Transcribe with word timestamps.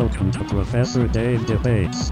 Welcome 0.00 0.30
to 0.30 0.44
Professor 0.44 1.06
Dave 1.06 1.44
Debates. 1.44 2.10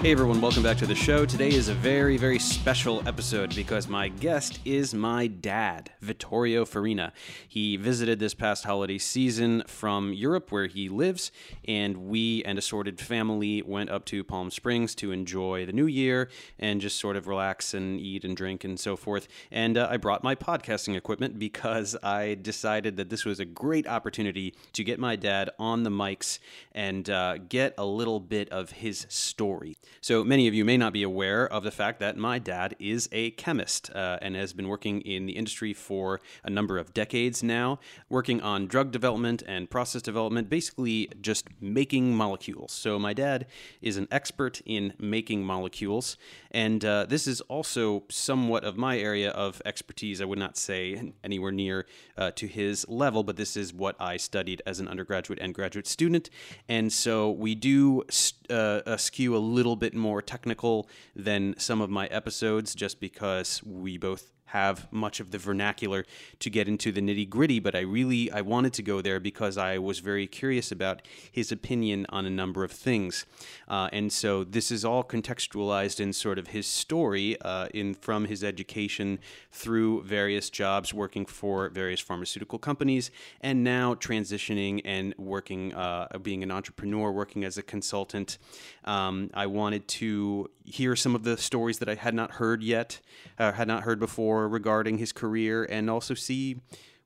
Hey 0.00 0.12
everyone, 0.12 0.40
welcome 0.40 0.62
back 0.62 0.78
to 0.78 0.86
the 0.86 0.94
show. 0.94 1.26
Today 1.26 1.50
is 1.50 1.68
a 1.68 1.74
very, 1.74 2.16
very 2.16 2.38
special 2.38 3.06
episode 3.06 3.54
because 3.54 3.86
my 3.86 4.08
guest 4.08 4.58
is 4.64 4.94
my 4.94 5.26
dad, 5.26 5.90
Vittorio 6.00 6.64
Farina. 6.64 7.12
He 7.46 7.76
visited 7.76 8.18
this 8.18 8.32
past 8.32 8.64
holiday 8.64 8.96
season 8.96 9.62
from 9.66 10.14
Europe 10.14 10.50
where 10.50 10.68
he 10.68 10.88
lives, 10.88 11.32
and 11.68 12.08
we 12.08 12.42
and 12.44 12.56
assorted 12.56 12.98
family 12.98 13.60
went 13.60 13.90
up 13.90 14.06
to 14.06 14.24
Palm 14.24 14.50
Springs 14.50 14.94
to 14.94 15.12
enjoy 15.12 15.66
the 15.66 15.72
new 15.74 15.84
year 15.84 16.30
and 16.58 16.80
just 16.80 16.98
sort 16.98 17.16
of 17.16 17.28
relax 17.28 17.74
and 17.74 18.00
eat 18.00 18.24
and 18.24 18.34
drink 18.34 18.64
and 18.64 18.80
so 18.80 18.96
forth. 18.96 19.28
And 19.50 19.76
uh, 19.76 19.86
I 19.90 19.98
brought 19.98 20.24
my 20.24 20.34
podcasting 20.34 20.96
equipment 20.96 21.38
because 21.38 21.94
I 22.02 22.38
decided 22.40 22.96
that 22.96 23.10
this 23.10 23.26
was 23.26 23.38
a 23.38 23.44
great 23.44 23.86
opportunity 23.86 24.54
to 24.72 24.82
get 24.82 24.98
my 24.98 25.14
dad 25.14 25.50
on 25.58 25.82
the 25.82 25.90
mics 25.90 26.38
and 26.72 27.10
uh, 27.10 27.36
get 27.36 27.74
a 27.76 27.84
little 27.84 28.18
bit 28.18 28.48
of 28.48 28.70
his 28.70 29.04
story. 29.10 29.76
So 30.02 30.24
many 30.24 30.48
of 30.48 30.54
you 30.54 30.64
may 30.64 30.76
not 30.76 30.92
be 30.92 31.02
aware 31.02 31.46
of 31.46 31.62
the 31.62 31.70
fact 31.70 32.00
that 32.00 32.16
my 32.16 32.38
dad 32.38 32.74
is 32.78 33.08
a 33.12 33.32
chemist 33.32 33.90
uh, 33.94 34.18
and 34.22 34.34
has 34.34 34.54
been 34.54 34.68
working 34.68 35.02
in 35.02 35.26
the 35.26 35.32
industry 35.32 35.74
for 35.74 36.20
a 36.42 36.48
number 36.48 36.78
of 36.78 36.94
decades 36.94 37.42
now, 37.42 37.78
working 38.08 38.40
on 38.40 38.66
drug 38.66 38.92
development 38.92 39.42
and 39.46 39.68
process 39.68 40.00
development, 40.00 40.48
basically 40.48 41.10
just 41.20 41.48
making 41.60 42.14
molecules. 42.14 42.72
So 42.72 42.98
my 42.98 43.12
dad 43.12 43.46
is 43.82 43.98
an 43.98 44.08
expert 44.10 44.62
in 44.64 44.94
making 44.98 45.44
molecules, 45.44 46.16
and 46.50 46.82
uh, 46.84 47.04
this 47.06 47.26
is 47.26 47.42
also 47.42 48.04
somewhat 48.08 48.64
of 48.64 48.76
my 48.76 48.98
area 48.98 49.30
of 49.30 49.60
expertise. 49.64 50.22
I 50.22 50.24
would 50.24 50.38
not 50.38 50.56
say 50.56 51.12
anywhere 51.22 51.52
near 51.52 51.86
uh, 52.16 52.30
to 52.32 52.46
his 52.46 52.88
level, 52.88 53.22
but 53.22 53.36
this 53.36 53.56
is 53.56 53.74
what 53.74 53.96
I 54.00 54.16
studied 54.16 54.62
as 54.64 54.80
an 54.80 54.88
undergraduate 54.88 55.38
and 55.40 55.54
graduate 55.54 55.86
student, 55.86 56.30
and 56.68 56.90
so 56.92 57.30
we 57.30 57.54
do 57.54 58.02
uh, 58.50 58.96
skew 58.96 59.36
a 59.36 59.38
little 59.38 59.76
bit 59.76 59.94
more 59.94 60.20
technical 60.20 60.88
than 61.14 61.54
some 61.58 61.80
of 61.80 61.90
my 61.90 62.06
episodes 62.06 62.74
just 62.74 63.00
because 63.00 63.62
we 63.64 63.96
both 63.98 64.30
have 64.52 64.90
much 64.92 65.20
of 65.20 65.30
the 65.30 65.38
vernacular 65.38 66.04
to 66.40 66.50
get 66.50 66.68
into 66.68 66.90
the 66.90 67.00
nitty 67.00 67.28
gritty, 67.28 67.60
but 67.60 67.74
I 67.74 67.80
really 67.80 68.30
I 68.32 68.40
wanted 68.40 68.72
to 68.74 68.82
go 68.82 69.00
there 69.00 69.20
because 69.20 69.56
I 69.56 69.78
was 69.78 70.00
very 70.00 70.26
curious 70.26 70.72
about 70.72 71.02
his 71.30 71.52
opinion 71.52 72.06
on 72.08 72.26
a 72.26 72.30
number 72.30 72.64
of 72.64 72.72
things, 72.72 73.26
uh, 73.68 73.88
and 73.92 74.12
so 74.12 74.44
this 74.44 74.70
is 74.70 74.84
all 74.84 75.04
contextualized 75.04 76.00
in 76.00 76.12
sort 76.12 76.38
of 76.38 76.48
his 76.48 76.66
story 76.66 77.40
uh, 77.42 77.68
in 77.72 77.94
from 77.94 78.24
his 78.24 78.42
education 78.42 79.20
through 79.52 80.02
various 80.02 80.50
jobs 80.50 80.92
working 80.92 81.26
for 81.26 81.68
various 81.68 82.00
pharmaceutical 82.00 82.58
companies, 82.58 83.10
and 83.40 83.62
now 83.62 83.94
transitioning 83.94 84.80
and 84.84 85.14
working 85.16 85.72
uh, 85.74 86.08
being 86.22 86.42
an 86.42 86.50
entrepreneur, 86.50 87.12
working 87.12 87.44
as 87.44 87.56
a 87.56 87.62
consultant. 87.62 88.38
Um, 88.84 89.30
I 89.34 89.46
wanted 89.46 89.86
to 90.00 90.50
hear 90.64 90.96
some 90.96 91.14
of 91.14 91.22
the 91.24 91.36
stories 91.36 91.78
that 91.78 91.88
I 91.88 91.94
had 91.94 92.14
not 92.14 92.32
heard 92.32 92.62
yet, 92.62 93.00
uh, 93.38 93.52
had 93.52 93.68
not 93.68 93.82
heard 93.82 93.98
before 93.98 94.39
regarding 94.48 94.98
his 94.98 95.12
career, 95.12 95.64
and 95.64 95.90
also 95.90 96.14
see 96.14 96.60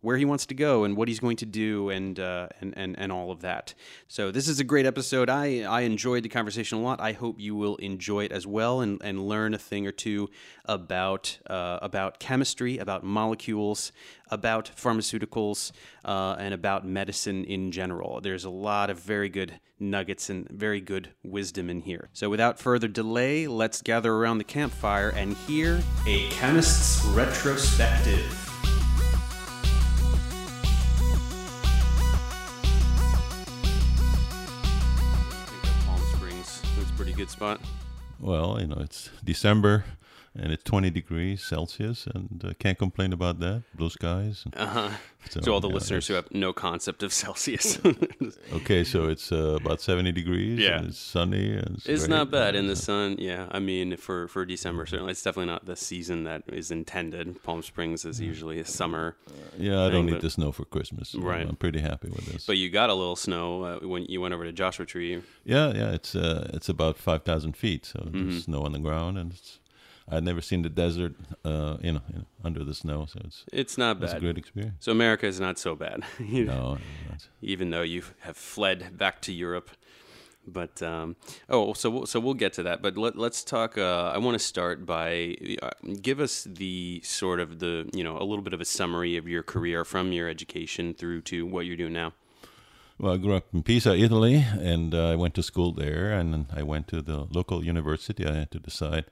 where 0.05 0.19
he 0.19 0.24
wants 0.27 0.44
to 0.44 0.55
go 0.55 0.84
and 0.84 0.98
what 0.98 1.08
he's 1.08 1.19
going 1.19 1.36
to 1.38 1.47
do 1.47 1.88
and 1.88 2.20
uh, 2.20 2.48
and, 2.60 2.74
and 2.77 2.94
and 2.98 3.10
all 3.10 3.30
of 3.30 3.41
that. 3.41 3.72
So 4.06 4.30
this 4.30 4.48
is 4.48 4.61
a 4.61 4.64
great 4.64 4.84
episode. 4.84 5.30
I 5.30 5.62
I 5.62 5.80
enjoyed 5.80 6.22
the 6.22 6.28
conversation 6.28 6.78
a 6.78 6.83
lot. 6.83 7.00
I 7.00 7.12
hope 7.12 7.41
you 7.41 7.56
will 7.56 7.77
enjoy 7.77 8.24
it 8.24 8.33
as 8.33 8.46
well 8.46 8.83
and, 8.83 9.00
and 9.02 9.27
learn 9.27 9.55
a 9.55 9.58
thing 9.58 9.86
or 9.86 9.92
two 9.92 10.28
about 10.66 11.38
uh, 11.48 11.78
about 11.80 12.20
chemistry, 12.20 12.77
about 12.77 13.02
molecules, 13.02 13.92
about 14.30 14.70
pharmaceuticals, 14.77 15.73
uh, 16.05 16.36
and 16.39 16.52
about 16.52 16.86
medicine 16.86 17.45
in 17.45 17.73
general. 17.73 18.20
There's 18.20 18.45
a 18.45 18.50
lot 18.50 18.90
of 18.90 19.00
very 19.00 19.30
good 19.30 19.58
nuggets 19.80 20.29
and 20.29 20.46
very 20.50 20.80
good 20.83 21.11
wisdom 21.23 21.70
in 21.70 21.80
here. 21.80 22.11
So 22.12 22.29
without 22.29 22.58
further 22.58 22.89
delay, 22.89 23.46
let's 23.46 23.80
gather 23.80 24.12
around 24.12 24.39
the 24.39 24.45
campfire 24.45 25.08
and 25.11 25.34
hear 25.48 25.83
a 26.06 26.29
chemist's 26.29 27.05
retrospective. 27.06 28.43
Good 37.17 37.30
spot? 37.30 37.61
Well, 38.20 38.58
you 38.61 38.67
know, 38.67 38.79
it's 38.80 39.11
December 39.23 39.85
and 40.36 40.52
it's 40.52 40.64
20 40.64 40.90
degrees 40.90 41.42
Celsius, 41.42 42.06
and 42.12 42.45
uh, 42.45 42.52
can't 42.58 42.78
complain 42.78 43.12
about 43.12 43.40
that. 43.40 43.62
Blue 43.74 43.90
skies. 43.90 44.45
Uh-huh. 44.56 44.90
So, 45.30 45.40
so 45.40 45.55
all 45.55 45.61
the 45.61 45.68
yeah, 45.68 45.74
listeners 45.74 46.06
who 46.06 46.14
have 46.14 46.30
no 46.33 46.52
concept 46.52 47.02
of 47.02 47.12
Celsius. 47.12 47.78
okay, 48.52 48.84
so 48.84 49.08
it's 49.08 49.33
uh, 49.33 49.58
about 49.61 49.80
70 49.80 50.12
degrees. 50.12 50.58
Yeah, 50.58 50.83
it's 50.83 50.98
sunny. 50.98 51.52
And 51.52 51.77
it's, 51.77 51.86
it's 51.86 52.08
not 52.08 52.30
bad 52.30 52.55
in 52.55 52.67
the 52.67 52.77
sun. 52.77 53.17
Yeah, 53.18 53.48
I 53.50 53.58
mean 53.58 53.96
for 53.96 54.28
for 54.28 54.44
December 54.44 54.86
certainly, 54.86 55.12
it's 55.12 55.23
definitely 55.23 55.52
not 55.52 55.67
the 55.67 55.77
season 55.77 56.24
that 56.24 56.42
is 56.48 56.70
intended. 56.70 57.42
Palm 57.42 57.62
Springs 57.62 58.05
is 58.05 58.20
usually 58.20 58.58
a 58.58 58.67
summer. 58.67 59.17
Uh, 59.27 59.33
yeah, 59.56 59.84
I 59.84 59.90
don't 59.90 60.06
need 60.06 60.20
the 60.20 60.30
snow 60.30 60.52
for 60.52 60.64
Christmas. 60.64 61.11
So 61.11 61.20
right, 61.20 61.46
I'm 61.46 61.56
pretty 61.56 61.80
happy 61.80 62.08
with 62.08 62.27
this. 62.27 62.44
But 62.44 62.58
you 62.58 62.70
got 62.70 62.90
a 62.90 62.94
little 62.94 63.17
snow 63.17 63.62
uh, 63.64 63.86
when 63.86 64.05
you 64.06 64.20
went 64.20 64.34
over 64.34 64.44
to 64.44 64.52
Joshua 64.52 64.84
Tree. 64.84 65.23
Yeah, 65.44 65.73
yeah, 65.73 65.92
it's 65.92 66.14
uh, 66.14 66.50
it's 66.52 66.68
about 66.68 66.98
5,000 66.98 67.56
feet, 67.56 67.86
so 67.86 68.00
mm-hmm. 68.00 68.30
there's 68.30 68.44
snow 68.44 68.62
on 68.62 68.73
the 68.73 68.78
ground 68.78 69.18
and 69.18 69.33
it's 69.33 69.58
I'd 70.09 70.25
never 70.25 70.42
seen 70.42 70.63
the 70.63 70.69
desert, 70.69 71.15
uh, 71.45 71.79
you, 71.81 71.92
know, 71.92 72.03
you, 72.09 72.19
know, 72.19 72.25
under 72.45 72.63
the 72.63 72.75
snow, 72.75 73.07
so 73.07 73.20
it's 73.25 73.45
it's 73.53 73.79
not 73.79 74.01
bad. 74.01 74.11
It's 74.11 74.15
a 74.15 74.20
great 74.20 74.37
experience. 74.37 74.77
So 74.81 74.92
America 74.92 75.27
is 75.27 75.41
not 75.41 75.59
so 75.59 75.75
bad. 75.75 76.03
no, 76.20 76.79
even 77.41 77.70
though 77.70 77.83
you 77.83 78.03
have 78.20 78.37
fled 78.37 78.98
back 78.98 79.23
to 79.23 79.33
Europe. 79.33 79.70
But 80.47 80.83
um, 80.83 81.17
oh, 81.48 81.73
so 81.73 81.89
we'll, 81.89 82.07
so 82.07 82.20
we'll 82.20 82.35
get 82.35 82.53
to 82.55 82.65
that. 82.65 82.83
But 82.83 82.98
let, 82.98 83.17
us 83.17 83.42
talk. 83.42 83.79
Uh, 83.79 84.13
I 84.15 84.19
want 84.19 84.35
to 84.35 84.45
start 84.45 84.85
by 84.85 85.37
uh, 85.63 85.70
give 86.03 86.21
us 86.21 86.45
the 86.45 87.01
sort 87.03 87.41
of 87.41 87.61
the 87.61 87.89
you 87.95 88.05
know 88.05 88.19
a 88.19 88.25
little 88.25 88.42
bit 88.42 88.53
of 88.53 88.61
a 88.61 88.67
summary 88.67 89.17
of 89.17 89.27
your 89.27 89.42
career 89.42 89.86
from 89.86 90.13
your 90.13 90.29
education 90.29 90.92
through 90.92 91.23
to 91.23 91.47
what 91.47 91.65
you're 91.65 91.79
doing 91.79 91.95
now. 91.95 92.13
Well, 92.98 93.15
I 93.15 93.17
grew 93.17 93.35
up 93.35 93.47
in 93.55 93.63
Pisa, 93.63 93.97
Italy, 93.97 94.45
and 94.61 94.95
uh, 94.95 95.13
I 95.13 95.17
went 95.17 95.35
to 95.35 95.42
school 95.42 95.73
there, 95.73 96.13
and 96.13 96.47
I 96.55 96.63
went 96.63 96.89
to 96.89 97.01
the 97.01 97.27
local 97.31 97.65
university. 97.65 98.27
I 98.27 98.35
had 98.35 98.51
to 98.53 98.59
decide 98.59 99.07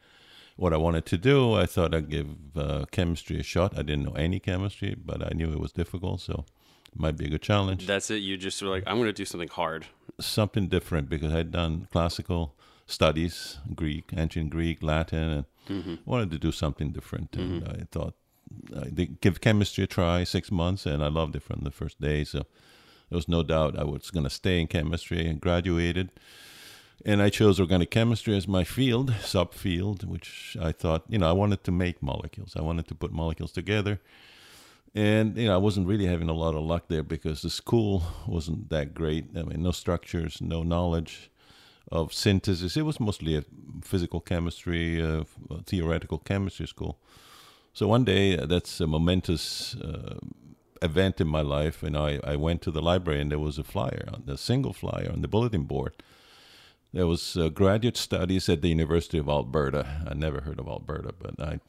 what 0.56 0.72
I 0.72 0.76
wanted 0.76 1.06
to 1.06 1.18
do. 1.18 1.54
I 1.54 1.66
thought 1.66 1.94
I'd 1.94 2.10
give 2.10 2.28
uh, 2.56 2.84
chemistry 2.90 3.40
a 3.40 3.42
shot. 3.42 3.72
I 3.78 3.82
didn't 3.82 4.04
know 4.04 4.12
any 4.12 4.38
chemistry, 4.38 4.94
but 4.94 5.24
I 5.24 5.34
knew 5.34 5.52
it 5.52 5.60
was 5.60 5.72
difficult, 5.72 6.20
so 6.20 6.44
it 6.92 6.98
might 6.98 7.16
be 7.16 7.26
a 7.26 7.30
good 7.30 7.42
challenge. 7.42 7.86
That's 7.86 8.10
it. 8.10 8.16
You 8.16 8.36
just 8.36 8.60
were 8.62 8.68
like, 8.68 8.84
I'm 8.86 8.96
going 8.96 9.06
to 9.06 9.12
do 9.12 9.24
something 9.24 9.48
hard, 9.48 9.86
something 10.20 10.68
different, 10.68 11.08
because 11.08 11.34
I'd 11.34 11.50
done 11.50 11.88
classical 11.90 12.54
studies, 12.86 13.58
Greek, 13.74 14.10
ancient 14.16 14.50
Greek, 14.50 14.82
Latin, 14.82 15.30
and 15.30 15.44
mm-hmm. 15.68 15.94
wanted 16.04 16.30
to 16.32 16.38
do 16.38 16.52
something 16.52 16.90
different. 16.90 17.32
Mm-hmm. 17.32 17.64
And 17.64 17.82
I 17.82 17.86
thought 17.90 18.14
I'd 18.76 19.20
give 19.20 19.40
chemistry 19.40 19.84
a 19.84 19.86
try, 19.86 20.24
six 20.24 20.50
months, 20.50 20.84
and 20.84 21.02
I 21.02 21.08
loved 21.08 21.36
it 21.36 21.42
from 21.42 21.60
the 21.62 21.70
first 21.70 22.00
day. 22.00 22.24
So 22.24 22.38
there 23.08 23.16
was 23.16 23.28
no 23.28 23.42
doubt 23.42 23.78
I 23.78 23.84
was 23.84 24.10
going 24.10 24.24
to 24.24 24.30
stay 24.30 24.60
in 24.60 24.66
chemistry 24.66 25.26
and 25.26 25.40
graduated 25.40 26.10
and 27.04 27.22
I 27.22 27.30
chose 27.30 27.58
organic 27.58 27.90
chemistry 27.90 28.36
as 28.36 28.46
my 28.46 28.64
field, 28.64 29.10
subfield, 29.22 30.04
which 30.04 30.56
I 30.60 30.72
thought, 30.72 31.04
you 31.08 31.18
know, 31.18 31.28
I 31.28 31.32
wanted 31.32 31.64
to 31.64 31.72
make 31.72 32.02
molecules. 32.02 32.54
I 32.56 32.62
wanted 32.62 32.86
to 32.88 32.94
put 32.94 33.12
molecules 33.12 33.52
together. 33.52 34.00
And, 34.94 35.36
you 35.36 35.46
know, 35.46 35.54
I 35.54 35.58
wasn't 35.58 35.88
really 35.88 36.06
having 36.06 36.28
a 36.28 36.34
lot 36.34 36.54
of 36.54 36.62
luck 36.62 36.84
there 36.88 37.02
because 37.02 37.42
the 37.42 37.50
school 37.50 38.04
wasn't 38.26 38.68
that 38.70 38.94
great. 38.94 39.26
I 39.36 39.42
mean, 39.42 39.62
no 39.62 39.72
structures, 39.72 40.40
no 40.40 40.62
knowledge 40.62 41.30
of 41.90 42.12
synthesis. 42.12 42.76
It 42.76 42.82
was 42.82 43.00
mostly 43.00 43.36
a 43.36 43.44
physical 43.82 44.20
chemistry, 44.20 45.02
uh, 45.02 45.24
theoretical 45.66 46.18
chemistry 46.18 46.68
school. 46.68 46.98
So 47.72 47.88
one 47.88 48.04
day, 48.04 48.36
uh, 48.36 48.46
that's 48.46 48.80
a 48.80 48.86
momentous 48.86 49.74
uh, 49.76 50.16
event 50.82 51.20
in 51.20 51.26
my 51.26 51.40
life. 51.40 51.82
And 51.82 51.96
I, 51.96 52.20
I 52.22 52.36
went 52.36 52.60
to 52.62 52.70
the 52.70 52.82
library 52.82 53.20
and 53.20 53.30
there 53.30 53.38
was 53.38 53.58
a 53.58 53.64
flyer, 53.64 54.08
a 54.28 54.36
single 54.36 54.74
flyer 54.74 55.10
on 55.12 55.22
the 55.22 55.28
bulletin 55.28 55.62
board 55.62 55.94
there 56.92 57.06
was 57.06 57.36
uh, 57.36 57.48
graduate 57.48 57.96
studies 57.96 58.48
at 58.48 58.62
the 58.62 58.68
University 58.68 59.18
of 59.18 59.28
Alberta. 59.28 59.86
I 60.08 60.14
never 60.14 60.40
heard 60.40 60.58
of 60.58 60.68
Alberta, 60.68 61.12
but 61.18 61.40
I 61.40 61.60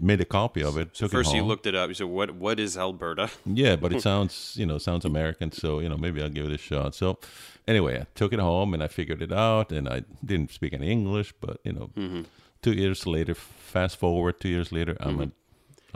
made 0.00 0.20
a 0.20 0.24
copy 0.24 0.62
of 0.62 0.76
it. 0.76 0.94
Took 0.94 1.12
First, 1.12 1.32
it 1.32 1.36
you 1.36 1.44
looked 1.44 1.66
it 1.66 1.74
up. 1.74 1.88
You 1.88 1.94
said, 1.94 2.06
"What? 2.06 2.34
What 2.34 2.58
is 2.58 2.76
Alberta?" 2.76 3.30
yeah, 3.46 3.76
but 3.76 3.92
it 3.92 4.02
sounds, 4.02 4.54
you 4.56 4.66
know, 4.66 4.78
sounds 4.78 5.04
American. 5.04 5.52
So 5.52 5.80
you 5.80 5.88
know, 5.88 5.96
maybe 5.96 6.22
I'll 6.22 6.28
give 6.28 6.46
it 6.46 6.52
a 6.52 6.58
shot. 6.58 6.94
So 6.94 7.18
anyway, 7.66 8.00
I 8.00 8.06
took 8.14 8.32
it 8.32 8.40
home 8.40 8.74
and 8.74 8.82
I 8.82 8.88
figured 8.88 9.22
it 9.22 9.32
out. 9.32 9.72
And 9.72 9.88
I 9.88 10.02
didn't 10.24 10.50
speak 10.50 10.72
any 10.72 10.90
English, 10.90 11.34
but 11.40 11.60
you 11.64 11.72
know, 11.72 11.90
mm-hmm. 11.96 12.22
two 12.62 12.72
years 12.72 13.06
later, 13.06 13.34
fast 13.34 13.96
forward 13.96 14.40
two 14.40 14.48
years 14.48 14.72
later, 14.72 14.94
mm-hmm. 14.94 15.08
I'm 15.08 15.20
a 15.20 15.30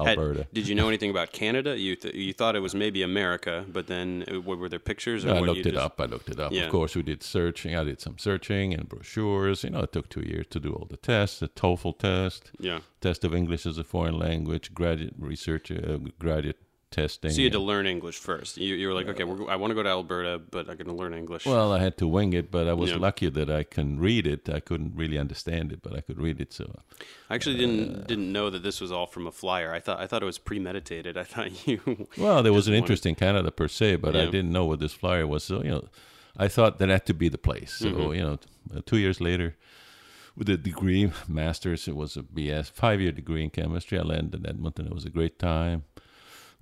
Alberta. 0.07 0.41
Had, 0.41 0.53
did 0.53 0.69
you 0.69 0.75
know 0.75 0.89
anything 0.89 1.11
about 1.11 1.33
Canada? 1.33 1.79
You 1.79 1.97
th- 1.97 2.15
you 2.15 2.33
thought 2.33 2.57
it 2.57 2.61
was 2.61 2.75
maybe 2.75 3.03
America, 3.03 3.65
but 3.69 3.87
then 3.87 4.25
uh, 4.31 4.41
what, 4.41 4.59
were 4.59 4.69
there 4.69 4.79
pictures? 4.79 5.25
I 5.25 5.39
looked 5.41 5.61
it 5.61 5.73
just... 5.73 5.77
up. 5.77 6.01
I 6.01 6.07
looked 6.07 6.29
it 6.29 6.41
up. 6.41 6.53
Yeah. 6.53 6.65
Of 6.65 6.71
course, 6.71 6.95
we 6.97 7.03
did 7.03 7.23
searching. 7.23 7.77
I 7.77 7.85
did 7.85 8.01
some 8.01 8.19
searching 8.19 8.75
and 8.75 8.89
brochures. 8.89 9.65
You 9.65 9.71
know, 9.71 9.81
it 9.81 9.93
took 9.93 10.09
two 10.09 10.23
years 10.23 10.47
to 10.51 10.61
do 10.61 10.73
all 10.73 10.87
the 10.87 10.97
tests, 10.97 11.41
the 11.41 11.49
TOEFL 11.49 11.99
test, 11.99 12.51
yeah, 12.59 12.81
test 13.01 13.25
of 13.25 13.35
English 13.35 13.67
as 13.67 13.79
a 13.79 13.85
foreign 13.85 14.19
language, 14.19 14.75
graduate 14.75 15.15
research, 15.19 15.71
uh, 15.71 15.99
graduate 16.19 16.59
testing. 16.91 17.31
So 17.31 17.39
you 17.39 17.45
had 17.45 17.53
to 17.53 17.59
learn 17.61 17.87
English 17.87 18.19
first. 18.19 18.57
You, 18.59 18.75
you 18.75 18.89
were 18.89 18.95
like, 18.95 19.09
okay, 19.09 19.25
we're, 19.25 19.49
I 19.51 19.57
want 19.57 19.71
to 19.71 19.75
go 19.75 19.83
to 19.83 19.89
Alberta, 19.89 20.41
but 20.51 20.69
I'm 20.69 20.77
going 20.77 20.87
to 20.89 20.93
learn 20.93 21.15
English. 21.15 21.47
well, 21.47 21.73
I 21.73 21.79
had 21.79 21.97
to 21.99 22.07
wing 22.07 22.33
it, 22.33 22.51
but 22.51 22.67
I 22.69 22.73
was 22.75 22.91
Yeah. 22.91 22.97
lucky 22.97 23.29
that 23.31 23.49
I 23.51 23.63
can 23.63 23.99
read 23.99 24.27
it. 24.27 24.49
I 24.49 24.61
couldn't 24.61 24.95
really 24.97 25.19
understand 25.19 25.73
it, 25.73 25.83
but 25.83 25.95
I 25.95 26.01
could 26.01 26.21
read 26.21 26.41
it. 26.41 26.53
So 26.53 26.65
I 27.31 27.35
actually 27.35 27.57
didn't 27.57 28.07
didn't 28.07 28.33
know 28.33 28.51
that 28.51 28.63
this 28.63 28.81
was 28.81 28.91
all 28.93 29.07
from 29.07 29.27
a 29.27 29.33
flyer. 29.33 29.73
I 29.73 29.81
thought 29.81 30.01
I 30.01 30.07
thought 30.07 30.23
it 30.23 30.27
was 30.27 30.39
premeditated. 30.39 31.17
I 31.17 31.25
thought 31.25 31.67
you. 31.67 31.81
Well, 32.19 32.43
there 32.43 32.53
was 32.53 32.67
an 32.67 32.73
wanted- 32.73 32.83
interest 32.83 33.07
in 33.07 33.15
Canada 33.15 33.51
per 33.51 33.69
se, 33.69 33.97
but 33.97 34.15
I 34.17 34.25
didn't 34.27 34.53
know 34.53 34.65
what 34.67 34.81
this 34.81 34.93
flyer 34.93 35.27
was. 35.27 35.45
So 35.45 35.63
you 35.63 35.71
know, 35.71 35.89
I 36.37 36.49
thought 36.49 36.79
that 36.79 36.89
had 36.89 37.07
to 37.07 37.15
be 37.15 37.29
the 37.29 37.39
place. 37.39 37.73
So 37.75 37.87
Mm-hmm. 37.91 38.15
you 38.15 38.23
know, 38.23 38.37
t- 38.37 38.49
uh, 38.77 38.81
two 38.85 38.99
years 38.99 39.21
later, 39.21 39.57
with 40.37 40.49
a 40.49 40.57
degree, 40.57 41.11
master's, 41.29 41.89
it 41.89 41.97
was 41.97 42.17
a 42.17 42.23
BS, 42.23 42.71
five 42.71 43.01
year 43.01 43.13
degree 43.13 43.43
in 43.45 43.51
chemistry. 43.51 43.99
I 43.99 44.03
landed 44.03 44.41
in 44.41 44.47
Edmonton. 44.49 44.87
It 44.87 44.95
was 44.95 45.05
a 45.05 45.11
great 45.11 45.39
time. 45.39 45.85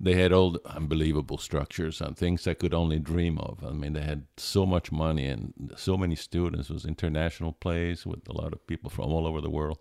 They 0.01 0.15
had 0.15 0.31
all 0.31 0.51
the 0.51 0.61
unbelievable 0.65 1.37
structures 1.37 1.99
and 1.99 2.15
things 2.15 2.47
I 2.47 2.53
could 2.53 2.73
only 2.73 2.99
dream 2.99 3.37
of. 3.37 3.63
I 3.65 3.71
mean, 3.71 3.93
they 3.93 4.01
had 4.01 4.27
so 4.37 4.65
much 4.65 4.93
money 4.93 5.25
and 5.25 5.73
so 5.75 5.97
many 5.97 6.15
students. 6.15 6.69
It 6.69 6.73
was 6.73 6.85
international 6.85 7.51
place 7.51 8.05
with 8.05 8.27
a 8.29 8.33
lot 8.33 8.53
of 8.53 8.65
people 8.65 8.89
from 8.89 9.11
all 9.11 9.27
over 9.27 9.41
the 9.41 9.49
world. 9.49 9.79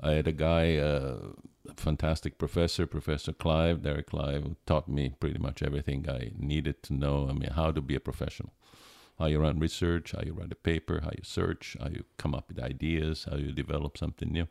I 0.00 0.12
had 0.12 0.26
a 0.26 0.32
guy, 0.32 0.76
uh, 0.76 1.18
a 1.68 1.74
fantastic 1.76 2.38
professor, 2.38 2.86
Professor 2.86 3.32
Clive, 3.32 3.82
Derek 3.82 4.08
Clive, 4.08 4.42
who 4.42 4.56
taught 4.66 4.88
me 4.88 5.14
pretty 5.20 5.38
much 5.38 5.62
everything 5.62 6.08
I 6.08 6.32
needed 6.36 6.82
to 6.84 6.94
know. 6.94 7.28
I 7.28 7.32
mean, 7.32 7.50
how 7.50 7.70
to 7.70 7.80
be 7.80 7.94
a 7.94 8.00
professional, 8.00 8.52
how 9.18 9.26
you 9.26 9.38
run 9.40 9.60
research, 9.60 10.12
how 10.12 10.22
you 10.24 10.32
write 10.32 10.52
a 10.52 10.56
paper, 10.56 11.00
how 11.02 11.10
you 11.16 11.24
search, 11.24 11.76
how 11.80 11.88
you 11.88 12.04
come 12.16 12.34
up 12.34 12.48
with 12.48 12.60
ideas, 12.60 13.26
how 13.30 13.36
you 13.36 13.52
develop 13.52 13.98
something 13.98 14.32
new. 14.32 14.48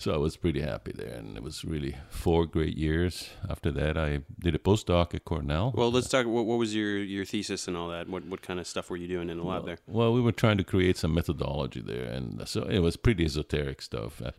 So 0.00 0.14
I 0.14 0.16
was 0.16 0.34
pretty 0.38 0.62
happy 0.62 0.92
there, 0.94 1.12
and 1.18 1.36
it 1.36 1.42
was 1.42 1.62
really 1.62 1.94
four 2.08 2.46
great 2.46 2.74
years. 2.78 3.28
After 3.50 3.70
that, 3.72 3.98
I 3.98 4.20
did 4.38 4.54
a 4.54 4.58
postdoc 4.58 5.14
at 5.14 5.26
Cornell. 5.26 5.74
Well, 5.76 5.92
let's 5.92 6.08
talk. 6.08 6.24
What, 6.26 6.46
what 6.46 6.58
was 6.58 6.74
your, 6.74 6.96
your 6.96 7.26
thesis 7.26 7.68
and 7.68 7.76
all 7.76 7.90
that? 7.90 8.08
What 8.08 8.24
what 8.24 8.40
kind 8.40 8.58
of 8.58 8.66
stuff 8.66 8.88
were 8.88 8.96
you 8.96 9.08
doing 9.08 9.28
in 9.28 9.36
the 9.36 9.44
lab 9.44 9.66
there? 9.66 9.76
Well, 9.86 10.14
we 10.14 10.22
were 10.22 10.32
trying 10.32 10.56
to 10.56 10.64
create 10.64 10.96
some 10.96 11.12
methodology 11.12 11.82
there, 11.82 12.06
and 12.06 12.48
so 12.48 12.62
it 12.62 12.78
was 12.78 12.96
pretty 12.96 13.24
esoteric 13.26 13.82
stuff. 13.82 14.22
I- 14.24 14.32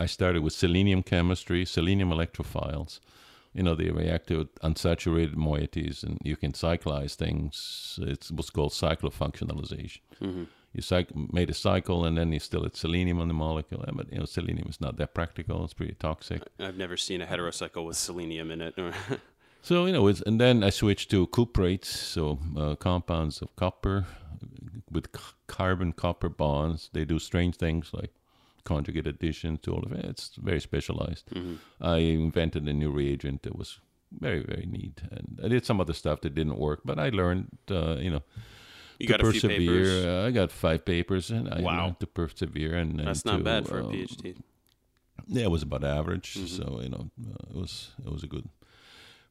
I 0.00 0.06
started 0.06 0.42
with 0.44 0.52
selenium 0.52 1.02
chemistry, 1.02 1.64
selenium 1.64 2.10
electrophiles. 2.10 3.00
You 3.52 3.64
know, 3.64 3.74
they 3.74 3.90
react 3.90 4.28
to 4.28 4.44
unsaturated 4.62 5.34
moieties, 5.34 6.04
and 6.04 6.18
you 6.22 6.36
can 6.36 6.52
cyclize 6.52 7.16
things. 7.16 7.98
It's 8.02 8.30
what's 8.30 8.50
called 8.50 8.70
cyclofunctionalization. 8.70 9.98
Mm-hmm. 10.22 10.44
You 10.72 10.82
made 11.32 11.50
a 11.50 11.54
cycle, 11.54 12.04
and 12.04 12.16
then 12.18 12.32
you 12.32 12.38
still 12.38 12.62
had 12.62 12.76
selenium 12.76 13.20
on 13.20 13.28
the 13.28 13.34
molecule. 13.34 13.84
But 13.92 14.12
you 14.12 14.18
know, 14.18 14.26
selenium 14.26 14.68
is 14.68 14.80
not 14.80 14.96
that 14.98 15.14
practical; 15.14 15.64
it's 15.64 15.74
pretty 15.74 15.94
toxic. 15.94 16.42
I've 16.60 16.76
never 16.76 16.96
seen 16.96 17.22
a 17.22 17.26
heterocycle 17.26 17.86
with 17.86 17.96
selenium 17.96 18.50
in 18.50 18.60
it. 18.60 18.74
So 19.60 19.86
you 19.86 19.92
know, 19.92 20.06
it's, 20.06 20.22
and 20.22 20.40
then 20.40 20.62
I 20.62 20.70
switched 20.70 21.10
to 21.10 21.26
cuprates, 21.26 21.88
so 21.88 22.38
uh, 22.56 22.76
compounds 22.76 23.42
of 23.42 23.54
copper 23.56 24.06
with 24.90 25.08
c- 25.14 25.34
carbon 25.46 25.92
copper 25.92 26.28
bonds. 26.28 26.90
They 26.92 27.04
do 27.04 27.18
strange 27.18 27.56
things 27.56 27.90
like 27.92 28.12
conjugate 28.64 29.06
addition 29.06 29.58
to 29.58 29.74
all 29.74 29.82
of 29.84 29.92
it. 29.92 30.04
It's 30.04 30.36
very 30.36 30.60
specialized. 30.60 31.28
Mm-hmm. 31.30 31.54
I 31.80 31.96
invented 31.98 32.68
a 32.68 32.72
new 32.72 32.90
reagent 32.90 33.42
that 33.42 33.56
was 33.56 33.80
very 34.10 34.42
very 34.42 34.66
neat, 34.66 35.02
and 35.10 35.40
I 35.44 35.48
did 35.48 35.66
some 35.66 35.80
other 35.80 35.92
stuff 35.92 36.20
that 36.22 36.34
didn't 36.34 36.58
work, 36.58 36.80
but 36.84 36.98
I 36.98 37.10
learned, 37.10 37.58
uh, 37.70 37.96
you 37.96 38.10
know, 38.10 38.22
you 38.98 39.06
to 39.06 39.12
got 39.12 39.20
a 39.20 39.30
few 39.32 39.40
persevere. 39.40 39.58
papers. 39.58 40.04
Uh, 40.04 40.24
I 40.26 40.30
got 40.30 40.50
five 40.52 40.84
papers, 40.84 41.30
and 41.30 41.48
I 41.48 41.60
Wow. 41.60 41.96
to 42.00 42.06
persevere. 42.06 42.74
And, 42.74 42.98
and 42.98 43.08
That's 43.08 43.24
not 43.24 43.42
bad 43.44 43.66
for 43.66 43.78
a 43.78 43.86
um, 43.86 43.92
PhD. 43.92 44.36
yeah, 45.26 45.44
it 45.44 45.50
was 45.50 45.62
about 45.62 45.84
average. 45.84 46.34
Mm-hmm. 46.34 46.46
So 46.46 46.80
you 46.82 46.88
know, 46.88 47.10
uh, 47.30 47.50
it 47.50 47.56
was 47.56 47.90
it 48.04 48.10
was 48.12 48.22
a 48.22 48.26
good, 48.26 48.48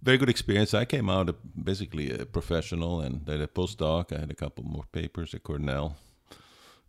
very 0.01 0.17
good 0.17 0.29
experience. 0.29 0.73
I 0.73 0.85
came 0.85 1.09
out 1.09 1.29
a, 1.29 1.35
basically 1.61 2.11
a 2.11 2.25
professional, 2.25 3.01
and 3.01 3.25
did 3.25 3.41
a 3.41 3.47
postdoc. 3.47 4.15
I 4.15 4.19
had 4.19 4.31
a 4.31 4.35
couple 4.35 4.63
more 4.63 4.85
papers 4.91 5.33
at 5.33 5.43
Cornell, 5.43 5.95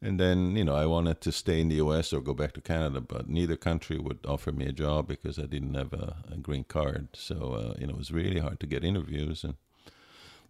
and 0.01 0.19
then 0.21 0.57
you 0.57 0.65
know 0.65 0.75
I 0.75 0.87
wanted 0.87 1.21
to 1.23 1.33
stay 1.33 1.61
in 1.61 1.69
the 1.69 1.77
U.S. 1.77 2.13
or 2.13 2.21
go 2.21 2.35
back 2.35 2.53
to 2.55 2.61
Canada, 2.61 3.01
but 3.01 3.29
neither 3.29 3.57
country 3.57 3.99
would 3.99 4.19
offer 4.27 4.53
me 4.53 4.67
a 4.67 4.73
job 4.73 5.09
because 5.09 5.39
I 5.39 5.47
didn't 5.47 5.75
have 5.75 5.93
a, 5.93 6.17
a 6.33 6.37
green 6.37 6.65
card. 6.65 7.09
So 7.15 7.35
uh, 7.55 7.75
you 7.81 7.87
know 7.87 7.95
it 7.95 7.99
was 7.99 8.13
really 8.13 8.41
hard 8.41 8.61
to 8.61 8.67
get 8.67 8.85
interviews 8.85 9.45
and. 9.45 9.55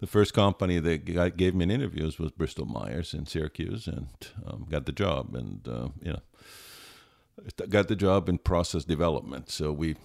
The 0.00 0.06
first 0.06 0.32
company 0.32 0.78
that 0.78 1.04
g- 1.04 1.30
gave 1.36 1.54
me 1.54 1.64
an 1.64 1.70
interviews 1.70 2.18
was 2.18 2.30
Bristol 2.30 2.66
Myers 2.66 3.14
in 3.14 3.26
Syracuse, 3.26 3.86
and 3.88 4.08
um, 4.46 4.66
got 4.70 4.86
the 4.86 4.92
job. 4.92 5.34
And 5.34 5.66
uh, 5.66 5.88
you 6.02 6.12
know, 6.12 6.20
got 7.68 7.88
the 7.88 7.96
job 7.96 8.28
in 8.28 8.38
process 8.38 8.84
development. 8.84 9.50
So 9.50 9.72
we 9.72 9.96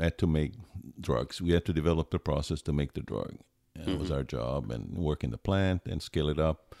had 0.00 0.16
to 0.18 0.26
make 0.26 0.52
drugs. 1.00 1.40
We 1.42 1.52
had 1.52 1.64
to 1.66 1.72
develop 1.72 2.10
the 2.10 2.18
process 2.18 2.62
to 2.62 2.72
make 2.72 2.94
the 2.94 3.02
drug. 3.02 3.36
And 3.74 3.88
It 3.88 3.98
was 3.98 4.10
our 4.10 4.22
job 4.22 4.70
and 4.70 4.96
work 4.96 5.24
in 5.24 5.30
the 5.30 5.38
plant 5.38 5.82
and 5.86 6.02
scale 6.02 6.28
it 6.28 6.38
up. 6.38 6.74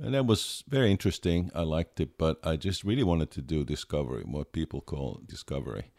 And 0.00 0.12
that 0.14 0.26
was 0.26 0.62
very 0.68 0.90
interesting. 0.90 1.50
I 1.54 1.62
liked 1.62 2.00
it, 2.00 2.18
but 2.18 2.38
I 2.44 2.56
just 2.56 2.84
really 2.84 3.02
wanted 3.02 3.30
to 3.32 3.40
do 3.40 3.64
discovery, 3.64 4.22
what 4.24 4.52
people 4.52 4.82
call 4.82 5.22
discovery, 5.26 5.90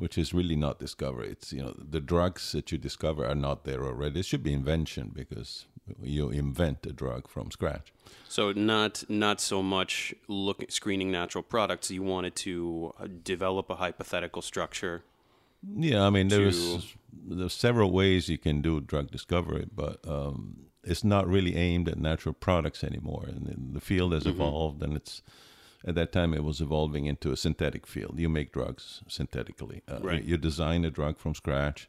which 0.00 0.16
is 0.18 0.32
really 0.34 0.56
not 0.56 0.78
discovery. 0.78 1.28
It's, 1.30 1.52
you 1.52 1.62
know, 1.62 1.74
the 1.96 2.00
drugs 2.00 2.52
that 2.52 2.72
you 2.72 2.78
discover 2.78 3.22
are 3.26 3.34
not 3.48 3.64
there 3.64 3.82
already. 3.84 4.20
It 4.20 4.26
should 4.26 4.42
be 4.42 4.52
invention 4.52 5.12
because 5.14 5.66
you 6.02 6.30
invent 6.30 6.86
a 6.86 6.92
drug 6.92 7.28
from 7.28 7.50
scratch. 7.50 7.92
So 8.28 8.52
not 8.52 9.04
not 9.08 9.40
so 9.40 9.62
much 9.62 10.14
look 10.28 10.64
screening 10.70 11.10
natural 11.10 11.44
products. 11.44 11.90
You 11.90 12.02
wanted 12.14 12.34
to 12.46 12.54
uh, 12.98 13.08
develop 13.34 13.70
a 13.70 13.76
hypothetical 13.76 14.42
structure. 14.42 15.02
Yeah, 15.76 16.06
I 16.06 16.10
mean 16.10 16.28
there's 16.28 16.76
to- 16.76 16.82
there's 17.36 17.52
several 17.52 17.90
ways 17.90 18.28
you 18.28 18.38
can 18.38 18.62
do 18.62 18.80
drug 18.80 19.10
discovery, 19.10 19.66
but 19.74 19.96
um, 20.08 20.36
it's 20.82 21.04
not 21.04 21.24
really 21.34 21.54
aimed 21.56 21.88
at 21.88 21.98
natural 21.98 22.34
products 22.34 22.82
anymore. 22.84 23.24
And 23.28 23.74
the 23.76 23.80
field 23.80 24.12
has 24.12 24.24
Mm-hmm. 24.24 24.40
evolved, 24.40 24.82
and 24.82 24.96
it's 24.96 25.22
at 25.86 25.94
that 25.94 26.12
time 26.12 26.34
it 26.34 26.44
was 26.44 26.60
evolving 26.60 27.06
into 27.06 27.32
a 27.32 27.36
synthetic 27.36 27.86
field. 27.86 28.14
You 28.18 28.28
make 28.28 28.52
drugs 28.52 29.02
synthetically. 29.08 29.82
Uh, 29.88 30.00
Right. 30.02 30.24
You 30.24 30.36
design 30.36 30.84
a 30.84 30.90
drug 30.90 31.18
from 31.18 31.34
scratch. 31.34 31.88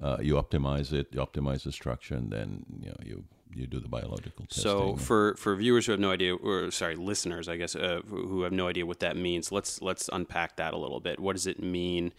Uh, 0.00 0.18
you 0.20 0.34
optimize 0.34 0.92
it. 0.92 1.08
You 1.12 1.20
optimize 1.20 1.62
the 1.62 1.72
structure, 1.72 2.14
and 2.14 2.30
then 2.30 2.66
you 2.80 2.90
know 2.90 2.96
you 3.02 3.24
you 3.54 3.66
do 3.66 3.80
the 3.80 3.88
biological 3.88 4.44
testing. 4.44 4.62
So 4.62 4.96
for 4.96 5.34
for 5.36 5.56
viewers 5.56 5.86
who 5.86 5.92
have 5.92 6.00
no 6.00 6.10
idea, 6.10 6.34
or 6.34 6.70
sorry, 6.70 6.96
listeners, 6.96 7.48
I 7.48 7.56
guess, 7.56 7.74
uh, 7.74 8.00
who 8.06 8.42
have 8.42 8.52
no 8.52 8.68
idea 8.68 8.84
what 8.84 9.00
that 9.00 9.16
means, 9.16 9.50
let's 9.50 9.80
let's 9.80 10.10
unpack 10.12 10.56
that 10.56 10.74
a 10.74 10.76
little 10.76 11.00
bit. 11.00 11.18
What 11.18 11.34
does 11.34 11.46
it 11.46 11.62
mean 11.62 12.12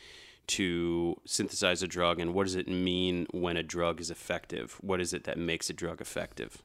to 0.47 1.19
synthesize 1.25 1.83
a 1.83 1.87
drug, 1.87 2.19
and 2.19 2.33
what 2.33 2.45
does 2.45 2.55
it 2.55 2.67
mean 2.67 3.27
when 3.31 3.57
a 3.57 3.63
drug 3.63 3.99
is 4.01 4.09
effective? 4.09 4.77
What 4.81 4.99
is 4.99 5.13
it 5.13 5.25
that 5.25 5.37
makes 5.37 5.69
a 5.69 5.73
drug 5.73 6.01
effective? 6.01 6.63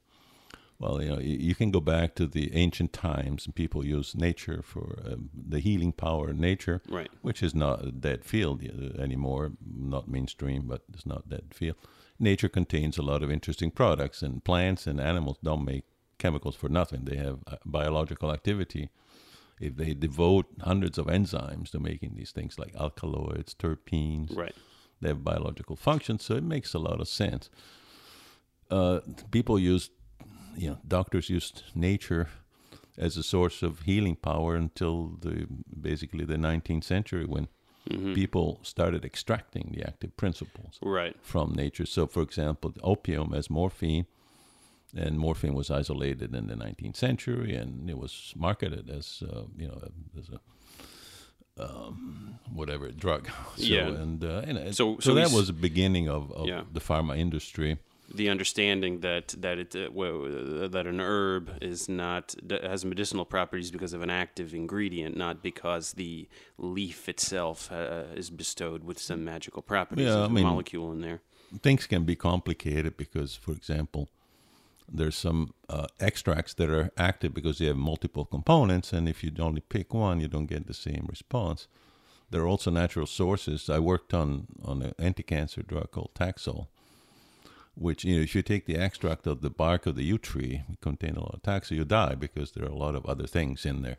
Well, 0.83 1.01
you 1.01 1.11
know, 1.11 1.21
you, 1.21 1.55
can 1.55 1.71
go 1.71 1.79
back 1.81 2.17
to 2.17 2.27
the 2.27 2.53
ancient 2.57 2.93
times, 2.93 3.47
and 3.47 3.55
people 3.55 3.87
use 3.87 4.17
nature 4.17 4.63
for 4.65 4.99
um, 5.07 5.31
the 5.33 5.61
healing 5.61 5.93
power 5.93 6.31
of 6.31 6.39
nature, 6.39 6.83
Right. 6.89 7.09
which 7.23 7.41
is 7.41 7.55
not 7.55 7.85
a 7.87 7.93
dead 7.93 8.25
field 8.25 8.65
uh, 8.65 9.01
anymore, 9.01 9.53
not 9.65 10.09
mainstream, 10.09 10.63
but 10.67 10.83
it's 10.93 11.07
not 11.07 11.29
dead 11.29 11.45
field. 11.55 11.77
Nature 12.19 12.49
contains 12.49 12.99
a 12.99 13.03
lot 13.03 13.23
of 13.23 13.31
interesting 13.31 13.71
products, 13.71 14.23
and 14.23 14.43
plants 14.43 14.89
and 14.89 15.01
animals 15.01 15.39
don't 15.41 15.65
make 15.65 15.85
chemicals 16.19 16.57
for 16.57 16.69
nothing. 16.69 17.05
They 17.05 17.17
have 17.17 17.39
uh, 17.47 17.57
biological 17.65 18.33
activity. 18.33 18.91
If 19.61 19.77
they 19.77 19.95
devote 19.95 20.47
hundreds 20.63 20.99
of 20.99 21.07
enzymes 21.07 21.71
to 21.71 21.79
making 21.79 22.17
these 22.17 22.33
things 22.33 22.59
like 22.59 22.75
alkaloids, 22.75 23.55
terpenes, 23.55 24.37
Right. 24.37 24.55
they 25.01 25.11
have 25.11 25.23
biological 25.23 25.77
functions, 25.77 26.25
so 26.25 26.35
it 26.35 26.43
makes 26.43 26.75
a 26.75 26.81
lot 26.81 27.01
of 27.01 27.07
sense. 27.07 27.51
Uh, 28.69 28.99
people 29.31 29.59
use, 29.61 29.91
you 30.57 30.69
know, 30.71 30.79
doctors 30.87 31.29
used 31.31 31.63
nature 31.75 32.29
as 32.99 33.17
a 33.17 33.23
source 33.23 33.63
of 33.63 33.81
healing 33.81 34.17
power 34.17 34.55
until 34.57 35.17
the 35.21 35.47
basically 35.81 36.25
the 36.25 36.37
19th 36.37 36.85
century 36.85 37.25
when 37.25 37.49
people 38.15 38.59
started 38.63 39.05
extracting 39.05 39.73
the 39.75 39.83
active 39.87 40.17
principles 40.17 40.79
Right. 40.83 41.17
from 41.23 41.53
nature. 41.55 41.87
So, 41.87 42.07
for 42.07 42.23
example, 42.23 42.73
opium 42.83 43.35
as 43.35 43.51
morphine, 43.51 44.07
and 44.97 45.19
morphine 45.19 45.55
was 45.55 45.71
isolated 45.71 46.35
in 46.35 46.47
the 46.47 46.55
19th 46.55 46.97
century, 46.97 47.57
and 47.57 47.91
it 47.91 47.99
was 47.99 48.33
marketed 48.37 48.89
as 48.91 49.23
uh, 49.23 49.43
you 49.59 49.67
know 49.69 49.81
as 50.19 50.29
a 50.29 50.39
um, 51.59 52.39
whatever 52.53 52.91
drug. 52.91 53.29
So, 53.57 53.65
Yeah. 53.65 53.89
and 53.89 54.25
uh, 54.25 54.43
and 54.47 54.75
So- 54.75 54.97
so, 54.97 55.01
so 55.01 55.15
that 55.15 55.31
was 55.33 55.47
the 55.47 55.53
beginning 55.53 56.09
of, 56.09 56.31
of 56.33 56.47
Yeah. 56.47 56.63
the 56.73 56.81
pharma 56.81 57.17
industry. 57.19 57.79
The 58.15 58.29
understanding 58.29 59.01
that 59.01 59.29
that 59.39 59.59
it 59.59 59.75
uh, 59.77 59.89
uh, 60.01 60.69
that 60.69 60.87
an 60.87 61.01
herb 61.01 61.51
is 61.61 61.89
not 61.89 62.35
has 62.63 62.85
medicinal 62.85 63.25
properties 63.25 63.71
because 63.71 63.93
of 63.93 64.03
an 64.03 64.11
active 64.11 64.55
ingredient, 64.55 65.17
not 65.17 65.43
because 65.43 65.93
the 65.95 66.29
leaf 66.59 67.09
itself 67.09 67.71
uh, 67.73 68.05
is 68.15 68.31
bestowed 68.31 68.85
with 68.85 68.99
some 68.99 69.25
magical 69.25 69.63
properties. 69.63 70.07
Yeah, 70.07 70.23
I 70.23 70.27
a 70.27 70.29
mean- 70.29 70.45
molecule 70.45 70.93
in 70.93 71.01
there. 71.01 71.21
things 71.63 71.87
can 71.87 72.05
be 72.05 72.17
complicated 72.17 72.97
because, 72.97 73.37
for 73.37 73.53
example, 73.53 74.09
there's 74.89 75.17
some 75.17 75.55
uh, 75.69 75.87
extracts 76.01 76.55
that 76.55 76.69
are 76.71 76.91
active 76.97 77.33
because 77.35 77.59
they 77.59 77.67
have 77.67 77.77
multiple 77.77 78.25
components, 78.25 78.93
and 78.93 79.09
if 79.09 79.23
you 79.25 79.31
only 79.39 79.61
pick 79.61 79.95
one, 79.95 80.21
you 80.21 80.29
don't 80.29 80.47
get 80.47 80.67
the 80.67 80.75
same 80.75 81.07
response. 81.09 81.69
There 82.31 82.43
are 82.43 82.49
also 82.49 82.71
natural 82.71 83.07
sources. 83.07 83.69
I 83.69 83.79
worked 83.79 84.15
on 84.15 84.47
on 84.65 84.83
an 84.83 84.93
anti-cancer 84.99 85.63
drug 85.63 85.91
called 85.91 86.13
Taxol, 86.15 86.67
which 87.75 88.05
you 88.05 88.17
know 88.17 88.23
if 88.23 88.35
you 88.35 88.43
take 88.43 88.67
the 88.67 88.77
extract 88.77 89.27
of 89.27 89.41
the 89.41 89.51
bark 89.51 89.87
of 89.87 89.97
the 89.97 90.05
yew 90.05 90.19
tree, 90.19 90.63
it 90.71 90.81
contain 90.81 91.17
a 91.17 91.21
lot 91.21 91.35
of 91.35 91.43
taxa, 91.43 91.73
you 91.73 91.85
die 91.85 92.15
because 92.15 92.53
there 92.53 92.65
are 92.65 92.69
a 92.69 92.75
lot 92.75 92.95
of 92.95 93.07
other 93.07 93.27
things 93.27 93.65
in 93.67 93.83
there. 93.83 93.97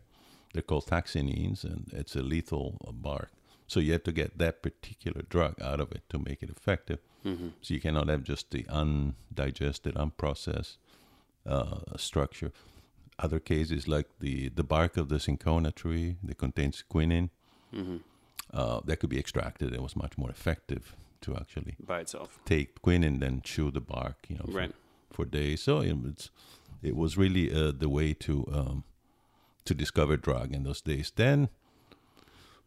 They're 0.53 0.61
called 0.61 0.85
taxanines, 0.85 1.63
and 1.63 1.89
it's 1.91 2.15
a 2.15 2.21
lethal 2.21 2.77
bark. 2.93 3.31
So 3.67 3.79
you 3.79 3.93
have 3.93 4.03
to 4.03 4.11
get 4.11 4.37
that 4.37 4.61
particular 4.61 5.23
drug 5.27 5.59
out 5.61 5.79
of 5.79 5.91
it 5.91 6.03
to 6.09 6.19
make 6.19 6.43
it 6.43 6.49
effective. 6.49 6.99
So 7.61 7.73
you 7.73 7.79
cannot 7.81 8.07
have 8.09 8.23
just 8.23 8.51
the 8.51 8.65
undigested, 8.69 9.95
unprocessed 9.95 10.77
uh, 11.45 11.97
structure. 11.97 12.51
Other 13.17 13.39
cases 13.39 13.87
like 13.87 14.07
the 14.19 14.49
the 14.49 14.63
bark 14.63 14.97
of 14.97 15.07
the 15.09 15.19
cinchona 15.19 15.71
tree 15.71 16.17
that 16.23 16.37
contains 16.37 16.83
quinine, 16.87 17.29
uh, 18.53 18.81
that 18.85 18.97
could 18.99 19.09
be 19.09 19.19
extracted. 19.19 19.73
It 19.73 19.81
was 19.81 19.95
much 19.95 20.17
more 20.17 20.29
effective 20.29 20.95
to 21.23 21.35
actually 21.35 21.75
by 21.85 21.99
itself. 22.01 22.39
take 22.45 22.81
quinine 22.81 23.13
and 23.13 23.21
then 23.21 23.41
chew 23.43 23.71
the 23.71 23.81
bark, 23.81 24.17
you 24.29 24.35
know, 24.37 24.45
for, 24.45 24.57
Right. 24.59 24.71
for 25.11 25.25
days. 25.25 25.61
So 25.63 25.81
it 25.81 25.97
was, 26.01 26.29
it 26.81 26.95
was 26.95 27.17
really 27.17 27.51
uh, 27.53 27.71
the 27.71 27.89
way 27.89 28.13
to 28.13 28.45
um, 28.51 28.83
to 29.65 29.73
discover 29.73 30.17
drug 30.17 30.53
in 30.53 30.63
those 30.63 30.81
days. 30.81 31.11
Then 31.15 31.49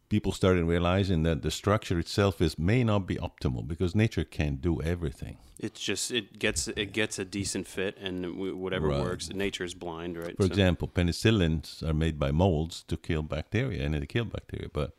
people 0.09 0.31
started 0.31 0.63
realizing 0.65 1.23
that 1.23 1.41
the 1.41 1.51
structure 1.51 1.99
itself 1.99 2.41
is 2.41 2.57
may 2.57 2.83
not 2.83 3.05
be 3.07 3.15
optimal 3.17 3.67
because 3.67 3.93
nature 3.95 4.23
can't 4.23 4.61
do 4.61 4.81
everything. 4.81 5.37
It's 5.59 5.79
just 5.81 6.11
it 6.11 6.39
gets 6.39 6.67
it 6.67 6.93
gets 6.93 7.19
a 7.19 7.25
decent 7.25 7.67
fit, 7.67 7.97
and 7.99 8.35
whatever 8.61 8.87
Right. 8.89 9.01
works. 9.01 9.29
Nature 9.33 9.63
is 9.65 9.73
blind, 9.75 10.17
right? 10.17 10.35
For 10.37 10.43
So- 10.43 10.47
example, 10.53 10.87
penicillins 10.87 11.81
are 11.83 11.93
made 11.95 12.17
by 12.19 12.31
molds 12.31 12.83
to 12.87 12.97
kill 12.97 13.23
bacteria, 13.23 13.83
and 13.85 13.93
they 13.93 14.05
kill 14.05 14.25
bacteria. 14.25 14.69
But 14.71 14.95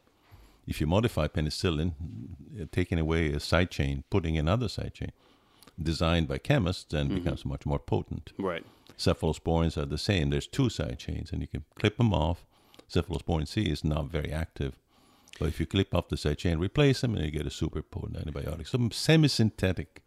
if 0.68 0.80
you 0.80 0.87
modify 0.87 1.26
penicillin, 1.26 1.94
uh, 2.60 2.66
taking 2.70 2.98
away 2.98 3.32
a 3.32 3.40
side 3.40 3.70
chain, 3.70 4.04
putting 4.10 4.37
another 4.37 4.68
side 4.68 4.94
chain, 4.94 5.12
designed 5.82 6.28
by 6.28 6.38
chemists, 6.38 6.84
then 6.90 7.08
becomes 7.08 7.44
much 7.44 7.64
more 7.64 7.78
potent. 7.78 8.32
right. 8.38 8.64
cephalosporins 8.96 9.76
are 9.76 9.87
the 9.87 9.98
same. 9.98 10.30
There's 10.30 10.46
two 10.46 10.68
side 10.68 10.98
chains, 10.98 11.32
and 11.32 11.40
you 11.40 11.48
can 11.48 11.64
clip 11.75 11.96
them 11.96 12.12
off. 12.12 12.44
Cephalosporin 12.92 13.48
C 13.48 13.62
is 13.62 13.82
not 13.84 14.06
very 14.06 14.30
active, 14.30 14.78
but 15.38 15.48
if 15.48 15.58
you 15.60 15.66
clip 15.66 15.94
off 15.94 16.08
the 16.08 16.16
side 16.16 16.38
chain, 16.38 16.58
replace 16.58 17.00
them, 17.00 17.14
and 17.14 17.25
you 17.25 17.30
get 17.30 17.46
a 17.46 17.50
super 17.50 17.82
potent 17.82 18.16
antibiotic. 18.16 18.66
Some 18.66 18.90
semi-synthetic 18.90 20.02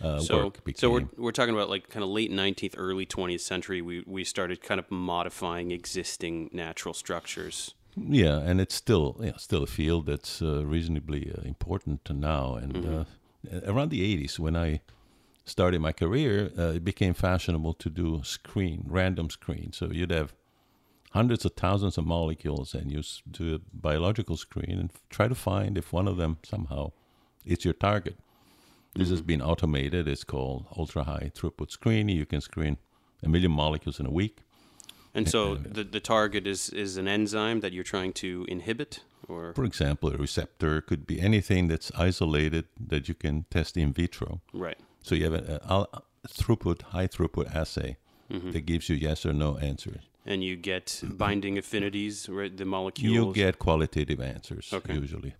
uh, 0.00 0.20
so, 0.20 0.52
so 0.74 0.90
we're, 0.90 1.08
we're 1.16 1.32
talking 1.32 1.54
about 1.54 1.70
like 1.70 1.88
kind 1.88 2.02
of 2.02 2.10
late 2.10 2.30
19th, 2.30 2.74
early 2.76 3.06
20th 3.06 3.40
century. 3.40 3.80
We 3.80 4.04
we 4.06 4.24
started 4.24 4.62
kind 4.62 4.78
of 4.78 4.90
modifying 4.90 5.70
existing 5.70 6.50
natural 6.52 6.92
structures. 6.92 7.74
Yeah, 7.96 8.38
and 8.38 8.60
it's 8.60 8.74
still 8.74 9.16
yeah, 9.20 9.36
still 9.36 9.62
a 9.62 9.66
field 9.66 10.06
that's 10.06 10.42
uh, 10.42 10.64
reasonably 10.64 11.32
uh, 11.36 11.42
important 11.42 12.04
to 12.06 12.12
now. 12.12 12.54
And 12.54 12.74
Mm-hmm. 12.74 13.00
uh, 13.56 13.72
around 13.72 13.90
the 13.90 14.02
80s, 14.26 14.38
when 14.38 14.56
I 14.56 14.80
started 15.44 15.80
my 15.80 15.92
career, 15.92 16.50
uh, 16.58 16.72
it 16.74 16.84
became 16.84 17.14
fashionable 17.14 17.74
to 17.74 17.88
do 17.90 18.20
screen, 18.24 18.84
random 18.88 19.30
screen. 19.30 19.72
So 19.72 19.86
you'd 19.92 20.10
have 20.10 20.34
hundreds 21.12 21.44
of 21.44 21.52
thousands 21.54 21.96
of 21.96 22.04
molecules 22.04 22.74
and 22.74 22.90
you 22.92 23.02
do 23.30 23.54
a 23.54 23.58
biological 23.72 24.36
screen 24.36 24.78
and 24.78 24.90
try 25.08 25.28
to 25.28 25.34
find 25.34 25.78
if 25.78 25.92
one 25.92 26.08
of 26.08 26.16
them 26.16 26.38
somehow 26.42 26.92
is 27.44 27.64
your 27.64 27.74
target. 27.74 28.16
This 28.94 29.10
has 29.10 29.22
been 29.22 29.40
automated. 29.42 30.08
It's 30.08 30.24
called 30.24 30.66
ultra 30.76 31.04
high 31.04 31.30
throughput 31.34 31.70
screening. 31.70 32.16
You 32.16 32.26
can 32.26 32.40
screen 32.40 32.78
a 33.22 33.28
million 33.28 33.52
molecules 33.52 34.00
in 34.00 34.06
a 34.06 34.10
week. 34.10 34.38
And 35.16 35.28
so 35.28 35.40
the 35.76 35.84
the 35.96 36.00
target 36.00 36.46
is 36.46 36.68
is 36.70 36.96
an 36.96 37.08
enzyme 37.08 37.60
that 37.60 37.72
you're 37.72 37.90
trying 37.96 38.12
to 38.24 38.30
inhibit, 38.48 39.00
or 39.28 39.52
For 39.54 39.64
example, 39.64 40.06
a 40.14 40.18
receptor 40.26 40.80
could 40.88 41.06
be 41.06 41.16
anything 41.20 41.68
that's 41.70 41.90
isolated 42.08 42.64
that 42.88 43.08
you 43.08 43.14
can 43.14 43.44
test 43.50 43.76
in 43.76 43.92
vitro. 43.92 44.40
right. 44.64 44.78
So 45.02 45.14
you 45.14 45.24
have 45.30 45.34
a, 45.34 45.60
a, 45.68 46.28
throughput, 46.28 46.82
high 46.94 47.06
throughput 47.06 47.46
assay 47.54 47.96
mm-hmm. 48.28 48.50
that 48.50 48.66
gives 48.66 48.88
you 48.88 48.96
yes 48.96 49.24
or 49.24 49.32
no 49.32 49.56
answers. 49.58 50.02
And 50.24 50.42
you 50.42 50.56
get 50.56 51.00
binding 51.04 51.56
affinities, 51.56 52.28
right? 52.28 52.56
The 52.56 52.64
molecules 52.64 53.14
You 53.14 53.32
get 53.32 53.58
qualitative 53.58 54.20
answers 54.20 54.72
Okay. 54.72 54.94
usually. 54.94 55.34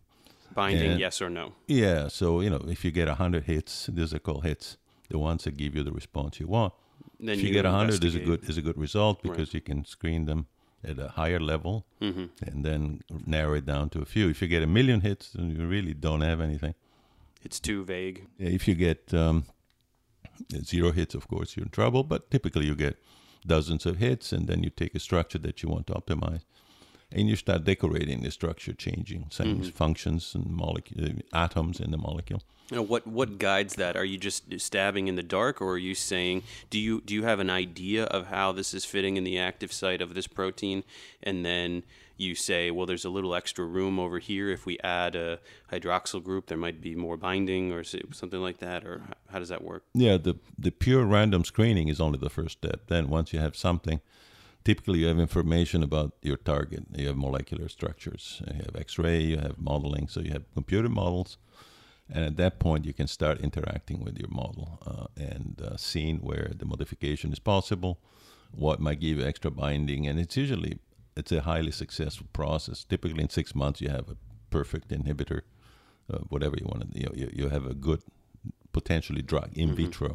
binding 0.54 0.92
and- 0.92 1.00
yes 1.00 1.20
or 1.20 1.30
no. 1.30 1.52
Yeah, 1.66 2.08
so 2.08 2.40
you 2.44 2.50
know 2.50 2.62
if 2.68 2.84
you 2.84 2.92
get 2.92 3.08
hundred 3.08 3.44
hits, 3.44 3.90
these 3.92 4.14
are 4.14 4.20
called 4.20 4.44
hits, 4.44 4.76
the 5.08 5.18
ones 5.18 5.42
that 5.44 5.56
give 5.56 5.74
you 5.76 5.82
the 5.84 5.92
response 5.92 6.40
you 6.40 6.46
want. 6.46 6.72
Then 7.18 7.38
if 7.38 7.42
you, 7.42 7.52
get 7.52 7.64
hundred, 7.64 8.04
is 8.04 8.14
a 8.14 8.20
good 8.20 8.48
is 8.48 8.58
a 8.58 8.62
good 8.62 8.76
result 8.78 9.22
because 9.22 9.54
you 9.54 9.60
can 9.60 9.84
screen 9.84 10.26
them 10.26 10.46
at 10.84 10.98
a 10.98 11.08
higher 11.08 11.40
level 11.40 11.84
Mm-hmm. 12.00 12.26
and 12.46 12.64
then 12.64 13.00
narrow 13.26 13.54
it 13.54 13.64
down 13.66 13.88
to 13.90 14.00
a 14.02 14.04
few. 14.04 14.28
If 14.28 14.42
you 14.42 14.48
get 14.48 14.62
a 14.62 14.66
million 14.66 15.00
hits, 15.00 15.30
then 15.30 15.50
you 15.50 15.66
really 15.66 15.94
don't 15.94 16.20
have 16.20 16.40
anything. 16.40 16.74
It's 17.42 17.58
too 17.60 17.84
vague. 17.84 18.26
If 18.38 18.68
you 18.68 18.74
get 18.74 19.14
um, 19.14 19.44
zero 20.64 20.92
hits, 20.92 21.14
of 21.14 21.26
course, 21.28 21.56
you're 21.56 21.64
in 21.64 21.70
trouble. 21.70 22.02
But 22.04 22.30
typically, 22.30 22.66
you 22.66 22.74
get 22.74 22.96
dozens 23.46 23.86
of 23.86 23.96
hits, 23.98 24.32
and 24.32 24.46
then 24.48 24.62
you 24.62 24.70
take 24.70 24.94
a 24.94 24.98
structure 25.00 25.38
that 25.38 25.62
you 25.62 25.68
want 25.68 25.86
to 25.86 25.94
optimize, 25.94 26.42
and 27.12 27.28
you 27.28 27.36
start 27.36 27.64
decorating 27.64 28.22
the 28.22 28.30
structure, 28.30 28.72
changing 28.72 29.26
some 29.30 29.46
mm-hmm. 29.46 29.68
functions 29.70 30.34
and 30.34 30.46
molecule 30.50 31.06
uh, 31.06 31.36
atoms 31.36 31.80
in 31.80 31.90
the 31.90 31.98
molecule. 31.98 32.42
Now, 32.70 32.82
what 32.82 33.06
what 33.06 33.38
guides 33.38 33.76
that? 33.76 33.96
Are 33.96 34.04
you 34.04 34.18
just 34.18 34.60
stabbing 34.60 35.06
in 35.06 35.14
the 35.14 35.22
dark, 35.22 35.60
or 35.60 35.74
are 35.74 35.78
you 35.78 35.94
saying 35.94 36.42
do 36.68 36.78
you 36.78 37.00
do 37.00 37.14
you 37.14 37.22
have 37.22 37.38
an 37.38 37.50
idea 37.50 38.04
of 38.04 38.26
how 38.26 38.52
this 38.52 38.74
is 38.74 38.84
fitting 38.84 39.16
in 39.16 39.24
the 39.24 39.38
active 39.38 39.72
site 39.72 40.02
of 40.02 40.14
this 40.14 40.26
protein, 40.26 40.82
and 41.22 41.44
then 41.44 41.84
you 42.16 42.34
say, 42.34 42.70
well, 42.70 42.86
there's 42.86 43.04
a 43.04 43.10
little 43.10 43.34
extra 43.34 43.64
room 43.64 43.98
over 44.00 44.18
here. 44.18 44.48
If 44.48 44.64
we 44.64 44.78
add 44.82 45.14
a 45.14 45.38
hydroxyl 45.70 46.24
group, 46.24 46.46
there 46.46 46.56
might 46.56 46.80
be 46.80 46.94
more 46.94 47.16
binding, 47.16 47.72
or 47.72 47.84
something 47.84 48.40
like 48.40 48.58
that. 48.58 48.84
Or 48.84 49.02
how 49.30 49.38
does 49.38 49.50
that 49.50 49.62
work? 49.62 49.84
Yeah, 49.94 50.16
the 50.16 50.36
the 50.58 50.72
pure 50.72 51.04
random 51.04 51.44
screening 51.44 51.88
is 51.88 52.00
only 52.00 52.18
the 52.18 52.30
first 52.30 52.58
step. 52.58 52.88
Then 52.88 53.08
once 53.08 53.32
you 53.32 53.38
have 53.38 53.54
something, 53.54 54.00
typically 54.66 54.98
you 54.98 55.06
have 55.06 55.20
information 55.20 55.80
about 55.84 56.10
your 56.22 56.36
target. 56.36 56.82
You 57.00 57.06
have 57.06 57.16
molecular 57.16 57.68
structures. 57.68 58.42
You 58.48 58.64
have 58.66 58.76
X-ray. 58.86 59.20
You 59.32 59.38
have 59.38 59.56
modeling. 59.58 60.08
So 60.08 60.18
you 60.20 60.32
have 60.32 60.44
computer 60.54 60.88
models, 60.88 61.38
and 62.12 62.24
at 62.24 62.36
that 62.42 62.58
point 62.58 62.84
you 62.84 62.94
can 63.00 63.06
start 63.06 63.40
interacting 63.48 63.98
with 64.04 64.18
your 64.18 64.32
model 64.42 64.66
uh, 64.90 65.06
and 65.32 65.62
uh, 65.62 65.76
seeing 65.76 66.16
where 66.18 66.50
the 66.60 66.66
modification 66.72 67.32
is 67.32 67.38
possible, 67.38 67.92
what 68.50 68.80
might 68.80 69.00
give 69.00 69.18
you 69.18 69.24
extra 69.24 69.50
binding, 69.50 70.08
and 70.08 70.18
it's 70.18 70.36
usually 70.36 70.74
it's 71.16 71.32
a 71.32 71.42
highly 71.42 71.70
successful 71.70 72.26
process. 72.32 72.84
Typically 72.84 73.22
in 73.22 73.30
six 73.30 73.54
months 73.54 73.80
you 73.80 73.90
have 73.98 74.08
a 74.14 74.16
perfect 74.50 74.88
inhibitor, 74.98 75.40
uh, 76.12 76.18
whatever 76.32 76.56
you 76.60 76.66
want 76.72 76.80
to. 76.82 76.98
You, 76.98 77.06
know, 77.06 77.14
you 77.20 77.26
you 77.38 77.48
have 77.56 77.66
a 77.74 77.74
good 77.88 78.02
potentially 78.72 79.22
drug 79.22 79.50
in 79.62 79.68
vitro. 79.78 80.12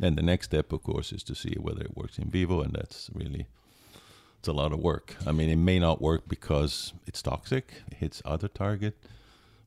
And 0.00 0.16
the 0.16 0.22
next 0.22 0.46
step, 0.46 0.72
of 0.72 0.82
course, 0.82 1.12
is 1.12 1.22
to 1.24 1.34
see 1.34 1.56
whether 1.58 1.82
it 1.82 1.96
works 1.96 2.18
in 2.18 2.30
vivo, 2.30 2.60
and 2.60 2.72
that's 2.72 3.10
really 3.12 3.46
it's 4.38 4.48
a 4.48 4.52
lot 4.52 4.72
of 4.72 4.78
work. 4.78 5.16
I 5.26 5.32
mean, 5.32 5.50
it 5.50 5.56
may 5.56 5.78
not 5.80 6.00
work 6.00 6.28
because 6.28 6.92
it's 7.06 7.20
toxic, 7.22 7.82
it 7.90 7.94
hits 7.94 8.22
other 8.24 8.46
target, 8.48 8.96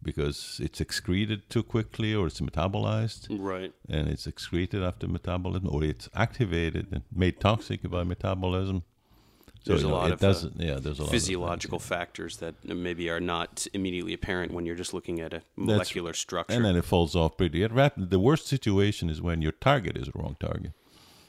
because 0.02 0.60
it's 0.64 0.80
excreted 0.80 1.50
too 1.50 1.64
quickly, 1.64 2.16
or 2.16 2.28
it's 2.28 2.40
metabolized, 2.40 3.28
Right. 3.30 3.74
and 3.90 4.08
it's 4.08 4.26
excreted 4.26 4.82
after 4.82 5.08
metabolism, 5.08 5.68
or 5.70 5.84
it's 5.84 6.10
activated 6.16 6.88
and 6.92 7.04
made 7.14 7.40
toxic 7.42 7.82
by 7.90 8.04
metabolism. 8.04 8.84
So 9.64 9.74
There's 9.74 9.84
you 9.84 9.90
a 9.90 9.92
lot 9.92 10.10
it 10.10 10.14
of, 10.14 10.24
uh, 10.24 10.28
doesn't. 10.28 10.60
yeah, 10.60 10.80
there's 10.80 10.98
a 10.98 11.04
lot 11.04 11.12
Physiological 11.12 11.78
factors 11.78 12.38
that 12.38 12.56
maybe 12.66 13.10
are 13.12 13.20
not 13.20 13.68
immediately 13.74 14.14
apparent 14.14 14.52
when 14.54 14.66
you're 14.66 14.76
just 14.76 14.92
looking 14.94 15.20
at 15.20 15.34
a 15.34 15.38
That's- 15.38 15.44
molecular 15.56 16.14
structure. 16.14 16.56
and 16.56 16.66
then 16.66 16.76
it 16.76 16.84
falls 16.84 17.16
off 17.16 17.38
pretty 17.38 17.64
rapidly. 17.66 18.08
The 18.08 18.20
worst 18.20 18.48
situation 18.48 19.08
is 19.10 19.22
when 19.22 19.42
your 19.44 19.52
target 19.52 19.98
is 19.98 20.08
the 20.08 20.14
wrong 20.16 20.36
target. 20.40 20.72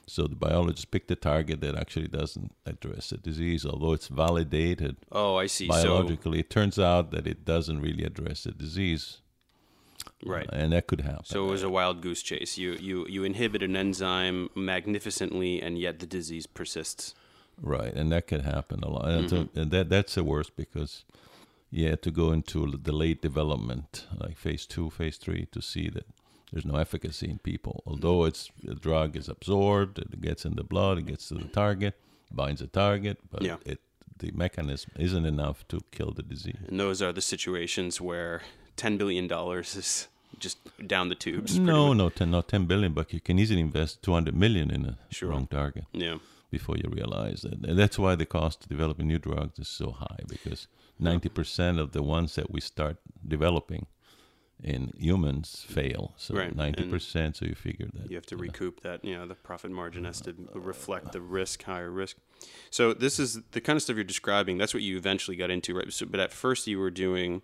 So 0.06 0.26
the 0.26 0.34
biologists 0.34 0.86
pick 0.86 1.08
the 1.08 1.14
target 1.14 1.60
that 1.60 1.76
actually 1.76 2.08
doesn't 2.08 2.52
address 2.66 3.10
the 3.10 3.18
disease, 3.18 3.64
although 3.66 3.92
it's 3.92 4.08
validated 4.08 4.96
oh, 5.12 5.36
I 5.36 5.46
see. 5.46 5.68
biologically. 5.68 6.40
it 6.40 6.48
turns 6.50 6.78
out 6.78 7.10
that 7.12 7.26
it 7.26 7.44
doesn't 7.44 7.80
really 7.80 8.02
address 8.02 8.44
the 8.44 8.50
disease, 8.52 9.18
So 10.04 10.10
right. 10.24 10.48
and 10.52 10.72
that 10.72 10.86
could 10.86 11.02
happen. 11.02 11.24
So 11.26 11.46
it 11.46 11.50
was 11.50 11.62
a 11.62 11.70
wild 11.70 12.00
goose 12.00 12.22
chase. 12.22 12.56
You 12.58 12.72
you 12.80 13.06
you 13.08 13.24
inhibit 13.24 13.62
an 13.62 13.76
enzyme 13.76 14.48
magnificently, 14.56 15.60
and 15.62 15.78
yet 15.78 15.98
the 16.00 16.06
disease 16.06 16.46
persists. 16.46 17.14
Right, 17.60 17.92
and 17.94 18.10
that 18.12 18.26
can 18.26 18.40
happen 18.40 18.80
a 18.82 18.88
lot, 18.88 19.08
and, 19.08 19.30
so- 19.30 19.36
mm-hmm. 19.44 19.58
and 19.58 19.70
that 19.70 19.88
that's 19.88 20.14
the 20.14 20.24
worst 20.24 20.56
because 20.56 21.04
you 21.70 21.88
had 21.88 22.02
to 22.02 22.10
go 22.10 22.32
into 22.32 22.66
the 22.82 22.92
late 22.92 23.22
development, 23.22 24.06
like 24.18 24.36
phase 24.36 24.66
two, 24.66 24.90
phase 24.90 25.16
three, 25.16 25.46
to 25.52 25.62
see 25.62 25.88
that 25.90 26.06
there's 26.52 26.66
no 26.66 26.76
efficacy 26.76 27.30
in 27.30 27.38
people. 27.38 27.82
Although 27.86 28.20
mm-hmm. 28.20 28.28
it's 28.28 28.50
the 28.62 28.74
drug 28.74 29.16
is 29.16 29.28
absorbed, 29.28 29.98
it 29.98 30.20
gets 30.20 30.44
in 30.44 30.56
the 30.56 30.64
blood, 30.64 30.98
it 30.98 31.06
gets 31.06 31.28
to 31.28 31.34
the 31.34 31.44
target, 31.44 31.94
binds 32.30 32.60
the 32.60 32.66
target, 32.66 33.18
but 33.30 33.42
Yeah. 33.42 33.56
it 33.64 33.80
the 34.18 34.30
mechanism 34.32 34.90
isn't 34.98 35.24
enough 35.24 35.66
to 35.68 35.80
kill 35.90 36.12
the 36.12 36.22
disease. 36.22 36.58
And 36.68 36.78
those 36.78 37.02
are 37.02 37.12
the 37.12 37.20
situations 37.22 38.00
where 38.00 38.42
ten 38.76 38.96
billion 38.96 39.26
dollars 39.26 39.74
is 39.76 40.08
just 40.38 40.58
down 40.86 41.08
the 41.08 41.14
tubes. 41.14 41.58
No, 41.58 41.88
much. 41.88 41.96
no, 41.96 42.08
ten, 42.10 42.30
not 42.30 42.48
ten 42.48 42.66
billion, 42.66 42.92
but 42.92 43.12
you 43.12 43.20
can 43.20 43.38
easily 43.38 43.60
invest 43.60 44.02
two 44.02 44.12
hundred 44.12 44.34
million 44.36 44.70
in 44.70 44.84
a 44.86 44.98
Sure. 45.10 45.30
wrong 45.30 45.46
target. 45.46 45.84
Yeah. 45.92 46.18
Before 46.52 46.76
you 46.76 46.88
realize 46.88 47.44
it. 47.44 47.58
And 47.64 47.76
that's 47.76 47.98
why 47.98 48.14
the 48.14 48.26
cost 48.26 48.62
of 48.62 48.68
developing 48.68 49.08
new 49.08 49.18
drugs 49.18 49.58
is 49.58 49.68
so 49.68 49.90
high 49.90 50.20
because 50.28 50.68
90% 51.00 51.80
of 51.80 51.90
the 51.90 52.02
ones 52.02 52.36
that 52.36 52.52
we 52.52 52.60
start 52.60 52.98
developing 53.26 53.86
in 54.62 54.92
humans 54.96 55.66
fail. 55.68 56.14
So 56.16 56.34
Right, 56.34 56.54
ninety 56.54 56.82
and 56.82 56.92
percent. 56.92 57.36
So 57.36 57.46
you 57.46 57.54
figure 57.54 57.88
that 57.94 58.08
You 58.08 58.16
have 58.16 58.26
to 58.26 58.36
recoup 58.36 58.82
that. 58.82 59.04
You 59.04 59.16
know, 59.16 59.26
the 59.26 59.34
profit 59.34 59.70
margin 59.70 60.04
has 60.04 60.20
to 60.20 60.30
uh, 60.30 60.56
uh, 60.56 60.60
reflect 60.60 61.12
the 61.12 61.18
uh. 61.18 61.22
risk, 61.22 61.64
higher 61.64 61.90
risk. 61.90 62.16
So 62.70 62.92
this 62.92 63.18
is 63.18 63.40
the 63.52 63.60
kind 63.60 63.76
of 63.76 63.82
stuff 63.82 63.96
you're 63.96 64.04
describing. 64.04 64.58
That's 64.58 64.72
what 64.72 64.82
you 64.84 64.96
eventually 64.96 65.36
got 65.36 65.50
into, 65.50 65.74
right? 65.74 65.92
So, 65.92 66.06
but 66.06 66.20
at 66.20 66.32
first 66.32 66.66
you 66.66 66.78
were 66.78 66.90
doing. 66.90 67.42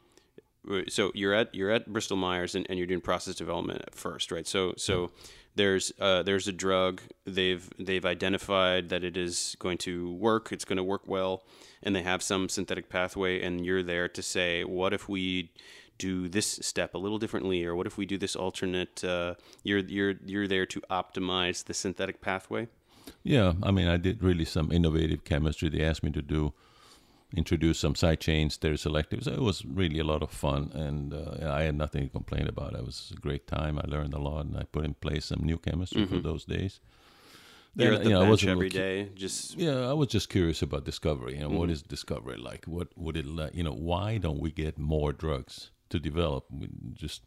So 0.89 1.11
you're 1.15 1.35
at 1.35 1.55
you're 1.55 1.71
at 1.71 1.93
Bristol 1.93 2.17
Myers 2.17 2.55
and, 2.55 2.67
and 2.69 2.79
you're 2.79 2.87
doing 2.87 3.01
process 3.01 3.35
development 3.35 3.83
at 3.87 3.95
first, 3.95 4.31
right? 4.31 4.47
So 4.47 4.75
so 4.77 5.11
there's 5.59 5.93
uh, 6.01 6.23
there's 6.23 6.49
a 6.49 6.53
drug 6.53 7.03
they've 7.27 7.69
they've 7.79 8.07
identified 8.07 8.89
that 8.89 9.05
it 9.05 9.17
is 9.17 9.57
going 9.59 9.77
to 9.79 10.13
work. 10.15 10.53
It's 10.53 10.65
going 10.65 10.79
to 10.79 10.85
work 10.85 11.03
well, 11.07 11.43
and 11.83 11.95
they 11.95 12.03
have 12.03 12.23
some 12.23 12.49
synthetic 12.49 12.89
pathway, 12.89 13.43
and 13.43 13.67
you're 13.67 13.83
there 13.83 14.09
to 14.09 14.23
say, 14.23 14.65
what 14.65 14.95
if 14.95 15.09
we 15.09 15.53
do 15.99 16.29
this 16.29 16.61
step 16.63 16.95
a 16.95 16.99
little 16.99 17.19
differently, 17.19 17.65
or 17.65 17.75
what 17.75 17.87
if 17.87 17.99
we 17.99 18.07
do 18.07 18.17
this 18.17 18.37
alternate? 18.37 19.05
Uh, 19.05 19.35
you're 19.65 19.81
you're 19.81 20.15
you're 20.25 20.49
there 20.49 20.67
to 20.67 20.81
optimize 20.89 21.65
the 21.65 21.75
synthetic 21.75 22.21
pathway. 22.21 22.69
Yeah, 23.23 23.55
I 23.63 23.71
mean, 23.71 23.89
I 23.89 23.97
did 23.97 24.23
really 24.23 24.45
some 24.45 24.71
innovative 24.71 25.25
chemistry. 25.25 25.69
They 25.69 25.83
asked 25.83 26.05
me 26.05 26.13
to 26.13 26.23
do 26.23 26.53
introduce 27.37 27.79
some 27.79 27.95
side 27.95 28.21
chains, 28.21 28.57
stereoselective. 28.57 29.25
So 29.25 29.33
it 29.33 29.41
was 29.43 29.65
really 29.65 29.99
a 29.99 30.05
lot 30.05 30.23
of 30.23 30.31
fun, 30.31 30.71
and 30.75 31.13
uh, 31.13 31.53
I 31.53 31.63
had 31.63 31.75
nothing 31.77 32.05
to 32.05 32.09
complain 32.09 32.47
about. 32.49 32.75
It 32.75 32.85
was 32.85 33.13
a 33.17 33.21
great 33.21 33.47
time. 33.47 33.79
I 33.79 33.87
learned 33.87 34.15
a 34.15 34.19
lot, 34.19 34.47
and 34.47 34.57
I 34.57 34.65
put 34.65 34.85
in 34.85 34.95
place 34.95 35.27
some 35.27 35.41
new 35.43 35.59
chemistry 35.59 36.07
for 36.07 36.19
those 36.21 36.45
days. 36.45 36.81
Mm-hmm. 36.81 37.83
You're 37.83 37.93
at 37.93 38.03
the 38.03 38.09
you 38.09 38.15
know, 38.15 38.23
I 38.23 38.29
bench 38.29 38.45
every 38.47 38.71
just 39.15 39.57
Yeah, 39.57 39.89
I 39.91 39.93
was 39.93 40.09
just 40.09 40.29
curious 40.31 40.63
about 40.63 40.85
discovery. 40.85 41.35
You 41.35 41.41
know, 41.41 41.49
Mm-hmm. 41.49 41.59
what 41.59 41.71
is 41.71 41.83
discovery 41.83 42.37
like? 42.37 42.65
What 42.65 42.89
would 42.97 43.17
it 43.17 43.27
like? 43.27 43.55
You 43.55 43.63
know, 43.63 43.75
why 43.75 44.19
don't 44.19 44.41
we 44.41 44.51
get 44.51 44.79
more 44.79 45.13
drugs 45.13 45.71
to 45.91 45.99
develop? 46.01 46.47
We 46.51 46.69
just 46.95 47.23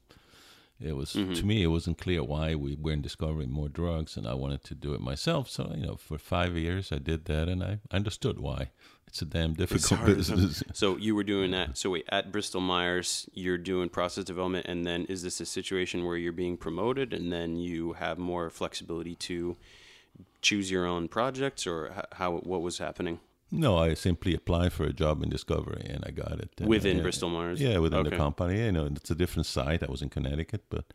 it 0.84 0.96
was 0.96 1.14
Mm-hmm. 1.14 1.34
to 1.34 1.46
me 1.46 1.64
it 1.64 1.68
wasn't 1.68 1.98
clear 1.98 2.24
why 2.24 2.56
we 2.56 2.76
weren't 2.76 3.02
discovering 3.02 3.52
more 3.52 3.70
drugs, 3.70 4.18
and 4.18 4.28
I 4.28 4.34
wanted 4.34 4.64
to 4.66 4.76
do 4.76 4.94
it 4.94 5.02
myself. 5.02 5.50
So 5.50 5.72
you 5.76 5.86
know, 5.86 5.96
for 5.96 6.18
five 6.18 6.58
years 6.58 6.92
I 6.92 6.98
did 7.00 7.26
that, 7.26 7.48
and 7.48 7.64
I 7.64 7.80
understood 7.92 8.40
why. 8.40 8.70
It's 9.08 9.22
a 9.22 9.26
damn 9.26 9.54
difficult 9.54 10.06
business. 10.06 10.64
So 10.74 10.96
you 10.96 11.16
were 11.16 11.26
doing 11.26 11.52
that. 11.52 11.78
So 11.78 11.90
wait, 11.90 12.06
at 12.10 12.32
Bristol 12.32 12.62
Myers, 12.62 13.30
you're 13.34 13.58
doing 13.58 13.90
process 13.90 14.24
development, 14.24 14.68
and 14.68 14.86
then 14.86 15.04
is 15.06 15.22
this 15.22 15.42
a 15.42 15.46
situation 15.46 16.06
where 16.06 16.16
you're 16.16 16.32
being 16.32 16.56
promoted, 16.56 17.14
and 17.14 17.30
then 17.32 17.58
you 17.58 17.94
have 17.94 18.18
more 18.18 18.50
flexibility 18.50 19.16
to 19.16 19.58
choose 20.42 20.72
your 20.72 20.86
own 20.86 21.08
projects, 21.10 21.68
or 21.68 21.92
how 22.14 22.38
what 22.38 22.62
was 22.62 22.78
happening 22.78 23.20
No, 23.51 23.77
I 23.77 23.96
simply 23.96 24.34
applied 24.34 24.72
for 24.72 24.86
a 24.86 24.93
job 24.93 25.22
in 25.24 25.29
discovery, 25.29 25.86
and 25.93 26.03
I 26.08 26.12
got 26.12 26.39
it 26.39 26.51
And, 26.60 26.70
within 26.70 27.00
uh, 27.00 27.03
Bristol 27.03 27.29
Myers? 27.29 27.60
Yeah, 27.62 27.79
within 27.79 28.03
the 28.03 28.15
company. 28.15 28.63
You 28.63 28.72
know, 28.72 28.86
it's 28.86 29.12
a 29.12 29.15
different 29.15 29.46
site. 29.46 29.84
I 29.84 29.91
was 29.91 30.01
in 30.01 30.10
Connecticut, 30.10 30.63
but 30.70 30.86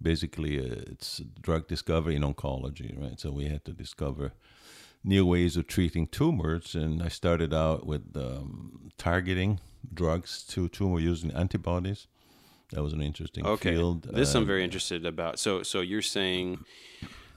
basically 0.00 0.58
uh, 0.58 0.90
it's 0.92 1.20
drug 1.40 1.68
discovery 1.68 2.16
in 2.16 2.22
oncology, 2.22 2.98
right? 2.98 3.20
So 3.20 3.30
we 3.30 3.44
had 3.48 3.64
to 3.66 3.72
discover 3.72 4.32
new 5.04 5.26
ways 5.26 5.56
of 5.56 5.66
treating 5.66 6.06
tumors, 6.06 6.74
and 6.74 7.02
I 7.02 7.08
started 7.08 7.52
out 7.52 7.86
with 7.86 8.16
um, 8.16 8.90
targeting 8.96 9.60
drugs 9.92 10.44
to 10.44 10.68
tumor 10.68 11.00
using 11.00 11.30
antibodies. 11.32 12.06
That 12.70 12.82
was 12.82 12.94
an 12.94 13.02
interesting 13.02 13.44
Okay, 13.46 13.72
field. 13.74 14.04
this 14.04 14.34
I'm 14.34 14.42
Um, 14.42 14.46
very 14.46 14.64
interested 14.64 15.04
about. 15.04 15.38
So 15.38 15.62
so 15.62 15.80
you're 15.82 16.00
saying. 16.18 16.64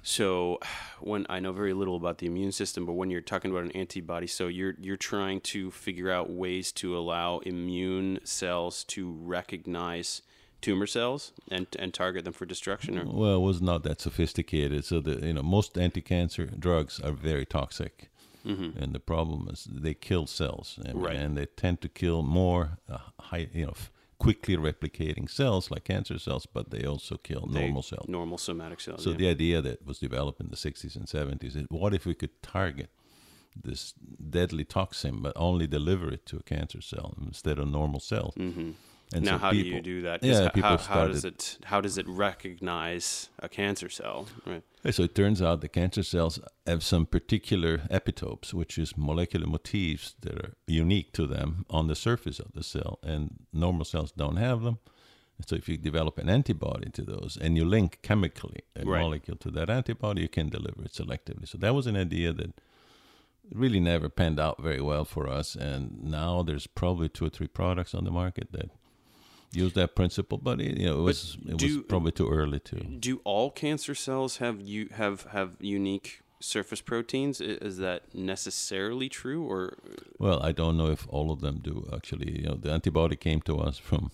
So, 0.07 0.59
when 0.99 1.25
I 1.29 1.39
know 1.39 1.51
very 1.51 1.73
little 1.73 1.95
about 1.95 2.19
the 2.19 2.27
immune 2.27 2.51
system, 2.51 2.85
but 2.85 2.93
when 2.93 3.09
you're 3.09 3.21
talking 3.21 3.49
about 3.49 3.63
an 3.63 3.71
antibody, 3.71 4.27
so 4.27 4.45
you're 4.47 4.75
you're 4.79 4.97
trying 4.97 5.41
to 5.53 5.71
figure 5.71 6.11
out 6.11 6.29
ways 6.29 6.71
to 6.73 6.95
allow 6.95 7.39
immune 7.39 8.19
cells 8.23 8.83
to 8.95 9.11
recognize 9.11 10.21
tumor 10.61 10.85
cells 10.85 11.33
and 11.49 11.65
and 11.79 11.91
target 11.91 12.23
them 12.23 12.33
for 12.33 12.45
destruction. 12.45 12.99
Or 12.99 13.05
Well, 13.05 13.35
it 13.37 13.41
was 13.41 13.61
not 13.63 13.81
that 13.83 13.99
sophisticated. 13.99 14.85
So 14.85 14.99
the 14.99 15.25
you 15.25 15.33
know 15.33 15.41
most 15.43 15.75
anti-cancer 15.75 16.45
drugs 16.59 16.99
are 16.99 17.11
very 17.11 17.45
toxic, 17.45 18.09
and 18.43 18.93
the 18.93 18.99
problem 18.99 19.49
is 19.51 19.67
they 19.67 19.95
kill 19.95 20.27
cells, 20.27 20.77
and, 20.85 20.95
Mm-hmm. 20.97 21.03
Right. 21.05 21.15
and 21.15 21.35
they 21.35 21.47
tend 21.47 21.81
to 21.81 21.89
kill 21.89 22.21
more 22.21 22.77
uh, 22.87 22.99
high, 23.19 23.47
you 23.53 23.65
know, 23.65 23.71
f- 23.71 23.89
quickly 24.17 24.55
replicating 24.57 25.29
cells 25.29 25.69
like 25.71 25.83
cancer 25.83 26.17
cells, 26.17 26.45
but 26.45 26.69
they 26.71 26.85
also 26.85 27.17
kill 27.17 27.47
they- 27.47 27.59
normal 27.61 27.81
cells. 27.81 28.07
normal 28.07 28.37
somatic 28.37 28.79
cells. 28.79 29.03
So 29.03 29.11
yeah. 29.11 29.17
the 29.17 29.29
idea 29.29 29.61
that 29.61 29.85
was 29.85 29.99
developed 29.99 30.39
in 30.39 30.49
the 30.49 30.55
60s 30.55 30.95
and 30.95 31.05
70s 31.07 31.55
is 31.55 31.65
what 31.69 31.93
if 31.93 32.05
we 32.05 32.13
could 32.13 32.41
target 32.41 32.89
this 33.63 33.93
deadly 34.29 34.65
toxin, 34.65 35.21
but 35.21 35.33
only 35.35 35.67
deliver 35.67 36.11
it 36.11 36.25
to 36.27 36.37
a 36.37 36.43
cancer 36.43 36.81
cell 36.81 37.15
instead 37.25 37.57
of 37.59 37.67
normal 37.67 37.99
cells? 37.99 38.33
Mm-hmm. 38.35 38.71
And 39.13 39.23
now, 39.23 39.33
so 39.33 39.37
how 39.37 39.51
do 39.51 39.57
you 39.57 39.81
do 39.81 40.01
that? 40.01 40.23
Yeah, 40.23 40.49
people 40.49 40.69
how, 40.69 40.77
started. 40.77 40.99
how 40.99 41.07
does 41.07 41.25
it 41.25 41.57
how 41.65 41.81
does 41.81 41.97
it 41.97 42.07
recognize 42.07 43.29
a 43.39 43.47
cancer 43.47 43.89
cell? 43.89 44.27
Right. 44.45 44.63
So 44.91 45.03
it 45.03 45.15
turns 45.15 45.41
out 45.41 45.61
the 45.61 45.69
cancer 45.69 46.03
cells 46.03 46.39
have 46.65 46.83
some 46.83 47.05
particular 47.05 47.79
epitopes, 47.89 48.53
which 48.53 48.77
is 48.77 48.97
molecular 48.97 49.47
motifs 49.47 50.15
that 50.21 50.33
are 50.33 50.53
unique 50.67 51.11
to 51.13 51.27
them 51.27 51.65
on 51.69 51.87
the 51.87 51.95
surface 51.95 52.39
of 52.39 52.53
the 52.53 52.63
cell, 52.63 52.99
and 53.03 53.45
normal 53.53 53.85
cells 53.85 54.11
don't 54.11 54.37
have 54.37 54.61
them. 54.63 54.79
So 55.45 55.55
if 55.55 55.67
you 55.67 55.77
develop 55.77 56.17
an 56.17 56.29
antibody 56.29 56.89
to 56.91 57.01
those 57.03 57.37
and 57.39 57.57
you 57.57 57.65
link 57.65 57.99
chemically 58.01 58.61
a 58.75 58.85
Right. 58.85 59.01
molecule 59.01 59.37
to 59.37 59.51
that 59.51 59.69
antibody, 59.69 60.21
you 60.21 60.29
can 60.29 60.49
deliver 60.49 60.83
it 60.83 60.93
selectively. 60.93 61.47
So 61.47 61.57
that 61.57 61.75
was 61.75 61.87
an 61.87 61.97
idea 61.97 62.31
that 62.33 62.53
really 63.51 63.79
never 63.79 64.09
panned 64.09 64.39
out 64.39 64.61
very 64.61 64.81
well 64.81 65.05
for 65.05 65.27
us. 65.27 65.55
And 65.55 66.03
now 66.03 66.41
there's 66.41 66.67
probably 66.67 67.09
two 67.09 67.25
or 67.25 67.29
three 67.29 67.47
products 67.47 67.93
on 67.93 68.05
the 68.05 68.11
market 68.11 68.51
that 68.53 68.71
use 69.55 69.73
that 69.73 69.95
principle, 69.95 70.37
but 70.37 70.59
it, 70.61 70.77
you 70.77 70.85
know 70.87 70.99
it 70.99 71.01
was 71.03 71.37
it 71.47 71.61
was 71.61 71.77
probably 71.87 72.11
too 72.11 72.29
early 72.29 72.59
to. 72.59 72.75
Do 72.75 73.21
all 73.23 73.51
cancer 73.51 73.95
cells 73.95 74.37
have 74.37 74.59
you 74.61 74.89
have 74.91 75.23
have 75.31 75.51
unique 75.59 76.21
surface 76.39 76.81
proteins? 76.81 77.41
Is 77.41 77.77
that 77.77 78.13
necessarily 78.13 79.09
true, 79.09 79.43
or 79.49 79.77
Well, 80.19 80.39
I 80.43 80.51
don't 80.51 80.77
know 80.77 80.91
if 80.91 81.07
all 81.09 81.31
of 81.31 81.39
them 81.41 81.59
do 81.63 81.87
actually. 81.93 82.39
You 82.41 82.47
know, 82.49 82.55
the 82.55 82.71
antibody 82.71 83.15
came 83.15 83.41
to 83.41 83.57
us 83.59 83.77
from 83.77 84.11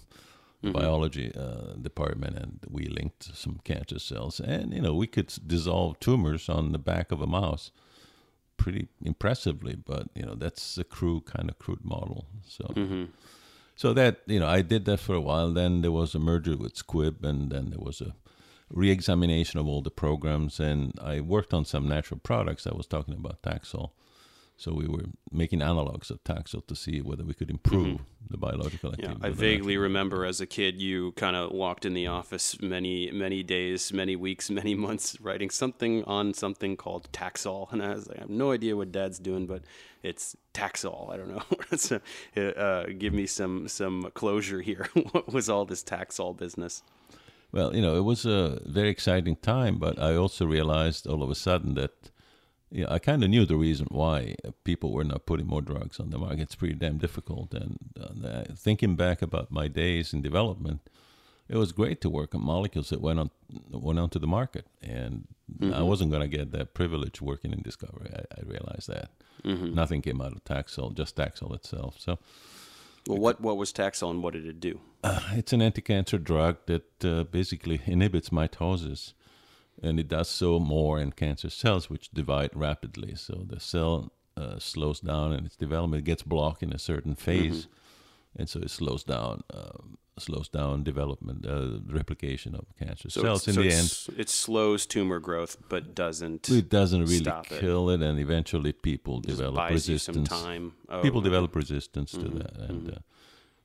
the 0.63 0.67
Mm-hmm. 0.67 0.79
biology 0.79 1.31
uh, 1.35 1.73
department, 1.81 2.37
and 2.37 2.59
we 2.69 2.85
linked 2.85 3.35
some 3.35 3.59
cancer 3.63 3.97
cells, 3.99 4.39
and 4.39 4.71
you 4.75 4.81
know, 4.81 4.93
we 4.93 5.07
could 5.07 5.33
dissolve 5.47 5.99
tumors 5.99 6.49
on 6.49 6.71
the 6.71 6.77
back 6.77 7.11
of 7.11 7.19
a 7.19 7.25
mouse 7.25 7.71
pretty 8.57 8.87
impressively. 9.03 9.75
But 9.75 10.09
you 10.13 10.23
know, 10.23 10.35
that's 10.35 10.77
a 10.77 10.83
crude 10.83 11.25
kind 11.25 11.49
of 11.49 11.57
crude 11.57 11.83
model. 11.83 12.25
So, 12.47 12.65
Mm-hmm. 12.75 13.05
So 13.81 13.93
that 13.93 14.19
you 14.27 14.39
know, 14.39 14.47
I 14.47 14.61
did 14.61 14.85
that 14.85 14.99
for 14.99 15.15
a 15.15 15.19
while. 15.19 15.51
Then 15.51 15.81
there 15.81 15.91
was 15.91 16.13
a 16.13 16.19
merger 16.19 16.55
with 16.55 16.77
Squib, 16.77 17.25
and 17.25 17.51
then 17.51 17.71
there 17.71 17.79
was 17.79 17.99
a 17.99 18.13
re-examination 18.69 19.59
of 19.59 19.67
all 19.67 19.81
the 19.81 19.89
programs, 19.89 20.59
and 20.59 20.93
I 21.01 21.19
worked 21.19 21.51
on 21.51 21.65
some 21.65 21.89
natural 21.89 22.19
products. 22.19 22.67
I 22.67 22.75
was 22.75 22.85
talking 22.85 23.15
about 23.15 23.41
Taxol. 23.41 23.89
So 24.61 24.75
we 24.75 24.87
were 24.87 25.05
making 25.31 25.61
analogs 25.61 26.11
of 26.11 26.23
Taxol 26.23 26.67
to 26.67 26.75
see 26.75 27.01
whether 27.01 27.23
we 27.23 27.33
could 27.33 27.49
improve 27.49 28.01
the 28.29 28.37
biological 28.37 28.91
Mm-hmm. 28.91 29.01
yeah? 29.01 29.27
I 29.27 29.29
vaguely 29.31 29.75
remember 29.75 30.23
as 30.23 30.39
a 30.39 30.45
kid 30.45 30.79
you 30.79 31.13
kind 31.13 31.35
of 31.35 31.51
walked 31.51 31.83
in 31.83 31.95
the 31.95 32.05
office 32.05 32.61
many 32.61 33.09
many 33.11 33.41
days, 33.41 33.91
many 33.91 34.15
weeks, 34.15 34.49
many 34.61 34.75
months, 34.75 35.19
writing 35.19 35.49
something 35.49 36.03
on 36.03 36.35
something 36.35 36.77
called 36.77 37.11
Taxol, 37.11 37.71
and 37.71 37.81
I 37.81 37.95
was 37.95 38.07
like, 38.07 38.17
I 38.17 38.21
have 38.21 38.29
no 38.29 38.51
idea 38.51 38.77
what 38.77 38.91
Dad's 38.91 39.17
doing, 39.17 39.47
but 39.47 39.63
it's 40.03 40.35
Taxol. 40.53 41.11
I 41.11 41.17
don't 41.17 41.29
know. 41.29 41.43
so, 41.75 41.99
uh, 42.39 42.85
give 42.99 43.13
me 43.13 43.25
some 43.25 43.67
some 43.67 44.11
closure 44.13 44.61
here. 44.61 44.89
what 45.11 45.33
was 45.33 45.49
all 45.49 45.65
this 45.65 45.83
Taxol 45.83 46.37
business? 46.37 46.83
Well, 47.51 47.75
you 47.75 47.81
know, 47.81 47.95
it 47.95 48.03
was 48.03 48.25
a 48.25 48.61
very 48.65 48.89
exciting 48.89 49.37
time, 49.37 49.77
but 49.77 49.99
I 49.99 50.15
also 50.15 50.45
realized 50.45 51.07
all 51.07 51.23
of 51.23 51.29
a 51.29 51.35
sudden 51.35 51.73
that 51.73 52.10
yeah, 52.71 52.85
I 52.89 52.99
kind 52.99 53.23
of 53.23 53.29
knew 53.29 53.45
the 53.45 53.57
reason 53.57 53.87
why 53.89 54.35
people 54.63 54.91
were 54.91 55.03
not 55.03 55.25
putting 55.25 55.47
more 55.47 55.61
drugs 55.61 55.99
on 55.99 56.09
the 56.09 56.17
market. 56.17 56.39
It's 56.41 56.55
pretty 56.55 56.75
damn 56.75 56.97
difficult. 56.97 57.53
And 57.53 57.77
uh, 57.99 58.43
thinking 58.55 58.95
back 58.95 59.21
about 59.21 59.51
my 59.51 59.67
days 59.67 60.13
in 60.13 60.21
development, 60.21 60.79
it 61.49 61.57
was 61.57 61.73
great 61.73 61.99
to 62.01 62.09
work 62.09 62.33
on 62.33 62.41
molecules 62.45 62.89
that 62.89 63.01
went 63.01 63.19
on 63.19 63.29
went 63.71 63.99
onto 63.99 64.19
the 64.19 64.27
market, 64.27 64.65
and 64.81 65.27
I 65.61 65.81
wasn't 65.81 66.11
going 66.11 66.21
to 66.21 66.37
get 66.37 66.51
that 66.53 66.73
privilege 66.73 67.21
working 67.21 67.51
in 67.51 67.61
discovery. 67.61 68.09
I, 68.15 68.21
I 68.39 68.41
realized 68.45 68.87
that 68.87 69.09
nothing 69.43 70.01
came 70.01 70.21
out 70.21 70.31
of 70.31 70.43
Taxol, 70.45 70.93
just 70.95 71.17
Taxol 71.17 71.53
itself. 71.53 71.95
So 71.99 72.19
Well, 73.07 73.17
what 73.17 73.41
what 73.41 73.57
was 73.57 73.73
Taxol 73.73 74.11
and 74.11 74.23
what 74.23 74.33
did 74.33 74.45
it 74.45 74.59
do? 74.61 74.79
it's 75.33 75.51
an 75.51 75.61
anti-cancer 75.61 76.19
drug 76.19 76.57
that 76.67 77.03
uh, 77.03 77.23
basically 77.23 77.81
inhibits 77.85 78.29
mitosis, 78.29 79.13
and 79.81 79.99
it 79.99 80.07
does 80.07 80.29
so 80.29 80.59
more 80.59 80.99
in 80.99 81.11
cancer 81.11 81.49
cells, 81.49 81.89
which 81.89 82.11
divide 82.11 82.51
rapidly. 82.55 83.15
So 83.15 83.45
the 83.47 83.59
cell 83.59 84.11
uh, 84.37 84.59
slows 84.59 84.99
down 84.99 85.33
in 85.33 85.45
its 85.45 85.55
development; 85.55 86.01
it 86.01 86.05
gets 86.05 86.23
blocked 86.23 86.63
in 86.63 86.71
a 86.71 86.79
certain 86.79 87.15
phase, 87.15 87.67
and 88.35 88.47
so 88.47 88.59
it 88.59 88.69
slows 88.69 89.03
down, 89.03 89.43
um, 89.53 89.97
slows 90.17 90.47
down 90.49 90.83
development, 90.83 91.45
uh, 91.45 91.79
replication 91.87 92.55
of 92.55 92.65
cancer 92.77 93.09
So 93.09 93.21
cells. 93.21 93.47
In 93.47 93.55
so 93.55 93.61
the 93.63 93.71
end, 93.71 94.19
it 94.19 94.29
slows 94.29 94.85
tumor 94.85 95.19
growth, 95.19 95.57
but 95.67 95.95
doesn't. 95.95 96.49
it 96.49 96.69
doesn't 96.69 97.01
really 97.01 97.17
stop 97.17 97.51
it. 97.51 97.59
kill 97.59 97.89
it, 97.89 98.01
and 98.01 98.19
eventually 98.19 98.71
people 98.73 99.19
just 99.19 99.37
develop 99.37 99.69
resistance. 99.69 100.29
some 100.29 100.43
time. 100.43 100.73
Oh, 100.89 101.01
people 101.01 101.19
okay. 101.19 101.29
develop 101.29 101.55
resistance 101.55 102.11
to 102.11 102.29
that, 102.29 102.57
and 102.69 102.91
uh, 102.91 102.95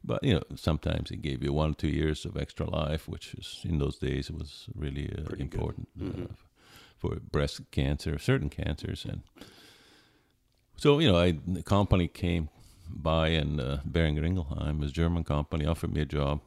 But 0.06 0.22
you 0.22 0.34
know, 0.34 0.42
sometimes 0.54 1.10
it 1.10 1.20
gave 1.22 1.42
you 1.42 1.52
one 1.52 1.70
or 1.70 1.74
two 1.74 1.88
years 1.88 2.24
of 2.24 2.36
extra 2.36 2.70
life, 2.70 3.08
which 3.08 3.34
is 3.34 3.60
in 3.64 3.78
those 3.78 3.98
days 3.98 4.30
was 4.30 4.68
really 4.74 5.08
uh, 5.18 5.34
important 5.38 5.88
Mhm. 5.98 6.30
uh, 6.30 6.34
for 6.98 7.16
breast 7.32 7.60
cancer, 7.70 8.18
certain 8.18 8.48
cancers, 8.48 9.04
and 9.04 9.22
so 10.76 10.98
you 11.00 11.08
know, 11.08 11.16
I 11.18 11.32
the 11.46 11.62
company 11.62 12.08
came 12.08 12.48
by 12.88 13.28
and 13.28 13.60
uh, 13.60 13.78
Beringer 13.84 14.22
Ingelheim, 14.24 14.82
a 14.82 14.86
German 14.86 15.24
company, 15.24 15.66
offered 15.66 15.92
me 15.92 16.00
a 16.02 16.06
job. 16.06 16.40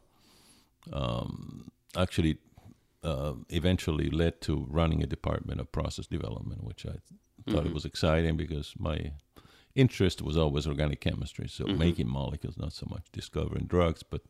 Um, 0.93 1.72
actually, 1.95 2.38
uh, 3.04 3.34
eventually 3.50 4.10
led 4.10 4.39
to 4.41 4.65
running 4.69 5.04
a 5.04 5.08
department 5.08 5.60
of 5.62 5.72
process 5.72 6.08
development, 6.08 6.63
which 6.63 6.86
I 6.86 6.95
thought 7.52 7.65
it 7.65 7.69
Mhm. 7.69 7.74
was 7.74 7.86
exciting 7.86 8.38
because 8.38 8.74
my 8.80 9.12
interest 9.75 10.21
was 10.21 10.36
always 10.38 10.67
organic 10.67 10.99
chemistry, 11.01 11.47
so 11.47 11.65
Mhm. 11.65 11.77
making 11.77 12.08
molecules, 12.08 12.58
not 12.58 12.73
so 12.73 12.88
much 12.89 13.03
discovering 13.12 13.65
drugs, 13.65 14.03
but 14.03 14.21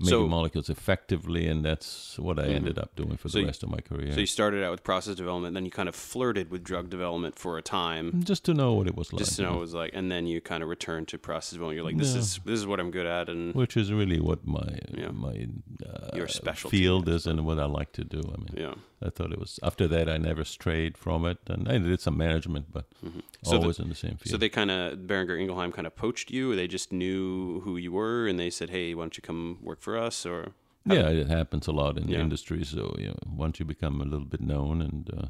making 0.00 0.10
So- 0.10 0.28
molecules 0.28 0.70
effectively, 0.70 1.48
and 1.48 1.64
that's 1.64 2.16
what 2.20 2.38
I 2.38 2.44
Mhm. 2.46 2.54
ended 2.54 2.78
up 2.78 2.94
doing 2.94 3.16
for 3.16 3.28
So 3.28 3.32
the 3.38 3.40
you- 3.40 3.46
rest 3.46 3.64
of 3.64 3.68
my 3.68 3.80
career. 3.80 4.12
So 4.12 4.20
you 4.20 4.26
started 4.26 4.62
out 4.62 4.70
with 4.70 4.84
process 4.84 5.16
development, 5.16 5.54
then 5.54 5.64
you 5.64 5.72
kind 5.72 5.88
of 5.88 5.96
flirted 5.96 6.50
with 6.52 6.62
drug 6.62 6.88
development 6.88 7.36
for 7.36 7.58
a 7.58 7.62
time, 7.62 8.22
just 8.22 8.44
to 8.44 8.54
know 8.54 8.74
what 8.74 8.86
it 8.86 8.94
was 8.96 9.12
like, 9.12 9.18
just 9.18 9.34
to 9.36 9.42
you 9.42 9.46
know 9.46 9.54
know, 9.54 9.58
it 9.58 9.60
was 9.62 9.74
like, 9.74 9.90
and 9.94 10.08
then 10.10 10.28
you 10.28 10.40
kind 10.40 10.62
of 10.62 10.68
returned 10.68 11.08
to 11.08 11.18
process 11.18 11.50
development. 11.54 11.76
You're 11.78 11.84
like, 11.84 11.98
this 11.98 12.12
Yeah. 12.14 12.20
is 12.20 12.40
this 12.44 12.60
is 12.60 12.66
what 12.66 12.78
I'm 12.78 12.92
good 12.92 13.06
at, 13.06 13.28
and 13.28 13.52
which 13.56 13.76
is 13.76 13.92
really 13.92 14.20
what 14.20 14.46
my 14.46 14.78
Yeah. 14.96 15.10
my 15.10 15.48
uh, 15.84 16.10
Your 16.16 16.28
specialty, 16.28 16.78
field 16.78 17.08
is 17.08 17.26
and 17.26 17.44
what 17.44 17.58
I 17.58 17.64
like 17.64 17.90
to 17.94 18.04
do. 18.04 18.20
I 18.20 18.36
mean, 18.38 18.54
yeah. 18.56 18.74
I 19.00 19.10
thought 19.10 19.32
it 19.32 19.38
was 19.38 19.60
after 19.62 19.86
that 19.88 20.08
I 20.08 20.18
never 20.18 20.44
strayed 20.44 20.98
from 20.98 21.24
it, 21.24 21.38
and 21.48 21.68
I 21.68 21.78
did 21.78 22.00
some 22.00 22.16
management, 22.16 22.66
but 22.72 22.86
Mhm. 23.04 23.22
So 23.44 23.50
the- 23.52 23.56
always 23.58 23.78
in 23.78 23.88
the 23.88 23.94
same 23.94 24.16
field. 24.16 24.30
So 24.30 24.36
they 24.36 24.48
kind 24.48 24.70
of 24.70 25.06
Beringer 25.06 25.36
Ingelheim 25.36 25.72
kind 25.72 25.86
of 25.86 25.94
poached 25.94 26.30
you. 26.32 26.50
Or 26.52 26.56
they 26.56 26.66
just 26.68 26.92
knew 26.92 27.60
who 27.60 27.76
you 27.76 27.92
were, 27.92 28.26
and 28.28 28.38
they 28.38 28.50
said, 28.50 28.70
"Hey, 28.70 28.94
why 28.94 29.02
don't 29.04 29.16
you 29.16 29.22
come 29.22 29.58
work 29.62 29.80
for 29.80 29.96
us?" 29.96 30.26
Or 30.26 30.52
yeah, 30.84 31.08
did- 31.10 31.18
it 31.18 31.28
happens 31.28 31.68
a 31.68 31.72
lot 31.72 31.96
in 31.98 32.06
the 32.06 32.16
industry. 32.16 32.64
So 32.64 32.94
you 32.98 33.08
know, 33.08 33.18
once 33.44 33.60
you 33.60 33.66
become 33.66 34.00
a 34.00 34.04
little 34.04 34.26
bit 34.26 34.40
known, 34.40 34.82
and 34.82 35.10
uh, 35.18 35.28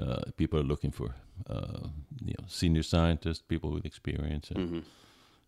uh, 0.00 0.22
people 0.36 0.58
are 0.60 0.68
looking 0.72 0.90
for 0.92 1.14
uh, 1.48 1.88
you 2.24 2.34
know 2.38 2.44
senior 2.48 2.82
scientists, 2.82 3.42
people 3.48 3.70
with 3.72 3.84
experience, 3.86 4.50
and, 4.50 4.70
Mhm. 4.70 4.82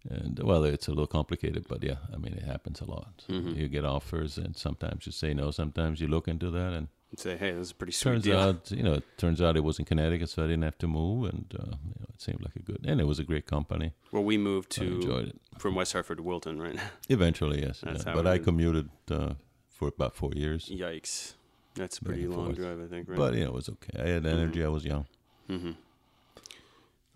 and 0.08 0.38
well, 0.42 0.64
it's 0.64 0.88
a 0.88 0.90
little 0.90 1.06
complicated, 1.06 1.66
but 1.68 1.82
yeah, 1.84 1.98
I 2.12 2.16
mean, 2.16 2.32
it 2.32 2.44
happens 2.44 2.80
a 2.80 2.86
lot. 2.86 3.24
Mhm. 3.28 3.54
You 3.56 3.68
get 3.68 3.84
offers, 3.84 4.38
and 4.38 4.56
sometimes 4.56 5.04
you 5.06 5.12
say 5.12 5.34
no. 5.34 5.50
Sometimes 5.50 6.00
you 6.00 6.08
look 6.08 6.26
into 6.28 6.50
that, 6.50 6.72
and 6.72 6.88
say, 7.20 7.36
"Hey, 7.36 7.52
this 7.52 7.66
is 7.66 7.70
a 7.72 7.74
pretty 7.74 7.92
sweet 7.92 8.10
turns 8.12 8.24
deal." 8.24 8.38
out, 8.38 8.70
you 8.70 8.82
know, 8.82 8.94
it 8.94 9.04
turns 9.18 9.40
out 9.42 9.56
it 9.56 9.64
was 9.64 9.78
in 9.78 9.84
Connecticut, 9.84 10.28
so 10.30 10.42
I 10.44 10.46
didn't 10.46 10.62
have 10.62 10.78
to 10.78 10.86
move, 10.86 11.24
and 11.28 11.46
uh, 11.58 11.64
you 11.84 11.94
know, 12.00 12.06
it 12.14 12.20
seemed 12.20 12.40
like 12.42 12.56
a 12.56 12.60
good, 12.62 12.84
and 12.86 13.00
it 13.00 13.04
was 13.04 13.18
a 13.18 13.24
great 13.24 13.46
company. 13.46 13.92
well, 14.12 14.24
we 14.24 14.38
moved 14.38 14.70
to 14.72 15.32
from 15.58 15.74
West 15.74 15.92
Hartford 15.92 16.18
to 16.18 16.22
Wilton, 16.22 16.60
right? 16.60 16.78
Eventually, 17.08 17.62
yes. 17.62 17.80
That's 17.82 18.04
yeah. 18.04 18.10
how 18.10 18.16
But 18.16 18.26
I 18.26 18.34
is. 18.36 18.44
commuted 18.44 18.88
uh, 19.10 19.34
for 19.70 19.88
about 19.88 20.14
four 20.16 20.32
years. 20.34 20.68
Yikes, 20.68 21.34
that's 21.74 21.98
a 21.98 22.04
pretty 22.04 22.26
long 22.26 22.46
forth. 22.46 22.56
drive, 22.56 22.80
I 22.82 22.86
think. 22.86 23.08
Right. 23.08 23.18
But 23.18 23.34
you 23.34 23.40
know, 23.44 23.50
it 23.50 23.54
was 23.54 23.68
okay. 23.68 24.02
I 24.02 24.08
had 24.08 24.26
energy. 24.26 24.64
I 24.64 24.68
was 24.68 24.84
young. 24.84 25.06
hmm 25.48 25.72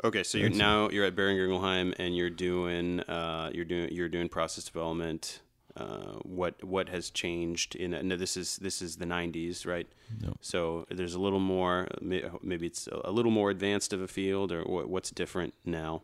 Okay, 0.05 0.23
so 0.25 0.37
you're 0.37 0.51
now 0.51 0.91
you're 0.91 1.07
at 1.07 1.17
Beringer 1.17 1.47
Ingelheim, 1.49 1.95
and 1.99 2.15
you're 2.15 2.29
doing 2.29 3.01
uh, 3.01 3.51
you're 3.55 3.65
doing 3.65 3.89
you're 3.93 4.11
doing 4.11 4.29
process 4.29 4.65
development. 4.65 5.41
Uh, 5.77 6.19
what 6.23 6.63
what 6.65 6.89
has 6.89 7.11
changed 7.11 7.77
in? 7.77 7.91
No, 8.09 8.17
this 8.17 8.37
is 8.37 8.57
this 8.57 8.81
is 8.81 8.97
the 8.97 9.05
'90s, 9.05 9.67
right? 9.67 9.87
No. 10.23 10.35
So 10.41 10.87
there's 10.91 11.15
a 11.15 11.21
little 11.21 11.41
more. 11.41 11.89
Maybe 12.01 12.67
it's 12.67 12.89
a 12.91 13.11
little 13.11 13.31
more 13.31 13.51
advanced 13.51 13.93
of 13.93 14.01
a 14.01 14.09
field, 14.09 14.53
or 14.53 14.63
what's 14.65 15.11
different 15.11 15.53
now? 15.65 16.03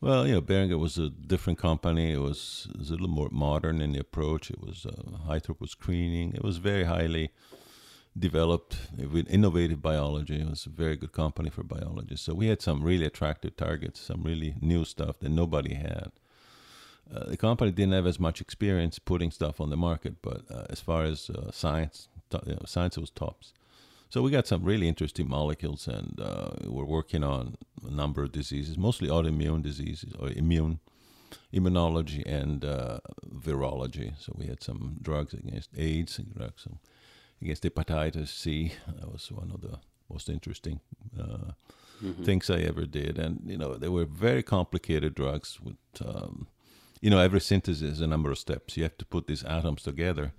Well, 0.00 0.26
you 0.26 0.34
know, 0.34 0.40
Beringer 0.40 0.76
was 0.76 0.98
a 0.98 1.08
different 1.08 1.58
company. 1.58 2.12
It 2.12 2.18
was, 2.18 2.68
it 2.70 2.78
was 2.78 2.90
a 2.90 2.92
little 2.92 3.08
more 3.08 3.30
modern 3.32 3.80
in 3.80 3.92
the 3.92 4.00
approach. 4.00 4.50
It 4.50 4.60
was 4.60 4.84
uh, 4.84 5.16
high 5.26 5.40
throughput 5.40 5.70
screening. 5.70 6.34
It 6.34 6.44
was 6.44 6.58
very 6.58 6.84
highly 6.84 7.30
developed 8.18 8.76
with 8.96 9.28
innovative 9.28 9.80
biology. 9.80 10.40
It 10.40 10.50
was 10.50 10.66
a 10.66 10.70
very 10.70 10.96
good 10.96 11.12
company 11.12 11.50
for 11.50 11.62
biologists 11.62 12.26
So 12.26 12.34
we 12.34 12.48
had 12.48 12.60
some 12.60 12.82
really 12.82 13.06
attractive 13.06 13.56
targets, 13.56 14.00
some 14.00 14.22
really 14.22 14.54
new 14.60 14.84
stuff 14.84 15.18
that 15.20 15.30
nobody 15.30 15.74
had. 15.74 16.12
Uh, 17.14 17.24
the 17.30 17.36
company 17.36 17.70
didn't 17.70 17.92
have 17.94 18.06
as 18.06 18.18
much 18.18 18.40
experience 18.40 18.98
putting 18.98 19.30
stuff 19.30 19.60
on 19.60 19.70
the 19.70 19.76
market, 19.76 20.14
but 20.22 20.42
uh, 20.50 20.64
as 20.70 20.80
far 20.80 21.04
as 21.04 21.30
uh, 21.30 21.50
science, 21.52 22.08
to- 22.30 22.42
you 22.46 22.52
know, 22.54 22.62
science 22.66 22.98
was 22.98 23.10
tops. 23.10 23.52
So 24.10 24.22
we 24.22 24.30
got 24.30 24.46
some 24.46 24.64
really 24.64 24.88
interesting 24.88 25.28
molecules, 25.28 25.88
and 25.88 26.20
uh, 26.20 26.50
we're 26.64 26.84
working 26.84 27.24
on 27.24 27.56
a 27.86 27.90
number 27.90 28.22
of 28.24 28.32
diseases, 28.32 28.76
mostly 28.78 29.08
autoimmune 29.08 29.62
diseases 29.62 30.12
or 30.18 30.28
immune 30.30 30.78
immunology 31.52 32.22
and 32.24 32.64
uh, 32.64 32.98
virology. 33.34 34.12
So 34.18 34.32
we 34.36 34.46
had 34.46 34.62
some 34.62 34.96
drugs 35.02 35.34
against 35.34 35.70
AIDS, 35.76 36.18
and 36.18 36.34
drugs 36.34 36.66
against 37.42 37.62
hepatitis 37.64 38.28
C. 38.28 38.72
That 38.86 39.12
was 39.12 39.30
one 39.32 39.50
of 39.52 39.60
the 39.60 39.78
most 40.10 40.28
interesting 40.28 40.80
uh, 41.18 41.52
Mm-hmm. 42.04 42.24
things 42.24 42.50
I 42.50 42.58
ever 42.58 42.84
did, 42.84 43.18
and 43.18 43.40
you 43.46 43.56
know 43.56 43.74
they 43.78 43.88
were 43.88 44.04
very 44.04 44.42
complicated 44.42 45.14
drugs 45.14 45.58
with. 45.62 45.76
Um, 46.04 46.46
you 47.00 47.10
know, 47.10 47.18
every 47.18 47.40
synthesis 47.40 47.82
is 47.82 48.00
a 48.00 48.06
number 48.06 48.30
of 48.30 48.38
steps. 48.38 48.76
You 48.76 48.82
have 48.84 48.96
to 48.98 49.04
put 49.04 49.26
these 49.26 49.44
atoms 49.44 49.82
together, 49.82 50.32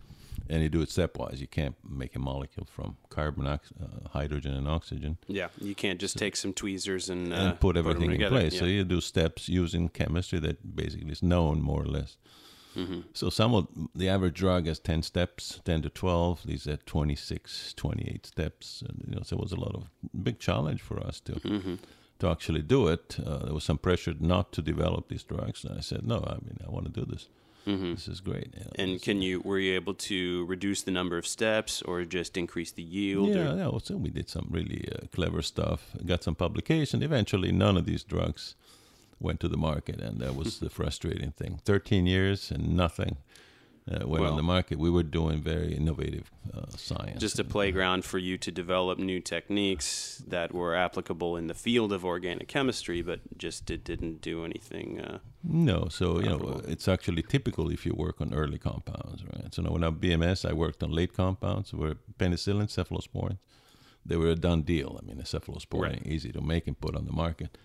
and 0.50 0.63
you 0.63 0.70
do 0.70 0.82
it 0.82 0.89
stepwise. 0.89 1.39
You 1.39 1.48
can't 1.48 1.76
make 1.88 2.15
a 2.15 2.20
molecule 2.20 2.65
from 2.70 2.98
carbon, 3.10 3.48
ox- 3.48 3.72
uh, 3.82 4.10
hydrogen, 4.10 4.54
and 4.54 4.67
oxygen 4.67 5.17
Yeah, 5.28 5.50
you 5.60 5.76
can't 5.76 6.00
just 6.00 6.17
take 6.17 6.36
some 6.36 6.54
tweezers 6.54 7.10
and, 7.10 7.34
uh, 7.34 7.36
and 7.36 7.60
put 7.60 7.76
them 7.76 7.86
everything 7.88 8.12
in 8.12 8.17
together. 8.17 8.36
place. 8.36 8.58
So 8.58 8.65
you 8.65 8.84
do 8.84 9.02
steps 9.02 9.50
using 9.50 9.89
chemistry 9.89 10.39
that 10.39 10.76
basically 10.76 11.12
is 11.12 11.22
known 11.24 11.62
more 11.62 11.82
or 11.84 11.88
less. 11.88 12.17
Mhm. 12.76 13.06
So 13.13 13.30
some 13.32 13.56
of 13.56 13.67
the 13.96 14.08
average 14.08 14.36
drug 14.36 14.67
has 14.67 14.78
10 14.80 15.02
steps, 15.02 15.60
10 15.65 15.82
to 15.82 15.89
12. 15.89 16.43
These 16.46 16.67
are 16.67 16.78
26, 16.78 17.74
28 17.74 18.26
steps. 18.28 18.84
And, 18.88 19.04
you 19.08 19.15
know, 19.15 19.24
so 19.24 19.38
it 19.38 19.41
was 19.41 19.52
a 19.52 19.60
lot 19.60 19.74
of 19.76 19.89
big 20.24 20.38
challenge 20.39 20.82
for 20.82 21.00
us 21.00 21.20
to 21.22 21.34
Mhm. 21.34 21.80
To 22.19 22.30
actually 22.30 22.62
do 22.62 22.88
it. 22.88 23.17
Uh, 23.25 23.45
there 23.45 23.53
was 23.53 23.63
some 23.63 23.77
pressure 23.77 24.15
not 24.19 24.51
to 24.53 24.62
develop 24.62 25.08
these 25.08 25.23
drugs. 25.23 25.63
And 25.63 25.77
I 25.77 25.82
said, 25.82 26.06
no, 26.08 26.17
I 26.25 26.34
mean, 26.45 26.58
I 26.65 26.69
want 26.69 26.86
to 26.86 26.91
do 26.99 27.06
this. 27.06 27.30
Mhm. 27.65 27.95
This 27.95 28.08
is 28.08 28.21
great. 28.21 28.53
you 28.58 28.62
know, 28.63 28.71
And 28.75 29.01
can 29.01 29.21
you 29.21 29.41
were 29.41 29.60
you 29.60 29.75
able 29.75 29.93
to 29.93 30.45
reduce 30.45 30.84
the 30.84 30.91
number 30.91 31.17
of 31.17 31.27
steps 31.27 31.82
or 31.82 32.06
just 32.06 32.38
increase 32.38 32.71
the 32.71 32.82
yield? 32.84 33.30
Yeah, 33.30 33.51
or- 33.53 33.58
yeah. 33.73 33.80
So 33.84 33.97
we 33.97 34.10
did 34.10 34.30
some 34.30 34.47
really 34.49 34.88
uh, 34.95 35.08
clever 35.12 35.41
stuff. 35.41 35.80
Got 36.06 36.23
some 36.23 36.36
publication. 36.36 37.03
Eventually, 37.03 37.51
none 37.51 37.75
of 37.77 37.86
these 37.86 38.03
drugs 38.06 38.56
went 39.19 39.39
to 39.41 39.47
the 39.49 39.58
market, 39.58 39.99
and 39.99 40.19
that 40.21 40.34
was 40.36 40.60
the 40.65 40.69
frustrating 40.69 41.32
thing. 41.32 41.60
Thirteen 41.65 42.06
years 42.08 42.51
and 42.51 42.75
nothing 42.77 43.17
uh, 43.89 44.06
went 44.08 44.21
Well- 44.23 44.32
on 44.32 44.38
the 44.38 44.43
market. 44.43 44.78
We 44.78 44.89
were 44.89 45.04
doing 45.04 45.41
very 45.41 45.73
innovative 45.73 46.30
uh, 46.54 46.65
science. 46.76 47.21
just 47.21 47.39
a 47.39 47.43
playground 47.43 48.04
for 48.06 48.17
you 48.17 48.38
to 48.38 48.52
develop 48.52 49.00
new 49.00 49.19
techniques 49.21 50.21
that 50.28 50.54
were 50.54 50.76
applicable 50.76 51.38
in 51.38 51.47
the 51.47 51.54
field 51.54 51.91
of 51.93 52.04
organic 52.04 52.47
chemistry, 52.47 53.02
but 53.02 53.19
just 53.38 53.69
it 53.71 53.84
didn't 53.84 54.21
do 54.21 54.43
anything. 54.45 55.00
Uh, 55.00 55.19
No, 55.43 55.88
so 55.89 56.19
you 56.19 56.30
know 56.30 56.62
it's 56.67 56.88
actually 56.88 57.23
typical 57.23 57.69
if 57.71 57.86
you 57.86 57.93
work 57.93 58.19
on 58.21 58.34
early 58.34 58.58
compounds, 58.58 59.23
right? 59.23 59.54
So 59.54 59.62
now 59.62 59.71
when 59.71 59.84
I'm 59.84 59.95
BMS, 60.00 60.43
I 60.50 60.54
worked 60.54 60.84
on 60.84 60.91
late 60.91 61.13
compounds 61.13 61.73
where 61.73 61.95
penicillin, 62.19 62.67
cephalosporin, 62.67 63.38
they 64.06 64.17
were 64.17 64.32
a 64.32 64.36
done 64.36 64.62
deal. 64.63 65.00
I 65.02 65.06
mean, 65.06 65.19
a 65.19 65.23
cephalosporin 65.34 65.82
Right. 65.82 66.06
easy 66.15 66.32
to 66.32 66.41
make 66.41 66.67
and 66.67 66.78
put 66.80 66.95
on 66.95 67.06
the 67.06 67.13
market, 67.13 67.58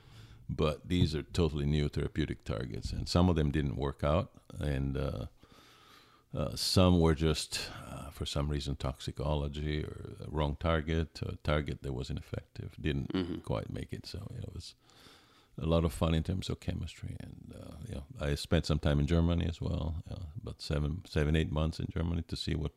but 0.48 0.88
these 0.88 1.14
are 1.16 1.22
totally 1.22 1.66
new 1.66 1.88
therapeutic 1.88 2.44
targets, 2.44 2.92
and 2.92 3.08
some 3.08 3.28
of 3.30 3.37
them 3.37 3.50
didn't 3.50 3.76
work 3.76 4.04
out, 4.04 4.30
and 4.61 4.96
uh, 4.96 5.26
uh, 6.35 6.57
some 6.57 7.01
were 7.01 7.14
just 7.14 7.61
uh, 7.90 8.11
for 8.11 8.27
some 8.27 8.49
reason 8.49 8.77
toxicology 8.77 9.85
or 9.85 10.16
wrong 10.29 10.57
target, 10.59 11.21
a 11.23 11.37
target 11.42 11.83
that 11.83 11.92
was 11.92 12.11
ineffective, 12.11 12.75
didn't 12.81 13.12
Mhm. 13.12 13.42
quite 13.42 13.71
make 13.71 13.92
it. 13.92 14.07
So 14.07 14.18
you 14.31 14.38
know, 14.38 14.45
it 14.49 14.55
was 14.55 14.75
a 15.59 15.66
lot 15.66 15.85
of 15.85 15.92
fun 15.92 16.14
in 16.14 16.23
terms 16.23 16.49
of 16.49 16.61
chemistry. 16.61 17.16
And 17.21 17.55
uh, 17.55 17.75
you 17.88 17.95
know, 17.97 18.05
I 18.21 18.35
spent 18.37 18.66
some 18.66 18.79
time 18.79 18.99
in 19.01 19.07
Germany 19.07 19.47
as 19.47 19.61
well, 19.61 20.03
uh, 20.11 20.25
about 20.40 20.62
seven, 20.62 21.03
seven, 21.07 21.37
eight 21.37 21.53
months 21.53 21.79
in 21.81 21.87
Germany 21.92 22.23
to 22.29 22.37
see 22.37 22.55
what. 22.55 22.73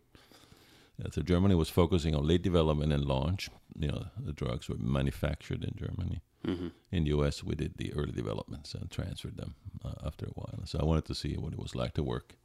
So 1.12 1.22
Germany 1.22 1.56
was 1.56 1.70
focusing 1.70 2.16
on 2.16 2.26
late 2.26 2.42
development 2.42 2.94
and 2.94 3.04
launch. 3.04 3.50
You 3.78 3.90
know, 3.90 4.06
the 4.18 4.32
drugs 4.32 4.70
were 4.70 4.78
manufactured 4.78 5.64
in 5.66 5.74
Germany. 5.76 6.22
mhm. 6.46 6.72
In 6.92 7.04
the 7.04 7.10
U.S., 7.10 7.44
we 7.44 7.56
did 7.56 7.76
the 7.78 7.92
early 7.94 8.12
developments 8.14 8.74
and 8.76 8.90
transferred 8.90 9.36
them 9.36 9.56
uh, 9.84 9.96
after 10.06 10.26
a 10.28 10.34
while. 10.40 10.62
So 10.66 10.80
I 10.80 10.86
wanted 10.86 11.06
to 11.06 11.16
see 11.16 11.36
what 11.38 11.52
it 11.54 11.60
was 11.60 11.76
like 11.76 11.94
to 11.96 12.04
work 12.04 12.38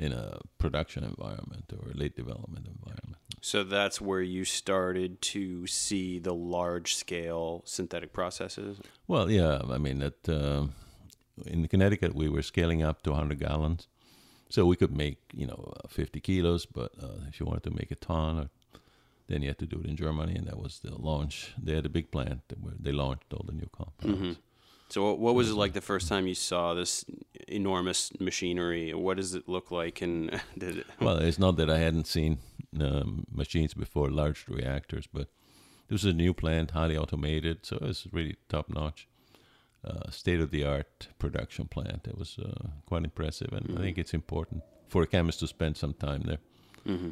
in 0.00 0.12
a 0.12 0.38
production 0.56 1.04
environment 1.04 1.66
or 1.78 1.90
a 1.90 1.96
late 1.96 2.16
development 2.16 2.66
environment. 2.66 3.18
So 3.42 3.62
that's 3.62 4.00
where 4.00 4.22
you 4.22 4.44
started 4.44 5.20
to 5.34 5.66
see 5.66 6.18
the 6.18 6.34
large 6.34 6.94
scale 6.94 7.62
synthetic 7.66 8.12
processes. 8.12 8.80
Well, 9.06 9.30
yeah, 9.30 9.60
I 9.76 9.78
mean, 9.78 9.98
that 9.98 10.28
um 10.28 10.72
in 11.46 11.68
Connecticut 11.68 12.14
we 12.14 12.28
were 12.28 12.42
scaling 12.42 12.82
up 12.82 13.02
to 13.02 13.10
100 13.10 13.38
gallons, 13.38 13.88
so 14.48 14.58
we 14.66 14.76
could 14.76 14.94
make 15.04 15.18
you 15.32 15.46
know 15.46 15.60
uh, 15.84 15.88
50 15.88 16.20
kilos. 16.20 16.66
But 16.66 16.90
uh, 17.02 17.28
if 17.28 17.38
you 17.38 17.46
wanted 17.46 17.64
to 17.64 17.74
make 17.80 17.90
a 17.90 17.96
ton, 17.96 18.38
or, 18.40 18.48
then 19.28 19.42
you 19.42 19.48
had 19.48 19.58
to 19.58 19.66
do 19.66 19.80
it 19.82 19.86
in 19.86 19.96
Germany, 19.96 20.34
and 20.34 20.46
that 20.48 20.58
was 20.58 20.80
the 20.80 20.94
launch. 21.10 21.54
They 21.62 21.74
had 21.74 21.86
a 21.86 21.94
big 21.98 22.10
plant 22.10 22.40
where 22.60 22.74
they 22.84 22.92
launched 22.92 23.32
all 23.34 23.44
the 23.46 23.56
new 23.60 23.68
compounds. 23.78 24.20
Mhm. 24.20 24.36
So 24.88 25.14
what 25.14 25.34
was 25.34 25.50
it 25.50 25.54
like 25.54 25.72
the 25.72 25.86
first 25.92 26.08
time 26.08 26.26
you 26.26 26.34
saw 26.34 26.74
this 26.74 27.04
enormous 27.50 28.12
machinery. 28.20 28.94
What 28.94 29.16
does 29.16 29.34
it 29.34 29.48
look 29.48 29.70
like? 29.70 30.00
And 30.02 30.40
did 30.58 30.78
it, 30.78 30.86
Well, 31.00 31.18
it's 31.18 31.38
not 31.38 31.56
that 31.56 31.70
I 31.70 31.78
hadn't 31.78 32.06
seen 32.06 32.38
um, 32.80 33.26
machines 33.30 33.74
before, 33.74 34.10
large 34.10 34.46
reactors, 34.48 35.06
but 35.12 35.28
this 35.88 36.04
is 36.04 36.12
a 36.12 36.12
new 36.12 36.32
plant, 36.32 36.70
highly 36.70 36.96
automated, 36.96 37.66
so 37.66 37.78
it's 37.82 38.06
really 38.12 38.36
top 38.48 38.68
notch, 38.68 39.08
uh, 39.84 40.10
state 40.10 40.40
of 40.40 40.50
the 40.50 40.64
art 40.64 41.08
production 41.18 41.66
plant. 41.66 42.06
It 42.06 42.16
was 42.16 42.38
uh, 42.38 42.68
quite 42.86 43.02
impressive, 43.04 43.52
and 43.52 43.76
I 43.76 43.82
think 43.82 43.98
it's 43.98 44.14
important 44.14 44.62
for 44.86 45.02
a 45.02 45.06
chemist 45.06 45.40
to 45.40 45.48
spend 45.48 45.76
some 45.76 45.94
time 45.94 46.22
there 46.22 46.38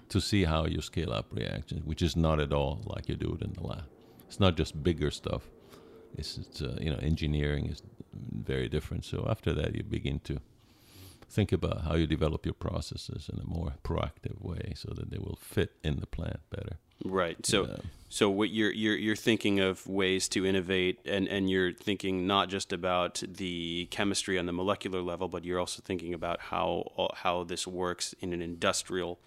to 0.09 0.21
see 0.21 0.45
how 0.45 0.65
you 0.67 0.81
scale 0.81 1.13
up 1.13 1.27
reactions, 1.31 1.85
which 1.85 2.03
is 2.03 2.17
not 2.17 2.41
at 2.41 2.53
all 2.53 2.81
like 2.87 3.09
you 3.09 3.17
do 3.17 3.37
it 3.39 3.45
in 3.45 3.53
the 3.53 3.63
lab. 3.63 3.85
It's 4.27 4.41
not 4.41 4.57
just 4.57 4.83
bigger 4.83 5.11
stuff. 5.11 5.43
It's, 6.17 6.39
it's 6.39 6.63
uh, 6.63 6.77
you 6.81 6.91
know 6.91 6.99
engineering 7.01 7.67
is 7.67 7.83
very 8.13 8.69
different. 8.69 9.05
So 9.05 9.27
after 9.29 9.53
that, 9.55 9.75
you 9.75 9.83
begin 9.83 10.21
to 10.21 10.41
think 11.31 11.53
about 11.53 11.83
how 11.83 11.95
you 11.95 12.07
develop 12.07 12.47
your 12.47 12.55
processes 12.55 13.29
in 13.33 13.39
a 13.39 13.45
more 13.45 13.75
proactive 13.85 14.41
way 14.41 14.73
so 14.75 14.93
that 14.95 15.11
they 15.11 15.19
will 15.19 15.39
fit 15.41 15.73
in 15.85 16.01
the 16.01 16.07
plant 16.07 16.41
better. 16.51 16.79
right. 17.05 17.45
So 17.45 17.67
Yeah. 17.67 17.77
so 18.09 18.31
what 18.31 18.51
you're 18.51 18.73
you're 18.73 18.97
you're 18.97 19.17
thinking 19.17 19.61
of 19.61 19.87
ways 19.87 20.29
to 20.31 20.47
innovate, 20.47 20.99
and 21.05 21.29
and 21.29 21.51
you're 21.51 21.73
thinking 21.73 22.27
not 22.27 22.49
just 22.49 22.73
about 22.73 23.23
the 23.27 23.87
chemistry 23.91 24.39
on 24.39 24.47
the 24.47 24.53
molecular 24.53 25.03
level, 25.03 25.29
but 25.29 25.45
you're 25.45 25.61
also 25.61 25.83
thinking 25.85 26.15
about 26.15 26.41
how 26.41 27.11
how 27.15 27.45
this 27.45 27.67
works 27.67 28.15
in 28.21 28.33
an 28.33 28.41
industrial 28.41 29.21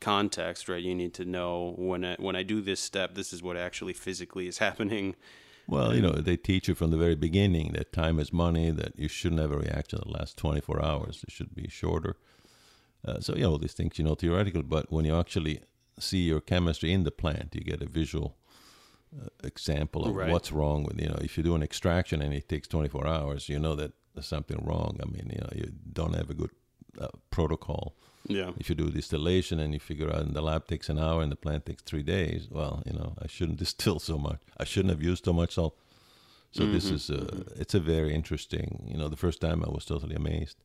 context, 0.00 0.68
right? 0.68 0.82
You 0.82 0.94
need 0.94 1.14
to 1.14 1.24
know 1.24 1.74
when 1.76 2.04
I, 2.04 2.16
when 2.18 2.36
I 2.36 2.42
do 2.42 2.60
this 2.60 2.80
step, 2.80 3.14
this 3.14 3.32
is 3.32 3.42
what 3.42 3.56
actually 3.56 3.92
physically 3.92 4.46
is 4.46 4.58
happening. 4.58 5.16
Well, 5.68 5.94
you 5.94 6.00
know, 6.00 6.12
they 6.12 6.38
teach 6.38 6.66
you 6.66 6.74
from 6.74 6.90
the 6.90 6.96
very 6.96 7.14
beginning 7.14 7.72
that 7.74 7.92
time 7.92 8.18
is 8.18 8.32
money, 8.32 8.70
that 8.70 8.98
you 8.98 9.06
shouldn't 9.06 9.40
have 9.42 9.52
a 9.52 9.58
reaction 9.58 9.98
that 9.98 10.10
lasts 10.10 10.34
24 10.34 10.82
hours. 10.82 11.22
It 11.28 11.30
should 11.30 11.54
be 11.54 11.68
shorter. 11.68 12.16
Uh, 13.06 13.20
so, 13.20 13.34
you 13.36 13.42
know, 13.42 13.50
all 13.52 13.58
these 13.58 13.74
things, 13.74 13.98
you 13.98 14.04
know, 14.04 14.14
theoretical, 14.14 14.62
but 14.62 14.90
when 14.90 15.04
you 15.04 15.14
actually 15.14 15.60
see 15.98 16.22
your 16.22 16.40
chemistry 16.40 16.90
in 16.92 17.04
the 17.04 17.10
plant, 17.10 17.54
you 17.54 17.60
get 17.60 17.82
a 17.82 17.86
visual 17.86 18.38
uh, 19.14 19.28
example 19.44 20.06
of 20.06 20.16
Right. 20.16 20.30
what's 20.30 20.50
wrong 20.52 20.84
with, 20.84 20.98
you 21.00 21.08
know, 21.08 21.18
if 21.20 21.36
you 21.36 21.44
do 21.44 21.54
an 21.54 21.62
extraction 21.62 22.22
and 22.22 22.32
it 22.32 22.48
takes 22.48 22.66
24 22.66 23.06
hours, 23.06 23.48
you 23.50 23.58
know 23.58 23.74
that 23.74 23.92
there's 24.14 24.26
something 24.26 24.58
wrong. 24.64 24.98
I 25.02 25.04
mean, 25.04 25.30
you 25.34 25.40
know, 25.40 25.50
you 25.54 25.72
don't 25.92 26.14
have 26.14 26.30
a 26.30 26.34
good 26.34 26.50
uh, 26.98 27.08
protocol. 27.30 27.94
Yeah. 28.26 28.50
If 28.58 28.68
you 28.68 28.74
do 28.74 28.90
distillation 28.90 29.58
and 29.60 29.72
you 29.72 29.80
figure 29.80 30.12
out 30.12 30.22
in 30.22 30.34
the 30.34 30.42
lab 30.42 30.66
takes 30.66 30.88
an 30.88 30.98
hour 30.98 31.22
and 31.22 31.32
the 31.32 31.36
plant 31.36 31.66
takes 31.66 31.82
three 31.82 32.02
days, 32.02 32.48
well, 32.50 32.82
you 32.84 32.92
know, 32.92 33.14
I 33.22 33.26
shouldn't 33.26 33.58
distill 33.64 33.98
so 33.98 34.18
much. 34.18 34.40
I 34.58 34.64
shouldn't 34.64 34.90
have 34.90 35.02
used 35.02 35.24
so 35.24 35.32
much 35.32 35.54
salt. 35.54 35.76
So 36.50 36.64
this 36.64 36.86
mm-hmm. 36.86 36.94
is 36.94 37.10
a, 37.10 37.44
it's 37.60 37.74
a 37.74 37.80
very 37.80 38.14
interesting. 38.14 38.88
You 38.90 38.96
know, 38.96 39.08
the 39.08 39.16
first 39.16 39.40
time 39.40 39.62
I 39.62 39.68
was 39.68 39.84
totally 39.84 40.14
amazed 40.14 40.56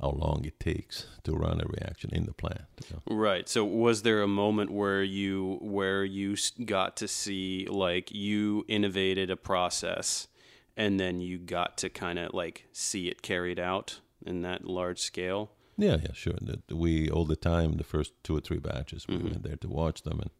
how 0.00 0.10
long 0.10 0.44
it 0.44 0.58
takes 0.58 1.06
to 1.22 1.32
run 1.32 1.60
a 1.60 1.64
reaction 1.66 2.10
in 2.12 2.24
the 2.24 2.32
plant. 2.32 2.62
you 2.88 2.96
know. 2.96 3.16
Right. 3.16 3.48
So 3.48 3.64
was 3.64 4.02
there 4.02 4.22
a 4.22 4.28
moment 4.28 4.70
where 4.70 5.02
you 5.02 5.58
where 5.60 6.04
you 6.04 6.36
got 6.64 6.96
to 6.98 7.08
see 7.08 7.66
like 7.70 8.10
you 8.10 8.64
innovated 8.68 9.30
a 9.30 9.36
process 9.36 10.28
and 10.76 10.98
then 10.98 11.20
you 11.20 11.38
got 11.38 11.76
to 11.78 11.88
kind 11.88 12.18
of 12.18 12.34
like 12.34 12.66
see 12.72 13.08
it 13.08 13.22
carried 13.22 13.60
out 13.60 14.00
in 14.24 14.42
that 14.42 14.64
large 14.64 15.00
scale? 15.00 15.52
Yeah, 15.76 15.96
yeah, 16.02 16.12
sure. 16.12 16.38
That 16.42 16.70
we 16.72 17.10
all 17.10 17.24
the 17.24 17.36
time 17.36 17.72
the 17.76 17.84
first 17.84 18.12
two 18.22 18.36
or 18.36 18.40
three 18.40 18.58
batches 18.58 19.08
we 19.08 19.16
went 19.16 19.42
there 19.42 19.56
to 19.56 19.68
watch 19.68 20.02
them, 20.02 20.20
and 20.20 20.30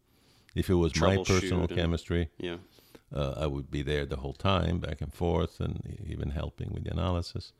if 0.54 0.68
it 0.68 0.74
was 0.74 0.94
my 1.00 1.16
personal 1.16 1.66
chemistry, 1.68 2.28
Yeah. 2.38 2.58
uh, 3.14 3.34
I 3.36 3.46
would 3.46 3.70
be 3.70 3.82
there 3.82 4.04
the 4.06 4.16
whole 4.16 4.34
time, 4.34 4.78
back 4.78 5.00
and 5.00 5.12
forth, 5.12 5.60
and 5.60 5.98
even 6.06 6.30
helping 6.30 6.72
with 6.72 6.84
the 6.84 6.90
analysis. 6.92 7.52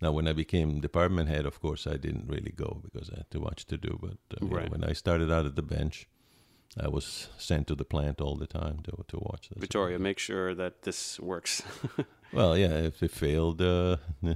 Now, 0.00 0.10
when 0.10 0.26
I 0.26 0.32
became 0.32 0.80
department 0.80 1.28
head, 1.28 1.46
of 1.46 1.60
course, 1.60 1.86
I 1.86 1.96
didn't 1.96 2.26
really 2.28 2.50
go 2.50 2.80
because 2.82 3.08
I 3.10 3.18
had 3.18 3.30
too 3.30 3.40
much 3.40 3.66
to 3.66 3.76
do. 3.76 3.98
But 4.00 4.18
uh, 4.34 4.44
you 4.46 4.48
know, 4.50 4.66
when 4.70 4.84
I 4.84 4.94
started 4.94 5.30
out 5.30 5.46
at 5.46 5.54
the 5.54 5.62
bench, 5.62 6.08
I 6.80 6.88
was 6.88 7.28
sent 7.38 7.66
to 7.68 7.74
the 7.76 7.84
plant 7.84 8.20
all 8.20 8.36
the 8.36 8.46
time 8.46 8.78
to 8.84 9.04
to 9.08 9.18
watch 9.18 9.48
this. 9.50 9.58
Victoria, 9.60 9.98
make 9.98 10.18
sure 10.18 10.54
that 10.54 10.82
this 10.82 11.20
works. 11.20 11.62
Well, 12.32 12.56
yeah, 12.56 12.74
if 12.74 13.02
it 13.02 13.10
failed, 13.10 13.60
uh, 13.60 13.98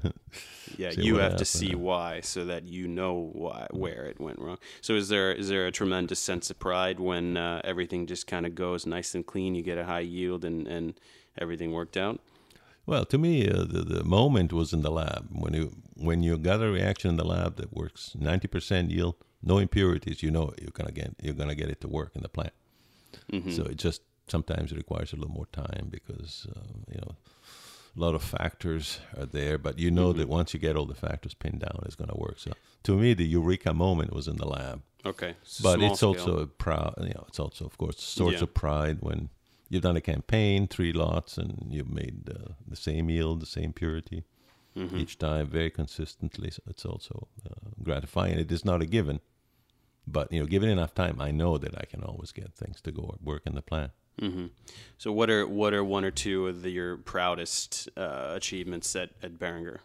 yeah, 0.76 0.90
you 0.90 1.16
have 1.16 1.36
to 1.36 1.44
see 1.44 1.74
why 1.74 2.20
so 2.20 2.44
that 2.44 2.64
you 2.64 2.86
know 2.86 3.30
why 3.32 3.66
where 3.70 4.04
it 4.04 4.20
went 4.20 4.38
wrong. 4.38 4.58
So 4.80 4.94
is 4.94 5.08
there 5.08 5.32
is 5.32 5.48
there 5.48 5.66
a 5.66 5.72
tremendous 5.72 6.18
sense 6.18 6.50
of 6.50 6.58
pride 6.58 7.00
when 7.00 7.36
uh, 7.36 7.62
everything 7.64 8.06
just 8.06 8.26
kind 8.26 8.44
of 8.44 8.54
goes 8.54 8.84
nice 8.86 9.14
and 9.14 9.24
clean, 9.24 9.54
you 9.54 9.62
get 9.62 9.78
a 9.78 9.84
high 9.84 10.00
yield 10.00 10.44
and 10.44 10.68
and 10.68 10.94
everything 11.38 11.72
worked 11.72 11.96
out? 11.96 12.20
well, 12.86 13.04
to 13.04 13.18
me, 13.18 13.48
uh, 13.48 13.64
the 13.64 13.82
the 13.82 14.04
moment 14.04 14.52
was 14.52 14.72
in 14.72 14.82
the 14.82 14.90
lab 14.90 15.26
when 15.32 15.52
you 15.54 15.76
when 15.96 16.22
you 16.22 16.38
got 16.38 16.62
a 16.62 16.70
reaction 16.70 17.10
in 17.10 17.16
the 17.16 17.24
lab 17.24 17.56
that 17.56 17.72
works 17.72 18.12
ninety 18.14 18.46
percent 18.46 18.90
yield, 18.90 19.16
no 19.42 19.58
impurities. 19.58 20.22
You 20.22 20.30
know 20.30 20.52
you're 20.60 20.70
gonna 20.70 20.92
get 20.92 21.14
you're 21.20 21.34
gonna 21.34 21.56
get 21.56 21.68
it 21.68 21.80
to 21.80 21.88
work 21.88 22.12
in 22.14 22.22
the 22.22 22.28
plant. 22.28 22.52
Mm-hmm. 23.32 23.50
So 23.50 23.64
it 23.64 23.76
just 23.76 24.02
sometimes 24.28 24.70
it 24.72 24.76
requires 24.76 25.12
a 25.12 25.16
little 25.16 25.34
more 25.34 25.48
time 25.52 25.88
because 25.90 26.46
uh, 26.54 26.60
you 26.88 26.98
know 26.98 27.16
a 27.96 28.00
lot 28.00 28.14
of 28.14 28.22
factors 28.22 29.00
are 29.16 29.26
there, 29.26 29.56
but 29.58 29.78
you 29.78 29.90
know 29.90 30.12
that 30.12 30.28
once 30.28 30.52
you 30.54 30.60
get 30.60 30.76
all 30.76 30.84
the 30.86 30.94
factors 30.94 31.34
pinned 31.34 31.60
down, 31.60 31.82
it's 31.86 31.94
going 31.96 32.10
to 32.10 32.16
work. 32.18 32.38
So 32.38 32.52
to 32.84 32.96
me, 32.96 33.14
the 33.14 33.24
eureka 33.26 33.72
moment 33.72 34.12
was 34.12 34.28
in 34.28 34.36
the 34.36 34.46
lab, 34.46 34.82
Okay. 35.04 35.34
so 35.42 35.62
but 35.62 35.80
it's 35.82 35.98
scale. 36.00 36.08
also 36.10 36.38
a 36.40 36.46
proud. 36.46 36.94
You 36.98 37.14
know, 37.14 37.24
it's 37.28 37.40
also 37.40 37.64
of 37.64 37.78
course 37.78 37.98
a 37.98 38.02
source 38.02 38.34
Yeah. 38.34 38.42
of 38.44 38.54
pride 38.54 38.98
when 39.00 39.30
you've 39.68 39.82
done 39.82 39.96
a 39.96 40.00
campaign, 40.00 40.68
three 40.68 40.92
lots, 40.92 41.38
and 41.38 41.68
you've 41.70 41.90
made 41.90 42.28
uh, 42.30 42.52
the 42.68 42.76
same 42.76 43.08
yield, 43.10 43.40
the 43.40 43.46
same 43.46 43.72
purity 43.72 44.24
Mm-hmm. 44.76 44.98
each 44.98 45.16
time, 45.16 45.46
very 45.46 45.70
consistently. 45.70 46.50
So 46.50 46.60
it's 46.68 46.84
also 46.84 47.28
uh, 47.46 47.70
gratifying. 47.82 48.38
It 48.38 48.52
is 48.52 48.62
not 48.62 48.82
a 48.82 48.86
given. 48.86 49.20
But 50.06 50.30
you 50.30 50.38
know, 50.40 50.46
given 50.46 50.68
enough 50.68 50.94
time, 50.94 51.18
I 51.18 51.30
know 51.30 51.56
that 51.56 51.74
I 51.82 51.86
can 51.86 52.02
always 52.02 52.30
get 52.30 52.54
things 52.54 52.82
to 52.82 52.92
go 52.92 53.16
work 53.22 53.44
in 53.46 53.54
the 53.54 53.62
plant. 53.62 53.92
Hmm 54.20 54.46
So 54.98 55.12
what 55.12 55.30
are 55.30 55.46
what 55.46 55.74
are 55.74 55.84
one 55.84 56.04
or 56.04 56.10
two 56.10 56.46
of 56.48 56.62
the, 56.62 56.70
your 56.70 56.96
proudest 56.96 57.88
uh, 57.96 58.32
achievements 58.34 58.96
at, 58.96 59.10
at 59.22 59.38
Behringer? 59.38 59.78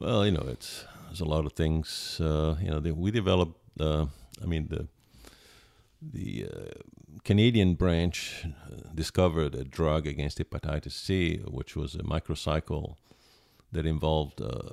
Well, 0.00 0.24
you 0.24 0.32
know, 0.32 0.46
it's 0.48 0.84
there's 1.06 1.20
a 1.20 1.24
lot 1.24 1.44
of 1.46 1.52
things. 1.52 2.20
Uh, 2.20 2.56
you 2.60 2.70
know, 2.70 2.80
that 2.80 2.96
we 2.96 3.10
developed. 3.10 3.58
Uh, 3.80 4.06
I 4.42 4.46
mean, 4.46 4.68
the 4.68 4.86
the 6.00 6.46
uh, 6.46 6.80
Canadian 7.24 7.74
branch 7.74 8.46
discovered 8.94 9.54
a 9.54 9.64
drug 9.64 10.06
against 10.06 10.38
hepatitis 10.38 10.92
C, 10.92 11.38
which 11.38 11.74
was 11.74 11.94
a 11.94 12.02
microcycle 12.02 12.96
that 13.72 13.84
involved 13.86 14.40
uh, 14.40 14.70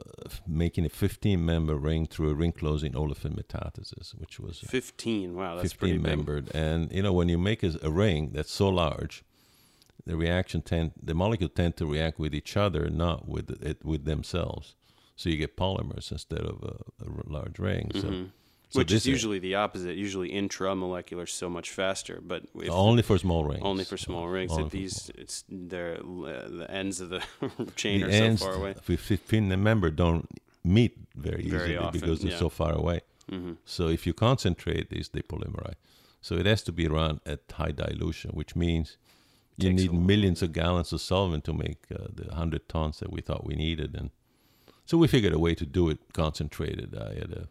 making 0.48 0.86
a 0.86 0.90
15-member 0.90 1.76
ring 1.76 2.06
through 2.06 2.30
a 2.30 2.34
ring-closing 2.34 2.94
olefin 2.94 3.36
metathesis, 3.36 4.12
which 4.16 4.40
was 4.40 4.60
Fifteen. 4.60 5.36
Wow, 5.36 5.56
that's 5.56 5.74
pretty 5.74 5.96
15 5.98 6.04
big. 6.04 6.18
membered. 6.18 6.56
And 6.56 6.92
you 6.92 7.04
know, 7.04 7.12
when 7.14 7.28
you 7.30 7.38
make 7.38 7.62
a, 7.64 7.74
a 7.82 7.90
ring 7.90 8.32
that's 8.34 8.52
so 8.52 8.70
large, 8.70 9.24
the 10.06 10.16
reaction 10.16 10.62
tend 10.62 10.92
the 11.02 11.14
molecule 11.14 11.50
tend 11.50 11.76
to 11.78 11.86
react 11.86 12.20
with 12.20 12.34
each 12.34 12.56
other, 12.56 12.90
not 12.90 13.28
with 13.28 13.50
it 13.62 13.84
with 13.84 14.06
themselves. 14.06 14.76
So 15.16 15.30
you 15.30 15.38
get 15.38 15.56
polymers 15.58 16.12
instead 16.12 16.42
of 16.42 16.62
a 16.64 17.06
large 17.26 17.58
ring. 17.58 17.92
So, 17.96 18.26
so 18.76 18.82
Mm-hmm. 18.82 18.94
Which 18.94 18.94
is 18.94 19.06
usually 19.16 19.40
the 19.40 19.56
opposite. 19.56 19.96
Usually 20.08 20.30
intramolecular 20.42 21.28
so 21.28 21.48
much 21.50 21.70
faster, 21.72 22.20
but 22.32 22.44
if 22.56 22.70
only 22.70 23.02
for 23.04 23.18
small 23.18 23.44
rings. 23.46 23.64
only 23.64 23.84
for 23.86 23.98
small 23.98 24.28
rings. 24.28 24.52
Only 24.52 24.64
If 24.66 24.72
for 24.72 24.78
these, 24.78 25.12
it's 25.24 25.44
they're 25.50 25.98
uh, 25.98 26.48
the 26.60 26.68
ends 26.70 27.02
of 27.04 27.10
the 27.10 27.22
chain 27.76 28.02
the 28.02 28.08
are 28.08 28.10
ends 28.26 28.42
so 28.42 28.48
far 28.48 28.56
away. 28.56 28.74
with 28.88 29.00
15 29.00 29.64
member 29.70 29.90
don't 29.92 30.28
meet 30.64 30.94
very, 31.16 31.44
Very 31.50 31.64
easily 31.64 31.78
often, 31.78 32.00
because 32.00 32.20
they're 32.22 32.32
yeah. 32.32 32.46
so 32.46 32.50
far 32.50 32.74
away. 32.74 33.00
hmm 33.30 33.54
So 33.66 33.84
if 33.98 34.02
you 34.08 34.14
concentrate 34.14 34.86
these, 34.90 35.10
they 35.10 35.22
polymerize. 35.22 35.78
So 36.22 36.36
it 36.36 36.46
has 36.46 36.64
to 36.64 36.72
be 36.72 36.88
run 36.88 37.20
at 37.26 37.40
high 37.60 37.72
dilution, 37.84 38.32
which 38.40 38.56
means 38.56 38.98
you 39.58 39.72
need 39.72 39.94
millions 39.94 40.42
of 40.42 40.50
gallons 40.52 40.92
of 40.94 41.00
solvent 41.02 41.44
to 41.46 41.54
make 41.54 41.80
uh, 41.92 42.08
the 42.20 42.26
100 42.28 42.68
tons 42.68 42.98
that 43.00 43.12
we 43.12 43.22
thought 43.22 43.46
we 43.46 43.56
needed. 43.56 43.96
And 44.00 44.10
so 44.86 44.98
we 44.98 45.08
figured 45.08 45.34
a 45.34 45.40
way 45.40 45.54
to 45.56 45.66
do 45.66 45.90
it 45.92 46.00
concentrated. 46.14 46.90
I 46.96 47.14
had 47.22 47.32
a, 47.32 47.48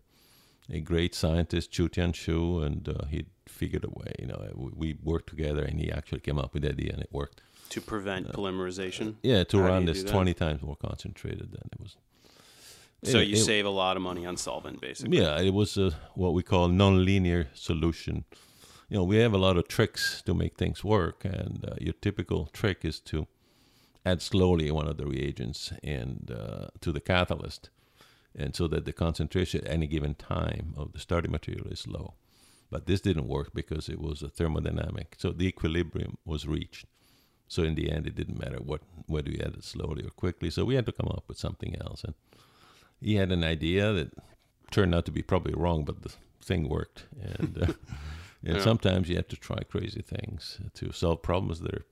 a 0.70 0.80
great 0.80 1.14
scientist, 1.14 1.70
Chu 1.70 1.88
Tian 1.88 2.12
Shu, 2.12 2.60
and 2.60 2.88
uh, 2.88 3.06
he 3.06 3.26
figured 3.46 3.84
a 3.84 3.90
way. 3.90 4.12
You 4.18 4.26
know, 4.26 4.48
we, 4.54 4.70
we 4.74 4.98
worked 5.02 5.28
together, 5.28 5.62
and 5.62 5.78
he 5.78 5.90
actually 5.90 6.20
came 6.20 6.38
up 6.38 6.54
with 6.54 6.62
the 6.62 6.70
idea, 6.70 6.92
and 6.92 7.02
it 7.02 7.08
worked. 7.12 7.42
To 7.70 7.80
prevent 7.80 8.32
polymerization. 8.32 9.16
Yeah, 9.22 9.44
to 9.44 9.58
How 9.58 9.68
run 9.68 9.84
this 9.86 10.04
20 10.04 10.34
times 10.34 10.62
more 10.62 10.76
concentrated 10.76 11.50
than 11.50 11.68
it 11.72 11.80
was. 11.80 11.96
So 13.02 13.18
It- 13.18 13.28
you 13.28 13.36
it- 13.36 13.44
save 13.44 13.66
a 13.66 13.70
lot 13.70 13.96
of 13.96 14.02
money 14.02 14.24
on 14.26 14.36
solvent, 14.36 14.80
basically. 14.80 15.18
Yeah, 15.18 15.40
it 15.40 15.52
was 15.52 15.76
a, 15.76 15.92
what 16.14 16.32
we 16.32 16.42
call 16.42 16.68
non-linear 16.68 17.48
solution. 17.54 18.24
You 18.88 18.98
know, 18.98 19.04
we 19.04 19.16
have 19.16 19.32
a 19.34 19.38
lot 19.38 19.56
of 19.56 19.66
tricks 19.68 20.22
to 20.22 20.34
make 20.34 20.56
things 20.56 20.84
work, 20.84 21.24
and 21.24 21.64
uh, 21.64 21.74
your 21.80 21.94
typical 22.00 22.46
trick 22.52 22.84
is 22.84 23.00
to 23.00 23.26
add 24.06 24.20
slowly 24.22 24.70
one 24.70 24.86
of 24.86 24.96
the 24.96 25.06
reagents 25.06 25.72
and 25.82 26.30
uh, 26.30 26.68
to 26.80 26.92
the 26.92 27.00
catalyst, 27.00 27.70
and 28.36 28.54
so 28.54 28.66
that 28.68 28.84
the 28.84 28.92
concentration 28.92 29.64
at 29.64 29.70
any 29.72 29.86
given 29.86 30.14
time 30.14 30.74
of 30.76 30.92
the 30.92 30.98
starting 30.98 31.30
material 31.30 31.66
is 31.68 31.86
low. 31.86 32.14
But 32.70 32.86
this 32.86 33.00
didn't 33.00 33.28
work 33.28 33.52
because 33.54 33.88
it 33.88 34.00
was 34.00 34.22
a 34.22 34.28
thermodynamic, 34.28 35.14
so 35.18 35.30
the 35.30 35.46
equilibrium 35.46 36.18
was 36.24 36.46
reached. 36.46 36.86
So 37.46 37.62
in 37.62 37.74
the 37.74 37.90
end, 37.92 38.06
it 38.06 38.14
didn't 38.16 38.38
matter 38.40 38.56
what 38.56 38.80
whether 39.06 39.30
you 39.30 39.38
added 39.40 39.62
slowly 39.64 40.04
or 40.04 40.10
quickly. 40.10 40.50
So 40.50 40.64
we 40.64 40.74
had 40.74 40.86
to 40.86 40.92
come 40.92 41.08
up 41.08 41.24
with 41.28 41.38
something 41.38 41.76
else. 41.80 42.02
And 42.02 42.14
he 43.00 43.16
had 43.16 43.30
an 43.30 43.44
idea 43.44 43.92
that 43.92 44.12
turned 44.70 44.94
out 44.94 45.04
to 45.04 45.12
be 45.12 45.22
probably 45.22 45.54
wrong, 45.54 45.84
but 45.84 46.02
the 46.02 46.12
thing 46.42 46.68
worked. 46.68 47.04
And, 47.20 47.58
uh, 47.62 47.72
and 48.44 48.56
Yeah. 48.56 48.62
sometimes 48.62 49.08
you 49.08 49.16
have 49.16 49.28
to 49.28 49.36
try 49.36 49.58
crazy 49.62 50.02
things 50.02 50.58
to 50.74 50.90
solve 50.92 51.22
problems 51.22 51.60
that 51.60 51.74
are. 51.74 51.84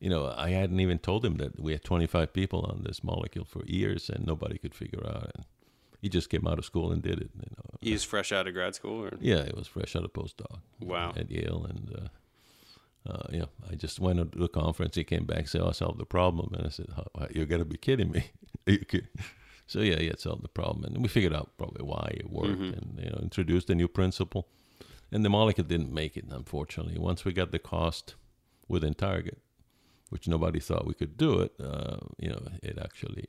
You 0.00 0.10
know, 0.10 0.32
I 0.36 0.50
hadn't 0.50 0.80
even 0.80 0.98
told 0.98 1.24
him 1.24 1.36
that 1.38 1.58
we 1.58 1.72
had 1.72 1.82
25 1.82 2.32
people 2.34 2.60
on 2.60 2.82
this 2.84 3.02
molecule 3.02 3.46
for 3.46 3.64
years, 3.64 4.10
and 4.10 4.26
nobody 4.26 4.58
could 4.58 4.74
figure 4.74 5.04
out. 5.06 5.30
And 5.34 5.44
he 6.04 6.08
just 6.10 6.28
came 6.28 6.46
out 6.46 6.58
of 6.58 6.64
school 6.66 6.92
and 6.92 7.00
did 7.02 7.18
it. 7.24 7.30
You 7.44 7.50
know, 7.56 7.64
He's 7.80 8.04
fresh 8.04 8.30
out 8.36 8.46
of 8.46 8.52
grad 8.54 8.74
school, 8.74 8.98
or 9.06 9.12
yeah, 9.20 9.42
it 9.50 9.56
was 9.56 9.66
fresh 9.66 9.96
out 9.96 10.04
of 10.04 10.12
postdoc. 10.12 10.60
Wow. 10.80 11.12
At 11.16 11.30
Yale, 11.30 11.64
and 11.70 11.84
uh, 12.00 13.10
uh, 13.12 13.26
yeah, 13.38 13.48
I 13.70 13.74
just 13.74 14.00
went 14.00 14.18
to 14.32 14.38
the 14.38 14.48
conference. 14.48 14.96
He 14.96 15.04
came 15.04 15.24
back, 15.24 15.38
and 15.38 15.48
said, 15.48 15.62
"Oh, 15.62 15.68
"I 15.68 15.72
solved 15.72 15.98
the 15.98 16.04
problem," 16.18 16.52
and 16.54 16.66
I 16.66 16.70
said, 16.70 16.88
"How- 16.96 17.26
"You 17.30 17.46
got 17.46 17.58
to 17.58 17.64
be 17.64 17.78
kidding 17.78 18.10
me!" 18.10 18.22
Are 18.66 18.72
you 18.78 18.84
kidding? 18.92 19.08
So 19.66 19.80
yeah, 19.80 19.98
he 19.98 20.08
had 20.08 20.20
solved 20.20 20.42
the 20.44 20.48
problem, 20.60 20.84
and 20.84 21.02
we 21.02 21.08
figured 21.08 21.32
out 21.34 21.48
probably 21.56 21.84
why 21.92 22.06
it 22.20 22.28
worked, 22.30 22.60
Mhm. 22.60 22.72
and 22.78 22.88
you 23.02 23.10
know, 23.10 23.18
introduced 23.22 23.70
a 23.70 23.74
new 23.74 23.88
principle. 23.88 24.46
And 25.12 25.24
the 25.24 25.30
molecule 25.30 25.66
didn't 25.66 25.92
make 26.02 26.16
it, 26.20 26.24
unfortunately. 26.28 26.98
Once 26.98 27.24
we 27.24 27.32
got 27.32 27.50
the 27.52 27.58
cost 27.58 28.14
within 28.68 28.94
target, 28.94 29.38
which 30.10 30.26
nobody 30.28 30.60
thought 30.60 30.86
we 30.86 30.94
could 30.94 31.16
do 31.16 31.40
it, 31.40 31.52
uh, 31.60 31.98
you 32.18 32.28
know, 32.30 32.42
it 32.62 32.76
actually 32.78 33.26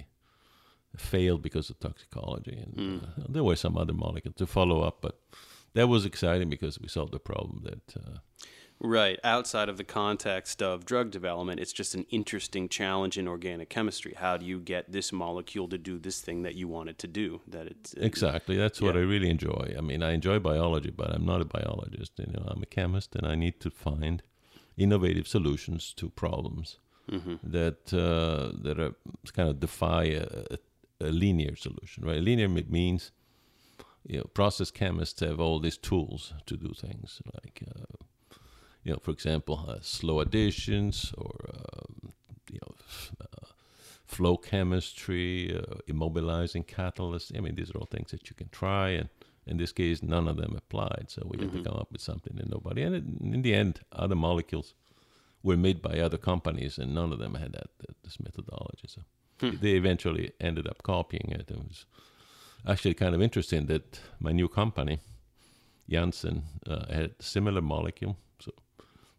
failed 1.00 1.42
because 1.42 1.70
of 1.70 1.80
toxicology. 1.80 2.58
And 2.58 2.76
Mm. 2.78 3.04
uh, 3.04 3.26
there 3.30 3.44
were 3.44 3.56
some 3.56 3.78
other 3.78 3.94
molecules 3.94 4.36
to 4.38 4.46
follow 4.46 4.82
up, 4.82 4.98
but 5.02 5.20
that 5.74 5.88
was 5.88 6.06
exciting 6.06 6.50
because 6.50 6.80
we 6.80 6.88
solved 6.88 7.12
the 7.14 7.20
problem 7.20 7.62
that 7.64 7.98
uh, 7.98 8.18
right 8.80 9.20
outside 9.24 9.70
of 9.70 9.78
the 9.78 9.84
context 9.84 10.62
of 10.62 10.86
drug 10.86 11.10
development, 11.12 11.60
it's 11.60 11.74
just 11.74 11.96
an 11.96 12.06
interesting 12.10 12.68
challenge 12.70 13.18
in 13.18 13.28
organic 13.28 13.70
chemistry. 13.70 14.14
How 14.18 14.38
do 14.38 14.46
you 14.46 14.60
get 14.60 14.92
this 14.92 15.12
molecule 15.12 15.68
to 15.70 15.78
do 15.78 15.98
this 16.00 16.22
thing 16.22 16.44
that 16.44 16.56
you 16.56 16.68
want 16.68 16.90
it 16.90 16.98
to 17.00 17.08
do? 17.08 17.42
That 17.48 17.68
it's 17.68 17.94
exactly 17.94 18.58
that's 18.58 18.82
what. 18.82 18.96
I 18.96 19.00
really 19.02 19.30
enjoy. 19.30 19.74
I 19.78 19.82
mean, 19.82 20.04
I 20.04 20.12
enjoy 20.14 20.40
biology, 20.40 20.92
but 20.92 21.10
I'm 21.12 21.26
not 21.26 21.42
a 21.42 21.46
biologist. 21.46 22.14
You 22.20 22.32
know, 22.34 22.44
I'm 22.48 22.64
a 22.64 22.66
chemist, 22.66 23.16
and 23.16 23.26
I 23.26 23.36
need 23.36 23.60
to 23.62 23.70
find 23.70 24.22
innovative 24.78 25.28
solutions 25.28 25.94
to 25.94 26.10
problems 26.10 26.80
Mhm. 27.10 27.40
that 27.44 27.94
uh, 27.94 28.52
that 28.64 28.78
are 28.80 28.94
kind 29.34 29.50
of 29.50 29.60
defy 29.60 30.04
a, 30.06 30.26
a, 30.52 30.58
a 31.00 31.12
linear 31.12 31.56
solution. 31.56 32.06
Right? 32.06 32.22
Linear 32.22 32.48
means 32.50 33.12
you 34.08 34.18
know 34.18 34.26
process 34.34 34.72
chemists 34.72 35.20
have 35.22 35.40
all 35.40 35.60
these 35.60 35.78
tools 35.78 36.34
to 36.46 36.58
do 36.58 36.74
things 36.74 37.22
like 37.34 37.64
uh, 37.68 38.06
you 38.84 38.92
know, 38.94 39.00
for 39.02 39.12
example, 39.12 39.66
uh, 39.68 39.78
slow 39.82 40.20
additions 40.20 41.14
or 41.18 41.50
um, 41.54 42.12
you 42.52 42.60
know. 42.62 42.76
Uh, 43.22 43.48
flow 44.06 44.38
chemistry, 44.38 45.52
uh, 45.58 45.78
immobilizing 45.88 46.64
catalysts. 46.64 47.36
I 47.36 47.42
mean, 47.42 47.56
these 47.56 47.72
are 47.72 47.80
all 47.80 47.88
things 47.88 48.12
that 48.12 48.30
you 48.30 48.36
can 48.36 48.50
try, 48.50 48.90
and 48.90 49.10
in 49.48 49.58
this 49.58 49.72
case, 49.72 50.04
none 50.04 50.28
of 50.28 50.38
them 50.38 50.56
applied. 50.56 51.06
So 51.10 51.24
we 51.26 51.40
had 51.40 51.50
Mhm. 51.50 51.64
to 51.64 51.70
come 51.70 51.78
up 51.80 51.92
with 51.92 52.02
something 52.02 52.36
that 52.36 52.48
nobody. 52.48 52.84
And 52.84 53.34
in 53.34 53.42
the 53.42 53.56
end, 53.56 53.82
other 53.92 54.16
molecules 54.16 54.76
were 55.42 55.58
made 55.58 55.82
by 55.82 56.00
other 56.00 56.20
companies, 56.20 56.78
and 56.78 56.94
none 56.94 57.12
of 57.12 57.18
them 57.18 57.34
had 57.34 57.54
that, 57.54 57.70
that 57.80 58.04
this 58.04 58.20
methodology. 58.20 58.88
So 58.88 59.02
Hmm. 59.40 59.58
they 59.62 59.72
eventually 59.72 60.32
ended 60.40 60.68
up 60.68 60.82
copying 60.84 61.32
it. 61.32 61.52
It 61.52 61.58
was 61.58 61.86
actually 62.66 62.94
kind 62.94 63.14
of 63.14 63.22
interesting 63.22 63.66
that 63.68 64.00
my 64.20 64.32
new 64.32 64.48
company, 64.48 65.00
Janssen, 65.90 66.44
uh, 66.68 66.86
had 66.94 67.12
a 67.20 67.24
similar 67.24 67.62
molecule. 67.62 68.18
So 68.40 68.52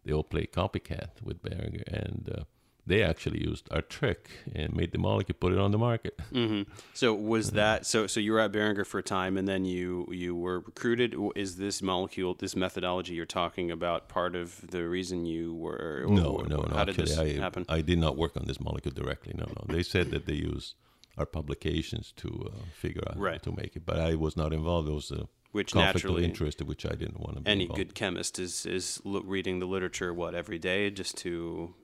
they 0.03 0.13
all 0.13 0.23
play 0.23 0.47
copycat 0.47 1.21
with 1.21 1.41
Berger. 1.41 1.83
and 1.87 2.29
uh, 2.35 2.43
they 2.87 3.03
actually 3.03 3.41
used 3.43 3.67
our 3.71 3.81
trick 3.81 4.29
and 4.55 4.73
made 4.73 4.91
the 4.91 4.97
molecule, 4.97 5.35
put 5.39 5.51
it 5.53 5.59
on 5.59 5.71
the 5.71 5.77
market. 5.77 6.19
hmm 6.31 6.61
So 6.93 7.13
was 7.13 7.51
that 7.51 7.85
so? 7.85 8.07
So 8.07 8.19
you 8.19 8.31
were 8.33 8.39
at 8.39 8.51
Boehringer 8.51 8.85
for 8.85 8.99
a 8.99 9.03
time, 9.03 9.37
and 9.37 9.47
then 9.47 9.65
you 9.65 10.07
you 10.11 10.35
were 10.35 10.59
recruited. 10.61 11.15
Is 11.35 11.57
this 11.57 11.81
molecule, 11.81 12.33
this 12.33 12.55
methodology 12.55 13.13
you're 13.13 13.25
talking 13.41 13.69
about, 13.71 14.07
part 14.09 14.35
of 14.35 14.47
the 14.71 14.87
reason 14.87 15.25
you 15.25 15.53
were? 15.53 16.05
or- 16.07 16.15
No, 16.23 16.37
no, 16.53 16.57
no. 16.61 16.75
How 16.77 16.85
did 16.85 16.99
Actually, 16.99 17.33
this 17.33 17.39
I, 17.39 17.41
happen? 17.41 17.65
I 17.69 17.81
did 17.81 17.99
not 17.99 18.17
work 18.17 18.33
on 18.37 18.45
this 18.47 18.59
molecule 18.59 18.93
directly. 18.93 19.33
No, 19.37 19.45
no. 19.45 19.61
They 19.75 19.83
said 19.83 20.09
that 20.11 20.25
they 20.25 20.33
use 20.51 20.75
our 21.17 21.25
publications 21.25 22.13
to 22.17 22.29
uh, 22.53 22.59
figure 22.73 23.01
out 23.07 23.15
how 23.15 23.21
Right. 23.21 23.41
to 23.43 23.51
make 23.51 23.75
it, 23.75 23.83
but 23.85 23.97
I 23.99 24.15
was 24.15 24.37
not 24.37 24.53
involved. 24.53 24.87
It 24.87 24.93
was 24.93 25.11
a 25.11 25.27
Which 25.57 25.71
conflict 25.73 25.95
naturally, 25.95 26.23
of 26.23 26.29
interest, 26.29 26.61
which 26.71 26.85
I 26.85 26.95
didn't 27.01 27.19
want 27.25 27.35
to 27.37 27.41
be 27.41 27.49
any 27.51 27.63
involved. 27.63 27.79
good 27.79 27.93
chemist 28.01 28.33
is 28.39 28.65
is 28.77 28.85
lo- 29.13 29.25
reading 29.35 29.55
the 29.63 29.69
literature 29.75 30.11
what 30.21 30.33
every 30.41 30.59
day 30.69 30.79
just 31.01 31.13
to 31.23 31.31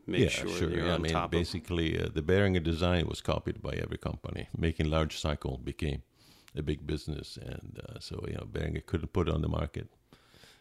make 0.05 0.21
yeah, 0.21 0.29
sure, 0.39 0.55
sure. 0.59 0.69
you're 0.69 0.85
Yeah, 0.85 0.91
I 0.91 0.95
on 0.95 1.01
mean, 1.05 1.13
top 1.19 1.25
of. 1.25 1.31
basically, 1.39 1.87
uh, 2.01 2.09
the 2.17 2.21
Boehringer 2.29 2.63
design 2.71 3.03
was 3.13 3.19
copied 3.21 3.57
by 3.67 3.73
every 3.85 3.97
company. 4.09 4.43
Making 4.67 4.87
large 4.97 5.15
cycle 5.25 5.53
became 5.71 5.99
a 6.55 6.61
big 6.61 6.79
business, 6.93 7.27
and 7.51 7.71
uh, 7.85 7.99
so 8.07 8.13
you 8.27 8.35
know, 8.37 8.45
Boehringer 8.53 8.83
couldn't 8.89 9.11
put 9.17 9.27
it 9.27 9.33
on 9.33 9.41
the 9.41 9.49
market 9.59 9.87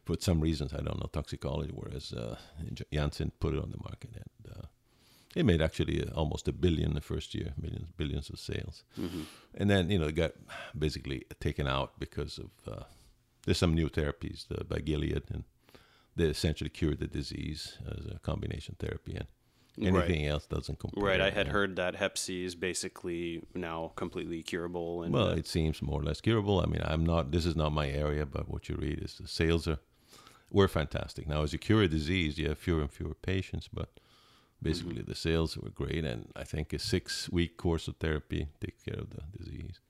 for 0.07 0.17
some 0.29 0.41
reasons. 0.41 0.73
I 0.73 0.81
don't 0.87 0.99
know 1.01 1.11
toxicology, 1.13 1.73
whereas 1.81 2.13
uh, 2.13 2.37
Janssen 2.95 3.31
put 3.41 3.55
it 3.55 3.61
on 3.63 3.71
the 3.77 3.83
market, 3.89 4.11
and 4.25 4.57
uh, 4.57 4.67
it 5.39 5.45
made 5.45 5.61
actually 5.69 5.97
uh, 6.05 6.11
almost 6.21 6.49
a 6.49 6.53
billion 6.53 6.95
the 6.95 7.01
first 7.13 7.35
year, 7.35 7.51
millions, 7.65 7.89
billions 8.01 8.31
of 8.31 8.39
sales. 8.39 8.85
Mhm. 8.97 9.23
And 9.59 9.67
then 9.71 9.91
you 9.93 9.99
know 10.01 10.09
it 10.13 10.17
got 10.25 10.33
basically 10.87 11.19
taken 11.47 11.67
out 11.77 11.91
because 11.99 12.35
of 12.45 12.51
uh, 12.67 12.85
there's 13.45 13.59
some 13.59 13.75
new 13.75 13.89
therapies 13.89 14.47
uh, 14.51 14.65
by 14.65 14.79
Gilead, 14.79 15.23
and 15.33 15.45
they 16.17 16.25
essentially 16.25 16.71
cure 16.71 16.95
the 16.95 17.07
disease 17.07 17.79
as 17.91 18.07
a 18.07 18.19
combination 18.21 18.77
therapy, 18.79 19.15
and 19.17 19.27
anything 19.87 20.27
else 20.27 20.47
doesn't 20.47 20.79
compare. 20.79 21.03
Right, 21.05 21.21
I 21.21 21.31
had 21.31 21.47
and- 21.47 21.53
heard 21.57 21.77
that 21.77 21.97
Hep 21.97 22.19
C 22.19 22.45
is 22.45 22.55
basically 22.55 23.43
now 23.55 23.93
completely 23.97 24.43
curable, 24.43 25.03
and 25.03 25.13
Well, 25.15 25.29
uh, 25.31 25.35
it 25.37 25.47
seems 25.47 25.81
more 25.83 26.01
or 26.01 26.05
less 26.05 26.21
curable. 26.21 26.61
I 26.61 26.67
mean, 26.67 26.83
I'm 26.85 27.05
not. 27.05 27.31
This 27.33 27.47
is 27.47 27.57
not 27.57 27.73
my 27.73 27.89
area, 27.89 28.27
but 28.27 28.49
what 28.49 28.69
you 28.69 28.77
read 28.77 28.99
is 29.03 29.15
the 29.19 29.27
sales 29.29 29.67
are 29.67 29.79
were 30.51 30.69
fantastic. 30.69 31.27
Now, 31.27 31.43
as 31.43 31.53
you 31.55 31.59
cure 31.59 31.83
a 31.83 31.89
disease, 31.89 32.37
you 32.39 32.49
have 32.51 32.59
fewer 32.59 32.83
and 32.83 32.93
fewer 32.93 33.15
patients, 33.15 33.69
but 33.73 33.89
basically 34.63 34.97
Mm-hmm. 34.97 35.09
the 35.09 35.15
sales 35.15 35.57
were 35.57 35.71
great. 35.71 36.05
And 36.05 36.31
I 36.37 36.45
think 36.45 36.75
a 36.75 36.79
six-week 36.79 37.57
course 37.57 37.89
of 37.89 37.97
therapy 37.97 38.49
takes 38.61 38.83
care 38.83 39.01
of 39.01 39.09
the 39.11 39.23
disease, 39.39 39.81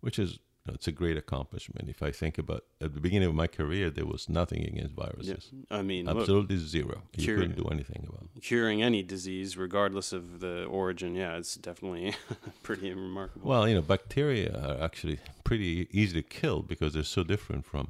which 0.00 0.18
is 0.20 0.38
know, 0.66 0.74
it's 0.74 0.88
a 0.88 0.92
great 0.92 1.16
accomplishment. 1.16 1.88
If 1.88 2.02
I 2.02 2.10
think 2.10 2.38
about 2.38 2.64
at 2.80 2.94
the 2.94 3.00
beginning 3.00 3.28
of 3.28 3.34
my 3.34 3.46
career, 3.46 3.90
there 3.90 4.06
was 4.06 4.28
nothing 4.28 4.62
against 4.64 4.94
yeah, 4.96 5.04
viruses, 5.04 5.50
I 5.70 5.82
mean, 5.82 6.06
look, 6.06 6.18
absolutely 6.18 6.58
zero. 6.58 7.02
You 7.16 7.24
cure- 7.24 7.38
couldn't 7.38 7.56
do 7.56 7.68
anything 7.70 8.04
about. 8.08 8.28
it. 8.36 8.42
curing 8.42 8.82
any 8.82 9.02
disease, 9.02 9.56
regardless 9.56 10.12
of 10.12 10.40
the 10.40 10.64
origin, 10.64 11.14
yeah, 11.14 11.36
it's 11.36 11.54
definitely 11.56 12.14
pretty 12.62 12.92
remarkable. 12.92 13.48
Well, 13.48 13.68
you 13.68 13.74
know, 13.74 13.82
bacteria 13.82 14.52
are 14.64 14.82
actually 14.82 15.18
pretty 15.44 15.88
easy 15.92 16.22
to 16.22 16.28
kill 16.28 16.62
because 16.62 16.94
they're 16.94 17.02
so 17.04 17.22
different 17.24 17.64
from 17.66 17.88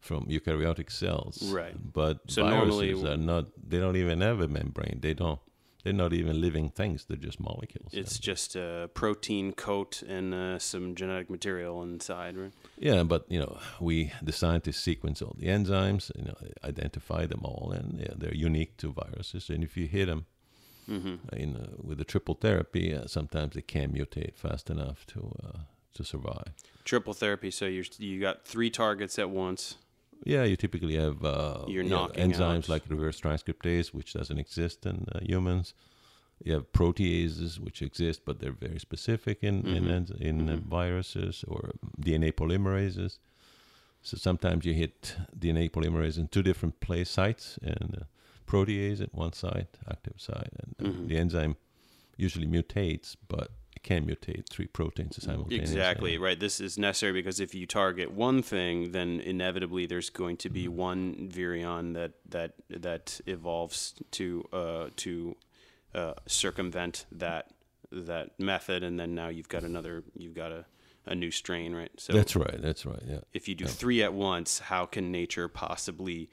from 0.00 0.26
eukaryotic 0.26 0.90
cells. 0.92 1.42
Right. 1.50 1.74
But 1.92 2.20
So 2.26 2.44
viruses 2.44 3.00
normally- 3.02 3.12
are 3.12 3.16
not. 3.16 3.46
They 3.70 3.78
don't 3.78 3.96
even 3.96 4.20
have 4.20 4.40
a 4.40 4.48
membrane. 4.48 4.98
They 5.00 5.14
don't. 5.14 5.40
They're 5.84 5.92
not 5.92 6.14
even 6.14 6.40
living 6.40 6.70
things. 6.70 7.04
They're 7.04 7.18
just 7.18 7.38
molecules. 7.38 7.90
it's 7.92 8.18
just 8.18 8.56
a 8.56 8.88
protein 8.94 9.52
coat 9.52 10.02
and 10.02 10.34
uh, 10.34 10.58
some 10.58 10.94
genetic 10.94 11.28
material 11.28 11.82
inside, 11.82 12.36
right? 12.38 12.52
yeah, 12.78 13.02
but 13.02 13.26
you 13.28 13.38
know, 13.38 13.58
we 13.78 14.10
the 14.22 14.32
scientists 14.32 14.80
sequence 14.80 15.20
all 15.22 15.36
the 15.38 15.46
enzymes. 15.46 16.10
You 16.16 16.24
know, 16.24 16.34
identify 16.64 17.26
them 17.26 17.40
all, 17.44 17.70
and 17.70 18.00
yeah, 18.00 18.14
they're 18.16 18.34
unique 18.34 18.78
to 18.78 18.92
viruses. 18.92 19.50
And 19.50 19.62
if 19.62 19.76
you 19.76 19.86
hit 19.86 20.06
them 20.06 20.26
hmm 20.86 21.16
in 21.32 21.56
uh, 21.56 21.66
with 21.82 21.98
the 21.98 22.04
triple 22.04 22.34
therapy, 22.34 22.94
uh, 22.94 23.06
sometimes 23.06 23.54
they 23.54 23.62
can't 23.62 23.94
mutate 23.94 24.36
fast 24.36 24.70
enough 24.70 25.06
to 25.06 25.36
uh, 25.44 25.58
to 25.94 26.04
survive. 26.04 26.52
Triple 26.84 27.14
therapy, 27.14 27.50
so 27.50 27.66
you 27.66 27.84
you 27.98 28.20
got 28.20 28.46
three 28.46 28.70
targets 28.70 29.18
at 29.18 29.28
once. 29.30 29.76
Yeah, 30.24 30.44
you 30.44 30.56
typically 30.56 30.96
have 30.96 31.22
uh, 31.24 31.64
You're 31.68 31.82
you 31.84 31.90
know, 31.90 32.08
enzymes 32.14 32.64
out- 32.64 32.68
like 32.68 32.82
reverse 32.88 33.20
transcriptase, 33.20 33.88
which 33.92 34.12
doesn't 34.14 34.38
exist 34.38 34.86
in 34.86 35.06
uh, 35.14 35.18
humans. 35.20 35.74
You 36.42 36.52
have 36.54 36.72
proteases, 36.72 37.58
which 37.58 37.82
exist, 37.82 38.22
but 38.24 38.40
they're 38.40 38.58
very 38.68 38.78
specific 38.80 39.38
in 39.42 39.66
in, 39.66 39.84
Mhm. 39.84 39.90
ens- 39.96 40.10
in 40.20 40.48
uh, 40.48 40.56
Mhm. 40.56 40.62
viruses 40.78 41.44
or 41.46 41.72
DNA 42.00 42.32
polymerases. 42.32 43.18
So 44.02 44.16
sometimes 44.16 44.64
you 44.64 44.74
hit 44.74 45.16
DNA 45.38 45.68
polymerase 45.68 46.18
in 46.18 46.28
two 46.28 46.42
different 46.42 46.80
place 46.80 47.10
sites, 47.10 47.58
and 47.62 47.96
uh, 48.00 48.04
protease 48.46 49.00
at 49.00 49.14
one 49.14 49.32
site, 49.32 49.78
active 49.88 50.20
site, 50.20 50.52
and 50.62 50.74
uh, 50.80 50.84
Mhm. 50.92 51.08
the 51.08 51.16
enzyme 51.16 51.56
usually 52.16 52.46
mutates, 52.46 53.16
but 53.28 53.48
can 53.84 54.04
mutate 54.06 54.48
three 54.48 54.66
proteins 54.66 55.22
simultaneously. 55.22 55.76
Exactly 55.76 56.18
right. 56.18 56.40
This 56.40 56.58
is 56.60 56.76
necessary 56.76 57.12
because 57.12 57.38
if 57.38 57.54
you 57.54 57.66
target 57.66 58.10
one 58.10 58.42
thing, 58.42 58.90
then 58.90 59.20
inevitably 59.20 59.86
there's 59.86 60.10
going 60.10 60.36
to 60.38 60.48
Mm-hmm. 60.48 60.54
be 60.54 60.68
one 60.68 61.28
virion 61.32 61.94
that 61.94 62.12
that 62.28 62.54
that 62.68 63.20
evolves 63.26 63.94
to 64.12 64.44
uh, 64.52 64.86
to 64.96 65.36
uh, 65.94 66.14
circumvent 66.26 67.06
that 67.12 67.52
that 67.92 68.30
method, 68.40 68.82
and 68.82 68.98
then 68.98 69.14
now 69.14 69.28
you've 69.28 69.48
got 69.48 69.62
another 69.62 70.02
you've 70.16 70.34
got 70.34 70.50
a, 70.50 70.64
a 71.06 71.14
new 71.14 71.30
strain, 71.30 71.74
right? 71.74 71.92
So 71.98 72.12
That's 72.12 72.34
right. 72.34 72.60
That's 72.60 72.84
right. 72.84 73.02
Yeah. 73.06 73.20
if 73.32 73.46
you 73.48 73.54
do 73.54 73.64
yeah. 73.64 73.70
three 73.70 74.02
at 74.02 74.12
once, 74.14 74.58
how 74.58 74.86
can 74.86 75.12
nature 75.12 75.46
possibly 75.48 76.30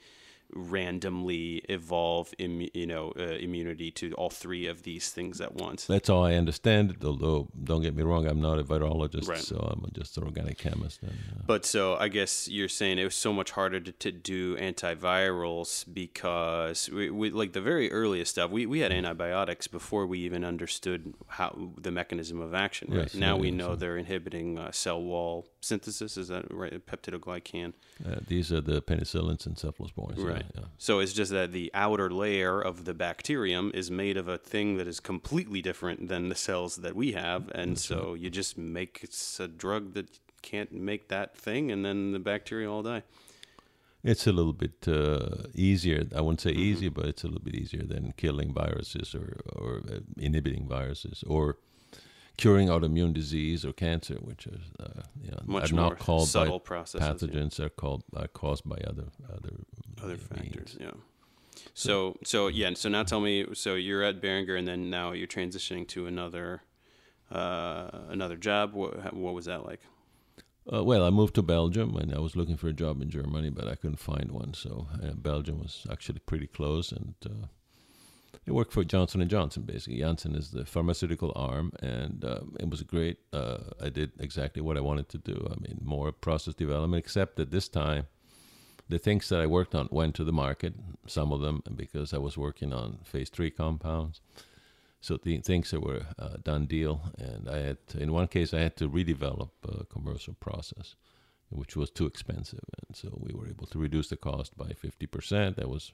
randomly 0.54 1.62
evolve, 1.68 2.32
Im, 2.38 2.68
you 2.74 2.86
know, 2.86 3.12
uh, 3.18 3.22
immunity 3.22 3.90
to 3.90 4.12
all 4.14 4.30
three 4.30 4.66
of 4.66 4.82
these 4.82 5.10
things 5.10 5.40
at 5.40 5.54
once. 5.54 5.86
That's 5.86 6.08
all 6.10 6.24
I 6.24 6.34
understand. 6.34 6.96
Although, 7.04 7.48
don't 7.64 7.82
get 7.82 7.94
me 7.94 8.02
wrong, 8.02 8.26
I'm 8.26 8.40
not 8.40 8.58
a 8.58 8.64
virologist, 8.64 9.28
Right. 9.28 9.38
so 9.38 9.56
I'm 9.56 9.84
just 9.92 10.16
an 10.18 10.24
organic 10.24 10.58
chemist. 10.58 11.02
And, 11.02 11.12
uh, 11.12 11.42
But 11.46 11.64
so 11.64 11.96
I 11.96 12.08
guess 12.08 12.48
you're 12.48 12.68
saying 12.68 12.98
it 12.98 13.04
was 13.04 13.14
so 13.14 13.32
much 13.32 13.50
harder 13.52 13.80
to, 13.80 13.92
to 13.92 14.12
do 14.12 14.56
antivirals 14.56 15.84
because 15.92 16.88
we, 16.90 17.10
we 17.10 17.30
like 17.30 17.52
the 17.52 17.60
very 17.60 17.90
earliest 17.92 18.32
stuff. 18.32 18.50
We, 18.50 18.66
we 18.66 18.80
had 18.80 18.92
antibiotics 18.92 19.66
before 19.66 20.06
we 20.06 20.20
even 20.20 20.44
understood 20.44 21.14
how 21.28 21.70
the 21.80 21.90
mechanism 21.90 22.40
of 22.40 22.54
action. 22.54 22.92
Right 22.92 23.14
now 23.14 23.36
we 23.36 23.50
know 23.50 23.76
they're 23.76 23.96
inhibiting 23.96 24.58
uh, 24.58 24.70
cell 24.72 25.02
wall 25.02 25.46
synthesis. 25.62 26.16
Is 26.16 26.28
that 26.28 26.44
right? 26.52 26.84
Peptidoglycan. 26.84 27.72
uh, 28.06 28.16
these 28.26 28.52
are 28.52 28.60
the 28.60 28.82
penicillins 28.82 29.46
and 29.46 29.56
cephalosporins. 29.56 30.18
Right. 30.22 30.44
Yeah, 30.54 30.64
So 30.78 30.98
it's 30.98 31.12
just 31.14 31.30
that 31.32 31.52
the 31.52 31.70
outer 31.72 32.10
layer 32.10 32.60
of 32.60 32.84
the 32.84 32.92
bacterium 32.94 33.70
is 33.74 33.90
made 33.90 34.16
of 34.18 34.28
a 34.28 34.36
thing 34.36 34.76
that 34.78 34.86
is 34.86 35.00
completely 35.00 35.62
different 35.62 36.08
than 36.08 36.28
the 36.28 36.34
cells 36.34 36.76
that 36.76 36.94
we 36.94 37.12
have, 37.12 37.50
and 37.54 37.78
so 37.78 38.14
you 38.14 38.28
just 38.28 38.58
make 38.58 39.06
a 39.38 39.48
drug 39.48 39.94
that 39.94 40.08
can't 40.42 40.72
make 40.72 41.08
that 41.08 41.36
thing, 41.36 41.70
and 41.70 41.84
then 41.84 42.12
the 42.12 42.18
bacteria 42.18 42.68
all 42.70 42.82
die. 42.82 43.02
It's 44.04 44.26
a 44.26 44.32
little 44.32 44.52
bit 44.52 44.88
uh, 44.88 45.44
easier. 45.54 46.04
I 46.16 46.20
wouldn't 46.20 46.40
say 46.40 46.50
Mm-hmm. 46.50 46.60
easier, 46.60 46.90
but 46.90 47.06
it's 47.06 47.22
a 47.22 47.28
little 47.28 47.40
bit 47.48 47.54
easier 47.54 47.84
than 47.84 48.12
killing 48.16 48.52
viruses 48.52 49.14
or, 49.14 49.40
or 49.54 49.82
uh, 49.88 50.00
inhibiting 50.18 50.66
viruses 50.66 51.22
or 51.28 51.58
curing 52.36 52.68
autoimmune 52.68 53.12
disease 53.12 53.64
or 53.64 53.72
cancer, 53.72 54.14
which 54.16 54.46
is 54.46 54.60
uh, 54.80 55.02
you 55.22 55.30
know, 55.30 55.38
Much 55.46 55.72
are 55.72 55.76
more 55.76 55.90
not 55.90 55.98
called 55.98 56.28
subtle 56.28 56.58
by 56.58 56.64
processes. 56.64 57.22
yeah. 57.22 57.28
pathogens. 57.28 57.60
Are 57.60 57.68
called 57.68 58.04
are 58.16 58.28
caused 58.28 58.68
by 58.68 58.76
other 58.86 59.06
other 59.32 59.54
other 60.02 60.16
means. 60.16 60.22
factors. 60.28 60.76
Yeah. 60.80 60.92
So 61.74 62.18
so 62.24 62.48
yeah. 62.48 62.72
So 62.74 62.88
now 62.88 63.02
tell 63.02 63.20
me. 63.20 63.46
So 63.54 63.74
you're 63.74 64.02
at 64.02 64.20
Boehringer, 64.20 64.58
and 64.58 64.66
then 64.66 64.90
now 64.90 65.12
you're 65.12 65.28
transitioning 65.28 65.86
to 65.88 66.06
another 66.06 66.62
uh, 67.30 67.90
another 68.08 68.36
job. 68.36 68.74
What 68.74 69.14
what 69.14 69.34
was 69.34 69.46
that 69.46 69.64
like? 69.66 69.80
Uh, 70.72 70.84
well, 70.84 71.04
I 71.04 71.10
moved 71.10 71.34
to 71.34 71.42
Belgium 71.42 71.96
and 71.96 72.14
I 72.14 72.20
was 72.20 72.36
looking 72.36 72.56
for 72.56 72.68
a 72.68 72.72
job 72.72 73.02
in 73.02 73.10
Germany, 73.10 73.50
but 73.50 73.66
I 73.66 73.74
couldn't 73.74 73.98
find 73.98 74.30
one. 74.30 74.54
So 74.54 74.86
uh, 75.02 75.14
Belgium 75.14 75.58
was 75.58 75.84
actually 75.90 76.20
pretty 76.20 76.46
close, 76.46 76.92
and 76.92 77.14
uh, 77.26 77.46
I 78.48 78.50
worked 78.50 78.72
for 78.72 78.84
Johnson 78.84 79.20
and 79.20 79.30
Johnson. 79.30 79.62
Basically, 79.62 79.98
Janssen 80.00 80.34
is 80.34 80.50
the 80.50 80.64
pharmaceutical 80.64 81.32
arm, 81.36 81.72
and 81.80 82.24
uh, 82.24 82.40
it 82.58 82.68
was 82.70 82.82
great. 82.82 83.18
Uh, 83.32 83.58
I 83.80 83.88
did 83.88 84.12
exactly 84.18 84.62
what 84.62 84.76
I 84.76 84.80
wanted 84.80 85.08
to 85.10 85.18
do. 85.18 85.46
I 85.50 85.54
mean, 85.60 85.78
more 85.82 86.12
process 86.12 86.54
development, 86.54 87.04
except 87.04 87.36
that 87.36 87.50
this 87.50 87.68
time, 87.68 88.06
the 88.88 88.98
things 88.98 89.28
that 89.28 89.40
I 89.40 89.46
worked 89.46 89.74
on 89.74 89.88
went 89.90 90.14
to 90.16 90.24
the 90.24 90.32
market. 90.32 90.74
Some 91.06 91.32
of 91.32 91.40
them 91.40 91.62
because 91.76 92.12
I 92.12 92.18
was 92.18 92.36
working 92.36 92.72
on 92.72 92.98
phase 93.04 93.30
three 93.30 93.50
compounds. 93.50 94.20
So 95.00 95.16
the 95.16 95.38
things 95.38 95.70
that 95.70 95.80
were 95.80 96.06
uh, 96.18 96.36
done 96.42 96.66
deal, 96.66 97.00
and 97.18 97.48
I 97.48 97.58
had 97.58 97.86
to, 97.88 98.00
in 98.00 98.12
one 98.12 98.28
case 98.28 98.54
I 98.54 98.60
had 98.60 98.76
to 98.76 98.88
redevelop 98.88 99.50
a 99.64 99.84
commercial 99.84 100.34
process, 100.34 100.94
which 101.50 101.76
was 101.76 101.90
too 101.90 102.06
expensive, 102.06 102.64
and 102.86 102.96
so 102.96 103.08
we 103.20 103.34
were 103.34 103.48
able 103.48 103.66
to 103.66 103.78
reduce 103.78 104.08
the 104.08 104.16
cost 104.16 104.56
by 104.56 104.72
fifty 104.74 105.06
percent. 105.06 105.56
That 105.56 105.68
was 105.68 105.92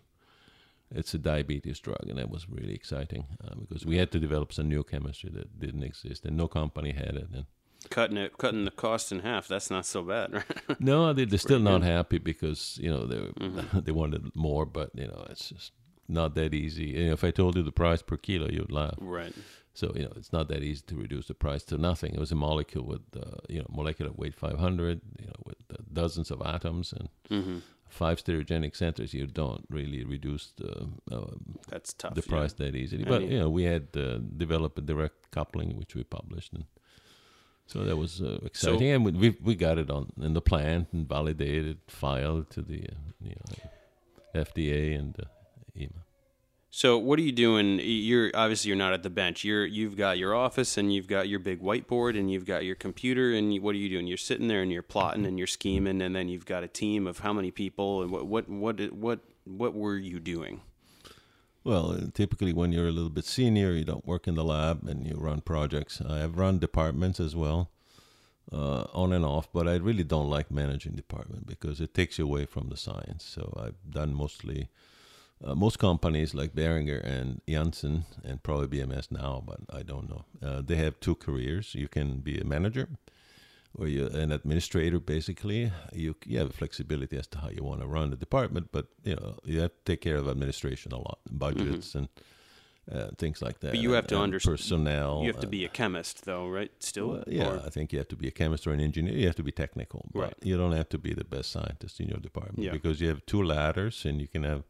it's 0.91 1.14
a 1.14 1.18
diabetes 1.18 1.80
drug, 1.80 2.05
and 2.09 2.18
that 2.18 2.30
was 2.30 2.49
really 2.49 2.74
exciting 2.74 3.26
uh, 3.45 3.55
because 3.57 3.84
we 3.86 3.97
had 3.99 4.11
to 4.12 4.18
develop 4.18 4.53
some 4.53 4.68
new 4.68 4.82
chemistry 4.84 5.30
that 5.34 5.59
didn't 5.59 5.82
exist, 5.82 6.24
and 6.24 6.36
no 6.36 6.49
company 6.49 6.93
had 6.93 7.14
it. 7.16 7.28
And 7.32 7.47
Cutting 7.91 8.16
it, 8.16 8.36
cutting 8.39 8.64
the 8.64 8.72
cost 8.72 9.12
in 9.12 9.20
half. 9.20 9.47
That's 9.47 9.70
not 9.70 9.86
so 9.86 10.03
bad, 10.03 10.32
right? 10.34 10.80
no, 10.80 11.12
they, 11.12 11.24
they're 11.24 11.39
still 11.39 11.61
not 11.61 11.82
happy 11.82 12.18
because 12.18 12.78
you 12.82 12.91
know 12.91 13.07
they 13.07 13.16
Mm-hmm. 13.18 13.80
they 13.84 13.93
wanted 13.93 14.34
more, 14.34 14.66
but 14.66 14.91
you 14.95 15.07
know 15.07 15.26
it's 15.30 15.51
just 15.51 15.72
not 16.09 16.34
that 16.34 16.55
easy. 16.55 16.93
Know, 17.07 17.12
if 17.12 17.22
I 17.22 17.30
told 17.30 17.57
you 17.57 17.62
the 17.62 17.70
price 17.72 18.03
per 18.03 18.16
kilo, 18.16 18.49
you'd 18.51 18.72
laugh. 18.72 18.95
right. 19.01 19.32
So 19.80 19.86
you 19.98 20.04
know, 20.06 20.12
it's 20.20 20.32
not 20.38 20.46
that 20.48 20.62
easy 20.70 20.82
to 20.90 20.96
reduce 21.04 21.26
the 21.28 21.34
price 21.46 21.62
to 21.70 21.74
nothing. 21.90 22.10
It 22.16 22.20
was 22.26 22.32
a 22.32 22.40
molecule 22.48 22.84
with 22.92 23.04
uh, 23.24 23.38
you 23.54 23.60
know 23.62 23.68
molecular 23.80 24.12
weight 24.20 24.34
500, 24.34 25.00
you 25.22 25.26
know, 25.30 25.40
with 25.48 25.60
uh, 25.72 25.76
dozens 26.00 26.28
of 26.34 26.38
atoms 26.54 26.92
and 26.98 27.08
Mm-hmm. 27.36 27.58
five 28.00 28.16
stereogenic 28.24 28.74
centers. 28.82 29.10
You 29.18 29.26
don't 29.42 29.64
really 29.78 30.02
reduce 30.14 30.44
the 30.62 30.72
uh, 31.16 31.32
That's 31.72 31.90
tough. 32.00 32.14
the 32.18 32.24
yeah. 32.26 32.34
price 32.34 32.52
that 32.60 32.74
easily. 32.82 33.02
And 33.04 33.10
But 33.12 33.20
you- 33.22 33.28
you 33.32 33.38
know, 33.42 33.50
we 33.58 33.64
had 33.74 33.86
uh, 33.96 34.18
developed 34.44 34.76
a 34.82 34.84
direct 34.92 35.18
coupling, 35.36 35.70
which 35.80 35.92
we 35.98 36.02
published, 36.18 36.52
and 36.56 36.64
so 37.72 37.76
that 37.88 37.96
was 38.04 38.12
uh, 38.20 38.38
exciting. 38.50 38.88
and 38.94 39.00
we, 39.06 39.12
we 39.22 39.28
we 39.48 39.54
got 39.66 39.76
it 39.82 39.90
on 39.96 40.02
in 40.26 40.32
the 40.38 40.44
plant 40.50 40.84
and 40.94 41.02
validated, 41.16 41.76
filed 42.04 42.44
to 42.54 42.60
the 42.70 42.80
uh, 42.94 42.96
you 43.28 43.36
know, 43.40 43.56
FDA 44.44 44.82
and 45.00 45.14
uh, 45.20 45.24
EMA. 45.82 46.02
So 46.70 46.98
what 46.98 47.18
are 47.18 47.22
you 47.22 47.32
doing? 47.32 47.80
You're 47.82 48.30
obviously 48.34 48.68
you're 48.68 48.76
not 48.76 48.92
at 48.92 49.02
the 49.02 49.10
bench. 49.10 49.42
You're 49.42 49.64
you've 49.64 49.96
got 49.96 50.18
your 50.18 50.34
office 50.34 50.76
and 50.76 50.92
you've 50.92 51.08
got 51.08 51.28
your 51.28 51.38
big 51.38 51.62
whiteboard 51.62 52.18
and 52.18 52.30
you've 52.30 52.44
got 52.44 52.64
your 52.64 52.74
computer 52.74 53.32
and 53.32 53.54
you, 53.54 53.62
what 53.62 53.74
are 53.74 53.78
you 53.78 53.88
doing? 53.88 54.06
You're 54.06 54.18
sitting 54.18 54.48
there 54.48 54.60
and 54.60 54.70
you're 54.70 54.82
plotting 54.82 55.24
and 55.24 55.38
you're 55.38 55.46
scheming 55.46 56.02
and 56.02 56.14
then 56.14 56.28
you've 56.28 56.46
got 56.46 56.62
a 56.62 56.68
team 56.68 57.06
of 57.06 57.20
how 57.20 57.32
many 57.32 57.50
people 57.50 58.02
and 58.02 58.10
what 58.10 58.26
what 58.26 58.48
what 58.48 58.92
what 58.92 59.20
what 59.44 59.74
were 59.74 59.96
you 59.96 60.20
doing? 60.20 60.60
Well, 61.64 61.92
uh, 61.92 62.06
typically 62.12 62.52
when 62.52 62.72
you're 62.72 62.88
a 62.88 62.92
little 62.92 63.10
bit 63.10 63.24
senior, 63.24 63.72
you 63.72 63.84
don't 63.84 64.06
work 64.06 64.28
in 64.28 64.34
the 64.34 64.44
lab 64.44 64.86
and 64.86 65.06
you 65.06 65.16
run 65.16 65.40
projects. 65.40 66.00
I 66.06 66.18
have 66.18 66.38
run 66.38 66.58
departments 66.58 67.18
as 67.18 67.34
well, 67.34 67.70
uh, 68.52 68.84
on 68.92 69.12
and 69.12 69.24
off, 69.24 69.52
but 69.52 69.66
I 69.66 69.76
really 69.76 70.04
don't 70.04 70.30
like 70.30 70.50
managing 70.50 70.92
department 70.92 71.46
because 71.46 71.80
it 71.80 71.94
takes 71.94 72.18
you 72.18 72.24
away 72.24 72.44
from 72.44 72.68
the 72.68 72.76
science. 72.76 73.24
So 73.24 73.58
I've 73.60 73.90
done 73.90 74.14
mostly 74.14 74.68
uh, 75.45 75.55
most 75.55 75.78
companies 75.78 76.34
like 76.34 76.53
Boehringer 76.55 77.01
and 77.05 77.41
Janssen 77.49 78.05
and 78.24 78.43
probably 78.43 78.66
BMS 78.78 79.11
now, 79.11 79.43
but 79.47 79.61
I 79.72 79.82
don't 79.82 80.09
know. 80.09 80.24
Uh, 80.43 80.62
they 80.62 80.76
have 80.76 80.99
two 81.01 81.14
careers. 81.14 81.74
You 81.74 81.89
can 81.89 82.18
be 82.20 82.39
a 82.39 82.45
manager 82.45 82.89
or 83.78 83.86
you're 83.86 84.09
an 84.16 84.32
administrator 84.32 84.99
basically 84.99 85.70
you, 85.93 86.14
you 86.24 86.39
have 86.39 86.55
flexibility 86.55 87.16
as 87.18 87.26
to 87.26 87.39
how 87.39 87.51
you 87.51 87.62
want 87.62 87.80
to 87.82 87.86
run 87.86 88.09
the 88.11 88.16
department 88.16 88.70
but 88.72 88.86
you 89.05 89.14
know 89.14 89.36
you 89.45 89.61
have 89.61 89.70
to 89.70 89.84
take 89.84 90.01
care 90.01 90.16
of 90.16 90.26
administration 90.26 90.91
a 90.91 90.97
lot 90.97 91.18
budgets 91.30 91.95
and 91.95 92.09
uh, 92.91 93.09
things 93.18 93.43
like 93.43 93.61
that 93.61 93.66
Mm-hmm. 93.68 93.76
But 93.76 93.82
you 93.82 93.93
have 93.93 94.05
and- 94.05 94.09
to 94.09 94.18
understand 94.20 94.57
personnel 94.57 95.20
You 95.22 95.30
have 95.32 95.41
to 95.43 95.47
be 95.47 95.66
a 95.66 95.68
chemist 95.68 96.24
though, 96.24 96.49
right? 96.49 96.72
Still? 96.80 97.09
well, 97.09 97.24
yeah 97.26 97.51
Or- 97.51 97.62
i 97.66 97.68
think 97.68 97.93
you 97.93 97.99
have 97.99 98.09
to 98.09 98.16
be 98.16 98.26
a 98.26 98.30
chemist 98.41 98.66
or 98.66 98.72
an 98.72 98.80
engineer 98.80 99.14
you 99.14 99.26
have 99.26 99.36
to 99.36 99.43
be 99.43 99.53
technical 99.53 100.09
but 100.14 100.20
Right. 100.22 100.34
you 100.43 100.57
don't 100.57 100.72
have 100.72 100.89
to 100.89 100.99
be 100.99 101.12
the 101.12 101.24
best 101.24 101.53
scientist 101.53 102.01
in 102.01 102.09
your 102.09 102.20
department 102.20 102.64
Yeah. 102.64 102.72
because 102.72 103.03
you 103.03 103.09
have 103.09 103.20
two 103.26 103.43
ladders 103.43 104.07
and 104.07 104.18
you 104.18 104.28
can 104.28 104.45
have 104.45 104.62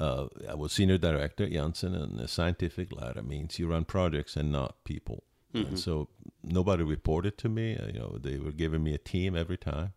uh, 0.00 0.28
I 0.48 0.54
was 0.54 0.72
senior 0.72 0.98
director 0.98 1.44
at 1.44 1.52
Janssen, 1.52 1.94
and 1.94 2.18
the 2.18 2.26
scientific 2.26 2.90
ladder 2.92 3.22
means 3.22 3.58
you 3.58 3.68
run 3.68 3.84
projects 3.84 4.34
and 4.34 4.50
not 4.50 4.82
people. 4.84 5.24
Mm-hmm. 5.54 5.68
And 5.68 5.78
so 5.78 6.08
nobody 6.42 6.82
reported 6.82 7.36
to 7.38 7.48
me. 7.48 7.76
Uh, 7.76 7.86
you 7.88 7.98
know, 7.98 8.18
they 8.18 8.38
were 8.38 8.52
giving 8.52 8.82
me 8.82 8.94
a 8.94 8.98
team 8.98 9.36
every 9.36 9.58
time. 9.58 9.92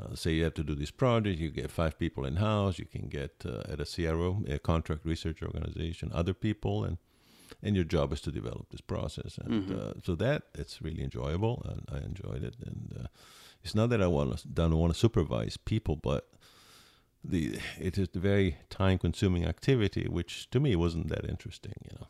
Uh, 0.00 0.14
say 0.14 0.32
you 0.32 0.44
have 0.44 0.54
to 0.54 0.64
do 0.64 0.74
this 0.74 0.90
project, 0.90 1.38
you 1.38 1.50
get 1.50 1.70
five 1.70 1.96
people 1.98 2.24
in 2.24 2.36
house. 2.36 2.78
You 2.78 2.84
can 2.84 3.06
get 3.08 3.44
uh, 3.46 3.62
at 3.68 3.80
a 3.80 3.84
CRO, 3.84 4.42
a 4.48 4.58
contract 4.58 5.06
research 5.06 5.40
organization, 5.42 6.10
other 6.12 6.34
people, 6.34 6.84
and 6.84 6.98
and 7.62 7.76
your 7.76 7.84
job 7.84 8.12
is 8.12 8.20
to 8.22 8.32
develop 8.32 8.66
this 8.70 8.80
process. 8.80 9.38
And 9.38 9.70
uh, 9.72 9.92
so 10.02 10.16
that 10.16 10.42
it's 10.54 10.82
really 10.82 11.02
enjoyable, 11.02 11.64
and 11.68 11.88
I 11.90 12.04
enjoyed 12.04 12.42
it. 12.42 12.56
And 12.66 12.96
uh, 12.98 13.06
it's 13.62 13.74
not 13.74 13.90
that 13.90 14.02
I 14.02 14.08
want 14.08 14.52
don't 14.52 14.76
want 14.76 14.92
to 14.92 14.98
supervise 14.98 15.56
people, 15.56 15.96
but 15.96 16.28
the 17.24 17.58
it 17.80 17.96
is 17.98 18.08
a 18.14 18.18
very 18.18 18.58
time 18.70 18.98
consuming 18.98 19.44
activity, 19.46 20.06
which 20.08 20.48
to 20.50 20.60
me 20.60 20.76
wasn't 20.76 21.08
that 21.08 21.24
interesting. 21.28 21.74
You 21.90 21.96
know. 22.00 22.06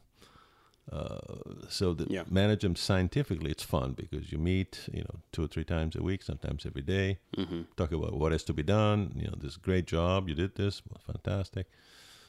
Uh, 0.93 1.67
so 1.69 1.95
the 1.95 2.07
Yeah. 2.11 2.25
manage 2.29 2.61
them 2.61 2.77
scientifically, 2.77 3.51
it's 3.51 3.63
fun 3.63 3.93
because 3.93 4.31
you 4.31 4.39
meet, 4.39 4.87
you 4.93 5.01
know, 5.01 5.21
two 5.33 5.43
or 5.45 5.49
three 5.49 5.65
times 5.65 5.97
a 5.97 6.03
week, 6.03 6.23
sometimes 6.23 6.67
every 6.67 6.83
day. 6.83 7.19
Mm-hmm. 7.37 7.63
Talk 7.77 7.93
about 7.93 8.13
what 8.19 8.33
has 8.33 8.45
to 8.45 8.53
be 8.53 8.63
done. 8.63 9.13
You 9.17 9.29
know, 9.29 9.37
this 9.41 9.57
great 9.57 9.87
job 9.87 10.29
you 10.29 10.35
did 10.35 10.57
this, 10.57 10.83
well, 10.87 11.01
fantastic. 11.07 11.67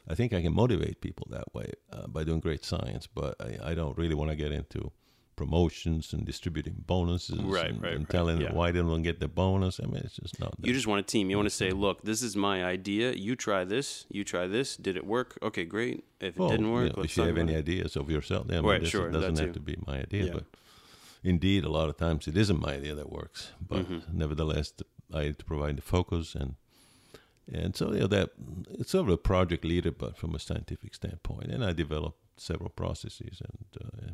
I 0.07 0.15
think 0.15 0.31
I 0.33 0.41
can 0.41 0.53
motivate 0.53 1.01
people 1.01 1.27
that 1.31 1.53
way 1.53 1.73
uh, 1.91 2.07
by 2.07 2.23
doing 2.23 2.39
great 2.39 2.63
science, 2.63 3.07
but 3.07 3.35
I, 3.41 3.71
I 3.71 3.75
don't 3.75 3.97
really 3.97 4.15
want 4.15 4.29
to 4.29 4.35
get 4.37 4.51
into 4.53 4.91
promotions 5.35 6.13
and 6.13 6.25
distributing 6.25 6.75
bonuses 6.87 7.39
Right, 7.39 7.69
and, 7.69 7.81
right, 7.81 7.93
and 7.93 8.01
right, 8.01 8.09
telling 8.09 8.41
yeah. 8.41 8.53
why 8.53 8.71
they 8.71 8.79
don't 8.79 9.01
get 9.03 9.19
the 9.19 9.27
bonus. 9.27 9.79
I 9.79 9.85
mean, 9.85 10.01
it's 10.05 10.15
just 10.15 10.39
not. 10.39 10.53
You 10.63 10.73
just 10.73 10.87
want 10.87 10.99
a 10.99 11.03
team. 11.03 11.29
You 11.29 11.37
want 11.37 11.49
to 11.49 11.55
say, 11.55 11.71
look, 11.71 12.01
this 12.03 12.21
is 12.21 12.35
my 12.35 12.63
idea. 12.63 13.11
You 13.13 13.35
try 13.35 13.63
this. 13.65 14.05
You 14.09 14.23
try 14.23 14.47
this. 14.47 14.77
Did 14.77 14.95
it 14.97 15.05
work? 15.05 15.37
Okay, 15.41 15.65
great. 15.65 16.03
If 16.19 16.35
it 16.35 16.39
Well, 16.39 16.49
didn't 16.49 16.67
you 16.67 16.71
work, 16.73 16.85
know, 16.95 17.01
let's 17.01 17.11
if 17.11 17.17
you 17.17 17.23
have 17.23 17.37
any 17.37 17.53
it. 17.53 17.59
ideas 17.59 17.95
of 17.95 18.09
yourself, 18.09 18.47
then 18.47 18.63
Right, 18.63 18.81
this 18.81 18.89
sure, 18.89 19.07
it 19.09 19.11
doesn't 19.11 19.37
have 19.37 19.53
to 19.53 19.59
be 19.59 19.75
my 19.85 19.99
idea. 19.99 20.25
Yeah. 20.25 20.33
But 20.33 20.45
indeed, 21.23 21.63
a 21.65 21.69
lot 21.69 21.89
of 21.89 21.97
times 21.97 22.27
it 22.27 22.37
isn't 22.37 22.59
my 22.61 22.73
idea 22.75 22.95
that 22.95 23.11
works. 23.11 23.51
But 23.61 23.89
Mm-hmm. 23.89 24.17
nevertheless, 24.17 24.73
I 25.13 25.23
had 25.23 25.37
to 25.39 25.45
provide 25.45 25.75
the 25.77 25.81
focus 25.81 26.35
and 26.35 26.55
and 27.53 27.75
so 27.75 27.93
you 27.93 27.99
know 27.99 28.07
that 28.07 28.31
it's 28.79 28.89
sort 28.91 29.05
of 29.07 29.13
a 29.13 29.17
project 29.17 29.63
leader, 29.63 29.91
but 29.91 30.17
from 30.17 30.33
a 30.33 30.39
scientific 30.39 30.95
standpoint. 30.95 31.51
And 31.51 31.63
I 31.63 31.73
developed 31.73 32.17
several 32.37 32.69
processes, 32.71 33.39
and 33.39 33.67
uh, 33.85 34.13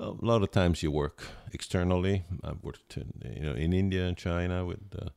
a 0.00 0.10
lot 0.20 0.42
of 0.42 0.50
times 0.50 0.82
you 0.82 0.90
work 0.90 1.22
externally. 1.52 2.24
I've 2.44 2.62
worked 2.62 2.96
in 2.96 3.12
you 3.36 3.42
know 3.42 3.54
in 3.54 3.72
India 3.72 4.06
and 4.06 4.16
China 4.16 4.64
with. 4.64 4.80
Uh, 4.94 5.10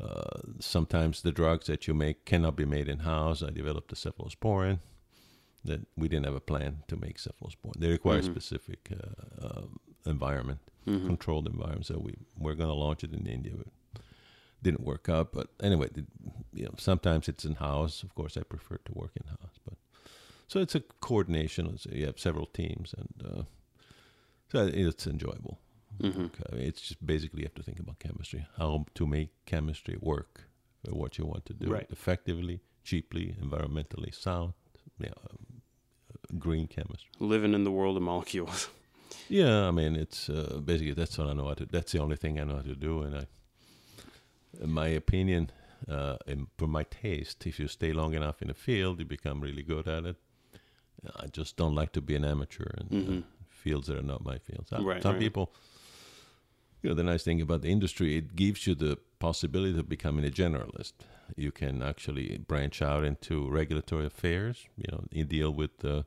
Uh, 0.00 0.40
sometimes 0.60 1.22
the 1.22 1.32
drugs 1.32 1.66
that 1.66 1.88
you 1.88 1.94
make 1.94 2.24
cannot 2.24 2.54
be 2.56 2.64
made 2.64 2.88
in 2.92 2.98
house. 3.00 3.42
I 3.42 3.50
developed 3.50 3.92
a 3.92 3.96
cephalosporin 3.96 4.78
that 5.64 5.80
we 5.96 6.06
didn't 6.08 6.26
have 6.26 6.36
a 6.36 6.40
plan 6.52 6.84
to 6.86 6.96
make 6.96 7.18
cephalosporin. 7.18 7.80
They 7.80 7.90
require 7.90 8.20
Mhm. 8.22 8.30
specific 8.34 8.90
uh, 8.92 9.46
uh, 9.46 9.66
environment, 10.06 10.60
Mhm. 10.86 11.06
controlled 11.06 11.46
environment. 11.48 11.86
So 11.86 11.98
we 11.98 12.12
we're 12.42 12.54
going 12.54 12.70
to 12.70 12.80
launch 12.86 13.02
it 13.04 13.12
in 13.12 13.26
India. 13.26 13.54
It 13.54 13.72
didn't 14.62 14.84
work 14.86 15.08
out, 15.08 15.32
but 15.32 15.46
anyway, 15.60 15.88
the, 15.92 16.04
you 16.54 16.64
know, 16.66 16.74
sometimes 16.78 17.28
it's 17.28 17.44
in 17.44 17.54
house. 17.56 18.04
Of 18.06 18.14
course, 18.14 18.40
I 18.40 18.44
prefer 18.44 18.78
to 18.84 18.92
work 18.92 19.12
in 19.16 19.26
house, 19.26 19.58
but 19.64 19.74
so 20.46 20.60
it's 20.60 20.76
a 20.76 20.82
coordination. 21.00 21.76
So 21.78 21.90
you 21.90 22.06
have 22.06 22.18
several 22.20 22.46
teams, 22.46 22.94
and 22.94 23.12
uh, 23.32 23.42
so 24.50 24.66
it's 24.66 25.06
enjoyable. 25.06 25.58
Mhm. 26.00 26.26
Okay, 26.26 26.66
it's 26.66 26.80
just 26.82 27.04
basically 27.04 27.40
you 27.40 27.46
have 27.46 27.54
to 27.54 27.62
think 27.62 27.80
about 27.80 27.98
chemistry, 27.98 28.46
how 28.56 28.86
to 28.94 29.06
make 29.06 29.30
chemistry 29.46 29.96
work 30.00 30.48
for 30.84 30.94
what 30.94 31.18
you 31.18 31.26
want 31.26 31.44
to 31.46 31.54
do 31.54 31.70
Right. 31.72 31.86
effectively, 31.90 32.60
cheaply, 32.84 33.34
environmentally 33.40 34.14
sound. 34.14 34.52
Yeah, 34.98 35.12
um, 35.30 35.62
green 36.38 36.66
chemistry. 36.68 37.10
Living 37.18 37.54
in 37.54 37.64
the 37.64 37.70
world 37.72 37.96
of 37.96 38.02
molecules. 38.02 38.68
Yeah, 39.30 39.68
I 39.68 39.70
mean 39.72 39.96
it's 39.96 40.28
uh, 40.30 40.60
basically 40.64 40.94
that's 40.94 41.18
what 41.18 41.28
I 41.28 41.32
know 41.32 41.46
how 41.48 41.54
to. 41.54 41.66
That's 41.66 41.92
the 41.92 41.98
only 42.00 42.16
thing 42.16 42.38
I 42.38 42.44
know 42.44 42.56
how 42.56 42.62
to 42.62 42.74
do, 42.74 43.02
and 43.02 43.14
I, 43.16 43.26
in 44.62 44.70
my 44.70 44.88
opinion, 44.88 45.50
uh, 45.88 46.16
and 46.26 46.46
for 46.56 46.66
my 46.66 46.84
taste, 46.84 47.46
if 47.46 47.58
you 47.58 47.68
stay 47.68 47.92
long 47.92 48.14
enough 48.14 48.42
in 48.42 48.50
a 48.50 48.54
field, 48.54 48.98
you 49.00 49.04
become 49.06 49.40
really 49.40 49.62
good 49.62 49.88
at 49.88 50.04
it. 50.04 50.16
I 51.16 51.26
just 51.26 51.56
don't 51.56 51.74
like 51.74 51.92
to 51.92 52.00
be 52.02 52.16
an 52.16 52.24
amateur 52.24 52.66
in 52.80 52.88
Mhm. 52.88 53.18
uh, 53.22 53.22
fields 53.58 53.86
that 53.88 53.98
are 53.98 54.02
not 54.02 54.24
my 54.24 54.38
fields. 54.38 54.70
Some, 54.70 54.84
Right, 54.84 55.02
some 55.02 55.12
right. 55.12 55.20
people, 55.20 55.52
you 56.82 56.90
know, 56.90 56.94
the 56.94 57.02
nice 57.02 57.22
thing 57.24 57.40
about 57.40 57.62
the 57.62 57.68
industry, 57.68 58.16
it 58.16 58.36
gives 58.36 58.66
you 58.66 58.74
the 58.74 58.98
possibility 59.18 59.78
of 59.78 59.88
becoming 59.88 60.24
a 60.24 60.30
generalist. 60.30 60.94
You 61.36 61.52
can 61.52 61.82
actually 61.82 62.38
branch 62.38 62.80
out 62.80 63.04
into 63.04 63.48
regulatory 63.50 64.06
affairs. 64.06 64.66
You 64.76 64.86
know, 64.92 65.04
you 65.10 65.24
deal 65.24 65.50
with 65.50 65.78
the 65.78 65.98
uh, 65.98 66.02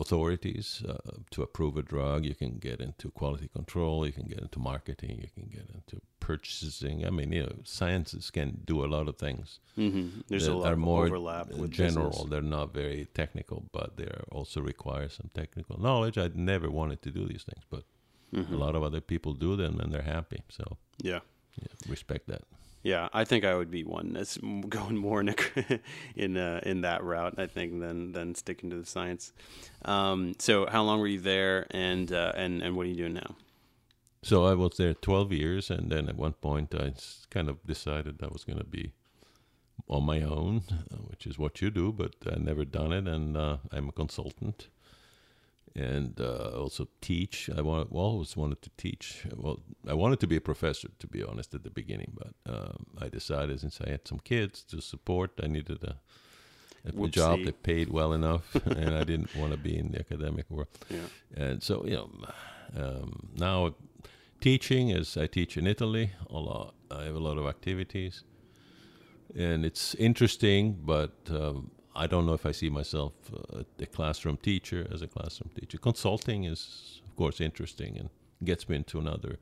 authorities 0.00 0.82
uh, 0.88 0.96
to 1.30 1.42
approve 1.42 1.76
a 1.76 1.82
drug. 1.82 2.24
You 2.24 2.34
can 2.34 2.58
get 2.58 2.80
into 2.80 3.10
quality 3.10 3.48
control. 3.48 4.06
You 4.06 4.12
can 4.12 4.26
get 4.26 4.40
into 4.40 4.58
marketing. 4.58 5.18
You 5.20 5.28
can 5.34 5.48
get 5.50 5.68
into 5.74 6.00
purchasing. 6.20 7.04
I 7.06 7.10
mean, 7.10 7.32
you 7.32 7.42
know, 7.42 7.56
sciences 7.64 8.30
can 8.30 8.62
do 8.64 8.84
a 8.84 8.88
lot 8.94 9.08
of 9.08 9.16
things 9.16 9.60
hmm 9.76 10.08
There's 10.28 10.48
a 10.48 10.54
lot 10.54 10.68
are 10.68 10.72
of 10.72 10.78
more 10.78 11.06
overlap 11.06 11.46
uh, 11.52 11.56
with 11.62 11.70
general. 11.70 12.10
business. 12.10 12.30
They're 12.30 12.50
not 12.58 12.72
very 12.74 13.06
technical, 13.14 13.64
but 13.72 13.96
they 13.96 14.08
also 14.30 14.60
require 14.60 15.08
some 15.08 15.30
technical 15.34 15.80
knowledge. 15.80 16.18
I 16.18 16.28
never 16.34 16.68
wanted 16.70 17.00
to 17.02 17.10
do 17.10 17.26
these 17.26 17.44
things, 17.44 17.64
but 17.70 17.84
Mhm. 18.32 18.52
a 18.52 18.56
lot 18.56 18.74
of 18.76 18.82
other 18.82 19.00
people 19.00 19.32
do 19.34 19.56
them 19.56 19.80
and 19.80 19.92
they're 19.92 20.10
happy. 20.16 20.40
So 20.48 20.64
Yeah. 21.02 21.20
yeah, 21.60 21.68
respect 21.88 22.26
that. 22.28 22.42
Yeah, 22.82 23.08
I 23.12 23.24
think 23.24 23.44
I 23.44 23.54
would 23.54 23.70
be 23.70 23.84
one 23.84 24.16
going 24.68 24.96
more 24.96 25.20
in 25.20 25.28
a, 25.28 25.34
in 26.16 26.36
uh, 26.36 26.60
in 26.64 26.80
that 26.80 27.04
route. 27.04 27.34
I 27.38 27.46
think 27.46 27.80
than 27.80 28.12
than 28.12 28.34
sticking 28.34 28.70
to 28.70 28.76
the 28.76 28.86
science. 28.86 29.32
Um, 29.84 30.34
so, 30.38 30.66
how 30.66 30.82
long 30.82 31.00
were 31.00 31.06
you 31.06 31.20
there, 31.20 31.66
and 31.70 32.12
uh, 32.12 32.32
and 32.34 32.62
and 32.62 32.76
what 32.76 32.86
are 32.86 32.88
you 32.88 32.96
doing 32.96 33.14
now? 33.14 33.36
So 34.24 34.44
I 34.44 34.54
was 34.54 34.76
there 34.76 34.94
12 34.94 35.32
years, 35.32 35.68
and 35.68 35.90
then 35.90 36.08
at 36.08 36.16
one 36.16 36.34
point 36.34 36.72
I 36.76 36.92
kind 37.30 37.48
of 37.48 37.66
decided 37.66 38.22
I 38.22 38.28
was 38.28 38.44
going 38.44 38.58
to 38.58 38.64
be 38.64 38.92
on 39.88 40.04
my 40.04 40.22
own, 40.22 40.62
uh, 40.70 40.98
which 41.08 41.26
is 41.26 41.40
what 41.40 41.60
you 41.60 41.70
do, 41.70 41.90
but 41.90 42.14
I 42.30 42.38
never 42.38 42.64
done 42.64 42.92
it, 42.92 43.08
and 43.08 43.36
uh, 43.36 43.56
I'm 43.72 43.88
a 43.88 43.92
consultant 43.92 44.68
and 45.74 46.20
uh, 46.20 46.50
also 46.54 46.88
teach. 47.00 47.48
I 47.56 47.62
want, 47.62 47.88
always 47.92 48.36
wanted 48.36 48.62
to 48.62 48.70
teach. 48.76 49.24
Well, 49.34 49.60
I 49.88 49.94
wanted 49.94 50.20
to 50.20 50.26
be 50.26 50.36
a 50.36 50.40
professor, 50.40 50.88
to 50.98 51.06
be 51.06 51.22
honest, 51.22 51.54
at 51.54 51.62
the 51.62 51.70
beginning, 51.70 52.12
but 52.14 52.34
um, 52.52 52.86
I 53.00 53.08
decided 53.08 53.60
since 53.60 53.80
I 53.80 53.90
had 53.90 54.06
some 54.06 54.18
kids 54.18 54.62
to 54.64 54.80
support, 54.80 55.32
I 55.42 55.46
needed 55.46 55.82
a, 55.82 55.96
a 56.84 57.08
job 57.08 57.44
that 57.44 57.62
paid 57.62 57.88
well 57.88 58.12
enough, 58.12 58.54
and 58.66 58.94
I 58.94 59.04
didn't 59.04 59.34
want 59.34 59.52
to 59.52 59.58
be 59.58 59.78
in 59.78 59.92
the 59.92 60.00
academic 60.00 60.50
world. 60.50 60.68
Yeah. 60.90 60.98
And 61.34 61.62
so, 61.62 61.84
you 61.86 61.96
know, 61.96 62.10
um, 62.76 63.30
now 63.34 63.74
teaching 64.40 64.90
is 64.90 65.16
I 65.16 65.26
teach 65.26 65.56
in 65.56 65.66
Italy 65.66 66.10
a 66.28 66.38
lot. 66.38 66.74
I 66.90 67.04
have 67.04 67.14
a 67.14 67.20
lot 67.20 67.38
of 67.38 67.46
activities, 67.46 68.24
and 69.34 69.64
it's 69.64 69.94
interesting, 69.94 70.78
but 70.84 71.14
um, 71.30 71.70
I 71.94 72.06
don't 72.06 72.26
know 72.26 72.32
if 72.32 72.46
I 72.46 72.52
see 72.52 72.70
myself 72.70 73.12
uh, 73.32 73.62
a 73.78 73.86
classroom 73.86 74.38
teacher 74.38 74.86
as 74.92 75.02
a 75.02 75.06
classroom 75.06 75.50
teacher. 75.58 75.78
Consulting 75.78 76.44
is, 76.44 77.00
of 77.06 77.16
course, 77.16 77.40
interesting 77.40 77.98
and 77.98 78.08
gets 78.44 78.68
me 78.68 78.76
into 78.76 78.98
another 78.98 79.38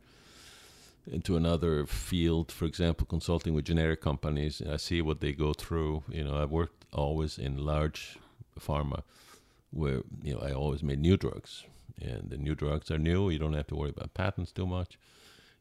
into 1.10 1.36
another 1.36 1.86
field. 1.86 2.52
For 2.52 2.64
example, 2.64 3.06
consulting 3.06 3.54
with 3.54 3.64
generic 3.64 4.00
companies. 4.00 4.62
I 4.62 4.76
see 4.76 5.00
what 5.00 5.20
they 5.20 5.32
go 5.32 5.52
through. 5.52 6.02
You 6.08 6.24
know, 6.24 6.36
I've 6.42 6.50
worked 6.50 6.84
always 6.92 7.38
in 7.38 7.64
large 7.64 8.18
pharma, 8.58 9.02
where 9.70 10.02
you 10.22 10.34
know 10.34 10.40
I 10.40 10.52
always 10.52 10.82
made 10.82 10.98
new 10.98 11.16
drugs, 11.16 11.64
and 12.00 12.30
the 12.30 12.36
new 12.36 12.54
drugs 12.54 12.90
are 12.90 12.98
new. 12.98 13.30
You 13.30 13.38
don't 13.38 13.54
have 13.54 13.68
to 13.68 13.76
worry 13.76 13.90
about 13.90 14.14
patents 14.14 14.52
too 14.52 14.66
much. 14.66 14.98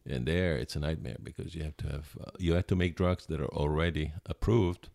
And 0.05 0.25
there, 0.25 0.55
it's 0.57 0.75
a 0.75 0.79
nightmare 0.79 1.17
because 1.21 1.55
you 1.55 1.63
have 1.63 1.77
to 1.77 1.87
have 1.87 2.17
uh, 2.19 2.31
you 2.39 2.53
have 2.53 2.67
to 2.67 2.75
make 2.75 2.95
drugs 2.95 3.25
that 3.27 3.39
are 3.39 3.53
already 3.53 4.13
approved, 4.25 4.89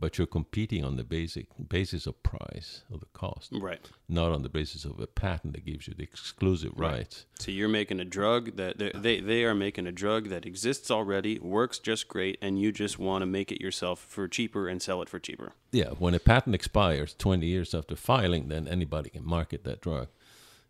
but 0.00 0.16
you're 0.16 0.26
competing 0.26 0.82
on 0.84 0.96
the 0.96 1.04
basic 1.04 1.46
basis 1.68 2.06
of 2.06 2.22
price 2.22 2.82
of 2.92 3.00
the 3.00 3.06
cost, 3.12 3.50
Right. 3.52 3.88
not 4.08 4.32
on 4.32 4.42
the 4.42 4.48
basis 4.48 4.84
of 4.84 4.98
a 4.98 5.06
patent 5.06 5.52
that 5.52 5.64
gives 5.66 5.86
you 5.86 5.94
the 5.94 6.02
exclusive 6.02 6.72
Right. 6.74 6.92
rights. 6.92 7.26
So 7.38 7.50
you're 7.50 7.68
making 7.68 8.00
a 8.00 8.04
drug 8.04 8.56
that 8.56 8.78
they 8.78 9.20
they 9.20 9.44
are 9.44 9.54
making 9.54 9.86
a 9.86 9.92
drug 9.92 10.28
that 10.30 10.46
exists 10.46 10.90
already, 10.90 11.38
works 11.38 11.78
just 11.78 12.08
great, 12.08 12.38
and 12.40 12.58
you 12.60 12.72
just 12.72 12.98
want 12.98 13.22
to 13.22 13.26
make 13.26 13.52
it 13.52 13.60
yourself 13.60 14.00
for 14.00 14.26
cheaper 14.26 14.66
and 14.68 14.80
sell 14.80 15.02
it 15.02 15.08
for 15.10 15.18
cheaper. 15.18 15.52
Yeah, 15.70 15.90
when 15.98 16.14
a 16.14 16.18
patent 16.18 16.54
expires 16.54 17.14
20 17.14 17.46
years 17.46 17.74
after 17.74 17.94
filing, 17.96 18.48
then 18.48 18.66
anybody 18.66 19.10
can 19.10 19.24
market 19.24 19.64
that 19.64 19.80
drug. 19.82 20.08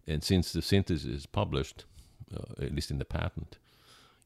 And 0.07 0.25
since 0.25 0.53
the 0.53 0.61
synthesis 0.63 1.05
is 1.07 1.27
published, 1.27 1.85
uh, 2.35 2.65
at 2.65 2.75
least 2.75 2.91
in 2.91 2.99
the 2.99 3.05
patent, 3.05 3.59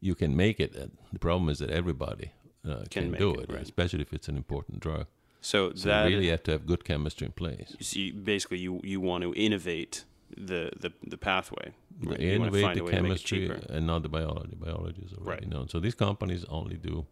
you 0.01 0.15
can 0.15 0.35
make 0.35 0.59
it. 0.61 0.73
The 1.13 1.19
problem 1.19 1.49
is 1.51 1.59
that 1.59 1.71
everybody 1.71 2.31
uh, 2.67 2.85
Can 2.91 3.11
can, 3.11 3.13
do 3.19 3.31
it, 3.35 3.51
it, 3.51 3.53
right. 3.53 3.63
especially 3.63 4.03
if 4.03 4.13
it's 4.13 4.29
an 4.29 4.37
important 4.37 4.81
drug. 4.81 5.07
So, 5.41 5.73
So 5.75 5.89
that 5.89 6.09
you 6.09 6.17
really 6.17 6.29
have 6.31 6.43
to 6.45 6.53
have 6.53 6.65
good 6.67 6.85
chemistry 6.85 7.27
in 7.27 7.33
place. 7.33 7.77
so 7.81 7.99
you, 7.99 8.13
basically 8.15 8.59
you 8.59 8.81
you 8.83 9.01
want 9.01 9.23
to 9.25 9.35
innovate 9.35 10.05
the 10.37 10.71
the, 10.83 10.91
the 11.07 11.17
pathway. 11.19 11.67
right? 12.03 12.19
You 12.21 12.33
Innovate 12.37 12.75
the 12.75 12.81
a 12.81 12.85
way 12.85 12.93
to 12.93 13.03
make 13.03 13.13
it 13.13 13.29
chemistry 13.29 13.51
and 13.69 13.87
not 13.87 14.03
the 14.03 14.09
biology. 14.09 14.57
Biology 14.57 15.03
is 15.07 15.13
already 15.13 15.45
Right. 15.45 15.49
known. 15.49 15.69
So 15.69 15.81
these 15.81 15.95
companies 15.95 16.45
only 16.49 16.77
do 16.77 17.07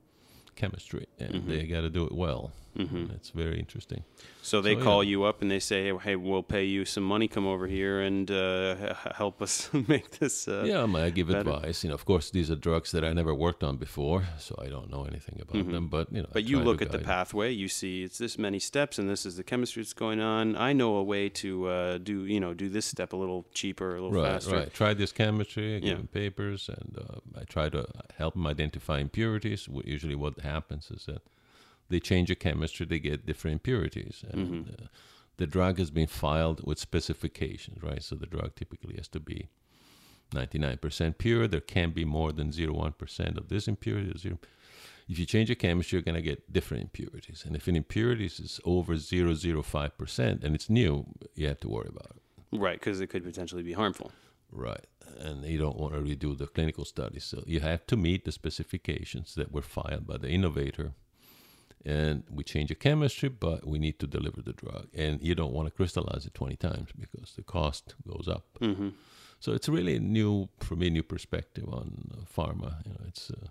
chemistry, 0.56 1.06
and 1.18 1.34
Mhm. 1.34 1.46
they 1.46 1.66
got 1.66 1.82
to 1.82 1.90
do 1.90 2.04
it 2.06 2.12
well. 2.12 2.52
Mhm. 2.78 3.14
It's 3.14 3.30
very 3.30 3.58
interesting. 3.58 4.02
So 4.40 4.62
they 4.62 4.74
So, 4.76 4.82
call 4.82 5.04
yeah. 5.04 5.10
you 5.10 5.24
up 5.24 5.42
and 5.42 5.50
they 5.50 5.60
say, 5.60 5.92
"Hey, 5.98 6.16
we'll 6.16 6.42
pay 6.42 6.64
you 6.64 6.84
some 6.86 7.04
money. 7.04 7.28
Come 7.28 7.46
over 7.46 7.66
here 7.66 8.00
and 8.00 8.30
uh, 8.30 8.94
help 9.14 9.42
us 9.42 9.68
make 9.88 10.18
this." 10.18 10.48
Uh, 10.48 10.64
yeah, 10.66 10.82
I 11.06 11.10
give 11.10 11.28
better. 11.28 11.40
advice. 11.40 11.84
You 11.84 11.88
know, 11.90 11.94
of 11.94 12.04
course, 12.06 12.30
these 12.30 12.50
are 12.50 12.56
drugs 12.56 12.90
that 12.92 13.04
I 13.04 13.12
never 13.12 13.34
worked 13.34 13.62
on 13.62 13.76
before, 13.76 14.24
so 14.38 14.54
I 14.58 14.68
don't 14.68 14.90
know 14.90 15.04
anything 15.04 15.38
about 15.42 15.66
Mhm. 15.66 15.72
them. 15.72 15.88
But 15.88 16.10
you 16.12 16.22
know, 16.22 16.28
I 16.30 16.32
But 16.32 16.44
you 16.44 16.60
look 16.60 16.80
at 16.80 16.90
the 16.92 16.98
pathway. 16.98 17.52
You 17.52 17.68
see, 17.68 18.04
it's 18.04 18.16
this 18.16 18.38
many 18.38 18.58
steps, 18.58 18.98
and 18.98 19.06
this 19.08 19.26
is 19.26 19.36
the 19.36 19.44
chemistry 19.44 19.82
that's 19.82 19.92
going 19.92 20.20
on. 20.20 20.56
I 20.56 20.72
know 20.72 20.96
a 20.96 21.02
way 21.02 21.28
to 21.28 21.66
uh, 21.68 21.98
do, 21.98 22.24
you 22.24 22.40
know, 22.40 22.54
do 22.54 22.68
this 22.70 22.86
step 22.86 23.12
a 23.12 23.16
little 23.16 23.44
cheaper, 23.52 23.90
a 23.96 24.00
little 24.02 24.12
Right, 24.22 24.32
faster. 24.32 24.56
right. 24.56 24.72
Try 24.72 24.94
this 24.94 25.12
chemistry. 25.12 25.76
I 25.76 25.78
give 25.80 25.88
Yeah. 25.88 25.94
them 25.96 26.08
papers, 26.08 26.70
and 26.70 26.96
uh, 26.98 27.20
I 27.40 27.44
try 27.44 27.68
to 27.68 27.84
help 28.16 28.32
them 28.34 28.46
identify 28.46 28.98
impurities. 28.98 29.68
Usually, 29.84 30.14
what 30.14 30.40
happens 30.40 30.90
is 30.90 31.04
that 31.04 31.20
they 31.92 32.00
change 32.00 32.28
the 32.28 32.34
chemistry, 32.34 32.84
they 32.86 32.98
get 32.98 33.26
different 33.26 33.54
impurities, 33.58 34.24
and 34.30 34.40
Mhm. 34.66 34.82
uh, 34.82 34.86
the 35.36 35.46
drug 35.46 35.78
has 35.78 35.90
been 35.90 36.06
filed 36.06 36.58
with 36.66 36.78
specifications, 36.78 37.82
right? 37.82 38.02
So 38.02 38.16
the 38.16 38.26
drug 38.26 38.50
typically 38.56 38.96
has 38.96 39.08
to 39.08 39.20
be 39.20 39.48
99% 40.32 41.18
pure. 41.18 41.46
There 41.46 41.60
can't 41.60 41.94
be 41.94 42.04
more 42.04 42.32
than 42.32 42.50
0.1% 42.52 43.36
of 43.38 43.48
this 43.48 43.68
impurity. 43.68 44.12
Zero. 44.18 44.38
If 45.08 45.18
you 45.18 45.26
change 45.26 45.48
the 45.48 45.54
chemistry, 45.54 45.96
you're 45.96 46.02
going 46.10 46.22
to 46.22 46.22
get 46.22 46.52
different 46.52 46.84
impurities. 46.84 47.44
And 47.44 47.54
if 47.56 47.68
an 47.68 47.76
impurities 47.76 48.40
is 48.40 48.60
over 48.64 48.94
0.05% 48.96 50.44
and 50.44 50.54
it's 50.54 50.70
new, 50.70 51.06
you 51.34 51.48
have 51.48 51.60
to 51.60 51.68
worry 51.68 51.88
about 51.88 52.16
it. 52.16 52.22
Right, 52.52 52.78
because 52.78 53.00
it 53.00 53.08
could 53.08 53.24
potentially 53.24 53.62
be 53.62 53.72
harmful. 53.72 54.12
Right. 54.50 54.86
And 55.18 55.44
you 55.44 55.58
don't 55.58 55.78
want 55.78 55.94
to 55.94 56.00
redo 56.00 56.36
the 56.36 56.46
clinical 56.46 56.84
studies. 56.84 57.24
So 57.24 57.42
you 57.46 57.60
have 57.60 57.86
to 57.86 57.96
meet 57.96 58.24
the 58.24 58.32
specifications 58.32 59.34
that 59.34 59.50
were 59.52 59.62
filed 59.62 60.06
by 60.06 60.18
the 60.18 60.28
innovator. 60.28 60.92
And 61.84 62.22
we 62.30 62.44
change 62.44 62.68
the 62.68 62.76
chemistry, 62.76 63.28
but 63.28 63.66
we 63.66 63.78
need 63.78 63.98
to 63.98 64.06
deliver 64.06 64.40
the 64.40 64.52
drug. 64.52 64.86
And 64.94 65.20
you 65.20 65.34
don't 65.34 65.52
want 65.52 65.66
to 65.66 65.72
crystallize 65.72 66.26
it 66.26 66.34
20 66.34 66.56
times 66.56 66.90
because 66.98 67.32
the 67.34 67.42
cost 67.42 67.94
goes 68.06 68.28
up. 68.28 68.44
hmm 68.60 68.90
So 69.40 69.52
it's 69.52 69.68
really 69.68 69.96
a 69.96 70.00
new, 70.00 70.48
for 70.60 70.76
me, 70.76 70.90
new 70.90 71.02
perspective 71.02 71.64
on 71.68 72.12
uh, 72.12 72.24
pharma. 72.36 72.84
You 72.86 72.92
know, 72.92 73.04
it's 73.08 73.30
uh, 73.30 73.48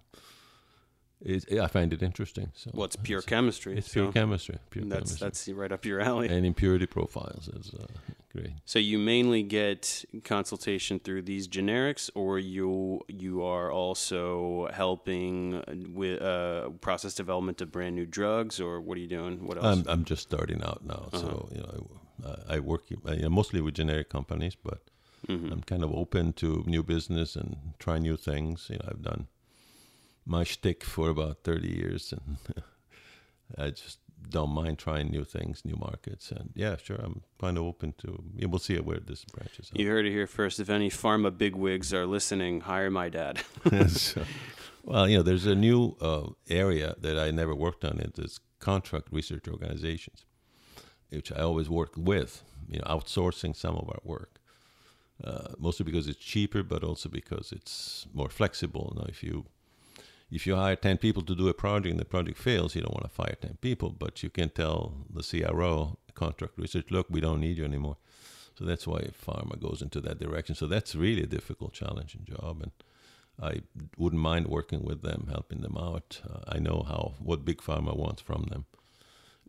It, 1.24 1.60
I 1.60 1.68
find 1.68 1.94
it 1.94 2.02
interesting. 2.02 2.52
So 2.56 2.72
Well, 2.74 2.86
it's 2.86 2.96
pure 2.96 3.22
chemistry. 3.22 3.78
It's 3.78 3.90
pure 3.90 4.08
so 4.08 4.12
chemistry. 4.12 4.58
Pure 4.72 4.86
That's 4.86 5.20
chemistry. 5.20 5.26
that's 5.26 5.48
right 5.50 5.72
up 5.72 5.86
your 5.86 6.00
alley. 6.02 6.28
and 6.30 6.46
impurity 6.46 6.88
profiles 6.88 7.48
is 7.48 7.74
uh, 7.80 7.86
great. 8.34 8.54
So 8.66 8.80
you 8.80 8.98
mainly 8.98 9.44
get 9.44 10.04
consultation 10.24 11.00
through 11.00 11.24
these 11.24 11.48
generics, 11.48 12.10
or 12.16 12.40
you 12.40 13.02
you 13.08 13.44
are 13.44 13.72
also 13.72 14.68
helping 14.74 15.62
with 15.94 16.22
uh, 16.22 16.70
process 16.82 17.14
development 17.14 17.62
of 17.62 17.72
brand 17.72 17.96
new 17.96 18.06
drugs, 18.08 18.60
or 18.60 18.82
what 18.82 18.98
are 18.98 19.02
you 19.02 19.08
doing? 19.08 19.46
What 19.46 19.58
else? 19.58 19.66
I'm 19.66 19.84
I'm 19.88 20.04
just 20.06 20.24
starting 20.24 20.64
out 20.64 20.82
now, 20.84 21.10
so 21.14 21.50
you 21.52 21.62
know 21.62 21.88
I, 22.50 22.56
I 22.56 22.60
work 22.60 22.84
I, 23.06 23.14
you 23.14 23.22
know, 23.24 23.30
mostly 23.30 23.62
with 23.62 23.76
generic 23.76 24.10
companies, 24.10 24.56
but 24.56 24.80
I'm 25.30 25.62
kind 25.62 25.84
of 25.84 25.94
open 25.94 26.34
to 26.34 26.64
new 26.66 26.84
business 26.84 27.36
and 27.36 27.56
try 27.80 28.00
new 28.00 28.18
things. 28.18 28.68
You 28.70 28.78
know, 28.78 28.88
I've 28.90 29.04
done 29.04 29.28
my 30.26 30.44
shtick 30.44 30.84
for 30.84 31.10
about 31.10 31.44
30 31.44 31.68
years, 31.68 32.14
and 32.14 32.38
I 33.58 33.72
just 33.72 34.00
don't 34.30 34.52
mind 34.52 34.78
trying 34.78 35.10
new 35.10 35.24
things, 35.24 35.66
new 35.66 35.76
markets, 35.76 36.32
and 36.32 36.52
yeah, 36.56 36.76
sure, 36.78 36.98
I'm 36.98 37.22
kind 37.40 37.58
of 37.58 37.64
open 37.64 37.94
to. 38.00 38.24
Yeah, 38.36 38.48
we'll 38.48 38.60
see 38.60 38.78
where 38.78 39.00
this 39.00 39.26
branches. 39.26 39.72
you 39.74 39.88
heard 39.88 40.06
it 40.06 40.12
here 40.12 40.28
first. 40.28 40.60
If 40.60 40.70
any 40.70 40.90
pharma 40.90 41.36
bigwigs 41.36 41.94
are 41.94 42.06
listening, 42.06 42.62
hire 42.62 42.92
my 42.92 43.10
dad. 43.10 43.42
So, 43.90 44.24
well, 44.84 45.08
you 45.08 45.18
know, 45.18 45.24
there's 45.24 45.46
a 45.46 45.54
new 45.56 45.96
uh, 46.02 46.30
area 46.50 46.96
that 47.02 47.18
I 47.18 47.30
never 47.30 47.54
worked 47.54 47.86
on. 47.86 48.00
It 48.00 48.18
is 48.18 48.40
contract 48.60 49.10
research 49.12 49.48
organizations, 49.48 50.26
which 51.10 51.32
I 51.32 51.42
always 51.42 51.70
work 51.70 51.94
with. 51.96 52.44
You 52.68 52.80
know, 52.80 52.86
outsourcing 52.86 53.56
some 53.56 53.76
of 53.76 53.88
our 53.90 54.00
work. 54.04 54.40
Uh, 55.24 55.50
mostly 55.60 55.84
because 55.84 56.08
it's 56.08 56.18
cheaper, 56.18 56.64
but 56.64 56.84
also 56.84 57.08
because 57.10 57.52
it's 57.52 58.08
more 58.14 58.30
flexible. 58.30 58.94
Now, 58.96 59.06
if 59.08 59.22
you 59.22 59.46
if 60.32 60.48
you 60.48 60.56
hire 60.56 60.76
ten 60.76 60.98
people 60.98 61.22
to 61.24 61.36
do 61.36 61.48
a 61.50 61.54
project 61.54 61.92
and 61.92 62.00
the 62.00 62.06
project 62.06 62.38
fails, 62.38 62.76
you 62.76 62.82
don't 62.82 62.94
want 62.94 63.04
to 63.04 63.10
fire 63.10 63.36
ten 63.40 63.58
people, 63.62 63.90
but 63.90 64.24
you 64.24 64.30
can 64.30 64.50
tell 64.50 64.94
the 65.10 65.24
CRO, 65.24 65.98
contract 66.14 66.54
research, 66.58 66.88
look, 66.90 67.08
we 67.10 67.22
don't 67.22 67.42
need 67.42 67.58
you 67.58 67.66
anymore. 67.66 67.98
So 68.58 68.66
that's 68.66 68.86
why 68.86 69.02
pharma 69.26 69.60
goes 69.60 69.82
into 69.82 70.02
that 70.02 70.20
direction. 70.20 70.56
So 70.56 70.68
that's 70.68 70.96
really 70.96 71.24
a 71.24 71.28
difficult, 71.28 71.74
challenging 71.74 72.26
job, 72.26 72.62
and 72.62 72.72
I 73.42 73.62
wouldn't 73.98 74.22
mind 74.22 74.48
working 74.48 74.84
with 74.84 75.02
them, 75.02 75.28
helping 75.32 75.62
them 75.62 75.78
out. 75.78 76.22
Uh, 76.30 76.40
I 76.48 76.60
know 76.60 76.86
how 76.88 77.14
what 77.20 77.44
big 77.44 77.58
pharma 77.58 77.96
wants 77.96 78.22
from 78.22 78.48
them. 78.50 78.66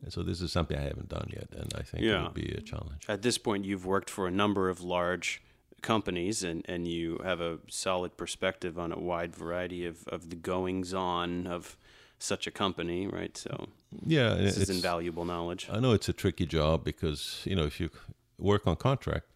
And 0.02 0.12
so 0.12 0.22
this 0.22 0.40
is 0.40 0.50
something 0.50 0.76
I 0.76 0.82
haven't 0.82 1.08
done 1.08 1.30
yet, 1.32 1.48
and 1.56 1.72
I 1.76 1.82
think 1.82 2.02
it 2.04 2.22
would 2.22 2.34
be 2.34 2.52
a 2.56 2.60
challenge. 2.60 3.04
At 3.08 3.22
this 3.22 3.38
point, 3.38 3.64
you've 3.64 3.86
worked 3.86 4.10
for 4.10 4.26
a 4.26 4.30
number 4.30 4.68
of 4.68 4.80
large 4.80 5.42
companies, 5.82 6.42
and, 6.42 6.64
and 6.68 6.86
you 6.88 7.18
have 7.24 7.40
a 7.40 7.58
solid 7.68 8.16
perspective 8.16 8.78
on 8.78 8.92
a 8.92 8.98
wide 8.98 9.34
variety 9.36 9.84
of, 9.86 10.06
of 10.08 10.30
the 10.30 10.36
goings 10.36 10.94
on 10.94 11.46
of 11.46 11.76
such 12.18 12.46
a 12.46 12.50
company, 12.50 13.06
right? 13.06 13.36
So 13.36 13.68
Yeah, 14.06 14.34
this 14.34 14.56
is 14.56 14.62
it's- 14.62 14.76
invaluable 14.76 15.24
knowledge. 15.24 15.68
I 15.70 15.80
know 15.80 15.92
it's 15.92 16.08
a 16.08 16.12
tricky 16.12 16.46
job 16.46 16.84
because 16.84 17.42
you 17.44 17.54
know 17.56 17.64
if 17.66 17.80
you 17.80 17.90
work 18.38 18.66
on 18.66 18.76
contract, 18.76 19.26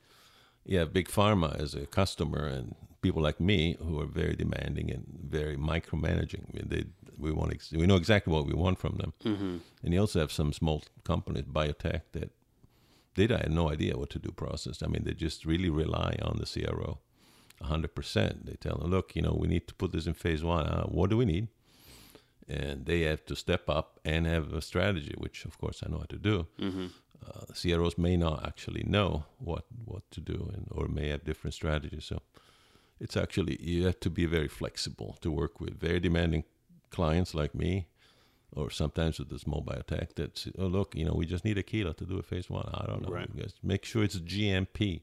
you 0.65 0.79
have 0.79 0.93
big 0.93 1.09
pharma 1.09 1.61
as 1.61 1.75
a 1.75 1.87
customer 1.87 2.47
and 2.47 2.75
people 3.03 3.23
like 3.23 3.41
me 3.41 3.77
who 3.79 4.01
are 4.01 4.07
very 4.07 4.35
demanding 4.35 4.91
and 4.91 5.05
very 5.31 5.57
micromanaging. 5.57 6.45
I 6.49 6.53
mean, 6.57 6.67
they 6.69 6.85
we 7.19 7.33
want 7.33 7.53
ex- 7.53 7.73
we 7.73 7.87
know 7.87 7.97
exactly 7.97 8.33
what 8.33 8.47
we 8.47 8.53
want 8.53 8.79
from 8.79 8.97
them, 8.97 9.13
mm-hmm. 9.25 9.57
and 9.83 9.95
you 9.95 10.01
also 10.01 10.21
have 10.21 10.31
some 10.33 10.53
small 10.53 10.83
companies, 11.05 11.45
biotech, 11.45 12.03
that 12.13 12.31
they 13.17 13.27
had 13.27 13.51
no 13.51 13.71
idea 13.71 13.97
what 13.97 14.11
to 14.11 14.19
do 14.19 14.31
process. 14.31 14.83
I 14.83 14.87
mean, 14.87 15.05
they 15.05 15.15
just 15.15 15.45
really 15.45 15.71
rely 15.71 16.17
on 16.23 16.39
the 16.39 16.47
CRO, 16.47 16.99
hundred 17.63 17.95
percent. 17.95 18.47
They 18.47 18.55
tell 18.55 18.77
them, 18.79 18.91
look, 18.91 19.17
you 19.17 19.23
know, 19.23 19.37
we 19.39 19.49
need 19.49 19.67
to 19.69 19.75
put 19.75 19.93
this 19.93 20.07
in 20.07 20.15
phase 20.15 20.45
one. 20.45 20.67
Uh, 20.67 20.85
what 20.85 21.11
do 21.11 21.17
we 21.17 21.25
need? 21.25 21.49
and 22.49 22.87
they 22.87 23.01
have 23.01 23.25
to 23.27 23.35
step 23.35 23.69
up 23.69 23.99
and 24.05 24.27
have 24.27 24.53
a 24.53 24.63
strategy, 24.63 25.15
which 25.19 25.45
of 25.45 25.59
course 25.59 25.83
I 25.85 25.91
know 25.91 25.99
how 25.99 26.05
to 26.11 26.17
do. 26.19 26.47
Uh, 27.27 27.47
CROs 27.61 27.99
may 27.99 28.17
not 28.17 28.47
actually 28.47 28.85
know 28.87 29.25
what 29.39 29.65
what 29.85 30.09
to 30.13 30.21
do, 30.21 30.51
and 30.55 30.69
or 30.71 30.87
may 30.89 31.09
have 31.09 31.25
different 31.25 31.55
strategies. 31.55 32.05
So 32.05 32.23
it's 33.01 33.17
actually 33.17 33.57
you 33.61 33.87
have 33.87 33.99
to 34.01 34.11
be 34.11 34.27
very 34.27 34.49
flexible 34.49 35.17
to 35.23 35.31
work 35.33 35.61
with 35.61 35.81
very 35.81 35.99
demanding 35.99 36.45
clients 36.91 37.35
like 37.35 37.53
me, 37.55 37.89
or 38.57 38.71
sometimes 38.71 39.19
with 39.19 39.29
the 39.29 39.39
small 39.39 39.63
biotech 39.63 40.15
that 40.17 40.45
oh 40.59 40.67
look, 40.67 40.95
you 40.97 41.05
know, 41.05 41.13
we 41.15 41.27
just 41.27 41.45
need 41.45 41.59
a 41.59 41.63
kilo 41.63 41.93
to 41.93 42.05
do 42.05 42.19
a 42.19 42.23
phase 42.23 42.49
one. 42.51 42.69
I 42.75 42.87
don't 42.87 43.03
know, 43.03 43.11
Right. 43.15 43.29
you 43.35 43.43
guys 43.43 43.55
make 43.63 43.85
sure 43.85 44.03
it's 44.03 44.19
GMP. 44.19 45.03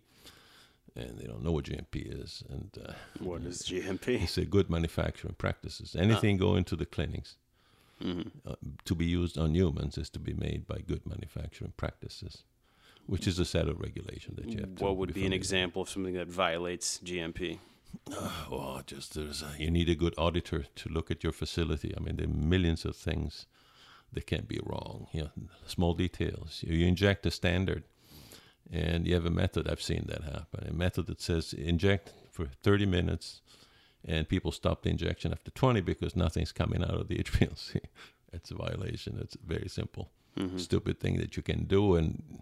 And 0.96 1.18
they 1.18 1.26
don't 1.26 1.44
know 1.44 1.52
what 1.52 1.66
GMP 1.66 1.96
is, 2.24 2.44
and 2.50 2.70
uh, 2.88 2.94
What 3.20 3.42
is 3.42 3.64
GMP? 3.64 4.22
it's 4.22 4.38
a 4.38 4.46
good 4.46 4.70
manufacturing 4.70 5.34
practices. 5.40 5.96
Anything 5.96 6.38
going 6.38 6.64
to 6.66 6.76
the 6.76 6.86
clinics 6.86 7.38
uh, 8.06 8.56
to 8.86 8.94
be 8.94 9.06
used 9.06 9.36
on 9.40 9.56
humans 9.56 9.98
is 9.98 10.10
to 10.12 10.20
be 10.20 10.34
made 10.34 10.68
by 10.68 10.78
good 10.88 11.04
manufacturing 11.08 11.74
practices, 11.78 12.44
which 13.08 13.26
is 13.28 13.40
a 13.40 13.46
set 13.46 13.68
of 13.68 13.80
regulation 13.80 14.36
that 14.36 14.50
you 14.52 14.60
have 14.60 14.76
to. 14.76 14.84
What 14.84 14.98
would 14.98 15.14
be 15.16 15.26
an 15.26 15.34
example 15.34 15.82
of 15.82 15.90
something 15.90 16.14
that 16.14 16.28
violates 16.28 17.00
GMP? 17.04 17.58
with. 18.10 18.32
Oh, 18.52 18.82
just 18.86 19.14
there's 19.14 19.42
a, 19.42 19.52
you 19.58 19.72
need 19.72 19.90
a 19.90 19.96
good 19.96 20.14
auditor 20.18 20.66
to 20.76 20.90
look 20.90 21.12
at 21.12 21.24
your 21.24 21.34
facility. 21.34 21.94
I 21.96 22.00
mean, 22.00 22.18
there 22.18 22.26
are 22.26 22.30
millions 22.30 22.86
of 22.86 22.96
things 22.96 23.46
that 24.12 24.28
can 24.28 24.46
be 24.46 24.60
wrong. 24.64 25.08
You 25.12 25.24
know, 25.24 25.32
small 25.66 25.94
details. 25.94 26.64
You, 26.66 26.76
you 26.76 26.88
inject 26.88 27.26
a 27.26 27.32
standard, 27.32 27.84
and 28.72 29.08
you 29.08 29.16
have 29.16 29.26
a 29.26 29.32
method. 29.32 29.68
I've 29.68 29.82
seen 29.82 30.06
that 30.08 30.24
happen. 30.24 30.68
A 30.68 30.74
method 30.74 31.08
that 31.08 31.22
says 31.22 31.54
inject 31.54 32.12
for 32.32 32.48
30 32.64 32.86
minutes, 32.86 33.42
and 34.06 34.28
people 34.28 34.52
stop 34.52 34.84
the 34.84 34.90
injection 34.90 35.32
after 35.32 35.52
20 35.52 35.82
because 35.82 36.16
nothing's 36.16 36.52
coming 36.52 36.84
out 36.84 37.00
of 37.00 37.08
the 37.08 37.16
HPLC. 37.24 37.80
it's 38.32 38.52
a 38.52 38.56
violation. 38.56 39.20
It's 39.22 39.36
a 39.36 39.46
very 39.46 39.70
simple, 39.70 40.12
mm-hmm. 40.38 40.58
stupid 40.58 41.00
thing 41.00 41.18
that 41.18 41.38
you 41.38 41.44
can 41.44 41.66
do. 41.66 41.96
And 41.96 42.42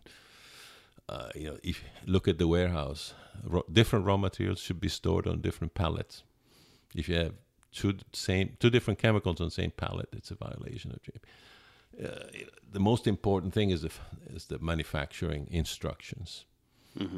uh, 1.09 1.29
you 1.35 1.45
know, 1.49 1.57
if 1.63 1.83
look 2.05 2.27
at 2.27 2.37
the 2.37 2.47
warehouse, 2.47 3.13
Ro- 3.43 3.65
different 3.71 4.05
raw 4.05 4.17
materials 4.17 4.59
should 4.59 4.79
be 4.79 4.89
stored 4.89 5.25
on 5.27 5.41
different 5.41 5.73
pallets. 5.73 6.23
If 6.95 7.07
you 7.09 7.15
have 7.15 7.33
two 7.71 7.93
same 8.13 8.57
two 8.59 8.69
different 8.69 8.99
chemicals 8.99 9.39
on 9.41 9.47
the 9.47 9.51
same 9.51 9.71
pallet, 9.71 10.09
it's 10.13 10.31
a 10.31 10.35
violation 10.35 10.91
of 10.91 10.99
GMP. 11.01 11.21
Uh, 12.05 12.45
the 12.71 12.79
most 12.79 13.07
important 13.07 13.53
thing 13.53 13.69
is 13.71 13.81
the 13.81 13.91
is 14.35 14.45
the 14.45 14.59
manufacturing 14.59 15.47
instructions. 15.51 16.45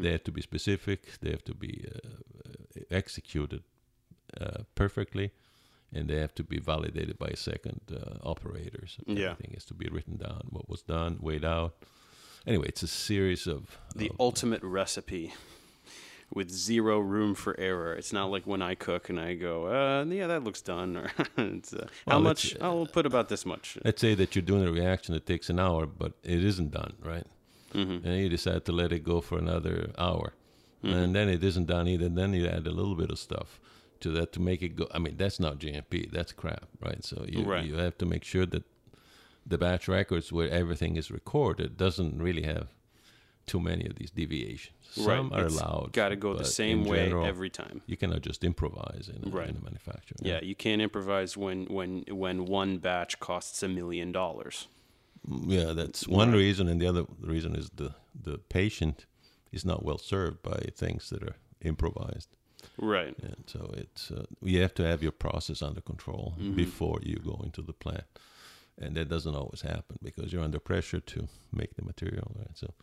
They 0.01 0.11
have 0.11 0.23
to 0.25 0.31
be 0.31 0.41
specific. 0.41 1.17
They 1.19 1.31
have 1.31 1.43
to 1.45 1.55
be 1.55 1.83
uh, 1.87 2.07
uh, 2.49 2.81
executed 2.91 3.63
uh, 4.39 4.63
perfectly, 4.75 5.31
and 5.91 6.07
they 6.07 6.19
have 6.19 6.35
to 6.35 6.43
be 6.43 6.59
validated 6.59 7.17
by 7.17 7.29
a 7.29 7.35
second 7.35 7.81
uh, 7.91 8.19
operator. 8.29 8.85
So 8.87 9.01
Yeah. 9.07 9.31
everything 9.31 9.53
has 9.55 9.65
to 9.65 9.73
be 9.73 9.87
written 9.89 10.17
down. 10.17 10.41
What 10.51 10.69
was 10.69 10.83
done, 10.83 11.17
weighed 11.21 11.43
out. 11.45 11.73
Anyway, 12.45 12.67
it's 12.67 12.83
a 12.83 12.87
series 12.87 13.47
of 13.47 13.77
The 13.95 14.09
of- 14.09 14.15
ultimate 14.19 14.61
recipe 14.63 15.33
with 16.33 16.49
zero 16.49 16.99
room 16.99 17.35
for 17.35 17.57
error. 17.59 17.93
It's 17.93 18.11
not 18.11 18.31
like 18.31 18.45
when 18.47 18.61
I 18.61 18.75
cook 18.75 19.09
and 19.09 19.19
I 19.19 19.35
go, 19.35 19.67
uh, 19.67 20.03
yeah, 20.05 20.27
that 20.27 20.43
looks 20.43 20.61
done. 20.61 20.97
Or 20.97 21.11
it's, 21.37 21.73
uh, 21.73 21.87
how 22.07 22.19
much? 22.19 22.53
it's, 22.53 22.61
I'll 22.63 22.87
put 22.87 23.05
about 23.05 23.29
this 23.29 23.45
much. 23.45 23.77
Let's 23.85 24.01
say 24.01 24.15
that 24.15 24.35
you're 24.35 24.41
doing 24.41 24.67
a 24.67 24.71
reaction 24.71 25.13
that 25.13 25.25
takes 25.25 25.49
an 25.49 25.59
hour, 25.59 25.85
but 25.85 26.13
it 26.23 26.43
isn't 26.43 26.71
done, 26.71 26.93
right? 27.01 27.25
Mm-hmm. 27.73 28.05
And 28.05 28.17
you 28.19 28.29
decide 28.29 28.65
to 28.65 28.71
let 28.71 28.91
it 28.91 29.03
go 29.03 29.21
for 29.21 29.37
another 29.37 29.91
hour. 29.97 30.33
And 30.85 31.15
then 31.15 31.29
it 31.29 31.41
isn't 31.45 31.67
done 31.67 31.87
either. 31.87 32.09
Then 32.09 32.33
you 32.33 32.45
add 32.45 32.67
a 32.67 32.71
little 32.71 32.95
bit 32.95 33.09
of 33.09 33.17
stuff 33.17 33.57
to 34.01 34.09
that 34.11 34.33
to 34.33 34.41
make 34.41 34.61
it 34.61 34.75
go. 34.75 34.89
I 34.93 34.99
mean, 34.99 35.15
that's 35.15 35.39
not 35.39 35.57
GMP. 35.59 36.11
That's 36.11 36.33
crap, 36.33 36.65
right? 36.81 37.01
So 37.05 37.23
you, 37.25 37.43
Right. 37.45 37.63
you 37.63 37.75
have 37.75 37.97
to 37.99 38.05
make 38.05 38.25
sure 38.25 38.45
that 38.47 38.63
the 39.45 39.57
batch 39.57 39.87
records 39.87 40.31
where 40.31 40.49
everything 40.49 40.95
is 40.97 41.11
recorded 41.11 41.77
doesn't 41.77 42.21
really 42.21 42.43
have 42.43 42.67
too 43.45 43.59
many 43.59 43.85
of 43.85 43.95
these 43.95 44.09
deviations. 44.11 44.77
Some 44.91 45.33
are 45.33 45.45
allowed. 45.47 45.91
Got 45.91 46.09
to 46.09 46.15
go 46.15 46.33
the 46.33 46.45
same 46.45 46.85
way 46.85 47.05
general, 47.05 47.25
every 47.25 47.49
time. 47.49 47.81
You 47.87 47.97
cannot 47.97 48.21
just 48.21 48.43
improvise 48.43 49.09
in 49.13 49.27
a, 49.27 49.29
Right. 49.35 49.49
in 49.49 49.57
a 49.57 49.61
manufacturer. 49.61 50.17
Yeah, 50.21 50.39
you 50.41 50.55
can't 50.55 50.81
improvise 50.81 51.35
when 51.35 51.65
when 51.65 52.03
when 52.09 52.45
one 52.45 52.77
batch 52.77 53.19
costs 53.19 53.61
a 53.63 53.67
million 53.67 54.11
dollars. 54.13 54.67
Yeah, 55.27 55.73
that's 55.73 56.07
one 56.07 56.29
Right. 56.31 56.37
reason, 56.37 56.67
and 56.69 56.79
the 56.81 56.87
other 56.87 57.05
reason 57.19 57.55
is 57.55 57.69
the 57.75 57.95
the 58.23 58.37
patient 58.37 59.05
is 59.51 59.65
not 59.65 59.83
well 59.83 59.97
served 59.97 60.41
by 60.41 60.59
things 60.75 61.09
that 61.09 61.23
are 61.23 61.35
improvised, 61.61 62.29
Right. 62.77 63.15
and 63.21 63.43
so 63.47 63.71
it's 63.75 64.09
uh, 64.11 64.25
you 64.41 64.61
have 64.61 64.73
to 64.75 64.83
have 64.83 65.01
your 65.03 65.11
process 65.11 65.61
under 65.61 65.81
control 65.81 66.35
Mm-hmm. 66.37 66.55
before 66.55 66.99
you 67.03 67.17
go 67.17 67.41
into 67.43 67.61
the 67.61 67.73
plant, 67.73 68.05
and 68.77 68.95
that 68.95 69.09
doesn't 69.09 69.35
always 69.35 69.61
happen 69.61 69.97
because 70.01 70.31
you're 70.33 70.43
under 70.43 70.59
pressure 70.59 70.99
to 70.99 71.27
make 71.51 71.75
the 71.75 71.83
material. 71.83 72.31
Right? 72.37 72.55
So 72.55 72.73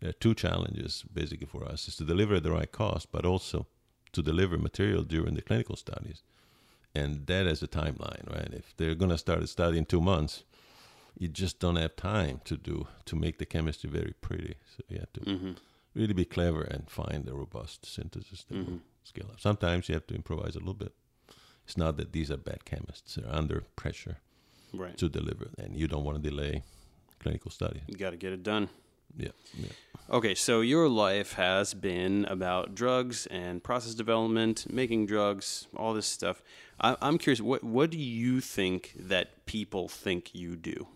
there 0.00 0.10
are 0.10 0.14
two 0.14 0.34
challenges 0.34 1.04
basically 1.12 1.46
for 1.46 1.64
us: 1.64 1.88
is 1.88 1.96
to 1.96 2.04
deliver 2.04 2.36
at 2.36 2.42
the 2.42 2.52
right 2.52 2.70
cost, 2.70 3.10
but 3.12 3.24
also 3.24 3.66
to 4.12 4.22
deliver 4.22 4.56
material 4.58 5.02
during 5.02 5.34
the 5.34 5.42
clinical 5.42 5.76
studies, 5.76 6.22
and 6.94 7.26
that 7.26 7.46
has 7.46 7.62
a 7.62 7.68
timeline. 7.68 8.26
Right? 8.32 8.52
If 8.52 8.76
they're 8.76 8.94
going 8.94 9.10
to 9.10 9.18
start 9.18 9.42
a 9.42 9.46
study 9.46 9.78
in 9.78 9.84
two 9.86 10.00
months 10.00 10.44
you 11.20 11.26
just 11.26 11.58
don't 11.58 11.74
have 11.74 11.96
time 11.96 12.40
to 12.44 12.56
do 12.56 12.86
to 13.04 13.16
make 13.16 13.38
the 13.38 13.46
chemistry 13.46 13.90
very 13.90 14.14
pretty. 14.20 14.54
So 14.76 14.84
you 14.88 14.98
have 15.00 15.12
to 15.14 15.20
Mm-hmm. 15.20 15.52
really 15.94 16.12
be 16.14 16.24
clever 16.24 16.62
and 16.62 16.88
find 16.88 17.28
a 17.28 17.34
robust 17.34 17.84
synthesis 17.86 18.44
that 18.44 18.54
Mm-hmm. 18.56 18.70
will 18.72 18.80
scale 19.02 19.26
up. 19.32 19.40
Sometimes 19.40 19.88
you 19.88 19.94
have 19.94 20.06
to 20.06 20.14
improvise 20.14 20.54
a 20.54 20.60
little 20.60 20.74
bit. 20.74 20.92
It's 21.64 21.76
not 21.76 21.96
that 21.96 22.12
these 22.12 22.30
are 22.30 22.36
bad 22.36 22.64
chemists; 22.64 23.16
they're 23.16 23.34
under 23.34 23.62
pressure. 23.74 24.18
Right. 24.72 24.96
to 24.98 25.08
deliver, 25.08 25.48
and 25.58 25.76
you 25.76 25.86
don't 25.88 26.04
want 26.04 26.22
to 26.22 26.30
delay 26.30 26.62
clinical 27.20 27.50
study. 27.50 27.82
You 27.86 27.96
got 27.96 28.10
to 28.10 28.16
get 28.16 28.32
it 28.32 28.42
done. 28.42 28.68
Yeah, 29.16 29.30
yeah. 29.56 29.68
Okay, 30.10 30.34
so 30.34 30.60
your 30.60 30.88
life 30.88 31.32
has 31.34 31.74
been 31.74 32.24
about 32.26 32.74
drugs 32.74 33.26
and 33.26 33.62
process 33.62 33.94
development, 33.94 34.66
making 34.72 35.06
drugs, 35.06 35.66
all 35.76 35.94
this 35.94 36.06
stuff. 36.06 36.42
I, 36.80 36.96
I'm 37.00 37.18
curious, 37.18 37.40
what 37.40 37.64
what 37.64 37.90
do 37.90 37.98
you 37.98 38.40
think 38.40 38.94
that 38.98 39.46
people 39.46 39.88
think 39.88 40.34
you 40.34 40.56
do? 40.56 40.86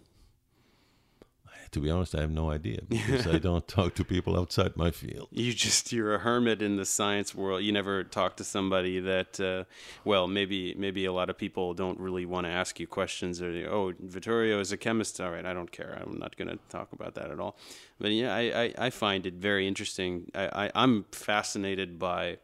To 1.73 1.81
be 1.81 1.91
honest, 1.91 2.15
I 2.15 2.21
have 2.21 2.31
no 2.31 2.51
idea 2.51 2.81
because 2.89 3.27
I 3.27 3.39
don't 3.39 3.67
talk 3.67 3.95
to 3.95 4.05
people 4.05 4.39
outside 4.39 4.77
my 4.77 4.91
field. 4.91 5.29
You 5.31 5.53
just 5.53 5.93
you're 5.93 6.15
a 6.15 6.19
hermit 6.19 6.61
in 6.63 6.77
the 6.77 6.85
science 6.85 7.35
world. 7.35 7.63
You 7.63 7.73
never 7.73 8.05
talk 8.05 8.37
to 8.37 8.45
somebody 8.45 9.01
that, 9.01 9.41
uh, 9.41 9.65
well, 10.05 10.29
maybe 10.29 10.75
maybe 10.75 11.07
a 11.07 11.13
lot 11.13 11.31
of 11.31 11.39
people 11.39 11.73
don't 11.73 11.99
really 11.99 12.27
want 12.27 12.47
to 12.47 12.51
ask 12.53 12.79
you 12.79 12.87
questions. 12.87 13.41
Or 13.41 13.49
oh, 13.71 13.93
Vittorio 13.99 14.61
is 14.61 14.71
a 14.71 14.77
chemist. 14.77 15.21
All 15.21 15.31
right, 15.31 15.47
I 15.47 15.55
don't 15.55 15.73
care. 15.73 15.99
I'm 16.01 16.19
not 16.19 16.37
going 16.37 16.49
to 16.49 16.59
talk 16.69 16.93
about 16.93 17.15
that 17.15 17.31
at 17.31 17.41
all. 17.41 17.57
But 17.99 18.13
yeah, 18.13 18.35
I, 18.35 18.41
I, 18.41 18.75
I 18.87 18.91
find 18.91 19.27
it 19.27 19.35
very 19.35 19.67
interesting. 19.67 20.31
I, 20.35 20.67
I 20.67 20.71
I'm 20.75 21.05
fascinated 21.11 21.99
by 21.99 22.39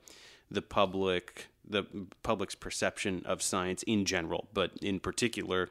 the 0.51 0.63
public 0.63 1.49
the 1.69 1.85
public's 2.23 2.55
perception 2.55 3.23
of 3.27 3.43
science 3.43 3.83
in 3.85 4.05
general, 4.05 4.49
but 4.53 4.73
in 4.81 5.01
particular, 5.01 5.69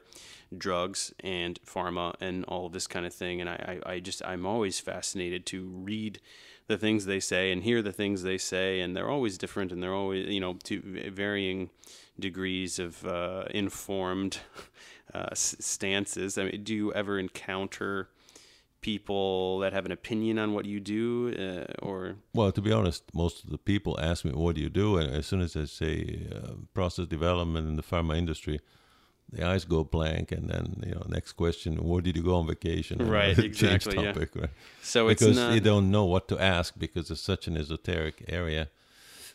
drugs 0.56 1.12
and 1.20 1.60
pharma 1.64 2.14
and 2.20 2.44
all 2.46 2.66
of 2.66 2.72
this 2.72 2.86
kind 2.86 3.04
of 3.04 3.12
thing. 3.12 3.40
And 3.40 3.50
I, 3.50 3.80
I, 3.84 3.92
I 3.94 4.00
just 4.00 4.22
I'm 4.24 4.46
always 4.46 4.80
fascinated 4.80 5.44
to 5.46 5.66
read 5.66 6.20
the 6.66 6.78
things 6.78 7.06
they 7.06 7.20
say 7.20 7.50
and 7.50 7.62
hear 7.62 7.82
the 7.82 7.92
things 7.92 8.22
they 8.22 8.38
say, 8.38 8.80
and 8.80 8.96
they're 8.96 9.10
always 9.10 9.38
different, 9.38 9.72
and 9.72 9.82
they're 9.82 9.94
always 9.94 10.28
you 10.28 10.40
know 10.40 10.54
to 10.64 11.10
varying 11.10 11.70
degrees 12.18 12.78
of 12.78 13.04
uh, 13.06 13.44
informed 13.50 14.38
uh, 15.14 15.34
stances. 15.34 16.38
I 16.38 16.44
mean, 16.44 16.64
do 16.64 16.74
you 16.74 16.92
ever 16.92 17.18
encounter 17.18 18.08
people 18.80 19.58
that 19.60 19.72
have 19.72 19.84
an 19.86 19.92
opinion 19.92 20.38
on 20.38 20.52
what 20.52 20.64
you 20.64 20.80
do 20.80 21.34
uh, 21.38 21.86
or 21.86 22.16
Well, 22.34 22.52
to 22.52 22.60
be 22.60 22.72
honest, 22.72 23.02
most 23.14 23.44
of 23.44 23.50
the 23.50 23.58
people 23.58 23.98
ask 24.00 24.24
me, 24.24 24.32
"What 24.32 24.54
do 24.54 24.60
you 24.60 24.70
do?" 24.70 24.98
And 24.98 25.12
as 25.14 25.26
soon 25.26 25.40
as 25.40 25.56
I 25.56 25.64
say 25.64 26.26
uh, 26.34 26.52
process 26.74 27.06
development 27.06 27.68
in 27.68 27.76
the 27.76 27.82
pharma 27.82 28.16
industry, 28.16 28.60
the 29.30 29.44
eyes 29.46 29.64
go 29.64 29.84
blank, 29.84 30.32
and 30.32 30.48
then 30.48 30.82
you 30.86 30.94
know, 30.94 31.04
next 31.08 31.32
question, 31.32 31.76
"Where 31.76 32.00
did 32.00 32.16
you 32.16 32.22
go 32.22 32.36
on 32.36 32.46
vacation?" 32.46 32.98
Right, 32.98 33.36
change 33.36 33.46
exactly, 33.46 33.96
yeah. 33.96 34.12
topic, 34.12 34.36
right? 34.36 34.50
so 34.82 35.08
it's 35.08 35.20
because 35.20 35.36
not 35.36 35.54
you 35.54 35.60
don't 35.60 35.90
know 35.90 36.04
what 36.04 36.28
to 36.28 36.38
ask 36.38 36.78
because 36.78 37.10
it's 37.10 37.20
such 37.20 37.48
an 37.48 37.56
esoteric 37.56 38.24
area. 38.28 38.68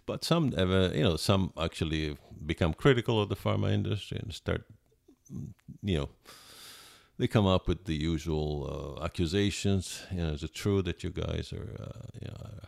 But 0.05 0.25
some, 0.25 0.51
have, 0.51 0.69
uh, 0.69 0.89
you 0.93 1.03
know, 1.03 1.15
some 1.15 1.53
actually 1.57 2.17
become 2.45 2.73
critical 2.73 3.21
of 3.21 3.29
the 3.29 3.37
pharma 3.37 3.71
industry 3.71 4.19
and 4.21 4.33
start, 4.33 4.65
you 5.81 5.97
know, 5.97 6.09
they 7.17 7.27
come 7.27 7.45
up 7.45 7.67
with 7.67 7.85
the 7.85 7.95
usual 7.95 8.97
uh, 8.99 9.05
accusations. 9.05 10.03
You 10.11 10.23
know, 10.23 10.29
is 10.33 10.43
it 10.43 10.53
true 10.53 10.81
that 10.81 11.03
you 11.03 11.09
guys 11.11 11.53
are, 11.53 11.75
uh, 11.79 12.07
you 12.21 12.27
know, 12.27 12.35
uh, 12.43 12.65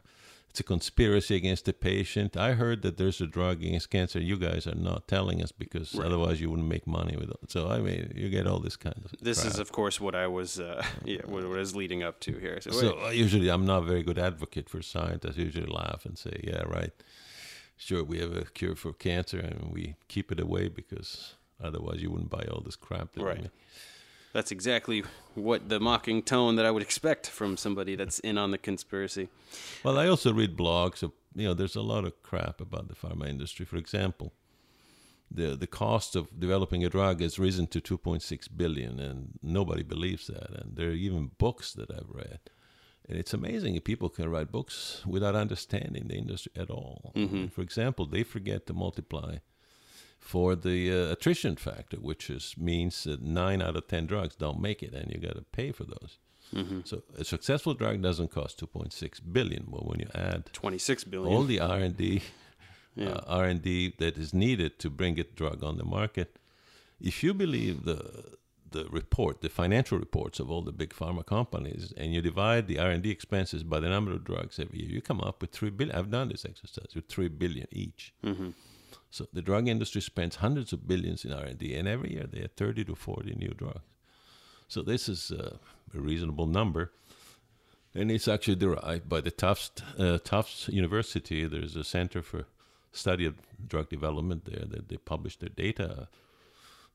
it's 0.49 0.59
a 0.59 0.63
conspiracy 0.63 1.35
against 1.35 1.65
the 1.65 1.73
patient? 1.73 2.37
I 2.37 2.53
heard 2.53 2.81
that 2.83 2.97
there's 2.97 3.19
a 3.19 3.27
drug 3.27 3.61
against 3.63 3.89
cancer. 3.89 4.19
You 4.19 4.37
guys 4.37 4.65
are 4.67 4.75
not 4.75 5.07
telling 5.07 5.41
us 5.43 5.51
because 5.51 5.93
Right. 5.95 6.05
otherwise 6.05 6.39
you 6.39 6.49
wouldn't 6.49 6.69
make 6.69 6.87
money 6.87 7.17
with 7.17 7.29
it. 7.29 7.37
So 7.49 7.69
I 7.69 7.79
mean, 7.79 8.13
you 8.15 8.29
get 8.29 8.47
all 8.47 8.59
this 8.59 8.77
kind 8.77 8.95
of. 9.03 9.11
this 9.19 9.43
is 9.43 9.59
of 9.59 9.71
course 9.71 9.99
what 9.99 10.15
I 10.15 10.27
was 10.27 10.59
uh, 10.59 10.81
yeah 11.05 11.21
what, 11.25 11.43
I 11.43 11.47
was 11.47 11.75
leading 11.75 12.03
up 12.03 12.19
to 12.21 12.31
here 12.39 12.57
so, 12.61 12.71
So 12.71 13.05
uh, 13.05 13.09
usually, 13.09 13.49
I'm 13.49 13.65
not 13.65 13.83
a 13.83 13.85
very 13.85 14.03
good 14.03 14.19
advocate 14.19 14.69
for 14.69 14.81
science. 14.81 15.25
I 15.25 15.31
usually 15.41 15.71
laugh 15.81 16.05
and 16.05 16.17
say, 16.17 16.39
"Yeah, 16.43 16.63
right. 16.79 16.93
Sure, 17.77 18.03
we 18.05 18.19
have 18.19 18.33
a 18.33 18.45
cure 18.45 18.75
for 18.75 18.93
cancer, 18.93 19.39
and 19.39 19.73
we 19.73 19.95
keep 20.07 20.31
it 20.31 20.39
away 20.39 20.69
because 20.69 21.35
otherwise, 21.61 22.01
you 22.01 22.09
wouldn't 22.11 22.29
buy 22.29 22.45
all 22.51 22.61
this 22.61 22.77
crap." 22.77 23.07
We 23.17 23.23
Right. 23.23 23.41
make." 23.41 23.51
That's 24.35 24.51
exactly 24.51 25.01
what 25.33 25.69
the 25.69 25.79
mocking 25.79 26.21
tone 26.21 26.57
that 26.57 26.65
I 26.65 26.71
would 26.71 26.83
expect 26.83 27.27
from 27.27 27.55
somebody 27.55 27.95
that's 27.95 28.19
in 28.19 28.37
on 28.37 28.51
the 28.51 28.57
conspiracy 28.57 29.29
Well, 29.81 29.97
I 29.97 30.07
also 30.07 30.33
read 30.33 30.57
blogs. 30.57 31.01
Of, 31.03 31.13
you 31.33 31.47
know, 31.47 31.53
there's 31.53 31.77
a 31.77 31.81
lot 31.81 32.03
of 32.03 32.21
crap 32.21 32.59
about 32.59 32.89
the 32.89 32.95
pharma 32.95 33.29
industry. 33.29 33.65
For 33.65 33.77
example, 33.77 34.33
the 35.31 35.55
the 35.55 35.67
cost 35.67 36.15
of 36.15 36.23
developing 36.37 36.83
a 36.83 36.89
drug 36.89 37.21
has 37.21 37.39
risen 37.39 37.67
to 37.67 37.79
2.6 37.79 38.49
billion, 38.61 38.99
and 38.99 39.39
nobody 39.41 39.83
believes 39.83 40.27
that. 40.27 40.49
And 40.59 40.75
there 40.75 40.89
are 40.89 41.03
even 41.07 41.31
books 41.37 41.73
that 41.73 41.89
I've 41.89 42.13
read. 42.23 42.39
And 43.07 43.17
it's 43.19 43.33
amazing 43.33 43.75
if 43.75 43.83
people 43.83 44.09
can 44.09 44.29
write 44.29 44.51
books 44.51 45.03
without 45.05 45.35
understanding 45.35 46.07
the 46.07 46.17
industry 46.23 46.51
at 46.63 46.69
all. 46.69 47.13
Mm-hmm. 47.15 47.47
For 47.55 47.61
example, 47.61 48.05
they 48.05 48.23
forget 48.23 48.65
to 48.65 48.73
multiply 48.73 49.37
for 50.19 50.55
the 50.55 50.91
uh, 50.91 51.11
attrition 51.11 51.55
factor, 51.55 51.97
which 51.97 52.29
is 52.29 52.55
means 52.57 53.03
that 53.03 53.21
nine 53.21 53.61
out 53.61 53.75
of 53.75 53.87
ten 53.87 54.05
drugs 54.05 54.35
don't 54.35 54.59
make 54.59 54.81
it, 54.81 54.93
and 54.93 55.11
you 55.11 55.19
got 55.19 55.35
to 55.35 55.43
pay 55.51 55.71
for 55.71 55.83
those. 55.83 56.17
So 56.85 57.01
a 57.17 57.25
successful 57.25 57.73
drug 57.73 58.01
doesn't 58.01 58.31
cost 58.31 58.59
2.6 58.61 59.19
billion, 59.31 59.65
but 59.67 59.85
when 59.85 59.99
you 59.99 60.07
add 60.15 60.45
26 60.53 61.03
billion 61.05 61.33
all 61.33 61.43
the 61.43 61.59
R 61.59 61.79
and 61.79 61.97
D, 61.97 62.21
uh, 63.01 63.21
R 63.27 63.45
and 63.45 63.61
D 63.61 63.93
that 63.97 64.17
is 64.17 64.33
needed 64.33 64.79
to 64.79 64.89
bring 64.89 65.19
a 65.19 65.23
drug 65.23 65.63
on 65.63 65.77
the 65.77 65.83
market, 65.83 66.37
if 67.01 67.23
you 67.23 67.33
believe 67.33 67.83
the 67.85 68.35
the 68.71 68.85
report, 68.89 69.41
the 69.41 69.49
financial 69.49 69.97
reports 69.97 70.39
of 70.39 70.51
all 70.51 70.61
the 70.61 70.71
big 70.71 70.93
pharma 70.93 71.25
companies, 71.25 71.93
and 71.97 72.13
you 72.13 72.21
divide 72.21 72.67
the 72.67 72.77
R 72.79 72.89
and 72.89 73.01
D 73.03 73.09
expenses 73.09 73.63
by 73.63 73.79
the 73.79 73.89
number 73.89 74.11
of 74.11 74.23
drugs 74.23 74.59
every 74.59 74.79
year, 74.81 74.89
you 74.89 75.01
come 75.01 75.21
up 75.21 75.41
with 75.41 75.51
three 75.51 75.69
billion. 75.69 75.95
I've 75.97 76.11
done 76.11 76.29
this 76.29 76.45
exercise 76.45 76.91
with 76.93 77.07
three 77.07 77.27
billion 77.29 77.67
each. 77.71 78.13
So 79.11 79.27
the 79.33 79.41
drug 79.41 79.67
industry 79.67 80.01
spends 80.01 80.37
hundreds 80.37 80.73
of 80.73 80.87
billions 80.87 81.25
in 81.25 81.33
R 81.33 81.43
and 81.43 81.57
D, 81.57 81.75
and 81.75 81.87
every 81.87 82.13
year 82.13 82.27
they 82.31 82.41
have 82.41 82.53
thirty 82.53 82.83
to 82.85 82.95
forty 82.95 83.35
new 83.35 83.53
drugs. 83.53 83.81
So 84.67 84.81
this 84.81 85.07
is 85.07 85.31
uh, 85.31 85.57
a 85.93 85.99
reasonable 85.99 86.47
number. 86.47 86.91
And 87.93 88.11
it's 88.11 88.27
actually 88.27 88.55
derived 88.55 89.07
by 89.07 89.21
the 89.21 89.31
Tufts, 89.31 89.81
uh, 89.97 90.17
Tufts 90.17 90.67
University. 90.67 91.45
There's 91.45 91.77
a 91.77 91.83
Center 91.83 92.21
for 92.21 92.45
Study 92.91 93.25
of 93.25 93.35
Drug 93.65 93.89
Development 93.89 94.43
there 94.43 94.65
that 94.67 94.89
they 94.89 94.97
publish 94.97 95.37
their 95.37 95.49
data. 95.49 96.09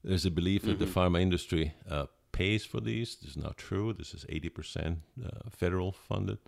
There's 0.05 0.27
a 0.27 0.31
belief 0.31 0.63
that 0.63 0.79
the 0.79 0.87
pharma 0.87 1.21
industry 1.23 1.75
uh, 1.89 2.07
pays 2.33 2.65
for 2.67 2.81
these. 2.81 3.17
This 3.17 3.31
is 3.31 3.37
not 3.37 3.57
true. 3.57 3.93
This 3.93 4.13
is 4.13 4.25
80% 4.27 4.97
uh, 5.25 5.29
federal 5.51 5.93
funded. 5.93 6.39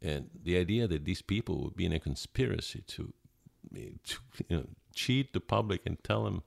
And 0.00 0.30
the 0.42 0.56
idea 0.58 0.86
that 0.86 1.04
these 1.04 1.22
people 1.22 1.62
would 1.62 1.76
be 1.76 1.86
in 1.86 1.92
a 1.92 2.00
conspiracy 2.00 2.82
to 2.88 3.12
you 4.48 4.56
know, 4.56 4.66
cheat 4.94 5.32
the 5.32 5.40
public 5.40 5.80
and 5.86 5.96
tell 6.04 6.24
them, 6.24 6.42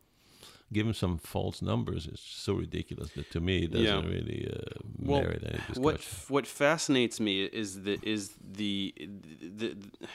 give 0.73 0.85
them 0.85 0.93
some 0.93 1.17
false 1.17 1.61
numbers 1.61 2.07
it's 2.07 2.21
so 2.21 2.53
ridiculous 2.53 3.09
that 3.11 3.29
to 3.31 3.39
me 3.39 3.63
it 3.65 3.71
doesn't 3.71 3.85
Yeah. 3.85 4.11
really 4.17 4.49
uh, 4.51 4.79
Well, 4.99 5.21
merit 5.21 5.43
any 5.43 5.57
discussion. 5.59 5.83
what 5.83 6.01
what 6.29 6.47
fascinates 6.47 7.19
me 7.19 7.43
is 7.45 7.83
the 7.83 7.99
is 8.03 8.21
the, 8.59 8.93
the, 8.97 9.75
the 9.75 10.07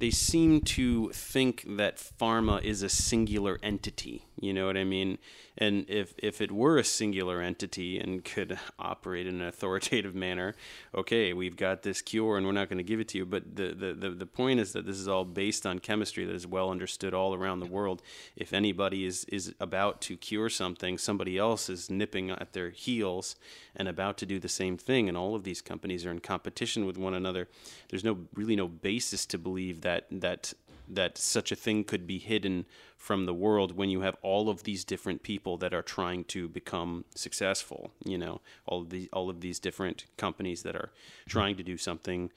they 0.00 0.10
seem 0.10 0.62
to 0.62 1.10
think 1.10 1.64
that 1.76 1.98
pharma 1.98 2.62
is 2.62 2.82
a 2.82 2.88
singular 2.88 3.58
entity. 3.62 4.24
You 4.40 4.54
know 4.54 4.66
what 4.66 4.78
I 4.78 4.84
mean? 4.84 5.18
And 5.58 5.84
if 5.90 6.14
if 6.16 6.40
it 6.40 6.50
were 6.50 6.78
a 6.78 6.84
singular 6.84 7.42
entity 7.42 7.98
and 7.98 8.24
could 8.24 8.58
operate 8.78 9.26
in 9.26 9.42
an 9.42 9.46
authoritative 9.46 10.14
manner, 10.14 10.54
okay, 10.94 11.34
we've 11.34 11.56
got 11.56 11.82
this 11.82 12.00
cure 12.00 12.38
and 12.38 12.46
we're 12.46 12.52
not 12.52 12.70
going 12.70 12.78
to 12.78 12.84
give 12.84 13.00
it 13.00 13.08
to 13.08 13.18
you. 13.18 13.26
But 13.26 13.56
the, 13.56 13.74
the, 13.74 13.92
the, 13.92 14.10
the 14.10 14.26
point 14.26 14.58
is 14.58 14.72
that 14.72 14.86
this 14.86 14.96
is 14.96 15.06
all 15.06 15.26
based 15.26 15.66
on 15.66 15.78
chemistry 15.78 16.24
that 16.24 16.34
is 16.34 16.46
well 16.46 16.70
understood 16.70 17.12
all 17.12 17.34
around 17.34 17.60
the 17.60 17.66
world. 17.66 18.00
If 18.34 18.54
anybody 18.54 19.04
is, 19.04 19.24
is 19.24 19.54
about 19.60 20.00
to 20.02 20.16
cure 20.16 20.48
something, 20.48 20.96
somebody 20.96 21.36
else 21.36 21.68
is 21.68 21.90
nipping 21.90 22.30
at 22.30 22.54
their 22.54 22.70
heels 22.70 23.36
and 23.76 23.86
about 23.86 24.16
to 24.18 24.26
do 24.26 24.38
the 24.38 24.48
same 24.48 24.78
thing. 24.78 25.08
And 25.08 25.18
all 25.18 25.34
of 25.34 25.44
these 25.44 25.60
companies 25.60 26.06
are 26.06 26.10
in 26.10 26.20
competition 26.20 26.86
with 26.86 26.96
one 26.96 27.12
another. 27.12 27.48
There's 27.90 28.04
no 28.04 28.20
really 28.34 28.56
no 28.56 28.68
basis 28.68 29.26
to 29.26 29.36
believe 29.36 29.82
that 29.82 29.89
that 29.90 30.06
that 30.10 30.52
that 30.88 31.16
such 31.16 31.52
a 31.52 31.56
thing 31.56 31.84
could 31.84 32.06
be 32.06 32.18
hidden 32.18 32.66
from 32.96 33.24
the 33.24 33.34
world 33.46 33.76
when 33.76 33.88
you 33.88 34.00
have 34.00 34.16
all 34.22 34.48
of 34.48 34.64
these 34.64 34.84
different 34.84 35.22
people 35.22 35.56
that 35.56 35.72
are 35.72 35.82
trying 35.82 36.22
to 36.24 36.48
become 36.48 37.04
successful 37.14 37.82
you 38.04 38.18
know 38.18 38.40
all 38.66 38.80
of 38.82 38.90
these 38.90 39.08
all 39.12 39.28
of 39.30 39.40
these 39.40 39.58
different 39.66 39.98
companies 40.16 40.62
that 40.62 40.76
are 40.76 40.90
trying 41.28 41.56
to 41.56 41.64
do 41.72 41.76
something 41.76 42.30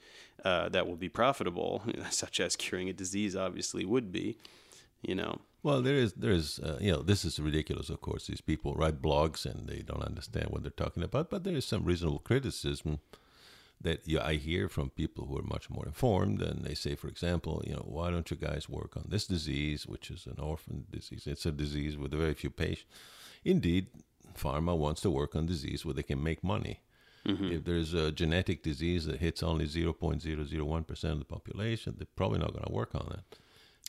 uh, 0.44 0.68
that 0.68 0.86
will 0.86 1.00
be 1.06 1.08
profitable 1.08 1.82
such 2.10 2.40
as 2.40 2.56
curing 2.56 2.88
a 2.88 2.92
disease 2.92 3.34
obviously 3.36 3.84
would 3.84 4.08
be 4.20 4.36
you 5.02 5.14
know 5.14 5.34
Well, 5.64 5.80
there 5.88 6.00
is, 6.04 6.12
there 6.24 6.36
is, 6.40 6.48
uh, 6.68 6.78
you 6.86 6.92
know, 6.92 7.02
this 7.10 7.24
is 7.24 7.40
ridiculous. 7.50 7.88
Of 7.88 8.00
course, 8.08 8.24
these 8.26 8.44
people 8.50 8.70
write 8.80 8.98
blogs 9.06 9.40
and 9.50 9.58
they 9.70 9.80
don't 9.90 10.08
understand 10.10 10.46
what 10.50 10.60
they're 10.62 10.82
talking 10.84 11.04
about. 11.08 11.30
But 11.32 11.40
there 11.44 11.56
is 11.60 11.64
some 11.64 11.84
reasonable 11.90 12.22
criticism 12.30 12.90
that 13.80 14.06
yeah, 14.06 14.24
I 14.24 14.34
hear 14.34 14.68
from 14.68 14.90
people 14.90 15.26
who 15.26 15.38
are 15.38 15.42
much 15.42 15.68
more 15.68 15.84
informed, 15.86 16.40
and 16.40 16.64
they 16.64 16.74
say, 16.74 16.94
for 16.94 17.08
example, 17.08 17.62
you 17.66 17.74
know, 17.74 17.84
why 17.86 18.10
don't 18.10 18.30
you 18.30 18.36
guys 18.36 18.68
work 18.68 18.96
on 18.96 19.06
this 19.08 19.26
disease, 19.26 19.86
which 19.86 20.10
is 20.10 20.26
an 20.26 20.40
orphan 20.40 20.86
disease? 20.90 21.26
It's 21.26 21.46
a 21.46 21.52
disease 21.52 21.96
with 21.96 22.12
very 22.12 22.34
few 22.34 22.50
patients. 22.50 22.90
Indeed, 23.44 23.88
pharma 24.36 24.76
wants 24.76 25.02
to 25.02 25.10
work 25.10 25.36
on 25.36 25.46
disease 25.46 25.84
where 25.84 25.94
they 25.94 26.02
can 26.02 26.22
make 26.22 26.42
money. 26.42 26.80
Mm-hmm. 27.26 27.52
If 27.52 27.64
there's 27.64 27.94
a 27.94 28.12
genetic 28.12 28.62
disease 28.62 29.06
that 29.06 29.20
hits 29.20 29.42
only 29.42 29.66
0.001% 29.66 31.04
of 31.04 31.18
the 31.18 31.24
population, 31.24 31.94
they're 31.96 32.06
probably 32.16 32.38
not 32.38 32.52
going 32.52 32.64
to 32.64 32.72
work 32.72 32.94
on 32.94 33.18
it. 33.18 33.38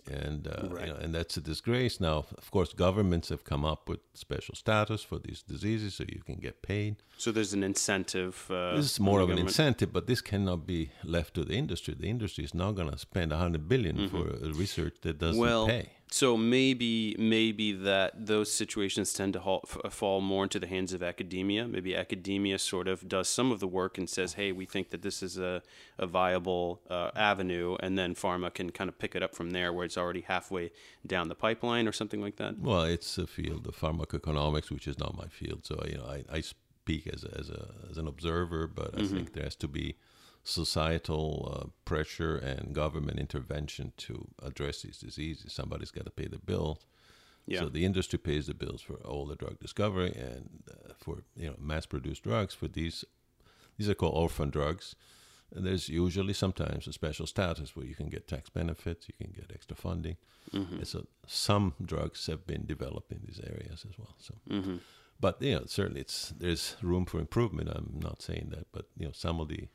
And 0.10 0.48
uh, 0.48 0.68
Right. 0.70 0.88
you 0.88 0.94
know, 0.94 1.00
and 1.00 1.14
that's 1.14 1.38
a 1.38 1.42
disgrace. 1.42 2.00
Now, 2.00 2.26
of 2.38 2.52
course, 2.52 2.74
governments 2.74 3.30
have 3.30 3.44
come 3.44 3.66
up 3.66 3.90
with 3.90 4.00
special 4.14 4.56
status 4.56 5.04
for 5.04 5.20
these 5.20 5.42
diseases, 5.44 5.96
so 5.96 6.04
you 6.08 6.22
can 6.26 6.36
get 6.36 6.62
paid. 6.62 6.96
So 7.18 7.32
there's 7.32 7.54
an 7.54 7.64
incentive. 7.64 8.46
Uh, 8.50 8.76
This 8.76 8.92
is 8.92 9.00
more 9.00 9.22
of 9.22 9.30
an 9.30 9.38
incentive, 9.38 9.92
but 9.94 10.06
this 10.08 10.22
cannot 10.22 10.66
be 10.68 10.92
left 11.04 11.34
to 11.36 11.44
the 11.46 11.54
industry. 11.56 11.94
The 11.98 12.10
industry 12.10 12.44
is 12.44 12.54
not 12.54 12.76
going 12.76 12.92
to 12.92 12.98
spend 12.98 13.32
a 13.32 13.38
hundred 13.38 13.68
billion 13.68 14.10
for 14.10 14.28
a 14.28 14.52
research 14.54 14.96
that 15.02 15.18
doesn't 15.20 15.36
Mm-hmm. 15.42 15.42
well, 15.42 15.68
pay. 15.68 15.90
So 16.12 16.38
maybe 16.38 17.16
maybe 17.20 17.74
that 17.74 18.26
those 18.28 18.52
situations 18.52 19.12
tend 19.12 19.34
to 19.34 19.40
f- 19.64 19.92
fall 19.94 20.22
more 20.22 20.44
into 20.44 20.60
the 20.60 20.68
hands 20.68 20.94
of 20.94 21.04
academia. 21.04 21.68
Maybe 21.68 21.96
academia 21.96 22.58
sort 22.60 22.88
of 22.88 23.08
does 23.10 23.28
some 23.28 23.52
of 23.52 23.60
the 23.60 23.68
work 23.68 23.98
and 23.98 24.10
says, 24.10 24.34
"Hey, 24.34 24.52
we 24.52 24.66
think 24.66 24.90
that 24.92 25.02
this 25.02 25.22
is 25.24 25.38
a, 25.38 25.62
a 25.98 26.06
viable 26.08 26.82
uh, 26.90 27.12
avenue," 27.16 27.76
and 27.82 27.98
then 27.98 28.16
pharma 28.16 28.54
can 28.54 28.70
kind 28.72 28.88
of 28.88 28.98
pick 29.00 29.16
it 29.16 29.24
up 29.24 29.36
from 29.36 29.50
there, 29.52 29.74
where 29.74 29.84
it's 29.86 29.98
already 29.98 30.22
halfway 30.22 30.72
down 31.06 31.28
the 31.28 31.36
pipeline 31.36 31.88
or 31.88 31.92
something 31.92 32.22
like 32.22 32.38
that. 32.38 32.60
Well, 32.60 32.84
it's 32.84 33.18
a 33.18 33.28
field 33.28 33.68
of 33.68 33.76
pharmacoeconomics, 33.76 34.70
which 34.72 34.88
is 34.88 34.98
not 35.00 35.18
my 35.18 35.28
field. 35.28 35.66
So 35.66 35.84
you 35.88 35.98
know, 35.98 36.06
I, 36.06 36.24
I 36.32 36.42
speak 36.42 37.08
as 37.08 37.24
a, 37.24 37.38
as 37.38 37.50
a 37.50 37.74
as 37.90 37.98
an 37.98 38.08
observer, 38.08 38.68
but 38.68 38.96
I 38.96 39.02
Mm-hmm. 39.02 39.16
think 39.16 39.34
there 39.34 39.44
has 39.44 39.56
to 39.58 39.68
be 39.68 39.96
societal 40.46 41.52
uh, 41.52 41.68
pressure 41.86 42.38
and 42.38 42.74
government 42.74 43.20
intervention 43.20 43.92
to 43.98 44.28
address 44.42 44.84
these 44.84 45.00
diseases. 45.00 45.52
Somebody's 45.52 45.92
got 45.92 46.06
to 46.06 46.12
pay 46.12 46.28
the 46.28 46.38
bills. 46.38 46.86
Yeah. 47.48 47.60
So 47.62 47.70
the 47.70 47.84
industry 47.84 48.20
pays 48.20 48.48
the 48.48 48.54
bills 48.54 48.82
for 48.82 48.96
all 49.06 49.26
the 49.26 49.36
drug 49.36 49.60
discovery 49.60 50.14
and 50.16 50.64
uh, 50.72 50.94
for 50.98 51.24
you 51.36 51.48
know 51.48 51.56
mass-produced 51.60 52.24
drugs. 52.24 52.54
For 52.54 52.68
these, 52.68 53.04
these 53.78 53.90
are 53.90 53.96
called 53.96 54.16
orphan 54.16 54.50
drugs. 54.52 54.96
And 55.54 55.66
there's 55.66 55.90
usually 55.90 56.34
sometimes 56.34 56.88
a 56.88 56.94
special 56.94 57.28
status 57.28 57.76
where 57.76 57.86
you 57.86 57.96
can 57.96 58.10
get 58.10 58.28
tax 58.28 58.50
benefits, 58.50 59.08
you 59.08 59.14
can 59.14 59.32
get 59.34 59.52
extra 59.54 59.76
funding. 59.78 60.18
And 60.78 60.88
so 60.88 61.06
some 61.28 61.74
drugs 61.84 62.26
have 62.28 62.46
been 62.48 62.66
developed 62.66 63.12
in 63.12 63.22
these 63.26 63.40
areas 63.44 63.86
as 63.90 63.98
well. 63.98 64.16
So, 64.20 64.36
but 65.20 65.42
you 65.42 65.56
know, 65.56 65.66
certainly 65.68 66.02
it's 66.02 66.34
there's 66.38 66.76
room 66.82 67.06
for 67.06 67.20
improvement. 67.20 67.70
I'm 67.70 68.00
not 68.02 68.22
saying 68.22 68.50
that, 68.52 68.68
but 68.72 68.86
you 68.98 69.06
know, 69.06 69.12
some 69.14 69.40
of 69.40 69.48
the 69.48 69.68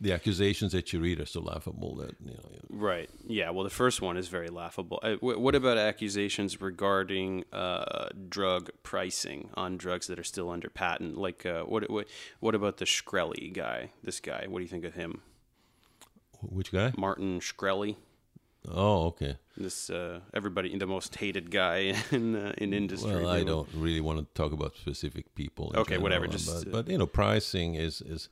the 0.00 0.12
accusations 0.12 0.72
that 0.72 0.92
you 0.92 1.00
read 1.00 1.20
are 1.20 1.26
so 1.26 1.40
laughable 1.40 1.96
that 1.96 2.14
you 2.24 2.32
know. 2.32 2.50
You 2.50 2.56
know 2.56 2.62
Right. 2.70 3.10
Yeah. 3.26 3.50
Well, 3.50 3.64
the 3.64 3.70
first 3.70 4.00
one 4.00 4.16
is 4.16 4.28
very 4.28 4.48
laughable. 4.48 5.00
Uh, 5.02 5.14
wh- 5.16 5.40
what 5.40 5.54
about 5.54 5.78
accusations 5.78 6.60
regarding 6.60 7.44
uh, 7.52 8.08
drug 8.28 8.70
pricing 8.82 9.50
on 9.54 9.76
drugs 9.76 10.06
that 10.06 10.18
are 10.18 10.24
still 10.24 10.50
under 10.50 10.68
patent? 10.68 11.18
Like, 11.18 11.44
uh, 11.44 11.62
what, 11.62 11.90
what 11.90 12.06
what 12.40 12.54
about 12.54 12.76
the 12.76 12.84
Shkreli 12.84 13.52
guy? 13.52 13.90
This 14.02 14.20
guy. 14.20 14.46
What 14.48 14.58
do 14.58 14.62
you 14.62 14.70
think 14.70 14.84
of 14.84 14.94
him? 14.94 15.22
which 16.40 16.72
guy? 16.72 16.92
Martin 16.96 17.40
Shkreli. 17.40 17.96
Oh, 18.70 19.06
okay. 19.06 19.36
This 19.56 19.88
uh, 19.90 20.20
everybody, 20.34 20.76
the 20.76 20.86
most 20.86 21.16
hated 21.16 21.50
guy 21.50 21.94
in 22.10 22.36
uh, 22.36 22.52
in 22.58 22.72
industry. 22.72 23.14
Well, 23.16 23.28
I 23.28 23.44
don't 23.44 23.68
really 23.74 24.00
want 24.00 24.18
to 24.18 24.26
talk 24.40 24.52
about 24.52 24.76
specific 24.76 25.34
people. 25.34 25.72
Okay, 25.74 25.98
whatever, 25.98 26.26
just, 26.26 26.64
but, 26.64 26.68
uh, 26.68 26.70
but 26.70 26.88
you 26.88 26.98
know, 26.98 27.06
pricing 27.06 27.74
is 27.74 28.00
is 28.02 28.28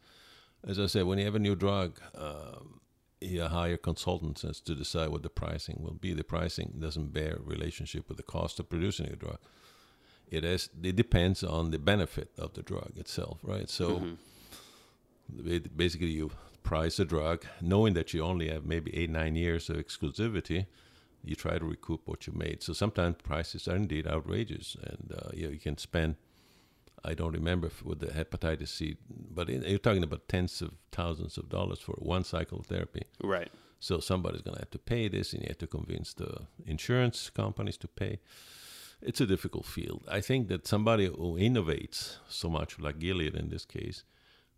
as 0.66 0.78
I 0.78 0.86
said, 0.86 1.04
when 1.04 1.18
you 1.18 1.24
have 1.24 1.34
a 1.34 1.38
new 1.40 1.54
drug, 1.56 2.00
um, 2.14 2.80
you 3.20 3.42
hire 3.42 3.76
consultants 3.76 4.44
as 4.44 4.60
to 4.60 4.74
decide 4.74 5.08
what 5.08 5.22
the 5.22 5.28
pricing 5.30 5.78
will 5.80 5.94
be. 5.94 6.12
The 6.12 6.24
pricing 6.24 6.74
doesn't 6.78 7.12
bear 7.12 7.38
relationship 7.42 8.08
with 8.08 8.16
the 8.16 8.22
cost 8.22 8.60
of 8.60 8.68
producing 8.68 9.06
a 9.06 9.16
drug. 9.16 9.38
It 10.30 10.44
is. 10.44 10.68
It 10.82 10.96
depends 10.96 11.42
on 11.44 11.70
the 11.70 11.78
benefit 11.78 12.30
of 12.36 12.54
the 12.54 12.62
drug 12.62 12.92
itself, 12.96 13.38
right? 13.42 13.68
So, 13.70 14.00
Mm-hmm. 14.00 15.48
it- 15.48 15.76
basically, 15.76 16.08
you 16.08 16.30
price 16.62 16.98
a 16.98 17.04
drug 17.04 17.44
knowing 17.60 17.94
that 17.94 18.12
you 18.12 18.22
only 18.22 18.48
have 18.48 18.66
maybe 18.66 18.94
eight 18.96 19.10
nine 19.10 19.36
years 19.36 19.70
of 19.70 19.76
exclusivity 19.76 20.66
you 21.24 21.34
try 21.34 21.58
to 21.58 21.64
recoup 21.64 22.02
what 22.06 22.26
you 22.26 22.32
made. 22.32 22.62
So 22.62 22.72
sometimes 22.72 23.16
prices 23.22 23.66
are 23.66 23.74
indeed 23.76 24.06
outrageous, 24.06 24.76
and 24.82 25.12
uh, 25.12 25.30
you, 25.34 25.46
know, 25.46 25.52
you 25.52 25.58
can 25.58 25.76
spend. 25.76 26.14
I 27.06 27.14
don't 27.14 27.32
remember 27.32 27.68
if 27.68 27.84
with 27.84 28.00
the 28.00 28.06
hepatitis 28.06 28.68
C, 28.68 28.96
but 29.08 29.48
it, 29.48 29.66
you're 29.66 29.78
talking 29.78 30.02
about 30.02 30.28
tens 30.28 30.60
of 30.60 30.72
thousands 30.90 31.38
of 31.38 31.48
dollars 31.48 31.78
for 31.78 31.92
one 31.98 32.24
cycle 32.24 32.58
of 32.58 32.66
therapy. 32.66 33.04
Right. 33.22 33.50
So 33.78 34.00
somebody's 34.00 34.42
going 34.42 34.56
to 34.56 34.60
have 34.60 34.70
to 34.70 34.78
pay 34.78 35.08
this, 35.08 35.32
and 35.32 35.42
you 35.42 35.48
have 35.48 35.58
to 35.58 35.66
convince 35.66 36.14
the 36.14 36.46
insurance 36.66 37.30
companies 37.30 37.76
to 37.78 37.88
pay. 37.88 38.18
It's 39.02 39.20
a 39.20 39.26
difficult 39.26 39.66
field. 39.66 40.02
I 40.10 40.20
think 40.20 40.48
that 40.48 40.66
somebody 40.66 41.06
who 41.06 41.36
innovates 41.38 42.16
so 42.28 42.48
much, 42.48 42.78
like 42.78 42.98
Gilead 42.98 43.34
in 43.34 43.50
this 43.50 43.64
case, 43.64 44.02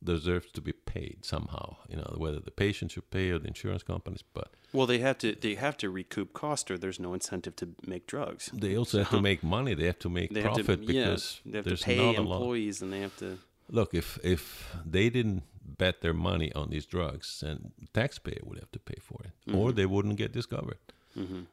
deserves 0.02 0.50
to 0.52 0.60
be 0.60 0.72
paid 0.72 1.24
somehow. 1.24 1.76
You 1.88 1.96
know, 1.96 2.14
whether 2.16 2.40
the 2.40 2.50
patient 2.50 2.92
should 2.92 3.10
pay 3.10 3.30
or 3.30 3.38
the 3.38 3.48
insurance 3.48 3.82
companies, 3.82 4.22
but 4.34 4.48
Well, 4.72 4.86
they 4.86 4.98
have 4.98 5.18
to 5.18 5.34
they 5.34 5.54
have 5.56 5.76
to 5.78 5.90
recoup 5.90 6.32
cost, 6.32 6.70
or 6.70 6.78
there's 6.78 7.00
no 7.00 7.14
incentive 7.14 7.54
to 7.56 7.66
make 7.86 8.06
drugs. 8.06 8.50
they 8.52 8.76
also 8.76 8.98
have 8.98 9.10
to 9.10 9.20
make 9.22 9.42
money. 9.42 9.74
They 9.74 9.86
have 9.86 9.98
to 10.00 10.08
make 10.08 10.32
They 10.32 10.42
profit 10.42 10.80
to, 10.80 10.86
because 10.86 11.40
yeah, 11.44 11.50
they 11.52 11.58
have 11.58 11.64
there's 11.64 11.80
to 11.80 11.86
pay 11.86 11.96
not 12.12 12.16
a 12.18 12.22
lot. 12.22 12.36
employees, 12.36 12.82
and 12.82 12.92
they 12.92 13.00
have 13.00 13.16
to. 13.18 13.38
Look, 13.70 13.92
if 13.94 14.18
if 14.22 14.74
they 14.90 15.10
didn't 15.10 15.42
bet 15.78 16.00
their 16.00 16.14
money 16.14 16.50
on 16.54 16.70
these 16.70 16.86
drugs, 16.86 17.40
then 17.40 17.72
taxpayer 17.92 18.40
would 18.44 18.58
have 18.58 18.70
to 18.72 18.78
pay 18.78 18.98
for 19.00 19.18
it, 19.24 19.32
Mm-hmm. 19.46 19.58
or 19.58 19.72
they 19.72 19.86
wouldn't 19.86 20.16
get 20.18 20.32
discovered. 20.32 20.78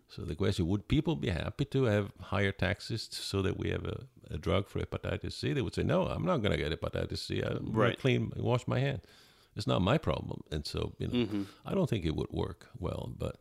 So 0.09 0.21
the 0.23 0.35
question: 0.35 0.67
Would 0.67 0.87
people 0.87 1.15
be 1.15 1.29
happy 1.29 1.65
to 1.65 1.83
have 1.85 2.11
higher 2.21 2.51
taxes 2.51 3.07
so 3.11 3.41
that 3.41 3.57
we 3.57 3.69
have 3.69 3.85
a, 3.85 3.99
a 4.35 4.37
drug 4.37 4.67
for 4.67 4.79
hepatitis 4.79 5.33
C? 5.33 5.53
They 5.53 5.61
would 5.61 5.75
say, 5.75 5.83
"No, 5.83 6.07
I'm 6.07 6.25
not 6.25 6.37
going 6.41 6.51
to 6.51 6.57
get 6.57 6.71
hepatitis 6.71 7.19
C. 7.19 7.41
I'm 7.41 7.71
Right. 7.71 7.97
clean, 7.99 8.31
wash 8.37 8.67
my 8.67 8.79
hands. 8.79 9.03
It's 9.55 9.67
not 9.67 9.81
my 9.81 9.97
problem." 9.97 10.41
And 10.51 10.65
so, 10.65 10.93
you 10.99 11.07
know, 11.07 11.13
Mm-hmm. 11.13 11.43
I 11.65 11.73
don't 11.73 11.89
think 11.89 12.05
it 12.05 12.15
would 12.15 12.31
work 12.31 12.67
well, 12.79 13.11
but 13.17 13.35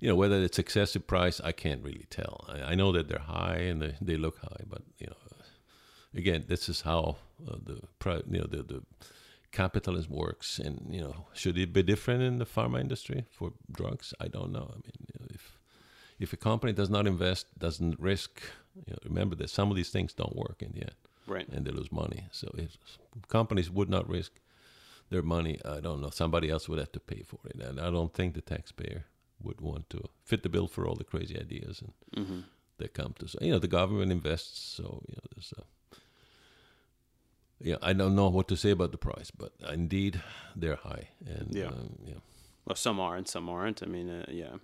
you 0.00 0.08
know 0.08 0.14
whether 0.14 0.38
it's 0.42 0.58
excessive 0.58 1.06
price 1.06 1.40
i 1.40 1.52
can't 1.52 1.82
really 1.82 2.04
tell 2.10 2.44
i, 2.54 2.72
I 2.72 2.74
know 2.74 2.92
that 2.92 3.08
they're 3.08 3.18
high 3.40 3.60
and 3.70 3.80
they, 3.80 3.94
they 4.08 4.18
look 4.18 4.36
high 4.48 4.62
but 4.68 4.82
you 4.98 5.06
know 5.06 5.16
again 6.14 6.44
this 6.48 6.68
is 6.68 6.82
how 6.82 7.16
uh, 7.48 7.56
the 7.68 7.76
you 8.28 8.40
know 8.40 8.46
the, 8.46 8.62
the 8.62 8.82
capitalism 9.52 10.12
works 10.12 10.58
and 10.58 10.86
you 10.90 11.00
know 11.00 11.26
should 11.32 11.56
it 11.58 11.72
be 11.72 11.82
different 11.82 12.22
in 12.22 12.38
the 12.38 12.46
pharma 12.46 12.80
industry 12.80 13.24
for 13.30 13.52
drugs? 13.70 14.12
I 14.20 14.28
don't 14.28 14.52
know. 14.52 14.68
I 14.72 14.76
mean 14.76 14.98
you 15.08 15.14
know, 15.20 15.26
if 15.34 15.58
if 16.18 16.32
a 16.32 16.36
company 16.36 16.72
does 16.72 16.90
not 16.90 17.06
invest 17.06 17.46
doesn't 17.58 17.98
risk 18.00 18.40
you 18.86 18.92
know, 18.92 18.98
remember 19.04 19.34
that 19.36 19.50
some 19.50 19.70
of 19.70 19.76
these 19.76 19.90
things 19.90 20.12
don't 20.14 20.36
work 20.36 20.62
in 20.62 20.72
the 20.72 20.82
end. 20.82 20.94
Right. 21.28 21.48
and 21.48 21.66
they 21.66 21.72
lose 21.72 21.90
money. 21.90 22.28
So 22.30 22.46
if 22.56 22.78
companies 23.28 23.68
would 23.70 23.88
not 23.90 24.08
risk 24.08 24.32
their 25.10 25.22
money 25.22 25.58
i 25.64 25.80
don't 25.80 26.00
know. 26.00 26.10
Somebody 26.10 26.50
else 26.50 26.68
would 26.68 26.78
have 26.78 26.92
to 26.92 27.00
pay 27.00 27.22
for 27.22 27.40
it. 27.50 27.56
And 27.60 27.80
i 27.80 27.90
don't 27.90 28.12
think 28.14 28.34
the 28.34 28.40
taxpayer 28.40 29.04
would 29.42 29.60
want 29.60 29.90
to 29.90 30.00
fit 30.24 30.42
the 30.42 30.48
bill 30.48 30.68
for 30.68 30.86
all 30.86 30.94
the 30.96 31.04
crazy 31.12 31.36
ideas 31.38 31.80
and 31.82 31.92
Mm-hmm. 32.16 32.40
that 32.78 32.94
come 32.94 33.12
to 33.18 33.28
so 33.28 33.38
you 33.42 33.50
know 33.52 33.58
the 33.58 33.68
government 33.80 34.10
invests 34.12 34.58
so 34.76 34.84
you 35.08 35.14
know 35.16 35.26
there's 35.34 35.52
a 35.58 35.62
yeah 37.60 37.76
i 37.82 37.92
don't 37.92 38.14
know 38.14 38.28
what 38.28 38.48
to 38.48 38.56
say 38.56 38.70
about 38.70 38.92
the 38.92 38.98
price 38.98 39.30
but 39.30 39.52
indeed 39.72 40.20
they're 40.54 40.76
high 40.76 41.08
and 41.26 41.54
Yeah. 41.54 41.66
um, 41.68 41.96
yeah 42.04 42.20
Well, 42.66 42.76
some 42.76 42.98
are 43.00 43.16
and 43.16 43.26
some 43.28 43.48
aren't. 43.48 43.82
I 43.82 43.86
mean, 43.86 44.08
uh, 44.10 44.26
yeah. 44.28 44.56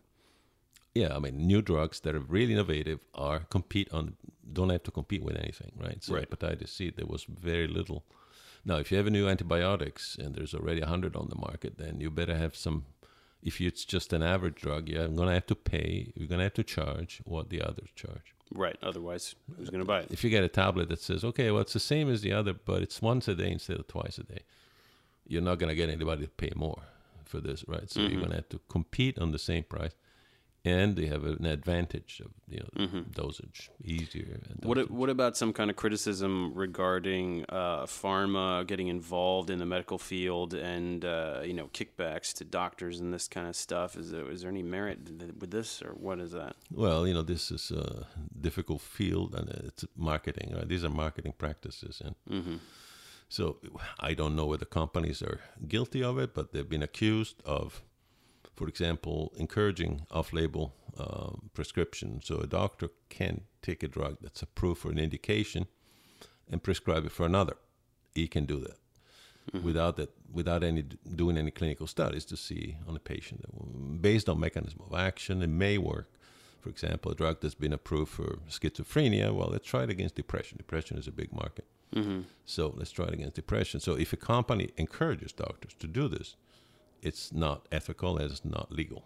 yeah 0.95 1.15
i 1.17 1.19
mean 1.19 1.37
new 1.47 1.63
drugs 1.63 2.01
that 2.01 2.15
are 2.15 2.21
really 2.37 2.53
innovative 2.53 3.01
are 3.15 3.41
compete 3.57 3.89
on 3.93 4.17
don't 4.53 4.71
have 4.71 4.83
to 4.83 4.91
compete 4.91 5.23
with 5.23 5.37
anything 5.37 5.73
right 5.87 6.03
so 6.05 6.15
Right. 6.15 6.29
hepatitis 6.29 6.69
c 6.77 6.91
there 6.91 7.07
was 7.07 7.25
very 7.25 7.67
little 7.79 8.05
now 8.65 8.77
if 8.77 8.91
you 8.91 8.97
have 8.99 9.07
a 9.07 9.11
new 9.19 9.27
antibiotics 9.29 10.17
and 10.21 10.35
there's 10.35 10.55
already 10.55 10.81
100 10.81 11.17
on 11.17 11.29
the 11.29 11.37
market 11.49 11.79
then 11.79 12.01
you 12.01 12.11
better 12.11 12.37
have 12.37 12.55
some 12.57 12.85
if 13.43 13.61
it's 13.61 13.85
just 13.85 14.13
an 14.13 14.23
average 14.23 14.57
drug 14.65 14.89
you're 14.89 15.09
going 15.09 15.29
to 15.29 15.35
have 15.35 15.47
to 15.47 15.55
pay 15.55 16.13
you're 16.15 16.29
going 16.29 16.39
to 16.39 16.45
have 16.51 16.55
to 16.63 16.63
charge 16.77 17.21
what 17.25 17.49
the 17.51 17.61
others 17.63 17.91
charge 17.97 18.35
Right. 18.55 18.77
Otherwise, 18.83 19.35
who's 19.57 19.71
going 19.71 19.81
to 19.81 19.87
buy 19.87 20.01
it? 20.01 20.09
if 20.11 20.23
you 20.25 20.31
get 20.31 20.45
a 20.45 20.49
tablet 20.49 20.89
that 20.89 21.01
says 21.01 21.25
okay 21.25 21.51
well 21.51 21.63
it's 21.63 21.73
the 21.73 21.81
same 21.81 22.11
as 22.11 22.23
the 22.23 22.33
other 22.33 22.53
but 22.53 22.83
it's 22.83 23.01
once 23.01 23.29
a 23.29 23.35
day 23.35 23.51
instead 23.51 23.79
of 23.79 23.87
twice 23.89 24.19
a 24.19 24.23
day 24.25 24.41
you're 25.27 25.43
not 25.43 25.59
going 25.59 25.69
to 25.69 25.75
get 25.75 25.89
anybody 25.89 26.25
to 26.25 26.31
pay 26.31 26.53
more 26.55 26.83
for 27.25 27.41
this 27.41 27.65
right 27.67 27.91
so 27.91 28.01
you're 28.01 28.11
mm-hmm. 28.11 28.19
going 28.19 28.31
to 28.31 28.37
have 28.37 28.49
to 28.49 28.61
compete 28.69 29.19
on 29.19 29.33
the 29.33 29.39
same 29.39 29.65
price 29.65 29.93
and 30.65 30.95
they 30.97 31.07
have 31.07 31.25
an 31.25 31.45
advantage 31.45 32.23
of 32.25 32.31
you 32.49 32.61
know 32.61 33.03
dosage 33.11 33.71
easier 33.85 34.39
What 34.63 34.77
dosage. 34.79 34.91
what 34.91 35.11
about 35.11 35.37
some 35.37 35.53
kind 35.53 35.71
of 35.71 35.77
criticism 35.77 36.53
regarding 36.55 37.45
uh, 37.49 37.85
pharma 37.87 38.65
getting 38.67 38.89
involved 38.89 39.51
in 39.51 39.59
the 39.59 39.67
medical 39.67 39.99
field 39.99 40.55
and 40.55 41.05
uh, 41.05 41.41
you 41.45 41.55
know 41.55 41.67
kickbacks 41.79 42.33
to 42.35 42.45
doctors 42.45 43.01
and 43.01 43.13
this 43.13 43.27
kind 43.29 43.47
of 43.49 43.57
stuff? 43.57 43.97
Is 43.97 44.11
there 44.13 44.31
is 44.31 44.43
there 44.43 44.51
any 44.51 44.63
merit 44.63 44.99
with 45.41 45.51
this, 45.51 45.83
or 45.83 45.91
what 46.07 46.19
is 46.21 46.31
that? 46.33 46.55
well 46.71 47.07
you 47.09 47.15
know 47.15 47.23
this 47.23 47.51
is 47.51 47.71
a 47.71 48.07
difficult 48.41 48.81
field 48.81 49.35
and 49.35 49.49
it's 49.69 49.85
marketing 49.97 50.49
right 50.55 50.69
these 50.69 50.85
are 50.85 50.95
marketing 51.05 51.35
practices 51.45 52.01
and 52.05 52.15
so 53.29 53.57
i 54.01 54.15
don't 54.15 54.35
know 54.37 54.47
whether 54.47 54.65
companies 54.65 55.23
are 55.23 55.41
guilty 55.69 56.03
of 56.03 56.19
it 56.19 56.31
but 56.35 56.53
they've 56.53 56.69
been 56.69 56.83
accused 56.83 57.37
of 57.45 57.83
for 58.55 58.69
example, 58.69 59.33
encouraging 59.37 60.07
off-label 60.11 60.75
um, 60.99 61.51
prescription. 61.55 62.21
So 62.23 62.37
a 62.39 62.47
doctor 62.47 62.89
can 63.09 63.43
take 63.63 63.83
a 63.83 63.89
drug 63.89 64.19
that's 64.21 64.43
approved 64.43 64.81
for 64.81 64.91
an 64.91 64.99
indication 64.99 65.67
and 66.51 66.63
prescribe 66.63 67.07
it 67.07 67.13
for 67.13 67.27
another. 67.27 67.57
He 68.15 68.29
can 68.29 68.45
do 68.45 68.61
that 68.61 68.79
without 69.63 69.97
that, 69.97 70.11
without 70.31 70.63
any 70.63 70.83
doing 71.17 71.37
any 71.39 71.51
clinical 71.51 71.87
studies 71.87 72.25
to 72.27 72.37
see 72.37 72.77
on 72.87 72.95
the 72.95 73.01
patient. 73.01 73.41
Based 74.03 74.29
on 74.29 74.39
mechanism 74.39 74.81
of 74.87 74.95
action, 74.95 75.43
it 75.43 75.49
may 75.49 75.79
work, 75.79 76.09
For 76.63 76.71
example, 76.71 77.11
a 77.11 77.15
drug 77.17 77.41
that's 77.41 77.57
been 77.57 77.73
approved 77.73 78.13
for 78.13 78.39
schizophrenia, 78.49 79.35
well, 79.35 79.49
let's 79.51 79.67
try 79.67 79.83
it 79.83 79.91
against 79.91 80.15
depression. 80.15 80.59
Depression 80.59 80.97
is 80.97 81.09
a 81.09 81.13
big 81.13 81.33
market. 81.33 81.67
So 82.45 82.73
let's 82.77 82.93
try 82.93 83.07
it 83.07 83.15
against 83.15 83.35
depression. 83.35 83.81
So 83.81 83.95
if 83.95 84.13
a 84.13 84.17
company 84.17 84.71
encourages 84.77 85.33
doctors 85.33 85.75
to 85.81 85.89
do 85.89 86.07
this, 86.09 86.37
it's 87.03 87.33
not 87.33 87.67
ethical 87.73 88.17
and 88.19 88.31
it's 88.31 88.45
not 88.45 88.71
legal. 88.71 89.05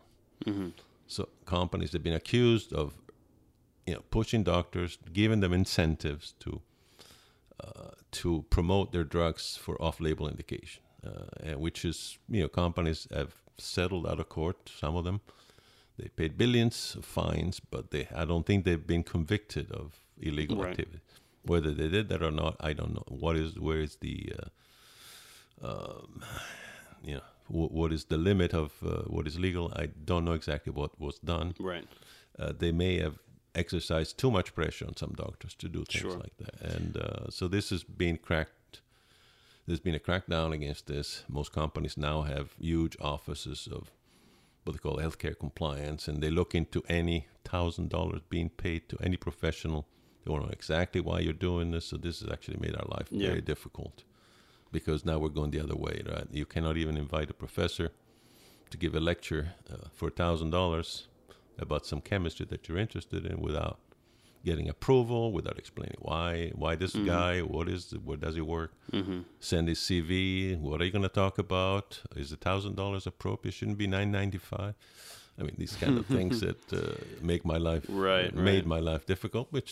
So 1.09 1.29
companies 1.45 1.93
have 1.93 2.03
been 2.03 2.15
accused 2.15 2.73
of, 2.73 2.95
you 3.87 3.95
know, 3.95 4.03
pushing 4.11 4.45
doctors, 4.45 4.99
giving 5.13 5.41
them 5.41 5.53
incentives 5.53 6.35
to 6.41 6.61
uh, 7.65 7.91
to 8.13 8.45
promote 8.51 8.93
their 8.93 9.05
drugs 9.05 9.57
for 9.57 9.81
off-label 9.81 10.29
indication, 10.29 10.83
uh, 11.07 11.11
and 11.43 11.61
which 11.61 11.85
is 11.85 12.19
you 12.29 12.43
know 12.43 12.49
companies 12.49 13.09
have 13.13 13.35
settled 13.59 14.07
out 14.07 14.21
of 14.21 14.29
court. 14.29 14.57
Some 14.81 14.95
of 14.97 15.05
them 15.05 15.21
they 15.99 16.09
paid 16.09 16.37
billions 16.37 16.95
of 16.99 17.05
fines, 17.05 17.61
but 17.61 17.91
they 17.91 18.07
I 18.15 18.25
don't 18.27 18.45
think 18.45 18.65
they've 18.65 18.87
been 18.87 19.03
convicted 19.05 19.71
of 19.73 19.87
illegal 20.21 20.57
Right. 20.59 20.71
activity. 20.71 21.01
Whether 21.43 21.73
they 21.73 21.89
did 21.89 22.09
that 22.09 22.23
or 22.23 22.33
not, 22.33 22.57
I 22.61 22.73
don't 22.75 22.93
know. 22.93 23.05
What 23.09 23.37
is 23.37 23.59
where 23.59 23.81
is 23.81 23.97
the 23.97 24.33
uh, 25.63 25.69
um, 25.71 26.23
you 27.05 27.15
know 27.15 27.23
wh- 27.49 27.73
what 27.73 27.93
is 27.93 28.05
the 28.07 28.19
limit 28.19 28.55
of 28.55 28.73
uh, 28.85 29.03
what 29.15 29.27
is 29.27 29.39
legal? 29.39 29.73
I 29.77 29.87
don't 30.05 30.25
know 30.25 30.33
exactly 30.33 30.73
what 30.73 30.99
was 31.01 31.19
done. 31.19 31.55
Right. 31.59 31.87
Uh, 32.39 32.53
they 32.59 32.73
may 32.73 32.99
have 33.01 33.19
exercised 33.55 34.19
too 34.19 34.31
much 34.31 34.55
pressure 34.55 34.87
on 34.87 34.97
some 34.97 35.15
doctors 35.17 35.55
to 35.55 35.69
do 35.69 35.85
things 35.85 36.03
Sure. 36.03 36.19
like 36.19 36.37
that, 36.39 36.61
and 36.75 36.97
uh, 36.97 37.31
so 37.31 37.49
this 37.49 37.71
has 37.71 37.83
been 37.85 38.19
cracked. 38.19 38.81
There's 39.67 39.81
been 39.81 39.95
a 39.97 39.99
crackdown 39.99 40.53
against 40.53 40.87
this. 40.87 41.25
Most 41.29 41.53
companies 41.53 41.97
now 41.97 42.23
have 42.23 42.55
huge 42.61 42.97
offices 43.01 43.67
of 43.73 43.91
what 44.65 44.73
they 44.75 44.79
call 44.79 44.99
healthcare 44.99 45.37
compliance, 45.39 46.07
and 46.09 46.23
they 46.23 46.31
look 46.31 46.55
into 46.55 46.83
any 46.89 47.27
thousand 47.45 47.89
dollars 47.89 48.21
being 48.29 48.51
paid 48.51 48.89
to 48.91 48.97
any 49.03 49.17
professional. 49.17 49.87
They 50.25 50.31
want 50.31 50.43
to 50.45 50.47
know 50.49 50.53
exactly 50.53 51.01
why 51.01 51.21
you're 51.21 51.33
doing 51.33 51.71
this. 51.71 51.87
So 51.87 51.97
this 51.97 52.21
has 52.21 52.31
actually 52.31 52.59
made 52.61 52.75
our 52.77 52.87
life 52.97 53.09
Yeah. 53.11 53.29
very 53.29 53.41
difficult 53.41 54.05
because 54.79 55.01
now 55.11 55.17
we're 55.23 55.37
going 55.41 55.51
the 55.57 55.63
other 55.67 55.79
way. 55.87 55.97
Right? 56.13 56.27
You 56.41 56.47
cannot 56.55 56.77
even 56.83 56.95
invite 57.05 57.29
a 57.35 57.37
professor 57.45 57.87
to 58.73 58.77
give 58.83 58.93
a 59.01 59.03
lecture 59.13 59.45
uh, 59.73 59.89
for 59.99 60.07
a 60.13 60.15
thousand 60.23 60.51
dollars 60.59 60.89
about 61.65 61.83
some 61.91 62.01
chemistry 62.11 62.47
that 62.53 62.61
you're 62.67 62.83
interested 62.87 63.23
in 63.31 63.37
without 63.49 63.79
getting 64.49 64.69
approval, 64.77 65.23
without 65.39 65.59
explaining 65.63 65.99
why, 66.11 66.31
why 66.63 66.73
this 66.83 66.95
guy, 67.13 67.33
what 67.55 67.67
is, 67.77 67.83
where 68.07 68.21
does 68.25 68.35
he 68.41 68.45
work, 68.59 68.71
send 69.51 69.65
his 69.73 69.81
CV, 69.87 70.17
what 70.69 70.77
are 70.81 70.85
you 70.89 70.95
going 70.99 71.09
to 71.13 71.17
talk 71.25 71.35
about? 71.49 71.87
Is 72.23 72.31
a 72.39 72.41
thousand 72.49 72.75
dollars 72.83 73.05
appropriate? 73.13 73.55
Shouldn't 73.59 73.79
be 73.85 73.89
nine 73.99 74.11
ninety 74.21 74.39
five. 74.53 74.75
I 75.39 75.43
mean, 75.47 75.57
these 75.63 75.75
kind 75.83 75.97
of 76.01 76.05
things 76.19 76.35
that 76.47 76.63
uh, 76.73 76.79
make 77.31 77.43
my 77.55 77.59
life 77.71 77.85
Right, 77.89 78.33
made 78.35 78.65
right. 78.65 78.75
my 78.75 78.81
life 78.91 79.03
difficult. 79.15 79.47
Which, 79.57 79.71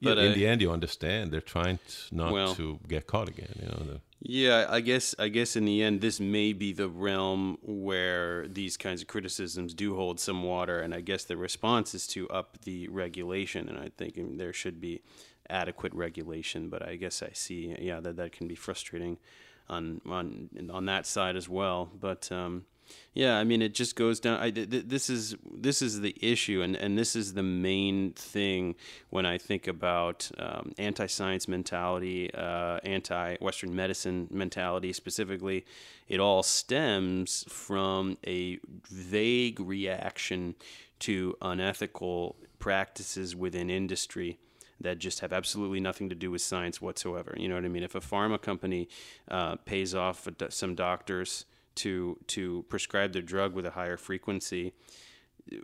yeah, 0.00 0.12
in 0.26 0.32
uh, 0.32 0.34
the 0.38 0.46
end, 0.50 0.58
you 0.64 0.70
understand 0.78 1.22
they're 1.32 1.50
trying 1.56 1.78
to 1.92 1.96
not 2.20 2.30
Well- 2.36 2.54
to 2.60 2.66
get 2.94 3.02
caught 3.12 3.28
again. 3.34 3.54
You 3.62 3.66
know, 3.68 4.00
Yeah, 4.24 4.66
I 4.68 4.80
guess 4.80 5.16
I 5.18 5.28
guess 5.28 5.56
in 5.56 5.64
the 5.64 5.82
end, 5.82 6.00
this 6.00 6.20
may 6.20 6.52
be 6.52 6.72
the 6.72 6.88
realm 6.88 7.58
where 7.60 8.46
these 8.46 8.76
kinds 8.76 9.02
of 9.02 9.08
criticisms 9.08 9.74
do 9.74 9.96
hold 9.96 10.20
some 10.20 10.44
water, 10.44 10.78
and 10.78 10.94
I 10.94 11.00
guess 11.00 11.24
the 11.24 11.36
response 11.36 11.92
is 11.92 12.06
to 12.08 12.28
up 12.28 12.58
the 12.62 12.86
regulation, 12.86 13.68
and 13.68 13.76
I 13.76 13.90
think 13.96 14.38
there 14.38 14.52
should 14.52 14.80
be 14.80 15.02
adequate 15.50 15.92
regulation. 15.92 16.68
But 16.68 16.86
I 16.86 16.94
guess 16.94 17.20
I 17.20 17.30
see, 17.32 17.74
yeah, 17.80 17.98
that 17.98 18.16
that 18.16 18.30
can 18.30 18.46
be 18.46 18.54
frustrating 18.54 19.18
on 19.68 20.00
on 20.06 20.50
on 20.72 20.86
that 20.86 21.04
side 21.04 21.34
as 21.34 21.48
well. 21.48 21.90
But 21.98 22.30
um, 22.30 22.66
yeah, 23.14 23.36
I 23.36 23.44
mean, 23.44 23.60
it 23.60 23.74
just 23.74 23.94
goes 23.94 24.20
down. 24.20 24.40
I, 24.40 24.50
th- 24.50 24.70
th- 24.70 24.84
this 24.86 25.10
is 25.10 25.36
this 25.50 25.82
is 25.82 26.00
the 26.00 26.16
issue, 26.20 26.62
and, 26.62 26.74
and 26.76 26.98
this 26.98 27.14
is 27.14 27.34
the 27.34 27.42
main 27.42 28.12
thing 28.12 28.74
when 29.10 29.26
I 29.26 29.36
think 29.36 29.68
about 29.68 30.30
um, 30.38 30.72
anti-science 30.78 31.46
mentality, 31.46 32.32
uh, 32.32 32.78
anti-Western 32.84 33.74
medicine 33.74 34.28
mentality 34.30 34.92
specifically. 34.92 35.66
It 36.08 36.20
all 36.20 36.42
stems 36.42 37.44
from 37.48 38.16
a 38.26 38.58
vague 38.90 39.60
reaction 39.60 40.54
to 41.00 41.36
unethical 41.42 42.36
practices 42.58 43.36
within 43.36 43.68
industry 43.68 44.38
that 44.80 44.98
just 44.98 45.20
have 45.20 45.32
absolutely 45.32 45.80
nothing 45.80 46.08
to 46.08 46.14
do 46.14 46.30
with 46.30 46.40
science 46.40 46.80
whatsoever. 46.80 47.34
You 47.36 47.48
know 47.48 47.54
what 47.54 47.64
I 47.64 47.68
mean? 47.68 47.82
If 47.82 47.94
a 47.94 48.00
pharma 48.00 48.40
company 48.40 48.88
uh, 49.30 49.56
pays 49.56 49.94
off 49.94 50.26
some 50.48 50.74
doctors 50.74 51.44
to 51.76 52.18
to 52.28 52.64
prescribe 52.68 53.12
their 53.12 53.22
drug 53.22 53.54
with 53.54 53.66
a 53.66 53.70
higher 53.70 53.96
frequency, 53.96 54.72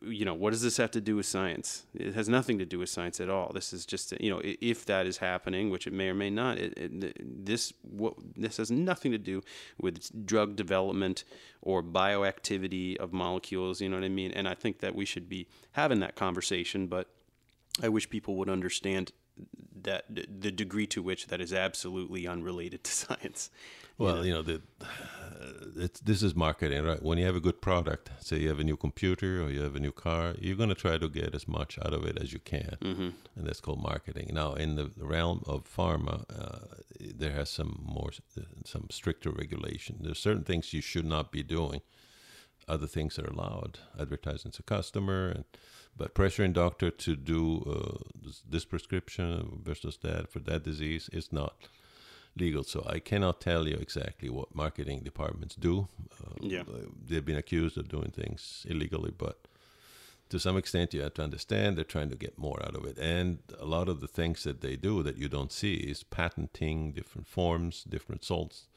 you 0.03 0.25
know, 0.25 0.35
what 0.35 0.51
does 0.51 0.63
this 0.63 0.77
have 0.77 0.91
to 0.91 1.01
do 1.01 1.17
with 1.17 1.27
science? 1.27 1.87
It 1.95 2.15
has 2.15 2.29
nothing 2.29 2.59
to 2.59 2.67
do 2.67 2.81
with 2.81 2.89
science 2.89 3.21
at 3.21 3.31
all. 3.31 3.53
This 3.53 3.73
is 3.73 3.87
just, 3.87 4.13
you 4.21 4.31
know, 4.31 4.41
if 4.43 4.85
that 4.87 5.07
is 5.07 5.19
happening, 5.19 5.71
which 5.71 5.87
it 5.87 5.93
may 5.93 6.09
or 6.09 6.15
may 6.15 6.31
not, 6.31 6.59
it, 6.59 6.77
it, 6.77 7.45
this 7.47 7.73
what 7.83 8.15
this 8.37 8.57
has 8.57 8.71
nothing 8.71 9.13
to 9.13 9.19
do 9.19 9.43
with 9.81 10.27
drug 10.27 10.57
development 10.57 11.25
or 11.63 11.83
bioactivity 11.83 12.97
of 12.97 13.13
molecules. 13.13 13.81
You 13.81 13.89
know 13.89 13.97
what 13.97 14.05
I 14.05 14.09
mean? 14.09 14.33
And 14.33 14.49
I 14.49 14.55
think 14.55 14.81
that 14.81 14.95
we 14.95 15.05
should 15.05 15.29
be 15.29 15.47
having 15.73 16.01
that 16.01 16.17
conversation, 16.17 16.89
but 16.89 17.09
I 17.83 17.89
wish 17.89 18.11
people 18.11 18.35
would 18.37 18.49
understand 18.49 19.13
that 19.83 20.05
the 20.09 20.51
degree 20.51 20.89
to 20.89 21.03
which 21.03 21.29
that 21.29 21.41
is 21.41 21.53
absolutely 21.53 22.27
unrelated 22.27 22.83
to 22.85 22.91
science. 23.07 23.51
Well, 23.99 24.25
you 24.25 24.33
know, 24.33 24.43
the, 24.43 24.63
it's, 25.77 26.01
this 26.01 26.23
is 26.23 26.35
marketing, 26.35 26.85
right? 26.85 27.03
When 27.03 27.19
you 27.19 27.27
have 27.27 27.37
a 27.37 27.41
good 27.41 27.61
product, 27.61 28.11
say 28.21 28.39
you 28.39 28.49
have 28.49 28.61
a 28.61 28.65
new 28.65 28.77
computer 28.77 29.43
or 29.43 29.51
you 29.51 29.63
have 29.63 29.77
a 29.77 29.81
new 29.81 29.93
car, 29.93 30.35
you're 30.39 30.57
going 30.57 30.69
to 30.69 30.75
try 30.75 30.99
to 30.99 31.09
get 31.09 31.35
as 31.35 31.49
much 31.49 31.79
out 31.79 31.93
of 31.93 32.05
it 32.05 32.19
as 32.21 32.33
you 32.33 32.39
can, 32.39 32.77
mm-hmm. 32.81 33.09
and 33.37 33.47
that's 33.47 33.61
called 33.61 33.83
marketing. 33.83 34.31
Now, 34.33 34.55
in 34.55 34.77
the 34.77 34.91
realm 34.97 35.43
of 35.47 35.65
pharma, 35.65 36.25
uh, 36.31 36.77
there 37.01 37.33
has 37.33 37.51
some 37.51 37.85
more, 37.85 38.11
some 38.65 38.87
stricter 38.91 39.31
regulation. 39.31 39.99
There's 40.01 40.19
certain 40.19 40.45
things 40.45 40.73
you 40.73 40.81
should 40.81 41.07
not 41.07 41.33
be 41.33 41.43
doing. 41.43 41.81
Other 42.69 42.87
things 42.87 43.19
are 43.19 43.27
allowed, 43.27 43.79
advertising 43.99 44.53
to 44.53 44.63
customer, 44.63 45.29
and 45.29 45.45
but 45.97 46.15
pressuring 46.15 46.53
doctor 46.53 46.91
to 46.91 47.17
do 47.17 47.65
uh, 47.67 48.09
this, 48.25 48.43
this 48.49 48.65
prescription 48.65 49.61
versus 49.65 49.99
that 50.03 50.31
for 50.31 50.39
that 50.41 50.63
disease 50.63 51.11
is 51.13 51.33
not 51.33 51.57
legal. 52.41 52.62
So 52.64 52.84
I 52.89 52.99
cannot 52.99 53.41
tell 53.41 53.66
you 53.68 53.76
exactly 53.76 54.28
what 54.28 54.55
marketing 54.55 55.01
departments 55.05 55.55
do. 55.55 55.89
Uh, 56.22 56.34
Yeah. 56.41 56.64
they've 57.09 57.24
been 57.24 57.36
accused 57.39 57.76
of 57.78 57.89
doing 57.89 58.11
things 58.11 58.66
illegally, 58.68 59.12
but 59.16 59.36
to 60.30 60.39
some 60.39 60.57
extent 60.59 60.93
you 60.95 61.01
have 61.03 61.14
to 61.14 61.22
understand 61.22 61.76
they're 61.76 61.84
trying 61.97 62.11
to 62.11 62.16
get 62.16 62.39
more 62.39 62.61
out 62.66 62.74
of 62.76 62.84
it. 62.84 62.99
And 62.99 63.39
a 63.59 63.64
lot 63.64 63.89
of 63.89 64.01
the 64.01 64.09
things 64.09 64.43
that 64.45 64.61
they 64.61 64.76
do 64.76 65.03
that 65.03 65.16
you 65.16 65.28
don't 65.28 65.53
see 65.53 65.74
is 65.74 66.03
patenting 66.03 66.93
different 66.93 67.26
forms, 67.26 67.84
different 67.84 68.24
salts. 68.24 68.68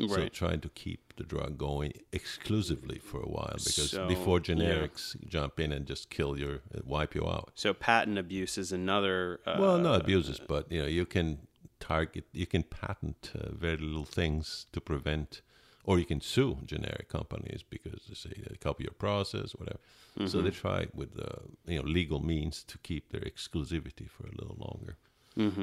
Right. 0.00 0.10
So 0.10 0.28
trying 0.28 0.60
to 0.60 0.68
keep 0.68 1.14
the 1.16 1.24
drug 1.24 1.58
going 1.58 1.92
exclusively 2.12 2.98
for 3.00 3.20
a 3.20 3.26
while 3.28 3.56
because 3.56 3.90
So, 3.90 4.06
before 4.06 4.38
yeah. 4.38 4.54
generics 4.54 5.16
jump 5.26 5.58
in 5.58 5.72
and 5.72 5.86
just 5.86 6.08
kill 6.08 6.38
your 6.38 6.60
wipe 6.84 7.16
you 7.16 7.26
out. 7.26 7.50
So 7.56 7.74
patent 7.74 8.16
abuse 8.16 8.56
is 8.58 8.70
another. 8.70 9.40
Uh, 9.44 9.56
Well, 9.58 9.76
not 9.78 10.00
abuses, 10.02 10.40
but 10.46 10.70
you 10.70 10.80
know, 10.82 10.86
you 10.86 11.04
can 11.04 11.47
target, 11.80 12.24
you 12.32 12.46
can 12.46 12.62
patent 12.62 13.32
uh, 13.34 13.50
very 13.52 13.76
little 13.78 14.04
things 14.04 14.66
to 14.72 14.80
prevent, 14.80 15.42
or 15.84 15.98
you 15.98 16.04
can 16.04 16.20
sue 16.20 16.58
generic 16.64 17.08
companies 17.08 17.62
because 17.68 18.00
they 18.08 18.14
say 18.14 18.30
they 18.48 18.56
copy 18.56 18.84
your 18.84 18.92
process, 18.92 19.52
whatever. 19.52 19.80
So 20.26 20.42
they 20.42 20.50
try 20.50 20.88
with 20.94 21.18
uh, 21.18 21.42
you 21.66 21.78
know 21.78 21.84
legal 21.88 22.20
means 22.20 22.64
to 22.64 22.78
keep 22.78 23.10
their 23.10 23.20
exclusivity 23.20 24.08
for 24.10 24.24
a 24.26 24.32
little 24.40 24.56
longer. 24.58 24.96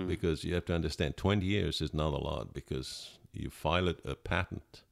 Because 0.08 0.46
you 0.46 0.54
have 0.54 0.66
to 0.66 0.74
understand, 0.74 1.18
20 1.18 1.46
years 1.46 1.82
is 1.82 1.94
not 1.94 2.14
a 2.14 2.18
lot 2.18 2.54
because 2.54 3.18
you 3.34 3.50
file 3.50 3.90
it, 3.90 4.00
a 4.06 4.16
patent 4.16 4.84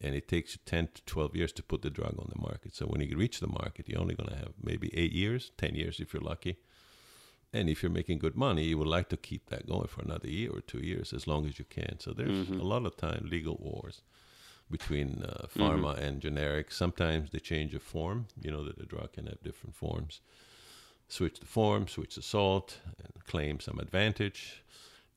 and 0.00 0.14
it 0.14 0.28
takes 0.28 0.52
you 0.52 0.60
10 0.66 0.88
to 0.94 1.02
12 1.06 1.36
years 1.36 1.52
to 1.52 1.62
put 1.62 1.82
the 1.82 1.90
drug 1.90 2.14
on 2.18 2.30
the 2.34 2.40
market. 2.40 2.74
So 2.74 2.86
when 2.86 3.00
you 3.00 3.16
reach 3.16 3.40
the 3.40 3.48
market, 3.48 3.88
you're 3.88 4.00
only 4.00 4.14
going 4.14 4.28
to 4.28 4.36
have 4.36 4.52
maybe 4.62 4.90
eight 4.94 5.12
years, 5.12 5.50
10 5.56 5.74
years 5.74 5.98
if 6.00 6.12
you're 6.12 6.22
lucky. 6.22 6.56
And 7.52 7.70
if 7.70 7.82
you're 7.82 7.90
making 7.90 8.18
good 8.18 8.36
money, 8.36 8.64
you 8.64 8.76
would 8.76 8.88
like 8.88 9.08
to 9.08 9.16
keep 9.16 9.48
that 9.48 9.66
going 9.66 9.88
for 9.88 10.02
another 10.02 10.28
year 10.28 10.50
or 10.50 10.60
two 10.60 10.80
years 10.80 11.12
as 11.14 11.26
long 11.26 11.46
as 11.46 11.58
you 11.58 11.64
can. 11.64 11.98
So 11.98 12.12
there's 12.12 12.50
a 12.50 12.62
lot 12.62 12.84
of 12.84 12.96
time 12.96 13.26
legal 13.30 13.56
wars 13.56 14.02
between 14.70 15.24
uh, 15.24 15.46
pharma 15.56 15.96
and 15.96 16.20
generic. 16.20 16.70
Sometimes 16.70 17.30
they 17.30 17.38
change 17.38 17.74
a 17.74 17.80
form, 17.80 18.26
you 18.38 18.50
know, 18.50 18.62
that 18.64 18.78
the 18.78 18.84
drug 18.84 19.14
can 19.14 19.26
have 19.26 19.42
different 19.42 19.74
forms. 19.74 20.20
Switch 21.08 21.40
the 21.40 21.46
form, 21.46 21.88
switch 21.88 22.16
the 22.16 22.22
salt, 22.22 22.76
and 23.02 23.24
claim 23.24 23.60
some 23.60 23.78
advantage. 23.78 24.62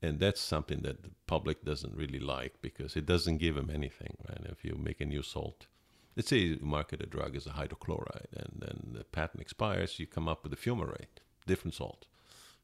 And 0.01 0.19
that's 0.19 0.39
something 0.39 0.82
that 0.84 1.03
the 1.03 1.11
public 1.27 1.65
doesn't 1.65 1.93
really 1.93 2.19
like 2.19 2.61
because 2.61 2.95
it 2.95 3.05
doesn't 3.05 3.38
give 3.38 3.55
them 3.55 3.69
anything, 3.69 4.15
right? 4.27 4.45
If 4.49 4.63
you 4.63 4.75
make 4.75 5.01
a 5.01 5.05
new 5.05 5.21
salt, 5.21 5.67
let's 6.15 6.29
say 6.29 6.38
you 6.38 6.59
market 6.61 7.03
a 7.03 7.05
drug 7.05 7.36
as 7.36 7.45
a 7.45 7.51
hydrochloride 7.51 8.32
and 8.36 8.61
then 8.61 8.93
the 8.93 9.03
patent 9.03 9.41
expires, 9.41 9.99
you 9.99 10.07
come 10.07 10.29
up 10.29 10.43
with 10.43 10.53
a 10.53 10.55
fumarate, 10.55 11.19
different 11.45 11.75
salt. 11.75 12.07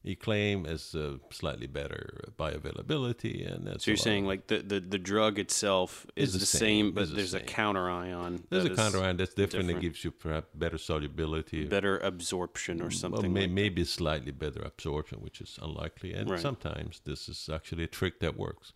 He 0.02 0.14
claim 0.14 0.64
as 0.64 0.94
uh, 0.94 1.16
slightly 1.30 1.66
better 1.66 2.30
bioavailability, 2.38 3.52
and 3.52 3.66
that's 3.66 3.84
So 3.84 3.90
you're 3.90 3.96
saying 3.98 4.26
like 4.26 4.46
the, 4.46 4.58
the, 4.58 4.80
the 4.80 4.98
drug 4.98 5.38
itself 5.38 6.06
is 6.14 6.28
Is 6.28 6.32
the, 6.34 6.38
the 6.40 6.46
same, 6.46 6.60
same, 6.86 6.92
but 6.92 7.02
is 7.04 7.10
the 7.10 7.16
there's 7.16 7.34
a 7.34 7.38
same. 7.38 7.46
counter 7.46 7.90
ion. 7.90 8.44
there's 8.50 8.64
a 8.64 8.70
is 8.72 8.76
counter 8.76 9.00
ion 9.02 9.16
that's 9.16 9.34
different, 9.34 9.66
different. 9.66 9.84
It 9.84 9.88
gives 9.88 10.04
you 10.04 10.10
perhaps 10.12 10.48
better 10.54 10.78
solubility, 10.78 11.64
better 11.64 11.98
absorption 11.98 12.80
or 12.80 12.84
Well, 12.84 12.90
something. 12.92 13.32
may, 13.32 13.42
like 13.42 13.50
maybe 13.50 13.84
slightly 13.84 14.30
better 14.32 14.62
absorption, 14.62 15.18
which 15.20 15.40
is 15.40 15.58
unlikely, 15.60 16.14
and 16.14 16.30
Right. 16.30 16.40
sometimes 16.40 17.00
this 17.04 17.28
is 17.28 17.48
actually 17.52 17.84
a 17.84 17.88
trick 17.88 18.20
that 18.20 18.36
works. 18.36 18.72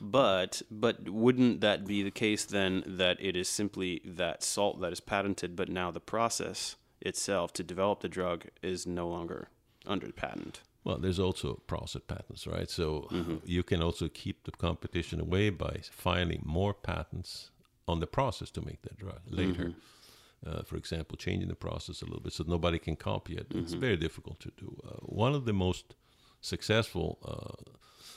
But 0.00 0.62
but 0.70 1.08
wouldn't 1.08 1.60
that 1.60 1.86
be 1.86 2.02
the 2.02 2.10
case 2.10 2.44
then 2.44 2.82
that 2.86 3.18
it 3.20 3.36
is 3.36 3.48
simply 3.48 4.00
that 4.04 4.42
salt 4.42 4.80
that 4.80 4.92
is 4.92 5.00
patented, 5.00 5.54
but 5.54 5.68
now 5.68 5.90
the 5.90 6.00
process 6.00 6.76
itself 7.00 7.52
to 7.52 7.62
develop 7.62 8.00
the 8.00 8.08
drug 8.08 8.46
is 8.62 8.86
no 8.86 9.08
longer 9.08 9.48
under 9.86 10.10
patent? 10.12 10.60
Well, 10.84 10.98
there's 10.98 11.18
also 11.20 11.62
process 11.66 12.02
patents, 12.06 12.46
right? 12.46 12.68
So 12.70 13.06
Mm-hmm. 13.12 13.36
you 13.44 13.62
can 13.62 13.80
also 13.82 14.08
keep 14.08 14.44
the 14.44 14.50
competition 14.52 15.20
away 15.20 15.50
by 15.50 15.80
filing 15.92 16.42
more 16.44 16.74
patents 16.74 17.50
on 17.86 18.00
the 18.00 18.06
process 18.06 18.50
to 18.52 18.60
make 18.60 18.82
that 18.82 18.96
drug 18.96 19.20
later. 19.28 19.64
Mm-hmm. 19.64 20.48
Uh, 20.50 20.62
for 20.64 20.76
example, 20.76 21.16
changing 21.16 21.48
the 21.48 21.54
process 21.54 22.02
a 22.02 22.04
little 22.04 22.20
bit 22.20 22.32
so 22.32 22.44
nobody 22.46 22.78
can 22.78 22.96
copy 22.96 23.34
it. 23.36 23.48
Mm-hmm. 23.48 23.60
It's 23.60 23.74
very 23.74 23.96
difficult 23.96 24.40
to 24.40 24.50
do. 24.56 24.76
Uh, 24.84 24.96
one 25.02 25.34
of 25.36 25.44
the 25.44 25.52
most 25.52 25.94
successful 26.40 27.18
uh, 27.24 27.70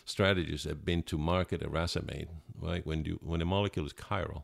strategies 0.06 0.64
have 0.64 0.84
been 0.84 1.04
to 1.04 1.18
market 1.18 1.62
a 1.64 1.70
racemate. 1.70 2.30
Right 2.60 2.86
when 2.86 3.06
you 3.06 3.20
when 3.22 3.42
a 3.42 3.46
molecule 3.46 3.86
is 3.86 3.94
chiral, 3.94 4.44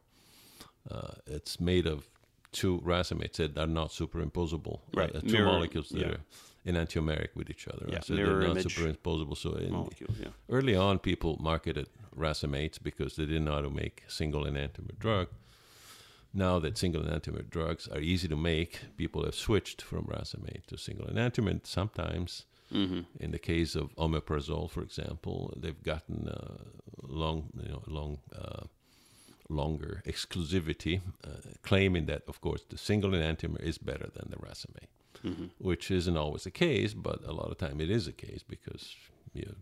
uh, 0.90 1.14
it's 1.26 1.60
made 1.60 1.88
of 1.88 2.08
two 2.52 2.80
racemates 2.86 3.38
that 3.38 3.58
are 3.58 3.66
not 3.68 3.90
superimposable. 3.90 4.82
Right, 4.94 5.16
Uh, 5.16 5.22
two 5.22 5.28
mirror- 5.32 5.46
molecules 5.46 5.90
that 5.90 6.00
yeah. 6.02 6.08
are 6.08 6.22
enantiomeric 6.66 7.30
with 7.36 7.50
each 7.50 7.68
other. 7.68 7.86
Yeah, 7.88 7.96
right? 7.96 8.04
So 8.04 8.16
they're 8.16 8.42
not 8.42 8.58
superimposable. 8.58 9.38
So 9.38 9.54
in, 9.56 9.72
Molecules, 9.72 10.18
yeah. 10.20 10.30
early 10.50 10.76
on, 10.76 11.00
people 11.00 11.38
marketed 11.40 11.88
racemates 12.16 12.78
because 12.82 13.16
they 13.16 13.26
didn't 13.26 13.46
know 13.46 13.56
how 13.56 13.62
to 13.62 13.70
make 13.70 14.04
single 14.08 14.44
enantiomer 14.46 14.98
drug. 15.00 15.28
Now 16.34 16.60
that 16.60 16.78
single 16.78 17.02
enantiomer 17.04 17.50
drugs 17.50 17.88
are 17.88 18.00
easy 18.00 18.28
to 18.28 18.36
make, 18.38 18.80
people 18.96 19.26
have 19.26 19.36
switched 19.36 19.82
from 19.82 20.06
racemate 20.06 20.68
to 20.68 20.78
single 20.78 21.08
enantiomer. 21.08 21.60
Sometimes, 21.66 22.46
Mm-hmm. 22.74 23.02
in 23.20 23.32
the 23.32 23.38
case 23.38 23.76
of 23.76 23.94
omeprazole, 23.98 24.70
for 24.72 24.82
example, 24.82 25.54
they've 25.58 25.84
gotten 25.84 26.30
uh, 26.30 26.56
long, 27.04 27.50
you 27.62 27.68
know, 27.68 27.84
long, 27.86 28.20
uh, 28.34 28.64
longer 29.50 30.02
exclusivity, 30.06 31.02
uh, 31.28 31.32
claiming 31.64 32.06
that, 32.06 32.22
of 32.30 32.40
course, 32.40 32.64
the 32.70 32.78
single 32.78 33.12
enantiomer 33.12 33.60
is 33.62 33.78
better 33.78 34.10
than 34.16 34.30
the 34.30 34.38
racemate, 34.38 34.88
Mm-hmm. 35.24 35.46
which 35.60 35.92
isn't 35.92 36.18
always 36.18 36.44
the 36.44 36.52
case, 36.52 36.94
but 36.94 37.24
a 37.26 37.32
lot 37.34 37.52
of 37.52 37.58
time 37.58 37.80
it 37.82 37.90
is 37.92 38.06
the 38.06 38.12
case 38.14 38.44
because 38.48 38.96
you 39.34 39.56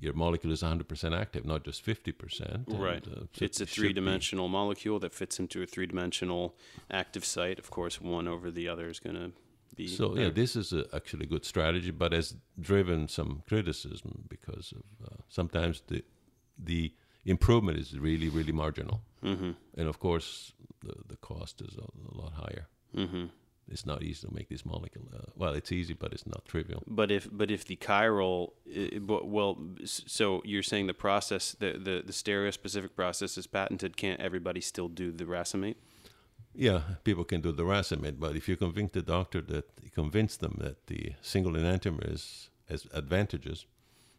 your 0.00 0.12
molecule 0.14 0.52
is 0.52 0.62
100% 0.62 1.12
active, 1.20 1.44
not 1.44 1.64
just 1.64 1.84
50%. 1.84 2.68
and, 2.68 2.80
Right. 2.80 3.04
uh, 3.06 3.20
so 3.32 3.44
it's 3.44 3.60
a 3.60 3.66
three 3.66 3.92
dimensional 3.92 4.46
molecule 4.48 5.00
that 5.00 5.12
fits 5.12 5.40
into 5.40 5.60
a 5.60 5.66
three 5.66 5.86
dimensional 5.86 6.54
active 6.88 7.24
site. 7.24 7.58
Of 7.58 7.70
course, 7.70 8.00
one 8.00 8.28
over 8.28 8.50
the 8.52 8.68
other 8.68 8.88
is 8.88 9.00
going 9.00 9.16
to 9.16 9.32
be. 9.74 9.88
So 9.88 10.16
yeah, 10.16 10.30
this 10.30 10.54
is 10.54 10.72
a, 10.72 10.84
actually 10.94 11.24
a 11.24 11.28
good 11.28 11.44
strategy, 11.44 11.90
but 11.90 12.12
has 12.12 12.36
driven 12.60 13.08
some 13.08 13.42
criticism 13.48 14.24
because 14.28 14.72
of 14.72 14.84
uh, 15.06 15.16
sometimes 15.28 15.82
the 15.88 16.04
the 16.64 16.92
improvement 17.24 17.78
is 17.78 17.98
really 17.98 18.28
really 18.28 18.52
marginal, 18.52 19.00
Mhm. 19.22 19.56
and 19.76 19.88
of 19.88 19.98
course 19.98 20.52
the 20.80 20.94
the 21.08 21.16
cost 21.16 21.60
is 21.60 21.76
a, 21.76 21.86
a 22.10 22.14
lot 22.22 22.32
higher. 22.34 22.68
Mhm. 22.94 23.30
It's 23.70 23.84
not 23.86 24.02
easy 24.02 24.26
to 24.26 24.34
make 24.34 24.48
this 24.48 24.64
molecule. 24.64 25.04
Uh, 25.14 25.18
well, 25.36 25.52
it's 25.54 25.70
easy, 25.72 25.94
but 25.94 26.12
it's 26.12 26.26
not 26.26 26.44
trivial. 26.44 26.82
But 26.86 27.10
if 27.10 27.28
but 27.30 27.50
if 27.50 27.64
the 27.64 27.76
chiral, 27.76 28.52
i- 28.66 28.98
but 28.98 29.28
well, 29.28 29.58
so 29.84 30.42
you're 30.44 30.62
saying 30.62 30.86
the 30.86 30.94
process, 30.94 31.52
the 31.58 31.72
the, 31.72 32.02
the 32.06 32.12
stereospecific 32.12 32.94
process 32.94 33.36
is 33.38 33.46
patented. 33.46 33.96
Can't 33.96 34.20
everybody 34.20 34.60
still 34.60 34.88
do 34.88 35.12
the 35.12 35.26
racemate? 35.26 35.76
Yeah, 36.54 36.80
people 37.04 37.24
can 37.24 37.40
do 37.40 37.52
the 37.52 37.64
racemate, 37.64 38.18
but 38.18 38.34
if 38.36 38.48
you 38.48 38.56
convince 38.56 38.92
the 38.92 39.02
doctor 39.02 39.40
that 39.42 39.64
convince 39.94 40.36
them 40.38 40.56
that 40.60 40.86
the 40.86 41.12
single 41.22 41.52
enantiomer 41.52 42.12
is 42.14 42.50
has 42.68 42.86
advantages 42.92 43.66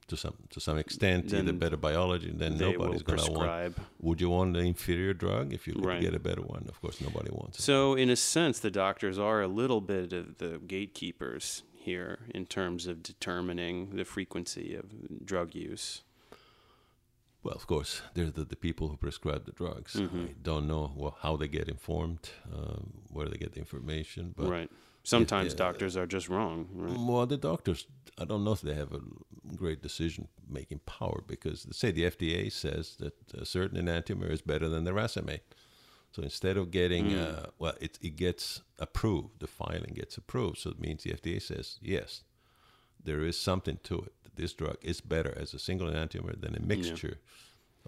to 0.10 0.18
some 0.18 0.36
to 0.50 0.60
some 0.60 0.78
extent, 0.78 1.34
either 1.34 1.54
better 1.54 1.78
biology, 1.78 2.32
then 2.32 2.58
nobody's 2.58 3.04
going 3.04 3.20
to 3.20 3.32
want. 3.32 3.78
Would 4.02 4.22
you 4.22 4.30
want 4.30 4.54
the 4.54 4.60
inferior 4.60 5.14
drug 5.14 5.54
if 5.54 5.68
you 5.68 5.74
could 5.74 5.86
Right. 5.86 6.02
get 6.02 6.14
a 6.14 6.20
better 6.20 6.42
one? 6.42 6.66
Of 6.68 6.82
course, 6.82 7.00
nobody 7.02 7.32
wants 7.32 7.60
it. 7.60 7.62
So 7.62 7.96
in 7.96 8.10
a 8.10 8.16
sense, 8.16 8.60
the 8.60 8.72
doctors 8.72 9.18
are 9.18 9.42
a 9.42 9.48
little 9.48 9.82
bit 9.82 10.14
of 10.14 10.38
the 10.38 10.60
gatekeepers 10.60 11.64
here 11.74 12.20
in 12.36 12.46
terms 12.46 12.88
of 12.88 13.02
determining 13.02 13.96
the 13.96 14.06
frequency 14.06 14.76
of 14.76 15.26
drug 15.26 15.56
use. 15.56 16.04
Well, 17.42 17.56
of 17.56 17.68
course, 17.68 18.02
they're 18.14 18.30
the, 18.30 18.44
the 18.44 18.58
people 18.58 18.90
who 18.90 18.98
prescribe 18.98 19.46
the 19.46 19.54
drugs. 19.54 19.94
Mm-hmm. 19.94 20.26
I 20.26 20.36
don't 20.44 20.68
know 20.68 20.92
well, 20.96 21.16
how 21.22 21.38
they 21.38 21.48
get 21.48 21.70
informed, 21.70 22.30
um, 22.54 22.94
where 23.10 23.28
they 23.30 23.38
get 23.38 23.54
the 23.54 23.60
information, 23.60 24.34
but 24.36 24.50
right. 24.50 24.72
Sometimes 25.04 25.54
uh, 25.54 25.58
doctors 25.58 25.96
are 25.98 26.06
just 26.06 26.30
wrong. 26.30 26.68
Right. 26.74 26.98
Well, 26.98 27.26
the 27.26 27.38
doctors, 27.38 27.88
I 28.18 28.26
don't 28.26 28.44
know 28.44 28.52
if 28.52 28.62
they 28.62 28.76
have 28.76 28.94
a 28.94 29.02
great 29.56 29.82
decision 29.82 30.28
making 30.48 30.80
power 30.80 31.24
because, 31.26 31.66
say, 31.72 31.92
the 31.92 32.04
FDA 32.04 32.52
says 32.52 32.96
that 33.00 33.14
a 33.34 33.46
certain 33.46 33.84
enantiomer 33.84 34.30
is 34.32 34.42
better 34.42 34.68
than 34.70 34.84
the 34.84 34.94
racemate. 34.94 35.56
So 36.12 36.24
instead 36.24 36.58
of 36.58 36.72
getting, 36.72 37.12
Hmm. 37.12 37.20
uh, 37.20 37.46
well, 37.60 37.76
it, 37.80 37.98
it 38.02 38.16
gets 38.16 38.62
approved, 38.78 39.40
the 39.40 39.48
filing 39.48 39.94
gets 39.96 40.18
approved. 40.18 40.58
So 40.58 40.72
it 40.72 40.80
means 40.80 41.04
the 41.04 41.12
FDA 41.14 41.42
says, 41.42 41.78
yes, 41.82 42.24
there 43.04 43.24
is 43.24 43.40
something 43.40 43.80
to 43.84 44.00
it. 44.02 44.14
This 44.36 44.54
drug 44.54 44.78
is 44.82 45.02
better 45.02 45.34
as 45.38 45.54
a 45.54 45.60
single 45.60 45.88
enantiomer 45.88 46.40
than 46.40 46.56
a 46.56 46.60
mixture 46.62 47.18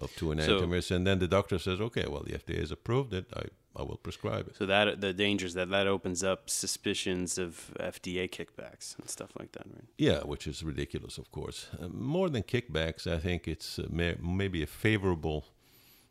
of 0.02 0.14
two 0.16 0.26
enantiomers. 0.26 0.90
and 0.90 1.06
then 1.06 1.18
the 1.18 1.28
doctor 1.28 1.58
says, 1.58 1.80
okay, 1.80 2.06
well, 2.08 2.22
the 2.22 2.32
FDA 2.32 2.58
has 2.58 2.70
approved 2.70 3.12
it. 3.14 3.26
I, 3.34 3.44
I 3.80 3.82
will 3.82 3.96
prescribe 3.96 4.48
it. 4.48 4.56
So 4.56 4.66
that 4.66 5.00
the 5.00 5.12
dangers 5.12 5.54
that 5.54 5.70
that 5.70 5.86
opens 5.86 6.22
up 6.22 6.50
suspicions 6.50 7.38
of 7.38 7.72
FDA 7.80 8.28
kickbacks 8.28 8.98
and 8.98 9.08
stuff 9.08 9.30
like 9.38 9.52
that, 9.52 9.66
right? 9.66 9.88
Yeah, 9.96 10.20
which 10.20 10.46
is 10.46 10.62
ridiculous, 10.62 11.18
of 11.18 11.30
course. 11.30 11.68
Uh, 11.80 11.88
more 11.88 12.28
than 12.28 12.42
kickbacks, 12.42 13.06
I 13.06 13.18
think 13.18 13.48
it's 13.48 13.78
uh, 13.78 13.86
may, 13.90 14.16
maybe 14.20 14.62
a 14.62 14.66
favorable 14.66 15.44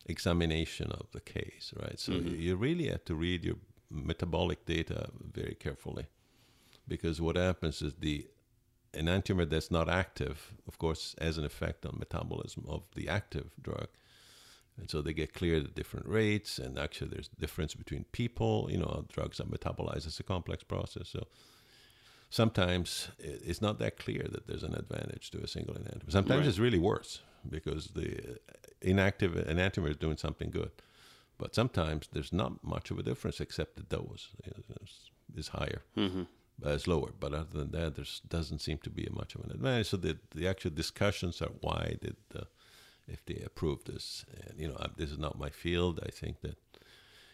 examination 0.06 0.92
of 0.92 1.06
the 1.12 1.22
case, 1.22 1.74
right? 1.80 2.00
So 2.00 2.14
you, 2.14 2.32
you 2.32 2.56
really 2.56 2.88
have 2.88 3.06
to 3.06 3.16
read 3.16 3.44
your 3.44 3.58
metabolic 3.92 4.66
data 4.66 5.10
very 5.34 5.56
carefully 5.56 6.06
because 6.88 7.22
what 7.22 7.36
happens 7.36 7.82
is 7.82 7.94
the 8.00 8.28
enantiomer 8.94 9.50
that's 9.50 9.72
not 9.72 9.89
active, 9.89 10.54
of 10.68 10.78
course, 10.78 11.16
has 11.22 11.38
an 11.38 11.46
effect 11.46 11.86
on 11.86 11.98
metabolism 11.98 12.66
of 12.68 12.84
the 12.96 13.08
active 13.10 13.52
drug. 13.62 13.88
And 14.78 14.89
so 14.89 15.02
they 15.02 15.14
get 15.14 15.34
cleared 15.34 15.64
at 15.66 15.76
different 15.76 16.08
rates, 16.08 16.58
and 16.58 16.80
actually 16.80 17.10
there's 17.10 17.28
difference 17.28 17.76
between 17.76 18.06
people. 18.12 18.68
You 18.72 18.78
know, 18.78 19.06
drugs 19.12 19.39
are 19.39 19.46
metabolized. 19.46 20.08
It's 20.08 20.20
a 20.20 20.24
complex 20.24 20.64
process. 20.64 21.10
So 21.10 21.28
sometimes 22.30 23.10
it's 23.20 23.62
not 23.62 23.80
that 23.80 23.98
clear 23.98 24.28
that 24.32 24.48
there's 24.48 24.64
an 24.64 24.74
advantage 24.76 25.30
to 25.32 25.39
a 25.44 25.48
single 25.48 25.76
enantiomer. 25.76 26.12
Sometimes 26.12 26.39
Right. 26.39 26.48
it's 26.48 26.60
really 26.60 26.80
worse 26.80 27.22
because 27.50 27.88
the 27.89 28.39
inactive 28.82 29.34
enantiomer 29.34 29.89
is 29.89 29.98
doing 29.98 30.18
something 30.18 30.50
good. 30.52 30.72
But 31.38 31.56
sometimes 31.56 32.08
there's 32.14 32.32
not 32.32 32.64
much 32.64 32.92
of 32.92 33.00
a 33.00 33.04
difference 33.04 33.42
except 33.42 33.76
the 33.76 33.84
dose 33.84 34.30
is, 34.84 35.10
is 35.36 35.48
higher, 35.50 35.82
Mm-hmm. 35.98 36.24
Uh, 36.66 36.70
is 36.70 36.88
lower. 36.88 37.12
But 37.20 37.34
other 37.34 37.57
than 37.59 37.72
that, 37.72 37.95
there 37.95 38.06
doesn't 38.30 38.60
seem 38.60 38.77
to 38.80 38.90
be 38.90 39.07
much 39.11 39.36
of 39.36 39.44
an 39.45 39.52
advantage. 39.52 39.88
So 39.90 39.98
the, 39.98 40.18
the 40.36 40.48
actual 40.48 40.72
discussions 40.72 41.41
are 41.41 41.52
why 41.61 41.98
did 42.02 42.15
the 42.30 42.48
FDA 43.11 43.45
approve 43.45 43.84
this? 43.86 44.26
And, 44.48 44.60
you 44.60 44.68
know, 44.68 44.77
I, 44.80 44.88
this 44.95 45.11
is 45.11 45.18
not 45.18 45.38
my 45.40 45.49
field. 45.49 45.99
I 46.06 46.10
think 46.11 46.41
that 46.41 46.57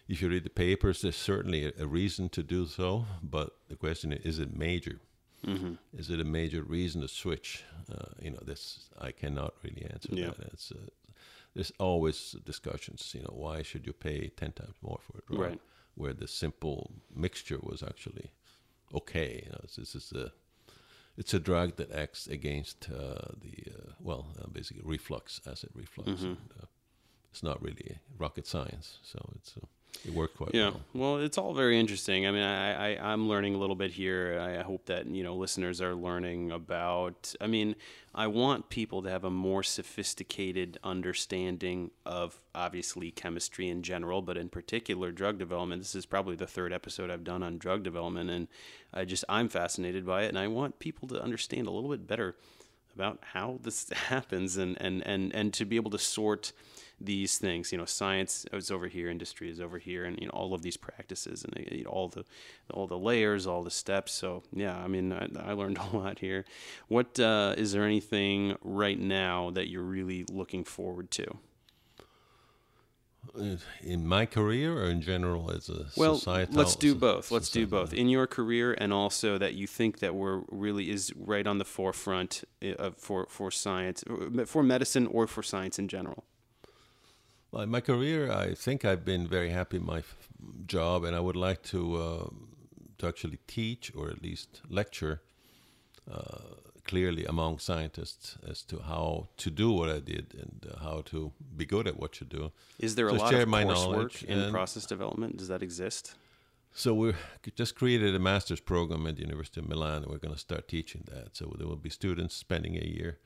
if 0.08 0.22
you 0.22 0.30
read 0.30 0.44
the 0.46 0.50
papers, 0.50 1.02
there's 1.02 1.18
certainly 1.18 1.66
a, 1.66 1.72
a 1.80 1.88
reason 1.88 2.30
to 2.30 2.44
do 2.44 2.66
so. 2.66 3.06
But 3.22 3.52
the 3.68 3.76
question 3.76 4.12
is, 4.14 4.26
is 4.26 4.40
it 4.40 4.56
major? 4.58 5.00
Mm-hmm. 5.46 5.74
Is 5.96 6.10
it 6.10 6.20
a 6.20 6.24
major 6.24 6.64
reason 6.64 7.02
to 7.02 7.08
switch? 7.08 7.64
Uh, 7.92 8.06
you 8.22 8.32
know, 8.32 8.40
this 8.46 8.90
I 9.00 9.12
cannot 9.12 9.54
really 9.64 9.86
answer 9.90 10.10
Yeah. 10.12 10.32
that. 10.38 10.54
It's, 10.54 10.72
uh, 10.72 10.78
there's 11.54 11.72
always 11.80 12.36
discussions. 12.46 13.12
You 13.16 13.22
know, 13.22 13.34
why 13.36 13.62
should 13.62 13.86
you 13.86 13.94
pay 13.94 14.30
ten 14.30 14.52
times 14.52 14.76
more 14.82 15.00
for 15.02 15.18
it? 15.20 15.26
drug 15.28 15.40
Right. 15.40 15.62
where 15.96 16.14
the 16.14 16.28
simple 16.28 16.92
mixture 17.16 17.60
was 17.62 17.84
actually 17.84 18.32
okay? 18.94 19.44
You 19.46 19.52
know, 19.52 19.60
this 19.64 19.96
is 19.96 20.12
a 20.14 20.32
it's 21.18 21.34
a 21.34 21.40
drug 21.40 21.78
that 21.78 21.92
acts 21.92 22.28
against 22.28 22.90
uh, 22.90 23.34
the 23.42 23.72
uh, 23.72 23.92
well, 24.00 24.28
uh, 24.40 24.48
basically 24.52 24.84
reflux, 24.86 25.42
acid 25.48 25.70
reflux. 25.74 26.10
Mm-hmm. 26.10 26.26
And, 26.26 26.38
uh, 26.62 26.66
it's 27.32 27.44
not 27.44 27.62
really 27.62 28.00
rocket 28.18 28.48
science, 28.48 29.00
so 29.04 29.20
it's. 29.36 29.56
It 30.06 30.14
worked 30.14 30.38
quite 30.38 30.54
Yeah, 30.54 30.70
well. 30.70 30.82
well, 30.94 31.18
it's 31.18 31.38
all 31.38 31.54
very 31.54 31.80
interesting. 31.80 32.26
I 32.28 32.32
mean, 32.32 32.44
I, 32.44 32.94
I 32.96 33.12
I'm 33.14 33.28
learning 33.28 33.56
a 33.56 33.58
little 33.58 33.76
bit 33.76 33.92
here. 33.92 34.40
I 34.40 34.64
hope 34.64 34.86
that 34.86 35.06
you 35.08 35.24
know 35.24 35.36
listeners 35.36 35.82
are 35.82 35.96
learning 35.96 36.52
about. 36.52 37.34
I 37.42 37.48
mean, 37.48 37.76
I 38.16 38.28
want 38.28 38.70
people 38.70 39.02
to 39.04 39.10
have 39.10 39.24
a 39.24 39.30
more 39.30 39.64
sophisticated 39.64 40.78
understanding 40.84 41.92
of 42.06 42.40
obviously 42.56 43.12
chemistry 43.12 43.70
in 43.70 43.84
general, 43.84 44.22
but 44.22 44.38
in 44.38 44.50
particular 44.50 45.12
drug 45.12 45.38
development. 45.38 45.82
This 45.82 45.96
is 45.96 46.06
probably 46.06 46.36
the 46.36 46.48
third 46.48 46.72
episode 46.72 47.10
I've 47.12 47.24
done 47.24 47.44
on 47.44 47.58
drug 47.58 47.84
development, 47.84 48.30
and 48.30 48.48
I 48.94 49.04
just 49.06 49.26
I'm 49.28 49.50
fascinated 49.50 50.06
by 50.06 50.24
it, 50.24 50.30
and 50.30 50.40
I 50.40 50.48
want 50.48 50.80
people 50.80 51.08
to 51.10 51.22
understand 51.22 51.68
a 51.68 51.72
little 51.72 51.90
bit 51.90 52.08
better 52.08 52.36
about 52.96 53.20
how 53.34 53.60
this 53.62 53.90
happens, 54.10 54.58
and 54.58 54.78
and 54.82 55.06
and 55.06 55.34
and 55.36 55.54
to 55.56 55.66
be 55.66 55.76
able 55.76 55.92
to 55.92 56.00
sort 56.00 56.54
these 57.00 57.38
things. 57.38 57.72
You 57.72 57.78
know, 57.78 57.86
science 57.86 58.46
is 58.54 58.72
over 58.72 58.88
here, 58.88 59.10
industry 59.10 59.50
is 59.50 59.60
over 59.60 59.78
here, 59.78 60.06
and 60.06 60.20
you 60.20 60.26
know 60.28 60.32
all 60.34 60.54
of 60.54 60.62
these 60.62 60.78
practices 60.78 61.44
and 61.44 61.68
you 61.72 61.84
know, 61.84 61.90
all 61.90 62.08
the 62.08 62.26
all 62.74 62.88
the 62.88 62.98
layers, 62.98 63.46
all 63.48 63.64
the 63.64 63.72
steps. 63.72 64.12
So 64.14 64.44
yeah, 64.54 64.78
I 64.78 64.88
mean, 64.88 65.14
I, 65.14 65.28
I 65.40 65.54
learned 65.54 65.78
a 65.94 65.96
lot 65.96 66.20
here. 66.20 66.46
What 66.88 67.20
uh, 67.20 67.54
is 67.58 67.72
there 67.72 67.84
anything 67.86 68.56
right 68.62 69.00
now 69.00 69.52
that 69.52 69.68
you're 69.70 69.84
really 69.84 70.26
looking 70.32 70.64
forward 70.64 71.12
to? 71.12 71.26
Uh, 73.38 73.58
In 73.82 74.08
my 74.08 74.26
career, 74.26 74.78
or 74.82 74.90
in 74.90 75.02
general 75.02 75.52
as 75.52 75.70
a 75.70 75.88
Well, 75.98 76.16
societal. 76.16 76.56
let's 76.56 76.76
do 76.76 76.96
both. 76.96 77.30
Let's 77.30 77.50
do 77.50 77.68
both 77.68 77.94
in 77.94 78.08
your 78.10 78.26
career, 78.26 78.74
and 78.78 78.94
also 78.94 79.38
that 79.38 79.54
you 79.54 79.68
think 79.68 80.00
that 80.00 80.16
we're 80.16 80.44
really 80.50 80.90
is 80.90 81.12
right 81.16 81.46
on 81.46 81.58
the 81.58 81.66
forefront 81.66 82.44
uh, 82.64 82.70
of, 82.74 82.98
for 82.98 83.28
for 83.30 83.52
science, 83.52 84.04
uh, 84.10 84.46
for 84.46 84.64
medicine, 84.64 85.08
or 85.08 85.28
for 85.28 85.44
science 85.44 85.78
in 85.78 85.88
general. 85.88 86.24
Well, 87.52 87.64
in 87.64 87.70
my 87.70 87.82
career, 87.82 88.32
I 88.32 88.54
think 88.54 88.84
I've 88.84 89.06
been 89.06 89.28
very 89.28 89.50
happy 89.52 89.78
in 89.78 89.86
my 89.86 90.00
f- 90.00 90.28
job, 90.66 91.04
and 91.06 91.16
I 91.16 91.20
would 91.20 91.36
like 91.36 91.64
to 91.64 91.96
uh, 91.96 92.30
to 92.98 93.08
actually 93.08 93.40
teach 93.48 93.92
or 93.96 94.10
at 94.10 94.22
least 94.22 94.62
lecture 94.70 95.22
uh, 96.12 96.40
clearly 96.84 97.26
among 97.26 97.60
scientists 97.60 98.38
as 98.50 98.64
to 98.64 98.80
how 98.80 99.28
to 99.38 99.50
do 99.52 99.72
what 99.72 99.90
I 99.90 100.00
did 100.00 100.34
and 100.34 100.66
uh, 100.72 100.80
how 100.80 101.02
to 101.06 101.32
be 101.56 101.66
good 101.66 101.88
at 101.88 102.00
what 102.00 102.20
you 102.20 102.28
do. 102.28 102.52
Is 102.80 102.96
there 102.96 103.08
a 103.08 103.12
Just 103.12 103.24
lot 103.24 103.34
of 103.34 103.48
my 103.48 103.64
coursework 103.64 103.68
knowledge 103.68 104.24
in 104.24 104.52
process 104.52 104.86
development? 104.86 105.38
Does 105.38 105.50
that 105.50 105.62
exist? 105.62 106.16
So 106.74 106.94
we 106.94 107.14
just 107.56 107.76
created 107.76 108.14
a 108.16 108.20
master's 108.20 108.60
program 108.60 109.08
at 109.08 109.16
the 109.16 109.22
University 109.22 109.60
of 109.60 109.68
Milan, 109.68 110.04
and 110.04 110.12
we're 110.12 110.20
going 110.20 110.34
to 110.34 110.40
start 110.40 110.68
teaching 110.68 111.04
that. 111.12 111.36
So 111.36 111.56
there 111.58 111.68
will 111.68 111.76
be 111.76 111.90
students 111.90 112.36
spending 112.36 112.76
a 112.76 112.86
year 112.86 113.18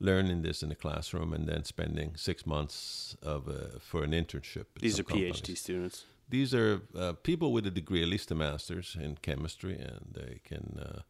learning 0.00 0.42
this 0.42 0.62
in 0.62 0.70
the 0.70 0.74
classroom, 0.74 1.32
and 1.32 1.46
then 1.46 1.64
spending 1.64 2.16
six 2.16 2.46
months 2.46 3.16
of 3.22 3.48
uh, 3.48 3.78
for 3.78 4.02
an 4.02 4.10
internship. 4.10 4.66
These 4.80 4.98
are 4.98 5.04
PhD 5.04 5.56
students. 5.56 6.04
These 6.28 6.54
are 6.54 6.80
uh, 6.96 7.12
people 7.22 7.52
with 7.52 7.66
a 7.66 7.70
degree, 7.70 8.02
at 8.02 8.08
least 8.08 8.30
a 8.30 8.34
master's 8.34 8.96
in 8.98 9.16
chemistry, 9.16 9.74
and 9.74 10.14
they 10.14 10.40
can 10.44 10.78
uh, 10.80 11.00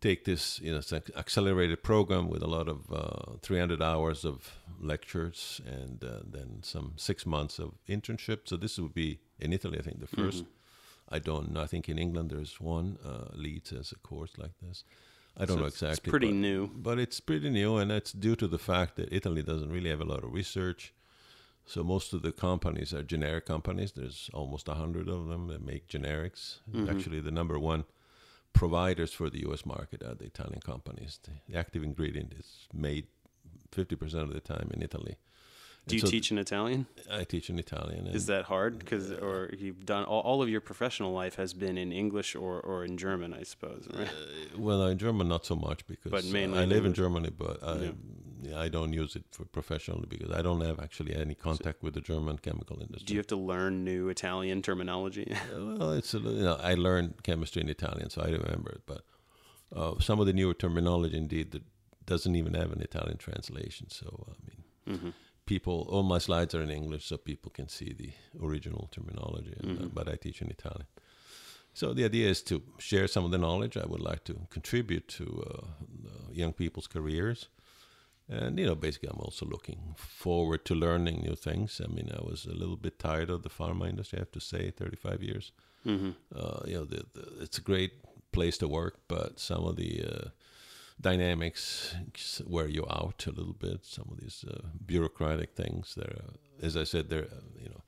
take 0.00 0.24
this, 0.24 0.60
you 0.60 0.70
know, 0.70 0.78
it's 0.78 0.92
an 0.92 1.02
accelerated 1.16 1.82
program 1.82 2.28
with 2.28 2.42
a 2.42 2.46
lot 2.46 2.68
of 2.68 2.92
uh, 2.92 3.38
300 3.42 3.82
hours 3.82 4.24
of 4.24 4.56
lectures 4.80 5.60
and 5.66 6.04
uh, 6.04 6.20
then 6.24 6.60
some 6.62 6.92
six 6.96 7.26
months 7.26 7.58
of 7.58 7.72
internship. 7.88 8.42
So 8.44 8.56
this 8.56 8.78
would 8.78 8.94
be 8.94 9.18
in 9.40 9.52
Italy, 9.52 9.78
I 9.80 9.82
think, 9.82 9.98
the 9.98 10.06
1st 10.06 10.44
I 11.10 11.18
don't 11.18 11.52
know. 11.52 11.60
I 11.60 11.66
think 11.66 11.88
in 11.88 11.98
England 11.98 12.30
there's 12.30 12.60
one 12.60 12.98
uh, 13.04 13.34
Leeds 13.34 13.72
as 13.72 13.92
a 13.92 13.96
course 13.96 14.38
like 14.38 14.52
this. 14.62 14.84
I 15.36 15.44
don't 15.46 15.56
So 15.56 15.60
know 15.62 15.66
exactly. 15.66 15.90
It's 15.92 16.00
pretty 16.10 16.28
but- 16.28 16.34
new. 16.36 16.66
but 16.68 16.98
it's 16.98 17.20
pretty 17.20 17.50
new, 17.50 17.76
and 17.76 17.90
it's 17.90 18.12
due 18.12 18.36
to 18.36 18.46
the 18.48 18.58
fact 18.58 18.96
that 18.96 19.12
Italy 19.12 19.42
doesn't 19.42 19.70
really 19.72 19.90
have 19.90 20.00
a 20.00 20.04
lot 20.04 20.24
of 20.24 20.32
research. 20.32 20.92
So 21.66 21.84
most 21.84 22.12
of 22.12 22.22
the 22.22 22.32
companies 22.32 22.92
are 22.92 23.02
generic 23.02 23.46
companies. 23.46 23.92
There's 23.92 24.28
almost 24.34 24.66
a 24.68 24.74
hundred 24.74 25.08
of 25.08 25.28
them 25.28 25.46
that 25.48 25.62
make 25.64 25.86
generics. 25.88 26.58
Mm-hmm. 26.70 26.90
Actually, 26.90 27.20
the 27.20 27.30
number 27.30 27.58
one 27.58 27.84
providers 28.52 29.12
for 29.12 29.30
the 29.30 29.40
U.S. 29.42 29.64
market 29.64 30.02
are 30.02 30.14
the 30.14 30.24
Italian 30.24 30.60
companies. 30.60 31.20
The, 31.22 31.30
the 31.48 31.56
active 31.58 31.84
ingredient 31.84 32.32
is 32.36 32.66
made 32.74 33.06
50% 33.70 34.14
of 34.22 34.32
the 34.32 34.40
time 34.40 34.70
in 34.74 34.82
Italy. 34.82 35.16
Do 35.90 35.96
you 35.96 36.00
so 36.00 36.06
teach 36.06 36.30
in 36.30 36.38
Italian? 36.38 36.86
I 37.10 37.24
teach 37.24 37.50
in 37.50 37.58
Italian. 37.58 38.06
Is 38.06 38.26
that 38.26 38.44
hard? 38.44 38.78
Because 38.78 39.10
or 39.10 39.52
you've 39.58 39.84
done 39.84 40.04
all, 40.04 40.20
all 40.20 40.42
of 40.42 40.48
your 40.48 40.60
professional 40.60 41.12
life 41.12 41.34
has 41.36 41.52
been 41.54 41.76
in 41.78 41.92
English 41.92 42.34
or, 42.36 42.60
or 42.60 42.84
in 42.84 42.96
German, 42.96 43.34
I 43.34 43.42
suppose. 43.42 43.86
Right? 43.92 44.08
Well, 44.56 44.86
in 44.86 44.98
German, 44.98 45.28
not 45.28 45.44
so 45.46 45.56
much 45.56 45.86
because 45.86 46.12
But 46.12 46.24
uh, 46.24 46.32
mainly 46.32 46.58
I 46.60 46.64
live 46.64 46.84
in 46.84 46.94
Germany, 46.94 47.30
but 47.36 47.62
I, 47.62 47.74
Yeah. 47.76 47.90
yeah, 48.42 48.58
I 48.60 48.68
don't 48.68 48.92
use 48.92 49.16
it 49.16 49.24
for 49.30 49.44
professionally 49.44 50.06
because 50.08 50.30
I 50.30 50.42
don't 50.42 50.60
have 50.60 50.78
actually 50.80 51.14
any 51.16 51.34
contact 51.34 51.82
with 51.82 51.94
the 51.94 52.00
German 52.00 52.38
chemical 52.38 52.80
industry. 52.80 53.06
Do 53.06 53.14
you 53.14 53.18
have 53.18 53.26
to 53.28 53.36
learn 53.36 53.84
new 53.84 54.08
Italian 54.08 54.62
terminology? 54.62 55.32
Uh, 55.32 55.76
Well, 55.78 55.92
it's 55.92 56.14
a, 56.14 56.18
you 56.18 56.44
know 56.48 56.56
I 56.70 56.74
learned 56.74 57.22
chemistry 57.22 57.62
in 57.62 57.68
Italian, 57.68 58.10
so 58.10 58.22
I 58.22 58.28
remember 58.28 58.70
it. 58.70 58.82
But 58.86 59.02
uh, 59.74 59.94
some 60.00 60.20
of 60.20 60.26
the 60.26 60.32
newer 60.32 60.54
terminology, 60.54 61.16
indeed, 61.16 61.50
that 61.52 61.62
doesn't 62.06 62.34
even 62.34 62.54
have 62.54 62.70
an 62.72 62.80
Italian 62.82 63.18
translation. 63.18 63.86
So 63.90 64.06
I 64.28 64.36
mean, 64.48 64.60
Mm-hmm. 64.90 65.10
People, 65.46 65.86
all 65.90 66.02
my 66.02 66.18
slides 66.18 66.54
are 66.54 66.62
in 66.62 66.70
English, 66.70 67.06
so 67.06 67.16
people 67.16 67.50
can 67.50 67.68
see 67.68 67.92
the 67.92 68.10
original 68.46 68.88
terminology. 68.90 69.54
And, 69.60 69.70
Mm-hmm. 69.70 69.84
uh, 69.84 69.88
but 69.94 70.08
I 70.08 70.16
teach 70.16 70.40
in 70.42 70.50
Italian. 70.50 70.86
So 71.72 71.94
the 71.94 72.04
idea 72.04 72.28
is 72.28 72.42
to 72.42 72.62
share 72.78 73.06
some 73.08 73.24
of 73.24 73.30
the 73.30 73.38
knowledge. 73.38 73.76
I 73.76 73.86
would 73.86 74.00
like 74.00 74.24
to 74.24 74.34
contribute 74.50 75.06
to 75.18 75.24
uh, 75.50 75.66
young 76.32 76.52
people's 76.52 76.88
careers. 76.88 77.48
And 78.28 78.58
you 78.58 78.66
know, 78.66 78.74
basically, 78.76 79.08
I'm 79.12 79.20
also 79.20 79.46
looking 79.46 79.94
forward 79.96 80.64
to 80.64 80.74
learning 80.74 81.22
new 81.22 81.34
things. 81.36 81.80
I 81.84 81.88
mean, 81.92 82.10
I 82.12 82.22
was 82.22 82.44
a 82.46 82.54
little 82.54 82.76
bit 82.76 82.98
tired 82.98 83.30
of 83.30 83.42
the 83.42 83.48
pharma 83.50 83.88
industry. 83.88 84.18
I 84.18 84.22
have 84.22 84.32
to 84.32 84.40
say, 84.40 84.70
35 84.70 85.22
years. 85.22 85.52
Mm-hmm. 85.86 86.10
Uh, 86.34 86.60
you 86.66 86.74
know, 86.74 86.84
the, 86.84 87.04
the, 87.14 87.42
it's 87.42 87.58
a 87.58 87.62
great 87.62 87.92
place 88.32 88.58
to 88.58 88.68
work, 88.68 88.94
but 89.08 89.40
some 89.40 89.64
of 89.64 89.76
the 89.76 90.04
uh, 90.04 90.28
dynamics 91.00 91.94
wear 92.46 92.68
you 92.68 92.84
out 92.90 93.26
a 93.26 93.30
little 93.32 93.54
bit. 93.54 93.84
Some 93.84 94.08
of 94.10 94.20
these 94.20 94.44
uh, 94.48 94.60
bureaucratic 94.84 95.54
things 95.54 95.94
that, 95.96 96.08
are, 96.08 96.30
as 96.62 96.76
I 96.76 96.84
said, 96.84 97.08
they're 97.10 97.24
uh, 97.24 97.40
you 97.62 97.68
know 97.70 97.82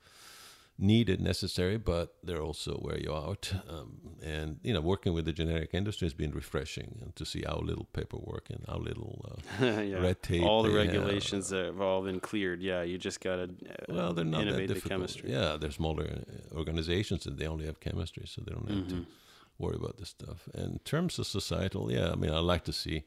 needed, 0.79 1.21
necessary, 1.21 1.77
but 1.77 2.15
they're 2.23 2.41
also 2.41 2.79
wear 2.81 2.97
you 2.99 3.13
out. 3.13 3.53
Um, 3.69 3.99
and 4.23 4.59
you 4.63 4.73
know, 4.73 4.81
working 4.81 5.13
with 5.13 5.25
the 5.25 5.31
generic 5.31 5.69
industry 5.73 6.05
has 6.07 6.13
been 6.15 6.31
refreshing, 6.31 6.97
and 7.01 7.15
to 7.15 7.25
see 7.25 7.43
how 7.45 7.59
little 7.59 7.85
paperwork 7.93 8.49
and 8.49 8.63
how 8.67 8.77
little. 8.77 9.23
Uh, 9.61 9.65
yeah. 9.81 10.01
Red 10.01 10.23
tape 10.23 10.43
all 10.43 10.63
the 10.63 10.69
they 10.69 10.85
have. 10.85 10.93
regulations 10.93 11.49
that 11.49 11.65
have 11.65 11.81
all 11.81 12.01
been 12.01 12.19
cleared. 12.19 12.61
Yeah, 12.61 12.81
you 12.81 12.97
just 12.97 13.21
gotta 13.21 13.43
uh, 13.43 13.85
well, 13.89 14.13
they're 14.13 14.25
not 14.25 14.39
that 14.45 14.47
innovate 14.47 14.69
the 14.73 14.81
chemistry. 14.89 15.31
Yeah, 15.31 15.57
they're 15.59 15.71
smaller 15.71 16.05
uh, 16.05 16.55
organizations 16.57 17.27
and 17.27 17.37
they 17.37 17.45
only 17.47 17.65
have 17.67 17.79
chemistry, 17.79 18.25
so 18.25 18.41
they 18.41 18.51
don't 18.53 18.67
have 18.67 18.77
Mm-hmm. 18.87 19.01
to 19.01 19.05
worry 19.57 19.75
about 19.75 19.97
this 19.97 20.09
stuff. 20.09 20.49
And 20.53 20.73
in 20.73 20.79
terms 20.79 21.19
of 21.19 21.27
societal, 21.27 21.91
yeah, 21.91 22.11
I 22.11 22.15
mean, 22.15 22.31
I 22.31 22.39
like 22.39 22.63
to 22.65 22.73
see. 22.73 23.03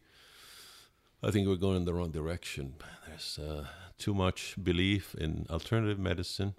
I 1.23 1.31
think 1.31 1.49
we're 1.49 1.57
going 1.57 1.77
in 1.77 1.85
the 1.85 1.95
wrong 1.95 2.11
direction. 2.11 2.75
There's 3.07 3.39
uh, 3.39 3.67
too 3.99 4.15
much 4.15 4.55
belief 4.63 5.15
in 5.15 5.47
alternative 5.51 5.99
medicine, 5.99 6.55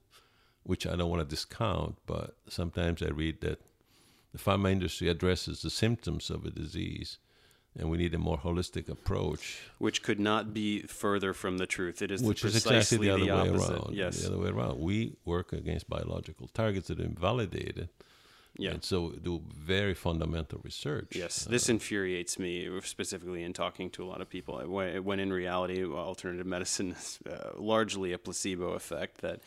which 0.64 0.86
I 0.86 0.96
don't 0.96 1.10
want 1.10 1.22
to 1.22 1.36
discount, 1.36 1.98
but 2.06 2.36
sometimes 2.50 3.02
I 3.02 3.08
read 3.10 3.42
that 3.42 3.62
the 4.34 4.40
pharma 4.40 4.72
industry 4.72 5.10
addresses 5.10 5.62
the 5.62 5.70
symptoms 5.70 6.30
of 6.30 6.46
a 6.46 6.50
disease, 6.50 7.18
and 7.78 7.90
we 7.90 7.98
need 7.98 8.14
a 8.14 8.18
more 8.18 8.38
holistic 8.38 8.90
approach 8.90 9.60
Which 9.78 10.04
could 10.04 10.20
not 10.20 10.54
be 10.54 10.82
further 10.82 11.34
from 11.34 11.60
the 11.60 11.68
truth. 11.68 12.02
It 12.02 12.12
is 12.12 12.22
which 12.22 12.44
is 12.44 12.52
precisely 12.52 13.08
exactly 13.08 13.08
the 13.08 13.14
other 13.14 13.44
way 13.44 13.50
opposite. 13.50 13.74
around. 13.74 13.96
Yes. 13.96 14.22
The 14.22 14.28
other 14.28 14.40
way 14.40 14.50
around. 14.50 14.80
We 14.80 15.16
work 15.26 15.54
against 15.54 15.88
biological 15.90 16.48
targets 16.48 16.88
that 16.88 17.00
are 17.00 17.04
invalidated. 17.04 17.90
Yeah. 18.58 18.72
And 18.72 18.84
so 18.84 19.12
do 19.12 19.42
very 19.56 19.94
fundamental 19.94 20.60
research. 20.64 21.16
Yes, 21.16 21.46
Uh, 21.46 21.52
this 21.52 21.70
infuriates 21.70 22.40
me 22.40 22.68
specifically 22.82 23.44
in 23.44 23.54
talking 23.54 23.90
to 23.92 24.04
a 24.04 24.08
lot 24.08 24.22
of 24.22 24.30
people. 24.30 24.60
When, 24.60 25.20
in 25.20 25.32
reality, 25.32 25.86
alternative 25.86 26.48
medicine 26.48 26.92
is 26.92 27.20
uh, 27.30 27.52
largely 27.56 28.14
a 28.14 28.18
placebo 28.18 28.74
effect 28.74 29.22
that 29.22 29.42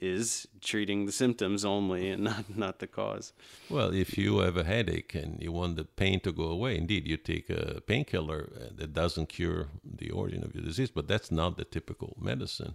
is 0.00 0.48
treating 0.60 1.06
the 1.06 1.12
symptoms 1.12 1.64
only 1.64 2.10
and 2.10 2.24
not, 2.24 2.56
not 2.56 2.78
the 2.78 2.86
cause. 2.86 3.32
well, 3.70 3.92
if 3.92 4.18
you 4.18 4.38
have 4.38 4.56
a 4.56 4.64
headache 4.64 5.14
and 5.14 5.40
you 5.42 5.52
want 5.52 5.76
the 5.76 5.84
pain 5.84 6.18
to 6.20 6.32
go 6.32 6.44
away, 6.44 6.76
indeed, 6.76 7.06
you 7.06 7.16
take 7.16 7.50
a 7.50 7.80
painkiller 7.86 8.50
uh, 8.56 8.68
that 8.74 8.92
doesn't 8.92 9.28
cure 9.28 9.68
the 9.84 10.10
origin 10.10 10.42
of 10.42 10.54
your 10.54 10.64
disease, 10.64 10.90
but 10.90 11.06
that's 11.06 11.30
not 11.30 11.56
the 11.56 11.64
typical 11.64 12.16
medicine. 12.18 12.74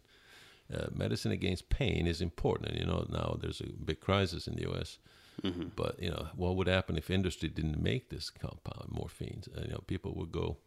Uh, 0.73 0.87
medicine 0.93 1.31
against 1.31 1.69
pain 1.69 2.05
is 2.05 2.21
important. 2.21 2.69
And, 2.69 2.79
you 2.79 2.85
know, 2.85 3.05
now 3.09 3.37
there's 3.41 3.59
a 3.59 3.67
big 3.67 3.99
crisis 3.99 4.47
in 4.47 4.55
the 4.55 4.61
U.S. 4.63 4.99
Mm-hmm. 5.43 5.69
But 5.75 6.01
you 6.01 6.09
know, 6.09 6.27
what 6.35 6.55
would 6.55 6.67
happen 6.67 6.97
if 6.97 7.09
industry 7.09 7.49
didn't 7.49 7.81
make 7.81 8.09
this 8.09 8.29
compound, 8.29 8.89
morphine? 8.89 9.43
Uh, 9.55 9.61
you 9.65 9.71
know, 9.71 9.83
people 9.87 10.13
would 10.15 10.31
go 10.31 10.57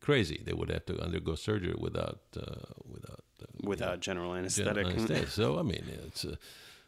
crazy. 0.00 0.40
They 0.44 0.52
would 0.52 0.70
have 0.70 0.86
to 0.86 1.00
undergo 1.02 1.34
surgery 1.34 1.74
without 1.78 2.20
uh, 2.36 2.72
without 2.84 3.24
uh, 3.42 3.46
Without 3.62 4.00
general 4.00 4.30
general 4.32 4.34
anesthetic. 4.36 4.86
anesthetic. 4.86 5.28
so 5.40 5.58
I 5.58 5.62
mean, 5.62 5.84
it's 6.06 6.24
uh, 6.24 6.36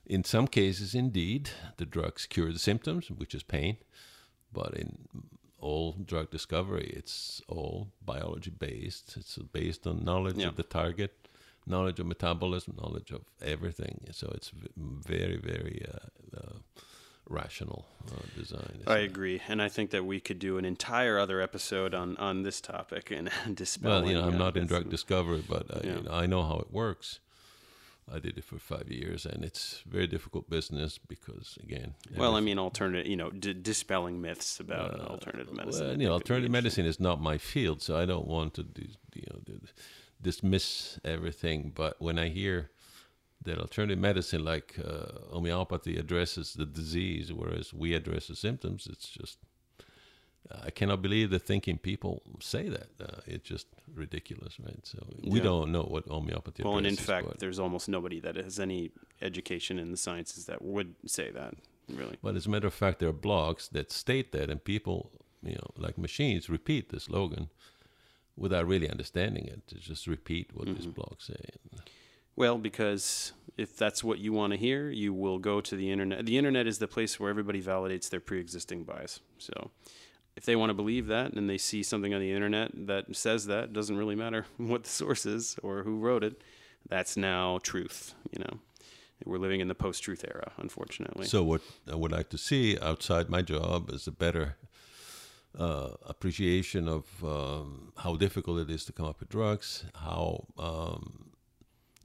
in 0.07 0.25
some 0.25 0.47
cases 0.47 0.95
indeed 0.95 1.51
the 1.77 1.85
drugs 1.87 2.27
cure 2.27 2.53
the 2.53 2.59
symptoms, 2.59 3.11
which 3.11 3.35
is 3.35 3.43
pain, 3.43 3.77
but 4.53 4.75
in 4.75 5.09
all 5.61 5.93
drug 6.05 6.31
discovery, 6.31 6.93
it's 6.97 7.43
all 7.49 7.89
biology 8.05 8.51
based. 8.51 9.17
It's 9.17 9.37
based 9.53 9.87
on 9.87 10.05
knowledge 10.05 10.39
Yeah. 10.39 10.49
of 10.49 10.57
the 10.57 10.63
target, 10.63 11.29
knowledge 11.67 11.99
of 12.01 12.07
metabolism, 12.07 12.77
knowledge 12.77 13.11
of 13.11 13.23
everything. 13.43 14.07
So 14.13 14.31
it's 14.37 14.53
very, 14.77 15.37
very 15.37 15.85
uh, 15.93 16.39
uh, 16.41 16.59
rational 17.29 17.85
uh, 18.11 18.21
design. 18.37 18.81
I 18.87 18.99
agree, 18.99 19.41
and 19.49 19.61
I 19.61 19.69
think 19.69 19.91
that 19.91 20.05
we 20.05 20.21
could 20.21 20.39
do 20.39 20.59
an 20.59 20.65
entire 20.65 21.19
other 21.19 21.41
episode 21.41 21.95
on 21.95 22.17
on 22.17 22.43
this 22.43 22.61
topic 22.61 23.11
and 23.11 23.31
dispel. 23.55 23.91
Well, 24.03 24.07
you 24.09 24.15
know, 24.15 24.27
I'm 24.27 24.35
uh, 24.35 24.39
not 24.39 24.57
in 24.57 24.67
drug 24.67 24.91
discovery, 24.91 25.45
but 25.49 25.67
I, 25.75 25.87
Yeah. 25.87 25.97
you 25.97 26.03
know, 26.03 26.13
I 26.13 26.27
know 26.27 26.43
how 26.43 26.59
it 26.59 26.73
works. 26.73 27.21
I 28.11 28.19
did 28.21 28.39
it 28.39 28.45
for 28.45 28.59
five 28.59 28.91
years, 28.91 29.27
and 29.27 29.45
it's 29.45 29.83
very 29.87 30.07
difficult 30.07 30.49
business 30.49 30.97
because, 30.97 31.59
again, 31.63 31.95
Well, 32.17 32.37
I 32.37 32.41
mean, 32.41 32.59
alternative, 32.59 33.07
you 33.07 33.17
know, 33.17 33.29
d- 33.31 33.53
dispelling 33.53 34.23
myths 34.23 34.59
about 34.61 34.99
alternative 34.99 35.53
medicine. 35.53 35.87
Well, 35.89 36.01
you 36.01 36.07
know, 36.07 36.15
alternative 36.15 36.51
medicine 36.51 36.87
is 36.87 36.99
not 36.99 37.21
my 37.21 37.37
field, 37.37 37.83
so 37.83 37.99
I 37.99 38.07
don't 38.07 38.27
want 38.27 38.55
to, 38.55 38.65
you 39.15 39.27
know, 39.31 39.59
dismiss 40.23 40.99
everything. 41.05 41.71
But 41.75 42.01
when 42.01 42.19
I 42.19 42.29
hear 42.29 42.71
that 43.44 43.59
alternative 43.59 43.98
medicine, 43.98 44.44
like 44.44 44.74
uh, 44.85 45.31
homeopathy, 45.31 45.97
addresses 45.97 46.55
the 46.55 46.66
disease, 46.66 47.32
whereas 47.32 47.73
we 47.73 47.94
address 47.94 48.27
the 48.27 48.36
symptoms, 48.36 48.86
it's 48.90 49.09
just 49.09 49.39
I 50.51 50.70
cannot 50.70 51.02
believe 51.02 51.31
the 51.31 51.39
thinking 51.39 51.78
people 51.78 52.23
say 52.40 52.69
that. 52.69 52.89
Uh, 53.01 53.20
it's 53.27 53.47
just 53.47 53.66
ridiculous, 53.94 54.59
right? 54.59 54.81
So 54.86 54.98
we 55.23 55.39
Yeah. 55.39 55.44
don't 55.44 55.73
know 55.73 55.82
what 55.82 56.06
homeopathy. 56.06 56.62
Is. 56.62 56.65
Well, 56.65 56.78
and 56.78 56.86
in 56.86 56.97
fact, 56.97 57.39
there's 57.39 57.59
almost 57.59 57.89
nobody 57.89 58.20
that 58.20 58.36
has 58.36 58.59
any 58.59 58.90
education 59.20 59.78
in 59.78 59.90
the 59.90 59.97
sciences 59.97 60.47
that 60.47 60.62
would 60.62 60.94
say 61.06 61.31
that. 61.31 61.55
Really, 61.89 62.16
But 62.23 62.36
as 62.36 62.47
a 62.47 62.51
matter 62.51 62.66
of 62.66 62.74
fact, 62.74 62.98
there 62.98 63.09
are 63.09 63.15
blogs 63.15 63.70
that 63.70 63.90
state 63.90 64.32
that, 64.32 64.51
and 64.51 64.62
people, 64.62 65.10
you 65.43 65.55
know, 65.55 65.70
like 65.77 65.97
machines, 65.97 66.48
repeat 66.51 66.90
the 66.90 67.01
slogan 67.01 67.48
without 68.36 68.66
really 68.66 68.89
understanding 68.90 69.47
it. 69.47 69.66
To 69.69 69.77
just 69.77 70.06
repeat 70.06 70.55
what 70.55 70.66
these 70.66 70.86
blogs 70.86 71.23
say. 71.23 71.43
Well, 72.39 72.56
because 72.56 73.32
if 73.56 73.77
that's 73.77 74.05
what 74.05 74.20
you 74.20 74.32
want 74.32 74.52
to 74.52 74.56
hear, 74.56 74.90
you 74.90 75.12
will 75.12 75.40
go 75.40 75.60
to 75.60 75.74
the 75.74 75.90
internet. 75.90 76.24
The 76.24 76.39
internet 76.39 76.69
is 76.69 76.78
the 76.78 76.86
place 76.86 77.19
where 77.19 77.31
everybody 77.31 77.60
validates 77.60 78.09
their 78.09 78.20
pre-existing 78.20 78.85
bias. 78.85 79.19
So, 79.39 79.73
if 80.36 80.44
they 80.44 80.55
want 80.55 80.70
to 80.70 80.74
believe 80.74 81.09
that 81.09 81.32
and 81.32 81.51
they 81.51 81.59
see 81.59 81.82
something 81.82 82.15
on 82.15 82.20
the 82.20 82.32
internet 82.32 82.70
that 82.86 83.16
says 83.16 83.47
that, 83.47 83.73
doesn't 83.73 83.97
really 83.97 84.15
matter 84.15 84.47
what 84.56 84.85
the 84.85 84.89
source 84.89 85.27
is 85.27 85.56
or 85.65 85.82
who 85.82 85.98
wrote 85.98 86.23
it. 86.23 86.40
That's 86.89 87.16
now 87.16 87.59
truth. 87.65 88.15
You 88.31 88.44
know, 88.44 88.60
we're 89.24 89.39
living 89.39 89.59
in 89.59 89.66
the 89.66 89.74
post-truth 89.74 90.24
era, 90.24 90.52
unfortunately. 90.59 91.27
So 91.27 91.43
what 91.43 91.62
I 91.90 91.97
would 91.97 92.12
like 92.12 92.28
to 92.31 92.39
see 92.39 92.78
outside 92.81 93.28
my 93.28 93.43
job 93.43 93.90
is 93.90 94.06
a 94.06 94.12
better 94.12 94.56
uh, 95.59 95.89
appreciation 96.06 96.86
of 96.86 97.05
um, 97.24 97.93
how 97.97 98.15
difficult 98.15 98.60
it 98.60 98.70
is 98.70 98.85
to 98.85 98.93
come 98.93 99.06
up 99.06 99.19
with 99.19 99.28
drugs, 99.28 99.85
how 99.97 100.47
um, 100.56 101.28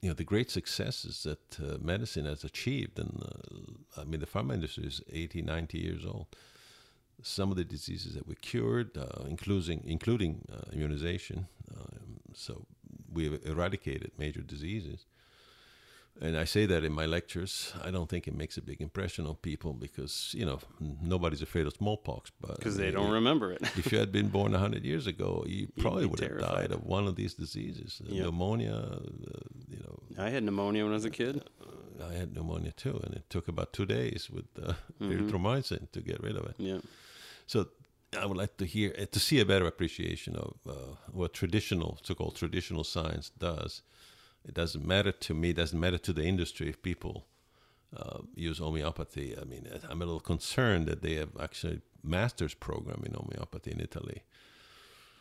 you 0.03 0.09
know 0.09 0.13
the 0.13 0.25
great 0.25 0.51
successes 0.51 1.23
that 1.23 1.59
uh, 1.61 1.77
medicine 1.81 2.25
has 2.25 2.43
achieved, 2.43 2.99
and 2.99 3.23
uh, 3.23 4.01
I 4.01 4.03
mean 4.03 4.19
the 4.19 4.25
pharma 4.25 4.53
industry 4.53 4.84
is 4.85 5.01
80, 5.09 5.43
90 5.43 5.77
years 5.77 6.05
old. 6.05 6.27
Some 7.21 7.51
of 7.51 7.55
the 7.55 7.63
diseases 7.63 8.13
that 8.15 8.27
we 8.27 8.35
cured, 8.35 8.97
uh, 8.97 9.23
including 9.30 9.81
including 9.85 10.45
uh, 10.51 10.73
immunization, 10.73 11.47
um, 11.73 12.19
so 12.34 12.65
we 13.13 13.23
have 13.31 13.39
eradicated 13.45 14.11
major 14.17 14.41
diseases. 14.41 15.05
And 16.22 16.38
I 16.38 16.45
say 16.45 16.68
that 16.68 16.84
in 16.84 16.91
my 16.94 17.07
lectures. 17.07 17.73
I 17.84 17.90
don't 17.90 18.07
think 18.07 18.27
it 18.27 18.35
makes 18.35 18.56
a 18.57 18.61
big 18.61 18.81
impression 18.81 19.26
on 19.26 19.35
people 19.35 19.73
because 19.73 20.31
you 20.38 20.45
know 20.45 20.60
nobody's 20.80 21.41
afraid 21.41 21.65
of 21.68 21.73
smallpox, 21.73 22.31
but 22.40 22.57
because 22.57 22.77
they 22.77 22.91
don't 22.91 23.11
remember 23.11 23.52
it. 23.52 23.61
if 23.77 23.91
you 23.91 23.98
had 23.98 24.11
been 24.11 24.30
born 24.30 24.53
hundred 24.53 24.85
years 24.85 25.07
ago, 25.07 25.44
you 25.48 25.68
probably 25.80 26.06
would 26.06 26.19
have 26.19 26.40
died 26.40 26.72
of 26.72 26.84
one 26.84 27.07
of 27.07 27.15
these 27.15 27.34
diseases, 27.34 27.99
uh, 28.06 28.14
Yep. 28.14 28.26
pneumonia. 28.26 28.76
Uh, 28.76 29.40
you 29.68 29.77
know, 29.80 30.03
I 30.18 30.30
had 30.30 30.44
pneumonia 30.44 30.84
when 30.84 30.94
I 30.94 30.95
was 30.95 31.06
a 31.06 31.10
kid. 31.10 31.44
I 32.10 32.14
had 32.14 32.34
pneumonia 32.35 32.72
too, 32.73 32.99
and 33.03 33.15
it 33.15 33.30
took 33.30 33.48
about 33.48 33.73
two 33.73 33.85
days 33.85 34.30
with 34.30 34.45
uh, 34.61 34.73
erythromycin 35.02 35.91
to 35.91 36.02
get 36.02 36.22
rid 36.22 36.35
of 36.38 36.45
it. 36.45 36.56
Yeah. 36.57 36.80
So 37.48 37.68
I 38.19 38.26
would 38.27 38.38
like 38.38 38.57
to 38.57 38.65
hear 38.65 38.94
uh, 38.99 39.06
to 39.11 39.19
see 39.19 39.40
a 39.40 39.45
better 39.45 39.65
appreciation 39.65 40.35
of 40.35 40.53
uh, 40.69 40.73
what 41.11 41.34
traditional, 41.34 41.98
so-called 42.03 42.35
traditional 42.35 42.84
science 42.84 43.31
does. 43.38 43.81
It 44.48 44.53
doesn't 44.53 44.86
matter 44.86 45.11
to 45.11 45.34
me. 45.34 45.52
It 45.52 45.56
doesn't 45.56 45.80
matter 45.80 45.98
to 45.98 46.14
the 46.14 46.24
industry 46.24 46.70
if 46.70 46.82
people 46.82 47.26
uh, 47.95 48.20
use 48.36 48.60
homeopathy. 48.60 49.36
I 49.40 49.45
mean, 49.45 49.68
I'm 49.90 50.02
a 50.02 50.06
little 50.06 50.20
concerned 50.20 50.88
that 50.88 51.02
they 51.02 51.15
have 51.15 51.30
actually 51.40 51.82
master's 52.03 52.53
program 52.53 53.03
in 53.06 53.14
homeopathy 53.14 53.72
in 53.72 53.80
Italy. 53.80 54.24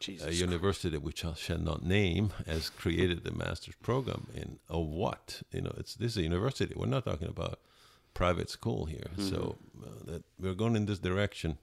Jesus. 0.01 0.27
A 0.27 0.35
university 0.35 0.99
which 0.99 1.25
I 1.25 1.35
shall 1.35 1.59
not 1.59 1.85
name 1.85 2.33
has 2.47 2.71
created 2.71 3.23
the 3.23 3.31
master's 3.31 3.77
program 3.77 4.27
in 4.35 4.59
of 4.69 4.87
what? 4.87 5.43
You 5.53 5.61
know, 5.63 5.75
it's 5.77 5.95
this 5.95 6.13
is 6.13 6.17
a 6.19 6.23
university. 6.23 6.75
We're 6.77 6.87
not 6.87 7.05
talking 7.05 7.29
about 7.29 7.61
private 8.13 8.51
school 8.51 8.87
here. 8.87 9.11
So 9.19 9.59
uh, 9.81 9.89
that 10.07 10.25
we're 10.41 10.55
going 10.55 10.75
in 10.75 10.87
this 10.87 10.99
direction. 10.99 11.59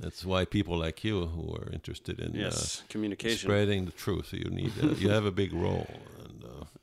That's 0.00 0.24
why 0.24 0.44
people 0.44 0.76
like 0.78 1.04
you 1.04 1.26
who 1.26 1.54
are 1.54 1.70
interested 1.72 2.18
in 2.18 2.34
yes, 2.34 2.80
uh, 2.80 2.84
communication. 2.88 3.38
spreading 3.38 3.84
the 3.84 3.92
truth, 3.92 4.32
you 4.32 4.50
need 4.50 4.72
uh, 4.82 4.88
you 4.98 5.10
have 5.10 5.24
a 5.24 5.30
big 5.30 5.52
role. 5.52 5.86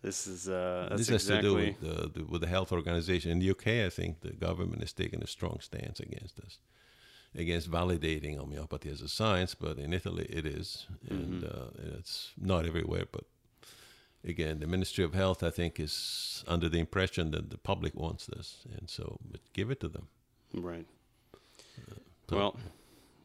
Uh, 0.01 0.07
This 0.07 0.27
is 0.27 0.47
uh, 0.47 0.95
this 0.97 1.09
has 1.09 1.25
to 1.25 1.41
do 1.41 1.55
with, 1.55 1.83
uh, 1.83 2.07
the, 2.13 2.23
with 2.23 2.41
the 2.41 2.47
health 2.47 2.71
organization. 2.71 3.31
In 3.31 3.39
the 3.39 3.49
UK, 3.51 3.67
I 3.87 3.89
think 3.89 4.19
the 4.21 4.33
government 4.33 4.81
is 4.83 4.93
taking 4.93 5.21
a 5.23 5.27
strong 5.27 5.59
stance 5.61 5.99
against 5.99 6.35
this, 6.37 6.59
against 7.35 7.69
validating 7.69 8.37
homeopathy 8.37 8.89
as 8.91 9.01
a 9.01 9.07
science. 9.07 9.55
But 9.59 9.77
in 9.77 9.93
Italy, 9.93 10.25
it 10.29 10.45
is, 10.45 10.87
and 11.09 11.43
Mm-hmm. 11.43 11.45
uh, 11.45 11.97
it's 11.99 12.31
not 12.37 12.65
everywhere. 12.65 13.05
But 13.11 13.23
again, 14.23 14.59
the 14.59 14.67
Ministry 14.67 15.03
of 15.05 15.13
Health, 15.13 15.43
I 15.43 15.51
think, 15.51 15.79
is 15.79 16.43
under 16.47 16.69
the 16.69 16.77
impression 16.79 17.31
that 17.31 17.49
the 17.49 17.57
public 17.57 17.93
wants 17.95 18.25
this, 18.25 18.65
and 18.77 18.89
so 18.89 19.17
but 19.31 19.41
give 19.53 19.69
it 19.73 19.79
to 19.79 19.89
them. 19.89 20.07
Right. 20.53 20.87
So- 22.29 22.37
Well, 22.37 22.55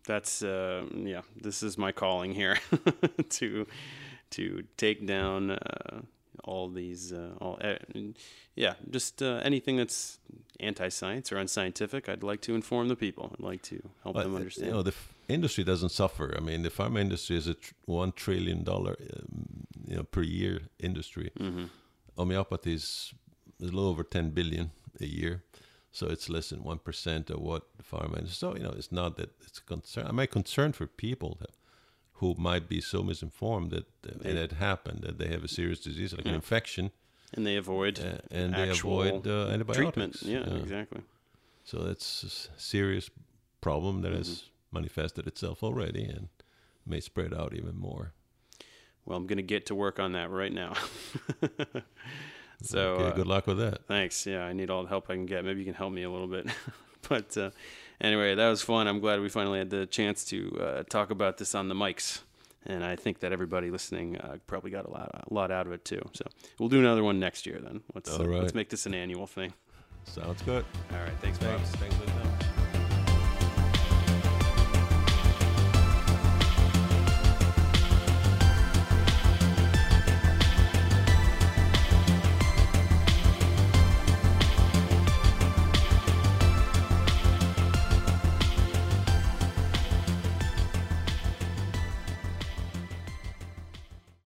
that's 0.06 0.42
uh, 0.42 0.82
yeah. 1.06 1.22
This 1.42 1.62
is 1.62 1.76
my 1.78 1.92
calling 1.92 2.34
here 2.34 2.56
to 3.38 3.66
to 4.30 4.62
take 4.76 5.06
down 5.06 5.50
uh, 5.50 6.00
all 6.42 6.68
these 6.68 7.12
uh, 7.12 7.32
all 7.40 7.58
uh, 7.62 7.76
yeah 8.56 8.74
just 8.90 9.22
uh, 9.22 9.40
anything 9.44 9.76
that's 9.76 10.18
anti-science 10.60 11.32
or 11.32 11.36
unscientific. 11.38 12.08
I'd 12.08 12.22
like 12.22 12.40
to 12.42 12.54
inform 12.54 12.88
the 12.88 12.96
people. 12.96 13.30
I'd 13.32 13.44
like 13.44 13.62
to 13.62 13.80
help 14.02 14.14
But, 14.14 14.22
them 14.24 14.34
uh, 14.34 14.38
understand. 14.38 14.66
You 14.68 14.72
know, 14.72 14.82
the 14.82 14.90
f- 14.90 15.12
industry 15.28 15.64
doesn't 15.64 15.90
suffer. 15.90 16.34
I 16.36 16.40
mean, 16.40 16.62
the 16.62 16.70
pharma 16.70 17.00
industry 17.00 17.36
is 17.36 17.46
a 17.46 17.54
tr- 17.54 17.74
one 17.86 18.12
trillion 18.12 18.62
dollar, 18.64 18.96
um, 19.14 19.66
you 19.86 19.96
know, 19.96 20.04
per 20.04 20.22
year 20.22 20.62
industry. 20.78 21.30
Mm-hmm. 21.38 21.64
Homeopathy 22.16 22.74
is 22.74 23.12
a 23.60 23.64
little 23.64 23.86
over 23.88 24.04
ten 24.04 24.30
billion 24.30 24.70
a 25.00 25.06
year, 25.06 25.42
so 25.90 26.06
it's 26.06 26.28
less 26.28 26.50
than 26.50 26.62
one 26.62 26.78
percent 26.78 27.30
of 27.30 27.40
what 27.40 27.62
the 27.76 27.82
pharma 27.82 28.18
industry. 28.18 28.36
So 28.36 28.56
you 28.56 28.62
know, 28.62 28.74
it's 28.76 28.92
not 28.92 29.16
that 29.16 29.30
it's 29.46 29.58
a 29.58 29.62
concern. 29.62 30.06
I'm 30.06 30.26
concerned 30.26 30.76
for 30.76 30.86
people 30.86 31.36
that, 31.40 31.50
who 32.18 32.34
might 32.38 32.68
be 32.68 32.80
so 32.80 33.02
misinformed 33.02 33.70
that 33.70 33.86
uh, 34.06 34.12
They- 34.20 34.30
and 34.30 34.38
it 34.38 34.52
happened 34.52 35.02
that 35.02 35.18
they 35.18 35.28
have 35.28 35.44
a 35.44 35.48
serious 35.48 35.80
disease 35.80 36.12
like 36.16 36.26
an 36.26 36.34
infection, 36.34 36.90
and 37.32 37.44
they 37.46 37.56
avoid 37.56 37.98
uh, 38.00 38.18
and 38.30 38.54
they 38.54 38.68
avoid 38.70 39.26
uh, 39.26 39.48
antibiotics. 39.48 40.20
treatment. 40.20 40.22
Yeah, 40.22 40.62
exactly. 40.62 41.02
So 41.64 41.78
that's 41.82 42.22
a 42.24 42.60
serious 42.60 43.10
problem 43.60 44.02
that 44.02 44.12
has 44.12 44.28
Mm-hmm. 44.28 44.76
manifested 44.76 45.26
itself 45.26 45.62
already 45.62 46.04
and 46.04 46.28
may 46.86 47.00
spread 47.00 47.32
out 47.32 47.54
even 47.54 47.76
more. 47.78 48.12
Well, 49.06 49.16
I'm 49.18 49.26
gonna 49.26 49.42
get 49.42 49.66
to 49.66 49.74
work 49.74 49.98
on 49.98 50.12
that 50.12 50.30
right 50.30 50.52
now. 50.52 50.74
so 52.62 52.78
okay, 52.94 53.08
uh, 53.08 53.12
good 53.12 53.26
luck 53.26 53.46
with 53.46 53.58
that. 53.58 53.86
Thanks. 53.86 54.26
Yeah, 54.26 54.44
I 54.44 54.52
need 54.52 54.70
all 54.70 54.82
the 54.82 54.88
help 54.88 55.10
I 55.10 55.14
can 55.14 55.26
get. 55.26 55.44
Maybe 55.44 55.60
you 55.60 55.66
can 55.66 55.74
help 55.74 55.92
me 55.92 56.02
a 56.04 56.10
little 56.10 56.26
bit. 56.28 56.46
but 57.08 57.36
uh, 57.36 57.50
anyway, 58.00 58.34
that 58.34 58.48
was 58.48 58.62
fun. 58.62 58.88
I'm 58.88 59.00
glad 59.00 59.20
we 59.20 59.28
finally 59.28 59.58
had 59.58 59.70
the 59.70 59.86
chance 59.86 60.24
to 60.26 60.58
uh, 60.60 60.82
talk 60.84 61.10
about 61.10 61.38
this 61.38 61.54
on 61.54 61.68
the 61.68 61.74
mics. 61.74 62.22
And 62.66 62.82
I 62.82 62.96
think 62.96 63.20
that 63.20 63.32
everybody 63.32 63.70
listening 63.70 64.16
uh, 64.16 64.36
probably 64.46 64.70
got 64.70 64.86
a 64.86 64.90
lot, 64.90 65.10
a 65.12 65.34
lot 65.34 65.50
out 65.50 65.66
of 65.66 65.72
it 65.72 65.84
too. 65.84 66.00
So 66.14 66.24
we'll 66.58 66.70
do 66.70 66.80
another 66.80 67.04
one 67.04 67.20
next 67.20 67.46
year 67.46 67.60
then. 67.62 67.82
Let's, 67.94 68.18
uh, 68.18 68.26
right. 68.26 68.40
let's 68.40 68.54
make 68.54 68.70
this 68.70 68.86
an 68.86 68.94
annual 68.94 69.26
thing. 69.26 69.52
Sounds 70.04 70.40
good. 70.42 70.64
All 70.92 70.98
right. 70.98 71.12
Thanks, 71.20 71.38
Bob. 71.38 71.60
Thanks. 71.60 71.70
Thanks 71.76 71.94
for 71.96 72.06
the 72.06 72.10
time. 72.12 72.33